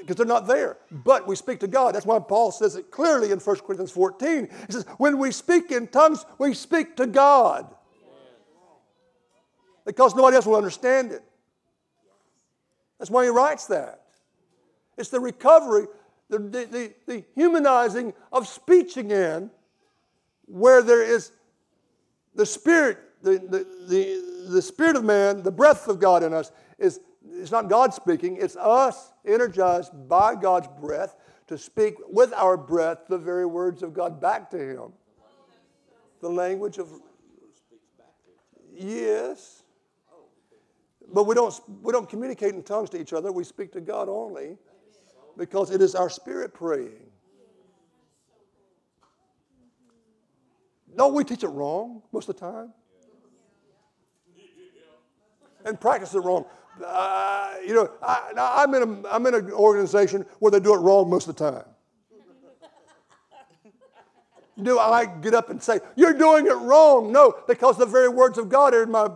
because 0.00 0.16
they're 0.16 0.26
not 0.26 0.46
there. 0.46 0.78
But 0.90 1.26
we 1.26 1.36
speak 1.36 1.60
to 1.60 1.68
God. 1.68 1.94
That's 1.94 2.06
why 2.06 2.18
Paul 2.18 2.50
says 2.50 2.76
it 2.76 2.90
clearly 2.90 3.30
in 3.30 3.38
1 3.38 3.56
Corinthians 3.58 3.90
14. 3.90 4.48
He 4.66 4.72
says, 4.72 4.86
When 4.96 5.18
we 5.18 5.30
speak 5.30 5.70
in 5.70 5.88
tongues, 5.88 6.24
we 6.38 6.54
speak 6.54 6.96
to 6.96 7.06
God 7.06 7.74
because 9.84 10.14
nobody 10.14 10.36
else 10.36 10.44
will 10.44 10.56
understand 10.56 11.12
it. 11.12 11.22
That's 12.98 13.10
why 13.10 13.24
he 13.24 13.30
writes 13.30 13.66
that. 13.68 14.02
It's 14.98 15.08
the 15.08 15.20
recovery, 15.20 15.86
the, 16.28 16.38
the, 16.38 16.92
the, 17.06 17.24
humanizing 17.34 18.12
of 18.32 18.46
speech 18.46 18.96
again, 18.96 19.50
where 20.46 20.82
there 20.82 21.02
is 21.02 21.32
the 22.34 22.44
spirit, 22.44 22.98
the, 23.22 23.38
the, 23.38 23.66
the, 23.88 24.50
the 24.50 24.62
spirit 24.62 24.96
of 24.96 25.04
man, 25.04 25.42
the 25.42 25.50
breath 25.50 25.88
of 25.88 26.00
God 26.00 26.22
in 26.22 26.34
us 26.34 26.52
is 26.78 27.00
it's 27.32 27.50
not 27.50 27.68
God 27.68 27.94
speaking, 27.94 28.36
it's 28.40 28.56
us 28.56 29.12
energized 29.26 29.92
by 30.08 30.34
God's 30.34 30.68
breath 30.80 31.16
to 31.48 31.58
speak 31.58 31.94
with 32.08 32.32
our 32.34 32.56
breath 32.56 33.06
the 33.08 33.18
very 33.18 33.46
words 33.46 33.82
of 33.82 33.94
God 33.94 34.20
back 34.20 34.50
to 34.50 34.58
Him. 34.58 34.92
The 36.20 36.28
language 36.28 36.78
of. 36.78 36.88
Yes. 38.74 39.62
But 41.12 41.24
we 41.24 41.34
don't, 41.34 41.58
we 41.82 41.92
don't 41.92 42.08
communicate 42.08 42.54
in 42.54 42.62
tongues 42.62 42.90
to 42.90 43.00
each 43.00 43.12
other. 43.12 43.32
We 43.32 43.44
speak 43.44 43.72
to 43.72 43.80
God 43.80 44.08
only 44.08 44.58
because 45.36 45.70
it 45.70 45.80
is 45.80 45.94
our 45.94 46.10
spirit 46.10 46.52
praying. 46.52 47.08
Don't 50.96 51.14
we 51.14 51.24
teach 51.24 51.44
it 51.44 51.48
wrong 51.48 52.02
most 52.12 52.28
of 52.28 52.36
the 52.36 52.40
time? 52.40 52.72
And 55.64 55.80
practice 55.80 56.14
it 56.14 56.20
wrong. 56.20 56.44
Uh, 56.84 57.54
you 57.66 57.74
know, 57.74 57.90
I, 58.02 58.64
am 58.64 58.74
in, 58.74 59.04
a, 59.04 59.08
I'm 59.08 59.26
in 59.26 59.34
an 59.34 59.52
organization 59.52 60.24
where 60.38 60.50
they 60.50 60.60
do 60.60 60.74
it 60.74 60.78
wrong 60.78 61.10
most 61.10 61.28
of 61.28 61.36
the 61.36 61.50
time. 61.50 61.64
do 64.62 64.78
I 64.78 65.06
get 65.06 65.34
up 65.34 65.50
and 65.50 65.62
say, 65.62 65.80
You're 65.96 66.14
doing 66.14 66.46
it 66.46 66.54
wrong? 66.54 67.12
No, 67.12 67.34
because 67.46 67.76
the 67.76 67.86
very 67.86 68.08
words 68.08 68.38
of 68.38 68.48
God 68.48 68.74
are 68.74 68.82
in 68.82 68.90
my 68.90 69.08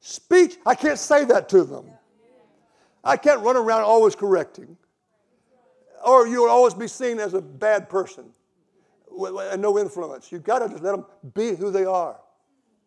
Speech, 0.00 0.56
I 0.64 0.74
can't 0.74 0.98
say 0.98 1.24
that 1.26 1.48
to 1.50 1.62
them. 1.62 1.84
I 3.04 3.16
can't 3.16 3.40
run 3.42 3.56
around 3.56 3.82
always 3.82 4.14
correcting. 4.14 4.76
Or 6.04 6.26
you'll 6.26 6.48
always 6.48 6.72
be 6.72 6.88
seen 6.88 7.20
as 7.20 7.34
a 7.34 7.42
bad 7.42 7.90
person 7.90 8.24
and 9.26 9.60
no 9.60 9.78
influence. 9.78 10.32
You've 10.32 10.44
got 10.44 10.60
to 10.60 10.68
just 10.68 10.82
let 10.82 10.92
them 10.92 11.04
be 11.34 11.54
who 11.54 11.70
they 11.70 11.84
are 11.84 12.18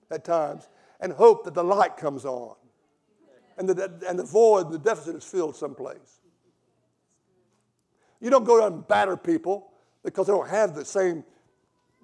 at 0.09 0.25
times 0.25 0.67
and 0.99 1.13
hope 1.13 1.43
that 1.45 1.53
the 1.53 1.63
light 1.63 1.97
comes 1.97 2.25
on 2.25 2.55
and 3.57 3.69
the, 3.69 3.91
and 4.07 4.17
the 4.17 4.23
void, 4.23 4.71
the 4.71 4.79
deficit 4.79 5.15
is 5.15 5.23
filled 5.23 5.55
someplace. 5.55 6.19
You 8.19 8.29
don't 8.29 8.45
go 8.45 8.63
out 8.63 8.71
and 8.71 8.87
batter 8.87 9.17
people 9.17 9.71
because 10.03 10.27
they 10.27 10.33
don't 10.33 10.49
have 10.49 10.75
the 10.75 10.85
same, 10.85 11.23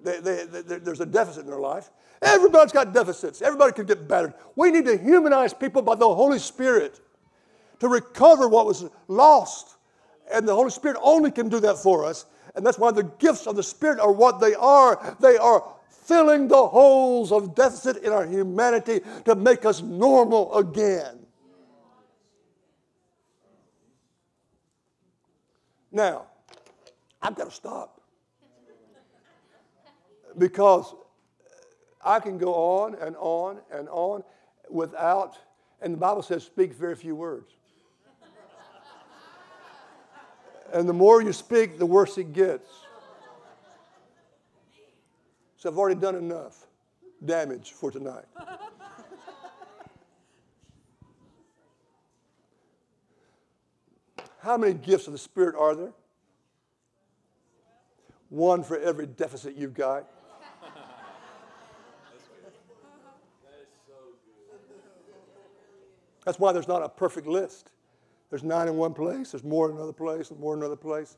they, 0.03 0.19
they, 0.19 0.45
they, 0.45 0.79
there's 0.79 0.99
a 0.99 1.05
deficit 1.05 1.45
in 1.45 1.49
their 1.49 1.59
life. 1.59 1.89
Everybody's 2.21 2.73
got 2.73 2.93
deficits. 2.93 3.41
Everybody 3.41 3.71
can 3.71 3.85
get 3.85 4.07
battered. 4.07 4.33
We 4.55 4.71
need 4.71 4.85
to 4.85 4.97
humanize 4.97 5.53
people 5.53 5.81
by 5.81 5.95
the 5.95 6.13
Holy 6.13 6.39
Spirit 6.39 6.99
to 7.79 7.87
recover 7.87 8.47
what 8.47 8.65
was 8.65 8.85
lost. 9.07 9.77
And 10.33 10.47
the 10.47 10.53
Holy 10.53 10.71
Spirit 10.71 10.97
only 11.01 11.31
can 11.31 11.49
do 11.49 11.59
that 11.61 11.77
for 11.77 12.05
us. 12.05 12.25
And 12.55 12.65
that's 12.65 12.77
why 12.77 12.91
the 12.91 13.03
gifts 13.03 13.47
of 13.47 13.55
the 13.55 13.63
Spirit 13.63 13.99
are 13.99 14.11
what 14.11 14.39
they 14.39 14.55
are. 14.55 15.15
They 15.21 15.37
are 15.37 15.63
filling 15.89 16.47
the 16.47 16.67
holes 16.67 17.31
of 17.31 17.55
deficit 17.55 17.97
in 17.97 18.11
our 18.11 18.25
humanity 18.25 18.99
to 19.25 19.35
make 19.35 19.63
us 19.63 19.81
normal 19.81 20.53
again. 20.55 21.18
Now, 25.91 26.27
I've 27.21 27.35
got 27.35 27.49
to 27.49 27.55
stop. 27.55 28.01
Because 30.37 30.93
I 32.03 32.19
can 32.19 32.37
go 32.37 32.53
on 32.53 32.95
and 32.95 33.15
on 33.17 33.59
and 33.71 33.89
on 33.89 34.23
without 34.69 35.37
And 35.81 35.93
the 35.93 35.97
Bible 35.97 36.21
says, 36.21 36.43
speak 36.43 36.73
very 36.73 36.95
few 36.95 37.15
words. 37.15 37.51
and 40.73 40.87
the 40.87 40.93
more 40.93 41.21
you 41.21 41.33
speak, 41.33 41.79
the 41.79 41.85
worse 41.85 42.17
it 42.17 42.33
gets. 42.33 42.69
So 45.57 45.69
I've 45.69 45.77
already 45.77 45.99
done 45.99 46.15
enough 46.15 46.67
damage 47.25 47.71
for 47.71 47.91
tonight. 47.91 48.25
How 54.41 54.57
many 54.57 54.73
gifts 54.73 55.07
of 55.07 55.13
the 55.13 55.19
Spirit 55.19 55.55
are 55.57 55.75
there? 55.75 55.93
One 58.29 58.63
for 58.63 58.79
every 58.79 59.05
deficit 59.05 59.55
you've 59.55 59.73
got. 59.73 60.07
That's 66.25 66.39
why 66.39 66.51
there's 66.51 66.67
not 66.67 66.83
a 66.83 66.89
perfect 66.89 67.27
list. 67.27 67.71
There's 68.29 68.43
nine 68.43 68.67
in 68.67 68.75
one 68.75 68.93
place, 68.93 69.31
there's 69.31 69.43
more 69.43 69.69
in 69.69 69.75
another 69.75 69.93
place, 69.93 70.29
and 70.29 70.39
more 70.39 70.53
in 70.53 70.59
another 70.59 70.75
place. 70.75 71.17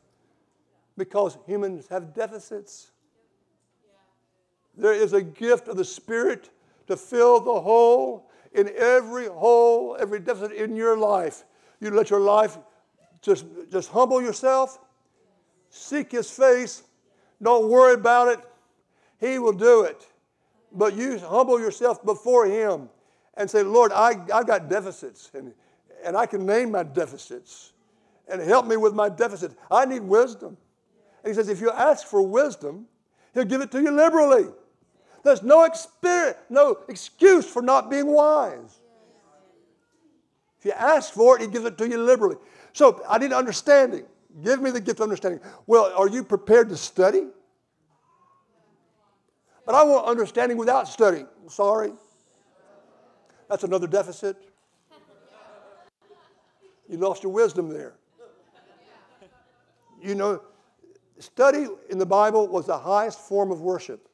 Because 0.97 1.37
humans 1.45 1.87
have 1.89 2.13
deficits. 2.13 2.91
There 4.77 4.93
is 4.93 5.11
a 5.11 5.21
gift 5.21 5.67
of 5.67 5.75
the 5.75 5.83
Spirit 5.83 6.49
to 6.87 6.95
fill 6.95 7.41
the 7.41 7.59
hole 7.59 8.31
in 8.53 8.71
every 8.77 9.27
hole, 9.27 9.97
every 9.99 10.19
deficit 10.19 10.53
in 10.53 10.75
your 10.75 10.97
life. 10.97 11.43
You 11.81 11.91
let 11.91 12.09
your 12.09 12.21
life 12.21 12.57
just, 13.21 13.45
just 13.71 13.89
humble 13.89 14.21
yourself, 14.21 14.79
seek 15.69 16.11
His 16.11 16.29
face, 16.29 16.83
don't 17.41 17.69
worry 17.69 17.93
about 17.93 18.27
it. 18.27 18.39
He 19.19 19.39
will 19.39 19.53
do 19.53 19.83
it. 19.83 20.07
But 20.71 20.95
you 20.95 21.17
humble 21.19 21.59
yourself 21.59 22.03
before 22.03 22.45
Him 22.45 22.89
and 23.35 23.49
say, 23.49 23.63
Lord, 23.63 23.91
I, 23.91 24.15
I've 24.33 24.47
got 24.47 24.69
deficits, 24.69 25.31
and, 25.33 25.53
and 26.03 26.17
I 26.17 26.25
can 26.25 26.45
name 26.45 26.71
my 26.71 26.83
deficits, 26.83 27.73
and 28.27 28.41
help 28.41 28.65
me 28.65 28.77
with 28.77 28.93
my 28.93 29.09
deficits. 29.09 29.55
I 29.69 29.85
need 29.85 30.01
wisdom. 30.01 30.57
And 31.23 31.31
He 31.31 31.33
says, 31.33 31.49
if 31.49 31.61
you 31.61 31.71
ask 31.71 32.07
for 32.07 32.21
wisdom, 32.21 32.87
He'll 33.33 33.45
give 33.45 33.61
it 33.61 33.71
to 33.71 33.81
you 33.81 33.91
liberally. 33.91 34.47
There's 35.23 35.43
no, 35.43 35.69
no 36.49 36.77
excuse 36.89 37.45
for 37.45 37.61
not 37.61 37.89
being 37.89 38.07
wise. 38.07 38.79
If 40.59 40.65
you 40.65 40.71
ask 40.71 41.13
for 41.13 41.37
it, 41.37 41.41
He 41.41 41.47
gives 41.47 41.65
it 41.65 41.77
to 41.77 41.87
you 41.87 41.97
liberally. 41.97 42.37
So 42.73 43.03
I 43.07 43.17
need 43.17 43.33
understanding. 43.33 44.05
Give 44.43 44.61
me 44.61 44.71
the 44.71 44.79
gift 44.79 44.99
of 44.99 45.03
understanding. 45.03 45.41
Well, 45.67 45.91
are 45.95 46.07
you 46.07 46.23
prepared 46.23 46.69
to 46.69 46.77
study? 46.77 47.27
But 49.65 49.75
I 49.75 49.83
want 49.83 50.07
understanding 50.07 50.57
without 50.57 50.87
study. 50.87 51.25
Sorry. 51.47 51.93
That's 53.49 53.63
another 53.63 53.87
deficit. 53.87 54.37
You 56.87 56.97
lost 56.97 57.23
your 57.23 57.31
wisdom 57.31 57.69
there. 57.69 57.93
You 60.01 60.15
know, 60.15 60.41
study 61.19 61.67
in 61.89 61.97
the 61.97 62.05
Bible 62.05 62.47
was 62.47 62.65
the 62.65 62.77
highest 62.77 63.19
form 63.19 63.51
of 63.51 63.61
worship. 63.61 64.07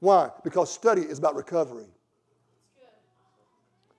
Why? 0.00 0.30
Because 0.42 0.72
study 0.72 1.00
is 1.00 1.18
about 1.18 1.34
recovery. 1.34 1.86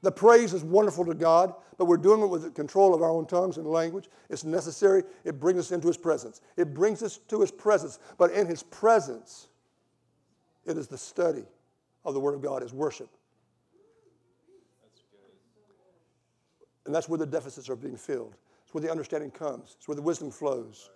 The 0.06 0.12
praise 0.12 0.54
is 0.54 0.64
wonderful 0.64 1.04
to 1.06 1.16
God, 1.16 1.56
but 1.80 1.86
we're 1.86 1.98
doing 1.98 2.22
it 2.22 2.28
with 2.28 2.44
the 2.44 2.52
control 2.52 2.94
of 2.94 3.02
our 3.02 3.10
own 3.10 3.26
tongues 3.26 3.58
and 3.58 3.66
language. 3.66 4.08
It's 4.30 4.44
necessary. 4.44 5.02
It 5.24 5.40
brings 5.40 5.58
us 5.58 5.72
into 5.72 5.88
His 5.88 5.98
presence. 5.98 6.42
It 6.58 6.76
brings 6.76 7.02
us 7.02 7.18
to 7.28 7.42
His 7.42 7.50
presence. 7.50 7.98
But 8.20 8.30
in 8.30 8.46
His 8.46 8.62
presence, 8.62 9.48
it 10.64 10.78
is 10.78 10.88
the 10.88 10.98
study 11.00 11.42
of 12.04 12.14
the 12.14 12.20
Word 12.20 12.36
of 12.36 12.44
God, 12.44 12.62
is 12.62 12.72
worship. 12.72 13.10
And 16.86 16.94
that's 16.94 17.10
where 17.10 17.18
the 17.18 17.26
deficits 17.26 17.68
are 17.68 17.76
being 17.76 17.98
filled. 17.98 18.36
It's 18.64 18.76
where 18.76 18.84
the 18.84 18.92
understanding 18.92 19.32
comes. 19.32 19.74
It's 19.76 19.88
where 19.88 19.96
the 19.96 20.04
wisdom 20.04 20.30
flows. 20.30 20.92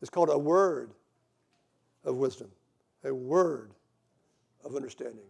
It's 0.00 0.08
called 0.08 0.30
a 0.30 0.38
word 0.38 0.92
of 2.04 2.16
wisdom, 2.16 2.48
a 3.04 3.12
word 3.12 3.72
of 4.64 4.74
understanding 4.74 5.26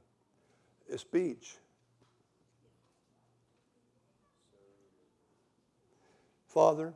speech. 0.98 1.56
Father, 6.46 6.92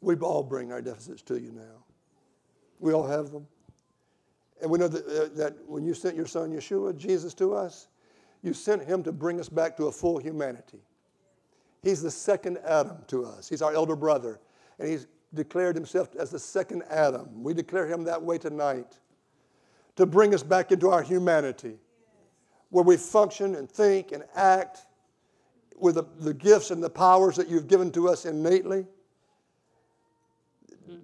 we 0.00 0.14
all 0.16 0.42
bring 0.42 0.72
our 0.72 0.80
deficits 0.80 1.22
to 1.22 1.40
you 1.40 1.52
now. 1.52 1.84
We 2.78 2.92
all 2.92 3.06
have 3.06 3.30
them. 3.30 3.46
And 4.60 4.70
we 4.70 4.78
know 4.78 4.88
that, 4.88 5.06
uh, 5.06 5.36
that 5.36 5.56
when 5.66 5.84
you 5.84 5.92
sent 5.92 6.14
your 6.14 6.26
son 6.26 6.52
Yeshua, 6.52 6.96
Jesus, 6.96 7.34
to 7.34 7.54
us, 7.54 7.88
you 8.42 8.52
sent 8.52 8.84
him 8.84 9.02
to 9.02 9.12
bring 9.12 9.40
us 9.40 9.48
back 9.48 9.76
to 9.76 9.86
a 9.86 9.92
full 9.92 10.18
humanity. 10.18 10.80
He's 11.82 12.00
the 12.00 12.10
second 12.10 12.58
Adam 12.64 12.98
to 13.08 13.24
us. 13.24 13.48
He's 13.48 13.62
our 13.62 13.74
elder 13.74 13.96
brother. 13.96 14.40
And 14.78 14.88
he's 14.88 15.08
declared 15.34 15.74
himself 15.74 16.14
as 16.16 16.30
the 16.30 16.38
second 16.38 16.84
Adam. 16.90 17.42
We 17.42 17.54
declare 17.54 17.86
him 17.86 18.04
that 18.04 18.22
way 18.22 18.38
tonight 18.38 18.98
to 19.96 20.06
bring 20.06 20.32
us 20.32 20.42
back 20.42 20.70
into 20.70 20.90
our 20.90 21.02
humanity 21.02 21.78
where 22.72 22.82
we 22.82 22.96
function 22.96 23.54
and 23.54 23.70
think 23.70 24.12
and 24.12 24.24
act 24.34 24.86
with 25.78 25.96
the, 25.96 26.04
the 26.20 26.32
gifts 26.32 26.70
and 26.70 26.82
the 26.82 26.88
powers 26.88 27.36
that 27.36 27.46
you've 27.46 27.68
given 27.68 27.92
to 27.92 28.08
us 28.08 28.24
innately. 28.24 28.86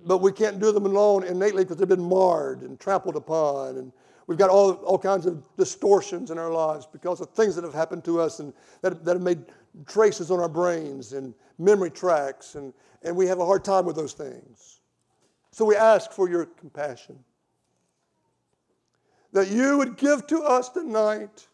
But 0.07 0.19
we 0.19 0.33
can't 0.33 0.59
do 0.59 0.73
them 0.73 0.87
alone 0.87 1.25
innately 1.25 1.65
because 1.65 1.77
they've 1.77 1.87
been 1.87 2.09
marred 2.09 2.63
and 2.63 2.81
trampled 2.81 3.17
upon. 3.17 3.77
And 3.77 3.93
we've 4.27 4.39
got 4.39 4.49
all, 4.49 4.73
all 4.77 4.99
kinds 4.99 5.27
of 5.27 5.45
distortions 5.59 6.31
in 6.31 6.39
our 6.39 6.51
lives 6.51 6.89
because 6.91 7.21
of 7.21 7.29
things 7.31 7.55
that 7.57 7.65
have 7.65 7.75
happened 7.75 8.03
to 8.05 8.19
us 8.19 8.41
and 8.41 8.55
that, 8.81 9.05
that 9.05 9.17
have 9.17 9.23
made 9.23 9.45
traces 9.87 10.31
on 10.31 10.41
our 10.41 10.49
brains 10.49 11.13
and 11.13 11.35
memory 11.59 11.91
tracks. 11.91 12.55
And, 12.55 12.73
and 13.03 13.15
we 13.15 13.27
have 13.27 13.41
a 13.41 13.45
hard 13.45 13.63
time 13.63 13.85
with 13.85 13.95
those 13.95 14.15
things. 14.15 14.81
So 15.51 15.67
we 15.67 15.77
ask 15.77 16.13
for 16.13 16.31
your 16.31 16.47
compassion. 16.47 17.19
That 19.35 19.51
you 19.51 19.77
would 19.77 19.99
give 19.99 20.27
to 20.29 20.41
us 20.41 20.71
tonight 20.71 21.48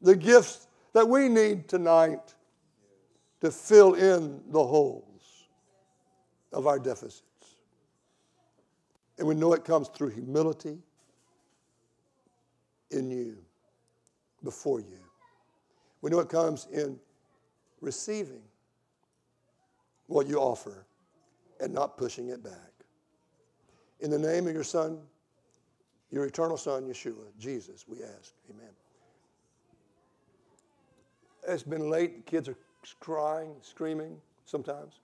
the 0.00 0.16
gifts 0.16 0.66
that 0.92 1.08
we 1.08 1.28
need 1.28 1.68
tonight 1.68 2.34
to 3.40 3.50
fill 3.50 3.94
in 3.94 4.40
the 4.50 4.64
holes 4.64 5.48
of 6.52 6.66
our 6.66 6.78
deficits. 6.78 7.22
And 9.18 9.26
we 9.26 9.34
know 9.34 9.52
it 9.52 9.64
comes 9.64 9.88
through 9.88 10.10
humility 10.10 10.78
in 12.90 13.10
you, 13.10 13.36
before 14.42 14.80
you. 14.80 14.98
We 16.00 16.10
know 16.10 16.20
it 16.20 16.28
comes 16.28 16.66
in 16.72 16.98
receiving 17.80 18.42
what 20.06 20.26
you 20.26 20.38
offer 20.38 20.86
and 21.60 21.72
not 21.74 21.96
pushing 21.96 22.28
it 22.28 22.42
back. 22.42 22.54
In 24.00 24.10
the 24.10 24.18
name 24.18 24.46
of 24.46 24.54
your 24.54 24.64
Son, 24.64 24.98
your 26.10 26.24
eternal 26.24 26.56
Son, 26.56 26.84
Yeshua, 26.84 27.36
Jesus, 27.38 27.84
we 27.86 27.98
ask. 28.02 28.32
Amen. 28.50 28.70
It's 31.48 31.62
been 31.62 31.88
late. 31.88 32.26
Kids 32.26 32.48
are 32.48 32.56
crying, 33.00 33.54
screaming 33.62 34.16
sometimes. 34.44 35.00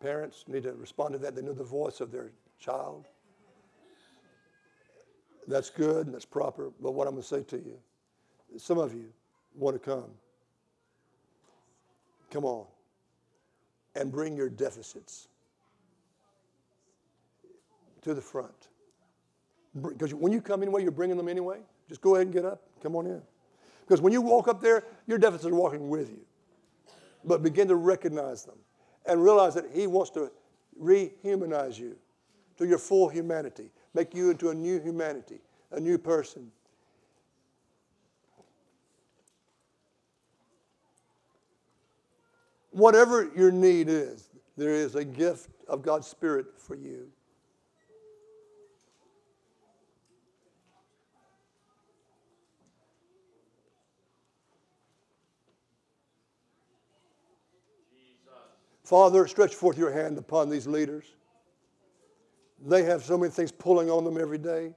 Parents 0.00 0.44
need 0.48 0.62
to 0.62 0.72
respond 0.72 1.12
to 1.12 1.18
that. 1.18 1.34
They 1.34 1.42
know 1.42 1.52
the 1.52 1.64
voice 1.64 2.00
of 2.00 2.10
their 2.10 2.30
child. 2.58 3.06
That's 5.48 5.70
good 5.70 6.06
and 6.06 6.14
that's 6.14 6.24
proper. 6.24 6.70
But 6.80 6.92
what 6.92 7.06
I'm 7.06 7.14
going 7.14 7.22
to 7.22 7.28
say 7.28 7.42
to 7.42 7.56
you, 7.56 7.78
some 8.56 8.78
of 8.78 8.94
you 8.94 9.12
want 9.56 9.74
to 9.74 9.80
come. 9.80 10.10
Come 12.30 12.44
on. 12.44 12.66
And 13.94 14.10
bring 14.10 14.36
your 14.36 14.48
deficits 14.48 15.28
to 18.02 18.14
the 18.14 18.20
front. 18.20 18.68
Because 19.80 20.14
when 20.14 20.32
you 20.32 20.40
come 20.40 20.62
anyway, 20.62 20.82
you're 20.82 20.90
bringing 20.90 21.16
them 21.16 21.28
anyway. 21.28 21.58
Just 21.88 22.00
go 22.00 22.14
ahead 22.14 22.26
and 22.26 22.34
get 22.34 22.44
up. 22.44 22.62
Come 22.82 22.96
on 22.96 23.06
in. 23.06 23.22
Because 23.82 24.00
when 24.00 24.12
you 24.12 24.22
walk 24.22 24.48
up 24.48 24.60
there, 24.60 24.84
your 25.06 25.18
deficits 25.18 25.46
are 25.46 25.54
walking 25.54 25.88
with 25.88 26.08
you. 26.08 26.20
But 27.24 27.42
begin 27.42 27.68
to 27.68 27.76
recognize 27.76 28.44
them 28.44 28.58
and 29.06 29.22
realize 29.22 29.54
that 29.54 29.66
He 29.72 29.86
wants 29.86 30.10
to 30.12 30.30
rehumanize 30.80 31.78
you 31.78 31.96
to 32.58 32.66
your 32.66 32.78
full 32.78 33.08
humanity, 33.08 33.70
make 33.94 34.14
you 34.14 34.30
into 34.30 34.50
a 34.50 34.54
new 34.54 34.80
humanity, 34.80 35.40
a 35.72 35.80
new 35.80 35.98
person. 35.98 36.50
Whatever 42.70 43.30
your 43.36 43.52
need 43.52 43.88
is, 43.88 44.30
there 44.56 44.72
is 44.72 44.94
a 44.94 45.04
gift 45.04 45.50
of 45.68 45.82
God's 45.82 46.06
Spirit 46.06 46.46
for 46.56 46.74
you. 46.74 47.08
Father, 58.92 59.26
stretch 59.26 59.54
forth 59.54 59.78
your 59.78 59.90
hand 59.90 60.18
upon 60.18 60.50
these 60.50 60.66
leaders. 60.66 61.06
They 62.62 62.82
have 62.82 63.02
so 63.02 63.16
many 63.16 63.32
things 63.32 63.50
pulling 63.50 63.90
on 63.90 64.04
them 64.04 64.20
every 64.20 64.36
day. 64.36 64.74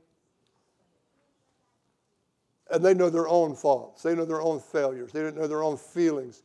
and 2.71 2.83
they 2.83 2.93
know 2.93 3.09
their 3.09 3.27
own 3.27 3.57
faults. 3.57 4.03
They 4.03 4.15
know 4.15 4.23
their 4.23 4.41
own 4.41 4.61
failures. 4.61 5.11
They 5.11 5.29
know 5.31 5.47
their 5.47 5.63
own 5.63 5.75
feelings. 5.75 6.43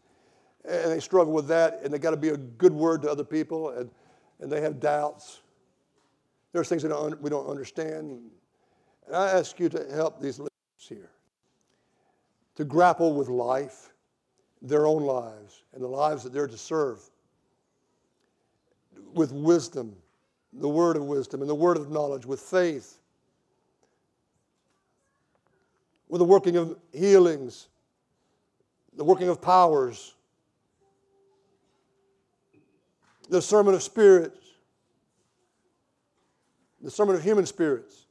And 0.64 0.90
they 0.90 0.98
struggle 0.98 1.32
with 1.32 1.46
that, 1.46 1.78
and 1.84 1.94
they 1.94 2.00
got 2.00 2.10
to 2.10 2.16
be 2.16 2.30
a 2.30 2.36
good 2.36 2.72
word 2.72 3.02
to 3.02 3.10
other 3.10 3.22
people, 3.22 3.70
and, 3.70 3.88
and 4.40 4.50
they 4.50 4.60
have 4.62 4.80
doubts. 4.80 5.40
There's 6.52 6.68
things 6.68 6.82
that 6.82 7.18
we 7.20 7.30
don't 7.30 7.46
understand. 7.46 8.20
And 9.06 9.14
I 9.14 9.30
ask 9.30 9.60
you 9.60 9.68
to 9.68 9.86
help 9.94 10.20
these 10.20 10.40
leaders 10.40 10.50
here 10.76 11.12
to 12.56 12.64
grapple 12.64 13.14
with 13.14 13.28
life, 13.28 13.90
their 14.60 14.88
own 14.88 15.04
lives, 15.04 15.62
and 15.72 15.80
the 15.80 15.88
lives 15.88 16.24
that 16.24 16.32
they're 16.32 16.48
to 16.48 16.58
serve 16.58 17.08
with 19.14 19.32
wisdom, 19.32 19.96
the 20.52 20.68
word 20.68 20.96
of 20.96 21.04
wisdom, 21.04 21.40
and 21.40 21.50
the 21.50 21.54
word 21.54 21.76
of 21.76 21.90
knowledge, 21.90 22.26
with 22.26 22.40
faith, 22.40 22.98
with 26.08 26.18
the 26.18 26.24
working 26.24 26.56
of 26.56 26.76
healings, 26.92 27.68
the 28.96 29.04
working 29.04 29.28
of 29.28 29.40
powers, 29.40 30.14
the 33.28 33.38
discernment 33.38 33.76
of 33.76 33.82
spirits, 33.82 34.38
the 36.80 36.88
discernment 36.88 37.18
of 37.18 37.24
human 37.24 37.46
spirits, 37.46 38.06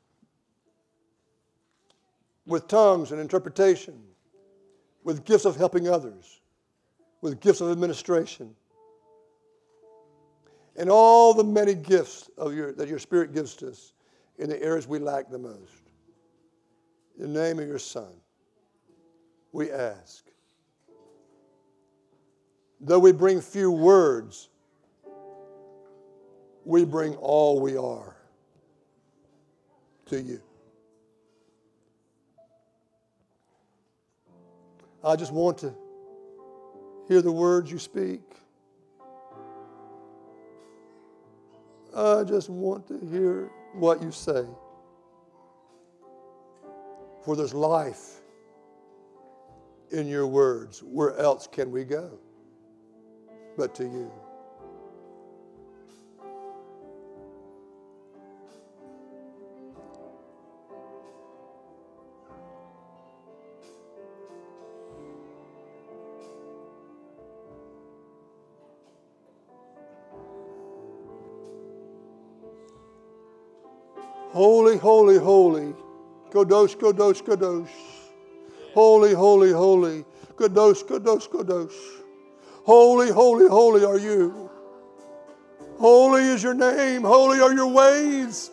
with 2.46 2.68
tongues 2.68 3.12
and 3.12 3.20
interpretation, 3.20 4.02
with 5.04 5.26
gifts 5.26 5.46
of 5.46 5.56
helping 5.56 5.88
others, 5.88 6.40
with 7.22 7.40
gifts 7.40 7.62
of 7.62 7.70
administration, 7.72 8.56
and 10.80 10.90
all 10.90 11.34
the 11.34 11.44
many 11.44 11.76
gifts 11.76 12.30
of 12.38 12.56
your, 12.56 12.72
that 12.72 12.88
your 12.88 13.00
Spirit 13.00 13.34
gives 13.34 13.54
to 13.56 13.68
us 13.68 13.92
in 14.38 14.50
the 14.50 14.64
areas 14.64 14.88
we 14.88 14.98
lack 14.98 15.30
the 15.30 15.38
most. 15.38 15.84
In 17.20 17.34
the 17.34 17.44
name 17.44 17.60
of 17.60 17.68
your 17.68 17.78
Son, 17.78 18.14
we 19.52 19.72
ask. 19.72 20.26
Though 22.80 23.00
we 23.00 23.12
bring 23.12 23.42
few 23.42 23.70
words, 23.70 24.48
we 26.64 26.86
bring 26.86 27.14
all 27.16 27.60
we 27.60 27.76
are 27.76 28.16
to 30.06 30.22
you. 30.22 30.42
I 35.04 35.18
just 35.18 35.34
want 35.34 35.58
to 35.58 35.74
hear 37.10 37.22
the 37.22 37.34
words 37.34 37.70
you 37.70 37.80
speak. 37.80 38.22
I 41.96 42.24
just 42.24 42.50
want 42.50 42.88
to 42.88 43.00
hear 43.12 43.52
what 43.74 44.02
you 44.02 44.12
say. 44.12 44.46
For 47.24 47.36
there's 47.36 47.54
life 47.54 48.22
in 49.92 50.08
your 50.08 50.28
words. 50.28 50.82
Where 50.84 51.18
else 51.18 51.48
can 51.52 51.72
we 51.72 51.84
go 51.84 52.20
but 53.58 53.76
to 53.76 53.84
you? 53.84 54.12
Holy, 75.20 75.62
holy. 75.62 75.76
Kadosh, 76.32 76.78
Kadosh, 76.78 77.24
Kadosh. 77.24 77.70
Holy, 78.74 79.14
holy, 79.14 79.52
holy. 79.52 80.06
Kadosh, 80.36 80.84
Kadosh, 80.84 81.28
Kadosh. 81.30 81.74
Holy, 82.64 83.10
holy, 83.12 83.48
holy 83.48 83.86
are 83.86 83.98
you. 83.98 84.50
Holy 85.80 86.24
is 86.24 86.44
your 86.44 86.54
name. 86.54 87.02
Holy 87.02 87.40
are 87.40 87.54
your 87.54 87.68
ways. 87.68 88.52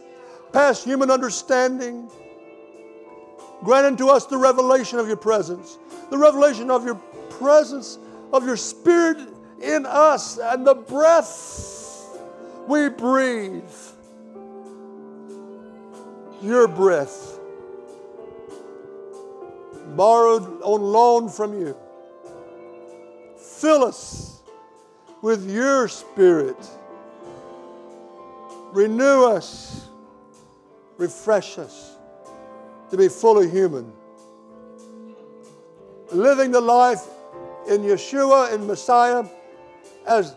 Past 0.52 0.84
human 0.84 1.10
understanding. 1.10 2.10
Grant 3.62 3.86
unto 3.86 4.09
us 4.09 4.26
the 4.26 4.38
revelation 4.38 4.98
of 4.98 5.06
your 5.06 5.16
presence, 5.16 5.78
the 6.10 6.18
revelation 6.18 6.70
of 6.70 6.84
your 6.84 6.97
presence, 7.30 7.98
of 8.32 8.44
your 8.44 8.56
spirit 8.56 9.18
in 9.62 9.86
us, 9.86 10.38
and 10.38 10.66
the 10.66 10.74
breath 10.74 12.05
we 12.68 12.88
breathe 12.88 13.64
your 16.42 16.68
breath, 16.68 17.38
borrowed 19.96 20.60
on 20.62 20.80
loan 20.80 21.28
from 21.28 21.58
you. 21.58 21.76
Fill 23.38 23.84
us 23.84 24.40
with 25.22 25.48
your 25.50 25.88
spirit. 25.88 26.56
Renew 28.72 29.24
us, 29.24 29.88
refresh 30.98 31.58
us 31.58 31.96
to 32.90 32.96
be 32.96 33.08
fully 33.08 33.48
human. 33.48 33.92
Living 36.12 36.52
the 36.52 36.60
life 36.60 37.04
in 37.68 37.82
Yeshua 37.82 38.54
in 38.54 38.66
Messiah 38.66 39.24
as 40.06 40.34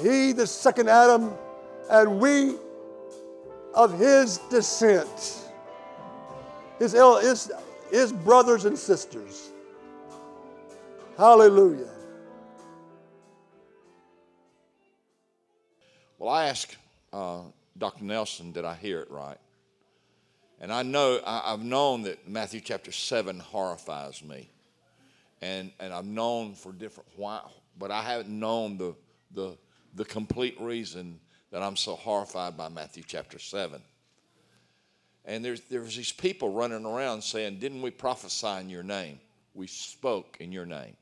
He, 0.00 0.32
the 0.32 0.46
second 0.46 0.88
Adam, 0.88 1.32
and 1.90 2.18
we 2.18 2.54
of 3.74 3.98
his 3.98 4.38
descent, 4.50 5.44
his, 6.78 6.92
his, 6.92 7.52
his 7.90 8.12
brothers 8.12 8.64
and 8.64 8.78
sisters. 8.78 9.50
Hallelujah. 11.16 11.90
Well, 16.18 16.30
I 16.30 16.46
asked 16.46 16.76
uh, 17.12 17.40
Dr. 17.78 18.04
Nelson, 18.04 18.52
did 18.52 18.64
I 18.64 18.74
hear 18.74 19.00
it 19.00 19.10
right? 19.10 19.38
And 20.60 20.72
I 20.72 20.82
know, 20.82 21.20
I, 21.26 21.52
I've 21.52 21.62
known 21.62 22.02
that 22.02 22.28
Matthew 22.28 22.60
chapter 22.60 22.92
7 22.92 23.38
horrifies 23.38 24.22
me. 24.22 24.50
And, 25.40 25.72
and 25.80 25.92
I've 25.92 26.04
known 26.04 26.54
for 26.54 26.72
different 26.72 27.08
why, 27.16 27.40
but 27.78 27.90
I 27.90 28.02
haven't 28.02 28.28
known 28.28 28.76
the, 28.76 28.94
the, 29.32 29.56
the 29.94 30.04
complete 30.04 30.60
reason 30.60 31.18
that 31.50 31.62
I'm 31.62 31.76
so 31.76 31.96
horrified 31.96 32.56
by 32.56 32.68
Matthew 32.68 33.02
chapter 33.06 33.38
7. 33.38 33.80
And 35.24 35.44
there's, 35.44 35.60
there's 35.62 35.96
these 35.96 36.12
people 36.12 36.52
running 36.52 36.86
around 36.86 37.22
saying, 37.22 37.58
Didn't 37.58 37.82
we 37.82 37.90
prophesy 37.90 38.60
in 38.60 38.70
your 38.70 38.82
name? 38.82 39.20
We 39.54 39.66
spoke 39.66 40.36
in 40.40 40.52
your 40.52 40.66
name. 40.66 40.96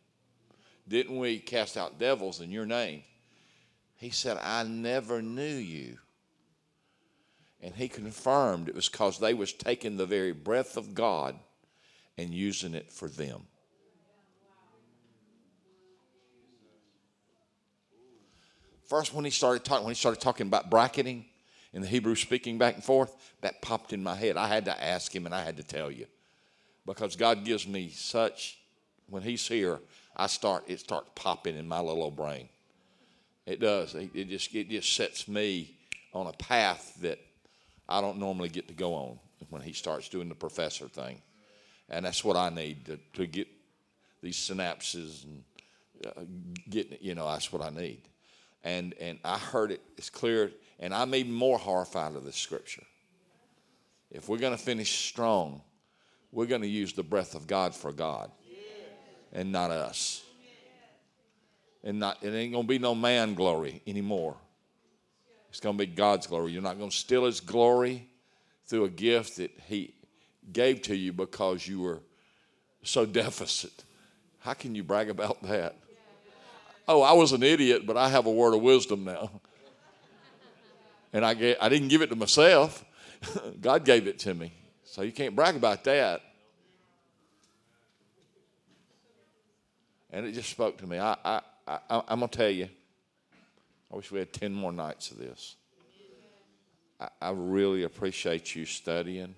Didn't 0.88 1.18
we 1.18 1.38
cast 1.38 1.76
out 1.76 1.98
devils 1.98 2.40
in 2.40 2.50
your 2.50 2.66
name? 2.66 3.02
He 3.96 4.10
said, 4.10 4.38
I 4.42 4.62
never 4.64 5.20
knew 5.20 5.44
you. 5.44 5.98
And 7.60 7.74
he 7.74 7.88
confirmed 7.88 8.68
it 8.68 8.74
was 8.74 8.88
because 8.88 9.18
they 9.18 9.34
was 9.34 9.52
taking 9.52 9.96
the 9.96 10.06
very 10.06 10.32
breath 10.32 10.76
of 10.76 10.94
God 10.94 11.34
and 12.16 12.32
using 12.32 12.74
it 12.74 12.90
for 12.90 13.08
them. 13.08 13.42
First, 18.88 19.12
when 19.12 19.26
he 19.26 19.30
started 19.30 19.64
talking, 19.64 19.84
when 19.84 19.94
he 19.94 19.98
started 19.98 20.20
talking 20.20 20.46
about 20.46 20.70
bracketing 20.70 21.26
and 21.74 21.84
the 21.84 21.88
Hebrew 21.88 22.14
speaking 22.14 22.56
back 22.56 22.74
and 22.74 22.82
forth, 22.82 23.14
that 23.42 23.60
popped 23.60 23.92
in 23.92 24.02
my 24.02 24.14
head. 24.14 24.38
I 24.38 24.48
had 24.48 24.64
to 24.64 24.84
ask 24.84 25.14
him 25.14 25.26
and 25.26 25.34
I 25.34 25.44
had 25.44 25.58
to 25.58 25.62
tell 25.62 25.90
you. 25.90 26.06
Because 26.86 27.14
God 27.14 27.44
gives 27.44 27.68
me 27.68 27.90
such 27.90 28.58
when 29.10 29.22
he's 29.22 29.46
here, 29.46 29.78
I 30.16 30.26
start 30.26 30.64
it 30.68 30.80
starts 30.80 31.10
popping 31.14 31.56
in 31.56 31.68
my 31.68 31.80
little 31.80 32.02
old 32.02 32.16
brain. 32.16 32.48
It 33.44 33.60
does. 33.60 33.94
It, 33.94 34.10
it 34.14 34.28
just 34.30 34.54
it 34.54 34.70
just 34.70 34.96
sets 34.96 35.28
me 35.28 35.76
on 36.14 36.26
a 36.26 36.32
path 36.32 36.96
that 37.02 37.18
I 37.90 38.00
don't 38.00 38.16
normally 38.16 38.48
get 38.48 38.68
to 38.68 38.74
go 38.74 38.94
on 38.94 39.18
when 39.50 39.60
he 39.60 39.74
starts 39.74 40.08
doing 40.08 40.30
the 40.30 40.34
professor 40.34 40.88
thing. 40.88 41.20
And 41.90 42.06
that's 42.06 42.24
what 42.24 42.36
I 42.38 42.48
need 42.48 42.86
to, 42.86 42.98
to 43.14 43.26
get 43.26 43.48
these 44.22 44.36
synapses 44.36 45.24
and 45.24 45.44
uh, 46.06 46.22
you 47.00 47.14
know, 47.14 47.30
that's 47.30 47.52
what 47.52 47.60
I 47.60 47.68
need 47.68 48.00
and 48.64 48.94
and 49.00 49.18
I 49.24 49.38
heard 49.38 49.72
it. 49.72 49.80
It's 49.96 50.10
clear, 50.10 50.52
and 50.78 50.94
I'm 50.94 51.14
even 51.14 51.32
more 51.32 51.58
horrified 51.58 52.14
of 52.14 52.24
this 52.24 52.36
scripture. 52.36 52.84
If 54.10 54.28
we're 54.28 54.38
going 54.38 54.56
to 54.56 54.62
finish 54.62 55.06
strong, 55.06 55.62
we're 56.32 56.46
going 56.46 56.62
to 56.62 56.68
use 56.68 56.92
the 56.92 57.02
breath 57.02 57.34
of 57.34 57.46
God 57.46 57.74
for 57.74 57.92
God, 57.92 58.30
and 59.32 59.52
not 59.52 59.70
us. 59.70 60.22
And 61.84 62.00
not 62.00 62.18
it 62.22 62.34
ain't 62.34 62.52
going 62.52 62.64
to 62.64 62.68
be 62.68 62.78
no 62.78 62.94
man 62.94 63.34
glory 63.34 63.82
anymore. 63.86 64.36
It's 65.50 65.60
going 65.60 65.78
to 65.78 65.86
be 65.86 65.90
God's 65.90 66.26
glory. 66.26 66.52
You're 66.52 66.62
not 66.62 66.78
going 66.78 66.90
to 66.90 66.96
steal 66.96 67.24
His 67.24 67.40
glory 67.40 68.08
through 68.66 68.84
a 68.84 68.90
gift 68.90 69.36
that 69.36 69.50
He 69.66 69.94
gave 70.52 70.82
to 70.82 70.94
you 70.94 71.12
because 71.12 71.66
you 71.66 71.80
were 71.80 72.00
so 72.82 73.06
deficit. 73.22 73.84
How 74.40 74.54
can 74.54 74.74
you 74.74 74.82
brag 74.82 75.10
about 75.10 75.42
that? 75.42 75.76
Oh, 76.88 77.02
I 77.02 77.12
was 77.12 77.32
an 77.32 77.42
idiot, 77.42 77.86
but 77.86 77.96
I 77.96 78.08
have 78.08 78.26
a 78.26 78.30
word 78.30 78.54
of 78.54 78.62
wisdom 78.62 79.04
now. 79.04 79.30
And 81.12 81.24
I, 81.24 81.56
I 81.60 81.68
didn't 81.68 81.88
give 81.88 82.02
it 82.02 82.10
to 82.10 82.16
myself, 82.16 82.84
God 83.60 83.84
gave 83.84 84.06
it 84.06 84.18
to 84.20 84.34
me. 84.34 84.52
So 84.84 85.02
you 85.02 85.12
can't 85.12 85.36
brag 85.36 85.56
about 85.56 85.84
that. 85.84 86.22
And 90.10 90.26
it 90.26 90.32
just 90.32 90.50
spoke 90.50 90.78
to 90.78 90.86
me. 90.86 90.98
I, 90.98 91.16
I, 91.24 91.40
I, 91.66 92.02
I'm 92.08 92.20
going 92.20 92.30
to 92.30 92.38
tell 92.38 92.50
you, 92.50 92.68
I 93.92 93.96
wish 93.96 94.10
we 94.10 94.18
had 94.18 94.32
10 94.32 94.54
more 94.54 94.72
nights 94.72 95.10
of 95.10 95.18
this. 95.18 95.56
I, 96.98 97.08
I 97.20 97.30
really 97.30 97.82
appreciate 97.84 98.54
you 98.54 98.64
studying 98.64 99.34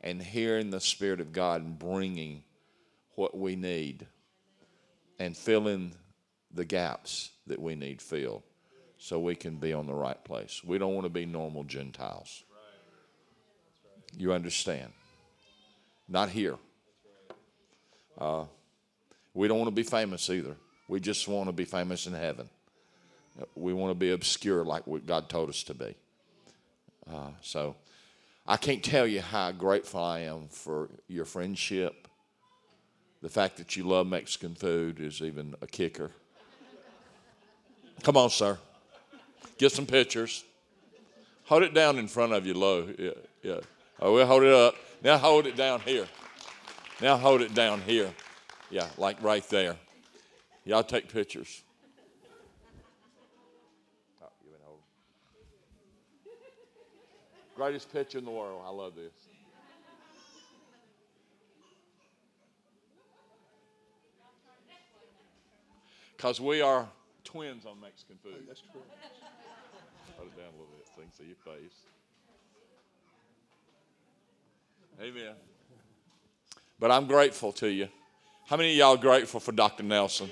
and 0.00 0.20
hearing 0.20 0.70
the 0.70 0.80
Spirit 0.80 1.20
of 1.20 1.32
God 1.32 1.62
and 1.62 1.78
bringing 1.78 2.42
what 3.14 3.36
we 3.36 3.54
need 3.54 4.06
and 5.18 5.36
filling 5.36 5.92
the 6.52 6.64
gaps 6.64 7.30
that 7.46 7.60
we 7.60 7.74
need 7.74 8.02
filled 8.02 8.42
so 8.98 9.18
we 9.18 9.34
can 9.34 9.56
be 9.56 9.72
on 9.72 9.86
the 9.86 9.94
right 9.94 10.22
place. 10.24 10.62
We 10.64 10.78
don't 10.78 10.94
want 10.94 11.06
to 11.06 11.10
be 11.10 11.26
normal 11.26 11.64
Gentiles. 11.64 12.44
You 14.16 14.32
understand? 14.32 14.92
Not 16.08 16.28
here. 16.28 16.56
Uh, 18.18 18.44
we 19.32 19.48
don't 19.48 19.58
want 19.58 19.68
to 19.68 19.74
be 19.74 19.84
famous 19.84 20.28
either. 20.28 20.56
We 20.88 21.00
just 21.00 21.28
want 21.28 21.48
to 21.48 21.52
be 21.52 21.64
famous 21.64 22.06
in 22.06 22.12
heaven. 22.12 22.50
We 23.54 23.72
want 23.72 23.92
to 23.92 23.94
be 23.94 24.10
obscure 24.10 24.64
like 24.64 24.86
what 24.86 25.06
God 25.06 25.28
told 25.28 25.48
us 25.48 25.62
to 25.64 25.74
be. 25.74 25.94
Uh, 27.10 27.30
so 27.40 27.76
I 28.46 28.56
can't 28.56 28.82
tell 28.82 29.06
you 29.06 29.20
how 29.20 29.52
grateful 29.52 30.02
I 30.02 30.20
am 30.20 30.48
for 30.48 30.90
your 31.06 31.24
friendship. 31.24 32.08
The 33.22 33.28
fact 33.28 33.56
that 33.58 33.76
you 33.76 33.84
love 33.84 34.06
Mexican 34.06 34.54
food 34.54 35.00
is 35.00 35.22
even 35.22 35.54
a 35.60 35.66
kicker. 35.66 36.10
Come 38.02 38.16
on, 38.16 38.30
sir. 38.30 38.58
Get 39.58 39.72
some 39.72 39.86
pictures. 39.86 40.44
Hold 41.44 41.64
it 41.64 41.74
down 41.74 41.98
in 41.98 42.08
front 42.08 42.32
of 42.32 42.46
you 42.46 42.54
low. 42.54 42.88
Yeah, 42.98 43.10
yeah. 43.42 43.60
Oh, 44.00 44.14
we'll 44.14 44.26
hold 44.26 44.42
it 44.44 44.52
up. 44.52 44.74
Now 45.02 45.18
hold 45.18 45.46
it 45.46 45.56
down 45.56 45.80
here. 45.80 46.06
Now 47.00 47.16
hold 47.16 47.42
it 47.42 47.54
down 47.54 47.80
here. 47.82 48.12
Yeah, 48.70 48.88
like 48.96 49.22
right 49.22 49.46
there. 49.48 49.76
Y'all 50.64 50.82
take 50.82 51.12
pictures. 51.12 51.62
Oh, 54.22 54.28
you. 54.44 54.52
Greatest 57.56 57.92
picture 57.92 58.18
in 58.18 58.24
the 58.24 58.30
world. 58.30 58.62
I 58.64 58.70
love 58.70 58.94
this. 58.94 59.12
Because 66.16 66.40
we 66.40 66.60
are 66.60 66.86
twins 67.30 67.64
on 67.64 67.80
Mexican 67.80 68.16
food. 68.22 68.34
Oh, 68.36 68.44
that's 68.48 68.60
true. 68.60 68.80
Hold 70.16 70.28
it 70.28 70.36
down 70.36 70.46
a 70.48 70.52
little 70.52 70.66
bit 70.76 70.86
so 70.86 71.00
you 71.00 71.04
can 71.04 71.12
see 71.12 71.24
your 71.26 71.56
face. 71.56 71.72
Amen. 75.00 75.34
But 76.78 76.90
I'm 76.90 77.06
grateful 77.06 77.52
to 77.52 77.68
you. 77.68 77.88
How 78.46 78.56
many 78.56 78.72
of 78.72 78.76
y'all 78.76 78.96
grateful 78.96 79.38
for 79.38 79.52
Dr. 79.52 79.84
Nelson? 79.84 80.28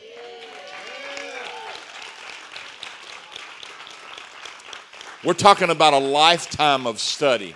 We're 5.25 5.35
talking 5.35 5.71
about 5.71 5.95
a 5.95 5.99
lifetime 5.99 6.87
of 6.87 6.99
study. 6.99 7.55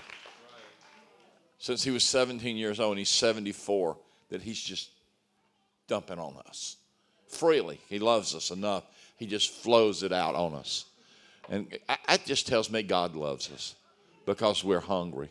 Since 1.59 1.85
he 1.85 1.90
was 1.90 2.05
17 2.05 2.56
years 2.56 2.81
old 2.81 2.93
and 2.93 2.98
he's 2.98 3.09
74, 3.09 3.97
that 4.31 4.43
he's 4.43 4.60
just 4.60 4.90
dumping 5.86 6.19
on 6.19 6.36
us 6.48 6.77
freely. 7.32 7.81
He 7.89 7.98
loves 7.98 8.35
us 8.35 8.51
enough. 8.51 8.85
He 9.23 9.28
just 9.28 9.53
flows 9.53 10.03
it 10.03 10.12
out 10.12 10.35
on 10.35 10.53
us. 10.53 10.85
And 11.49 11.78
that 12.09 12.27
just 12.27 12.49
tells 12.49 12.69
me 12.73 12.82
God 12.82 13.15
loves 13.15 13.53
us 13.53 13.77
because 14.27 14.65
we're 14.65 14.81
hungry. 14.81 15.28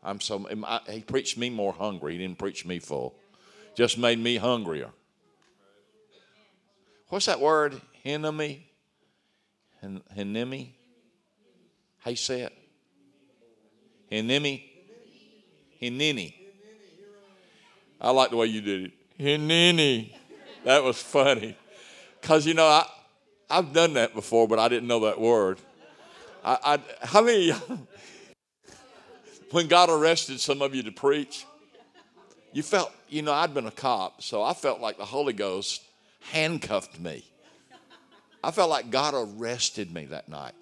I'm 0.00 0.20
so 0.20 0.46
he 0.88 1.00
preached 1.00 1.36
me 1.36 1.50
more 1.50 1.72
hungry. 1.72 2.12
He 2.12 2.18
didn't 2.18 2.38
preach 2.38 2.64
me 2.64 2.78
full. 2.78 3.16
Just 3.74 3.98
made 3.98 4.20
me 4.20 4.36
hungrier. 4.36 4.90
What's 7.08 7.26
that 7.26 7.40
word? 7.40 7.80
Hinami? 8.04 8.60
Hinimi? 9.82 10.68
How 11.98 12.12
you 12.12 12.16
say 12.16 12.42
it? 12.42 12.52
Hinimi? 14.12 14.62
Hinini. 15.82 16.32
I 18.00 18.12
like 18.12 18.30
the 18.30 18.36
way 18.36 18.46
you 18.46 18.60
did 18.60 18.84
it. 18.84 18.92
Hinini. 19.18 20.12
That 20.64 20.84
was 20.84 21.02
funny. 21.02 21.56
Because, 22.20 22.46
you 22.46 22.54
know, 22.54 22.66
I, 22.66 22.84
I've 23.50 23.72
done 23.72 23.94
that 23.94 24.14
before, 24.14 24.48
but 24.48 24.58
I 24.58 24.68
didn't 24.68 24.88
know 24.88 25.00
that 25.00 25.20
word. 25.20 25.58
I, 26.44 26.58
I, 26.64 27.06
how 27.06 27.22
many, 27.22 27.52
when 29.50 29.68
God 29.68 29.90
arrested 29.90 30.40
some 30.40 30.62
of 30.62 30.74
you 30.74 30.82
to 30.84 30.92
preach, 30.92 31.46
you 32.52 32.62
felt, 32.62 32.92
you 33.08 33.22
know, 33.22 33.32
I'd 33.32 33.54
been 33.54 33.66
a 33.66 33.70
cop, 33.70 34.22
so 34.22 34.42
I 34.42 34.54
felt 34.54 34.80
like 34.80 34.98
the 34.98 35.04
Holy 35.04 35.32
Ghost 35.32 35.82
handcuffed 36.20 36.98
me. 36.98 37.24
I 38.42 38.50
felt 38.50 38.70
like 38.70 38.90
God 38.90 39.14
arrested 39.14 39.92
me 39.92 40.06
that 40.06 40.28
night. 40.28 40.54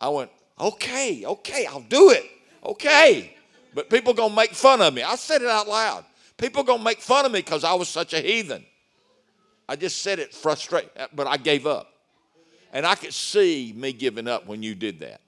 I 0.00 0.08
went, 0.08 0.30
okay, 0.58 1.24
okay, 1.24 1.66
I'll 1.66 1.82
do 1.82 2.10
it. 2.10 2.24
Okay. 2.64 3.36
But 3.74 3.90
people 3.90 4.14
gonna 4.14 4.34
make 4.34 4.52
fun 4.52 4.80
of 4.80 4.94
me. 4.94 5.02
I 5.02 5.16
said 5.16 5.42
it 5.42 5.48
out 5.48 5.68
loud. 5.68 6.04
People 6.36 6.62
gonna 6.62 6.82
make 6.82 7.00
fun 7.00 7.24
of 7.24 7.32
me 7.32 7.40
because 7.40 7.64
I 7.64 7.74
was 7.74 7.88
such 7.88 8.14
a 8.14 8.20
heathen. 8.20 8.64
I 9.70 9.76
just 9.76 10.02
said 10.02 10.18
it 10.18 10.34
frustrated, 10.34 10.90
but 11.14 11.28
I 11.28 11.36
gave 11.36 11.64
up. 11.64 11.92
And 12.72 12.84
I 12.84 12.96
could 12.96 13.14
see 13.14 13.72
me 13.76 13.92
giving 13.92 14.26
up 14.26 14.48
when 14.48 14.64
you 14.64 14.74
did 14.74 14.98
that. 14.98 15.20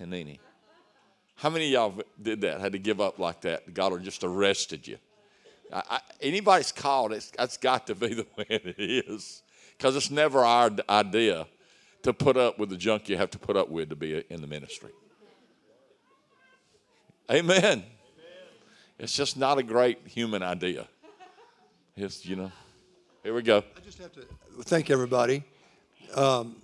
Hanini. 0.00 0.38
How 1.34 1.50
many 1.50 1.66
of 1.66 1.72
y'all 1.72 2.04
did 2.22 2.40
that? 2.40 2.58
Had 2.58 2.72
to 2.72 2.78
give 2.78 3.02
up 3.02 3.18
like 3.18 3.42
that? 3.42 3.74
God 3.74 4.02
just 4.02 4.24
arrested 4.24 4.88
you. 4.88 4.96
I, 5.70 5.82
I, 5.90 6.00
anybody's 6.22 6.72
called, 6.72 7.12
it's, 7.12 7.30
that's 7.32 7.58
got 7.58 7.86
to 7.88 7.94
be 7.94 8.14
the 8.14 8.26
way 8.38 8.46
it 8.48 8.76
is. 8.78 9.42
Because 9.76 9.94
it's 9.94 10.10
never 10.10 10.38
our 10.38 10.70
idea 10.88 11.46
to 12.02 12.14
put 12.14 12.38
up 12.38 12.58
with 12.58 12.70
the 12.70 12.78
junk 12.78 13.10
you 13.10 13.18
have 13.18 13.30
to 13.32 13.38
put 13.38 13.58
up 13.58 13.68
with 13.68 13.90
to 13.90 13.96
be 13.96 14.24
in 14.30 14.40
the 14.40 14.46
ministry. 14.46 14.92
Amen. 17.30 17.58
Amen. 17.58 17.84
It's 18.98 19.14
just 19.14 19.36
not 19.36 19.58
a 19.58 19.62
great 19.62 19.98
human 20.06 20.42
idea. 20.42 20.88
It's, 21.94 22.24
you 22.24 22.36
know, 22.36 22.52
here 23.26 23.34
we 23.34 23.42
go. 23.42 23.64
I 23.76 23.80
just 23.80 23.98
have 23.98 24.12
to 24.12 24.20
thank 24.62 24.88
everybody 24.88 25.42
um, 26.14 26.54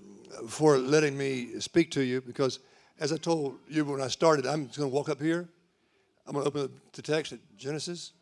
for 0.47 0.79
letting 0.79 1.19
me 1.19 1.59
speak 1.59 1.91
to 1.91 2.05
you 2.05 2.21
because, 2.21 2.61
as 3.01 3.13
I 3.13 3.17
told 3.17 3.59
you 3.69 3.85
when 3.85 4.01
I 4.01 4.07
started, 4.07 4.47
I'm 4.47 4.67
just 4.67 4.79
going 4.79 4.89
to 4.89 4.95
walk 4.95 5.09
up 5.09 5.21
here. 5.21 5.49
I'm 6.25 6.35
going 6.35 6.45
to 6.45 6.49
open 6.49 6.63
up 6.63 6.71
the 6.93 7.03
text 7.03 7.33
at 7.33 7.41
Genesis, 7.57 8.13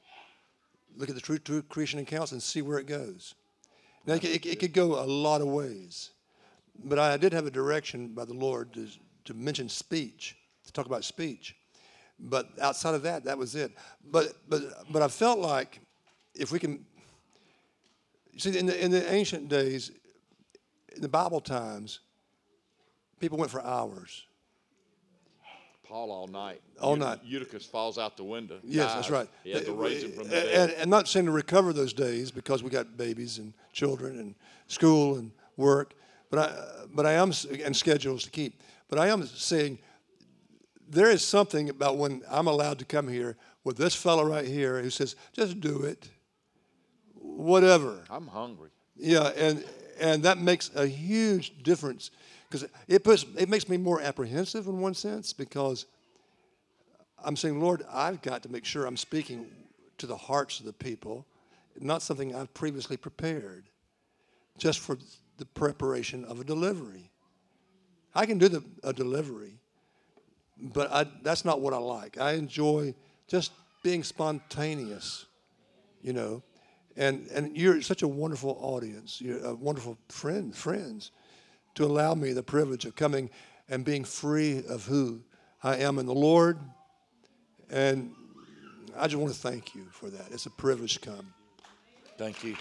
look 0.96 1.10
at 1.10 1.14
the 1.14 1.20
true, 1.20 1.36
true 1.36 1.60
creation 1.60 2.00
accounts, 2.00 2.32
and 2.32 2.42
see 2.42 2.62
where 2.62 2.78
it 2.78 2.86
goes. 2.86 3.34
Now, 4.06 4.14
it, 4.14 4.24
it, 4.24 4.46
it 4.46 4.58
could 4.58 4.72
go 4.72 4.98
a 4.98 5.04
lot 5.04 5.42
of 5.42 5.48
ways, 5.48 6.08
but 6.82 6.98
I 6.98 7.18
did 7.18 7.34
have 7.34 7.44
a 7.44 7.50
direction 7.50 8.14
by 8.14 8.24
the 8.24 8.32
Lord 8.32 8.72
to, 8.72 8.88
to 9.26 9.34
mention 9.34 9.68
speech, 9.68 10.38
to 10.64 10.72
talk 10.72 10.86
about 10.86 11.04
speech. 11.04 11.56
But 12.18 12.48
outside 12.58 12.94
of 12.94 13.02
that, 13.02 13.22
that 13.24 13.36
was 13.36 13.54
it. 13.54 13.72
But 14.10 14.32
but 14.48 14.62
but 14.90 15.02
I 15.02 15.08
felt 15.08 15.40
like 15.40 15.80
if 16.34 16.52
we 16.52 16.58
can 16.58 16.86
see 18.36 18.58
in 18.58 18.66
the 18.66 18.84
in 18.84 18.90
the 18.90 19.12
ancient 19.12 19.48
days, 19.48 19.90
in 20.94 21.02
the 21.02 21.08
Bible 21.08 21.40
times, 21.40 22.00
people 23.18 23.38
went 23.38 23.50
for 23.50 23.62
hours. 23.64 24.24
Paul 25.84 26.12
all 26.12 26.28
night. 26.28 26.60
All 26.80 26.94
night. 26.94 27.18
Eutychus 27.24 27.66
falls 27.66 27.98
out 27.98 28.16
the 28.16 28.22
window. 28.22 28.60
Yes, 28.62 28.86
dies. 28.86 28.94
that's 28.94 29.10
right. 29.10 29.28
He 29.42 29.50
had 29.50 29.64
to 29.66 29.72
raise 29.72 30.04
him 30.04 30.12
from 30.12 30.28
the 30.28 30.36
and, 30.36 30.46
dead. 30.46 30.70
And, 30.70 30.78
and 30.82 30.90
not 30.90 31.08
saying 31.08 31.26
to 31.26 31.32
recover 31.32 31.72
those 31.72 31.92
days 31.92 32.30
because 32.30 32.62
we 32.62 32.70
got 32.70 32.96
babies 32.96 33.38
and 33.38 33.52
children 33.72 34.20
and 34.20 34.36
school 34.68 35.16
and 35.16 35.32
work, 35.56 35.94
but 36.30 36.38
I 36.38 36.86
but 36.94 37.06
I 37.06 37.14
am 37.14 37.32
and 37.64 37.76
schedules 37.76 38.22
to 38.22 38.30
keep. 38.30 38.62
But 38.88 39.00
I 39.00 39.08
am 39.08 39.26
saying 39.26 39.78
there 40.88 41.10
is 41.10 41.24
something 41.24 41.70
about 41.70 41.96
when 41.96 42.22
I'm 42.30 42.46
allowed 42.46 42.78
to 42.80 42.84
come 42.84 43.08
here 43.08 43.36
with 43.64 43.76
this 43.76 43.94
fellow 43.94 44.24
right 44.24 44.46
here 44.46 44.80
who 44.82 44.90
says, 44.90 45.14
just 45.32 45.60
do 45.60 45.82
it. 45.82 46.08
Whatever. 47.40 48.04
I'm 48.10 48.26
hungry. 48.26 48.68
Yeah, 48.96 49.28
and 49.28 49.64
and 49.98 50.22
that 50.24 50.36
makes 50.38 50.70
a 50.74 50.86
huge 50.86 51.62
difference 51.62 52.10
because 52.48 52.68
it 52.86 53.02
puts 53.02 53.24
it 53.36 53.48
makes 53.48 53.66
me 53.66 53.78
more 53.78 54.02
apprehensive 54.02 54.66
in 54.66 54.78
one 54.78 54.92
sense 54.92 55.32
because 55.32 55.86
I'm 57.24 57.36
saying, 57.36 57.58
Lord, 57.58 57.82
I've 57.90 58.20
got 58.20 58.42
to 58.42 58.50
make 58.50 58.66
sure 58.66 58.84
I'm 58.84 58.96
speaking 58.96 59.46
to 59.98 60.06
the 60.06 60.16
hearts 60.16 60.60
of 60.60 60.66
the 60.66 60.72
people, 60.74 61.24
not 61.78 62.02
something 62.02 62.34
I've 62.34 62.52
previously 62.52 62.98
prepared, 62.98 63.64
just 64.58 64.80
for 64.80 64.98
the 65.38 65.46
preparation 65.46 66.26
of 66.26 66.40
a 66.40 66.44
delivery. 66.44 67.10
I 68.14 68.26
can 68.26 68.36
do 68.36 68.48
the, 68.48 68.62
a 68.82 68.92
delivery, 68.92 69.54
but 70.60 70.92
I, 70.92 71.06
that's 71.22 71.46
not 71.46 71.62
what 71.62 71.72
I 71.72 71.78
like. 71.78 72.18
I 72.18 72.32
enjoy 72.32 72.94
just 73.28 73.52
being 73.82 74.02
spontaneous, 74.02 75.24
you 76.02 76.12
know. 76.12 76.42
And, 76.96 77.28
and 77.32 77.56
you're 77.56 77.80
such 77.82 78.02
a 78.02 78.08
wonderful 78.08 78.58
audience. 78.60 79.20
You're 79.20 79.44
a 79.44 79.54
wonderful 79.54 79.96
friend, 80.08 80.54
friends, 80.54 81.12
to 81.74 81.84
allow 81.84 82.14
me 82.14 82.32
the 82.32 82.42
privilege 82.42 82.84
of 82.84 82.96
coming 82.96 83.30
and 83.68 83.84
being 83.84 84.04
free 84.04 84.64
of 84.68 84.86
who 84.86 85.22
I 85.62 85.76
am 85.76 85.98
in 85.98 86.06
the 86.06 86.14
Lord. 86.14 86.58
And 87.70 88.12
I 88.96 89.06
just 89.06 89.16
want 89.16 89.32
to 89.32 89.38
thank 89.38 89.74
you 89.74 89.86
for 89.92 90.10
that. 90.10 90.26
It's 90.32 90.46
a 90.46 90.50
privilege 90.50 90.94
to 90.94 91.00
come. 91.00 91.32
Thank 92.18 92.42
you. 92.44 92.56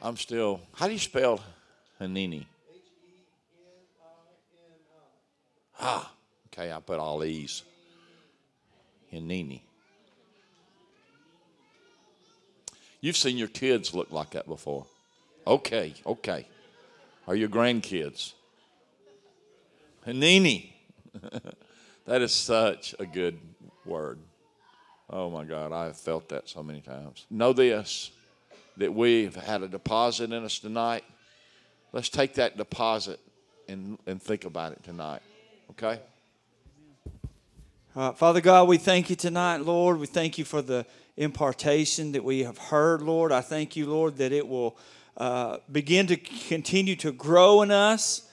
I'm 0.00 0.16
still. 0.16 0.60
How 0.74 0.86
do 0.86 0.92
you 0.92 0.98
spell 0.98 1.40
Hineni? 2.00 2.46
Ah, 5.80 6.10
okay. 6.48 6.72
I 6.72 6.80
put 6.80 6.98
all 6.98 7.18
these. 7.18 7.62
Hineni. 9.12 9.62
You've 13.00 13.16
seen 13.16 13.36
your 13.36 13.48
kids 13.48 13.94
look 13.94 14.10
like 14.10 14.30
that 14.30 14.46
before. 14.46 14.86
Okay, 15.46 15.94
okay. 16.04 16.46
Are 17.26 17.36
your 17.36 17.48
grandkids. 17.48 18.32
Hineni. 20.06 20.72
that 22.06 22.22
is 22.22 22.32
such 22.32 22.94
a 22.98 23.06
good 23.06 23.38
word. 23.84 24.18
Oh 25.10 25.30
my 25.30 25.44
God, 25.44 25.72
I 25.72 25.84
have 25.86 25.96
felt 25.96 26.28
that 26.30 26.48
so 26.48 26.62
many 26.62 26.80
times. 26.80 27.26
Know 27.30 27.52
this 27.52 28.10
that 28.76 28.94
we've 28.94 29.34
had 29.34 29.62
a 29.62 29.68
deposit 29.68 30.32
in 30.32 30.44
us 30.44 30.58
tonight. 30.58 31.04
Let's 31.92 32.08
take 32.08 32.34
that 32.34 32.56
deposit 32.56 33.18
and, 33.68 33.98
and 34.06 34.22
think 34.22 34.44
about 34.44 34.72
it 34.72 34.82
tonight. 34.84 35.22
Okay? 35.80 36.00
Uh, 37.94 38.10
Father 38.10 38.40
God, 38.40 38.66
we 38.66 38.78
thank 38.78 39.10
you 39.10 39.14
tonight, 39.14 39.58
Lord. 39.58 40.00
We 40.00 40.06
thank 40.06 40.36
you 40.36 40.44
for 40.44 40.60
the 40.60 40.84
impartation 41.16 42.10
that 42.12 42.24
we 42.24 42.42
have 42.42 42.58
heard, 42.58 43.00
Lord. 43.00 43.30
I 43.30 43.42
thank 43.42 43.76
you, 43.76 43.86
Lord, 43.86 44.16
that 44.16 44.32
it 44.32 44.48
will 44.48 44.76
uh, 45.16 45.58
begin 45.70 46.08
to 46.08 46.16
continue 46.16 46.96
to 46.96 47.12
grow 47.12 47.62
in 47.62 47.70
us, 47.70 48.28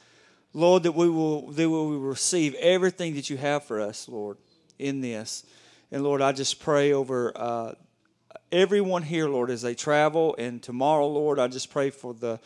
Lord. 0.53 0.81
That 0.83 0.93
we 0.93 1.07
will 1.07 1.51
that 1.51 1.69
we 1.69 1.75
will 1.75 1.99
receive 1.99 2.55
everything 2.55 3.13
that 3.13 3.29
you 3.29 3.37
have 3.37 3.63
for 3.63 3.79
us, 3.79 4.09
Lord, 4.09 4.37
in 4.79 5.01
this. 5.01 5.45
And 5.91 6.03
Lord, 6.03 6.23
I 6.23 6.31
just 6.31 6.59
pray 6.59 6.93
over 6.93 7.31
uh, 7.35 7.73
everyone 8.51 9.03
here, 9.03 9.29
Lord, 9.29 9.51
as 9.51 9.61
they 9.61 9.75
travel. 9.75 10.35
And 10.39 10.63
tomorrow, 10.63 11.05
Lord, 11.05 11.37
I 11.37 11.47
just 11.47 11.69
pray 11.69 11.91
for 11.91 12.15
the 12.15 12.39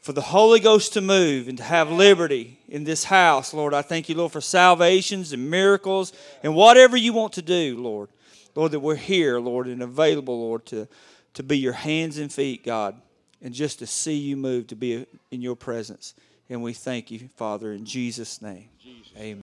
for 0.00 0.12
the 0.12 0.20
Holy 0.20 0.60
Ghost 0.60 0.94
to 0.94 1.00
move 1.00 1.48
and 1.48 1.58
to 1.58 1.64
have 1.64 1.90
liberty 1.90 2.58
in 2.68 2.84
this 2.84 3.04
house, 3.04 3.52
Lord. 3.52 3.74
I 3.74 3.82
thank 3.82 4.08
you, 4.08 4.14
Lord, 4.14 4.32
for 4.32 4.40
salvations 4.40 5.32
and 5.32 5.50
miracles 5.50 6.12
and 6.42 6.54
whatever 6.54 6.96
you 6.96 7.12
want 7.12 7.34
to 7.34 7.42
do, 7.42 7.76
Lord. 7.78 8.08
Lord, 8.54 8.72
that 8.72 8.80
we're 8.80 8.96
here, 8.96 9.38
Lord, 9.38 9.68
and 9.68 9.82
available, 9.82 10.40
Lord, 10.40 10.66
to, 10.66 10.88
to 11.34 11.42
be 11.42 11.58
your 11.58 11.72
hands 11.72 12.18
and 12.18 12.32
feet, 12.32 12.64
God, 12.64 13.00
and 13.40 13.54
just 13.54 13.78
to 13.78 13.86
see 13.86 14.16
you 14.16 14.36
move, 14.36 14.66
to 14.68 14.76
be 14.76 15.06
in 15.30 15.40
your 15.42 15.56
presence. 15.56 16.14
And 16.48 16.62
we 16.62 16.72
thank 16.72 17.10
you, 17.10 17.28
Father, 17.36 17.72
in 17.72 17.84
Jesus' 17.84 18.42
name. 18.42 18.70
Amen. 19.16 19.38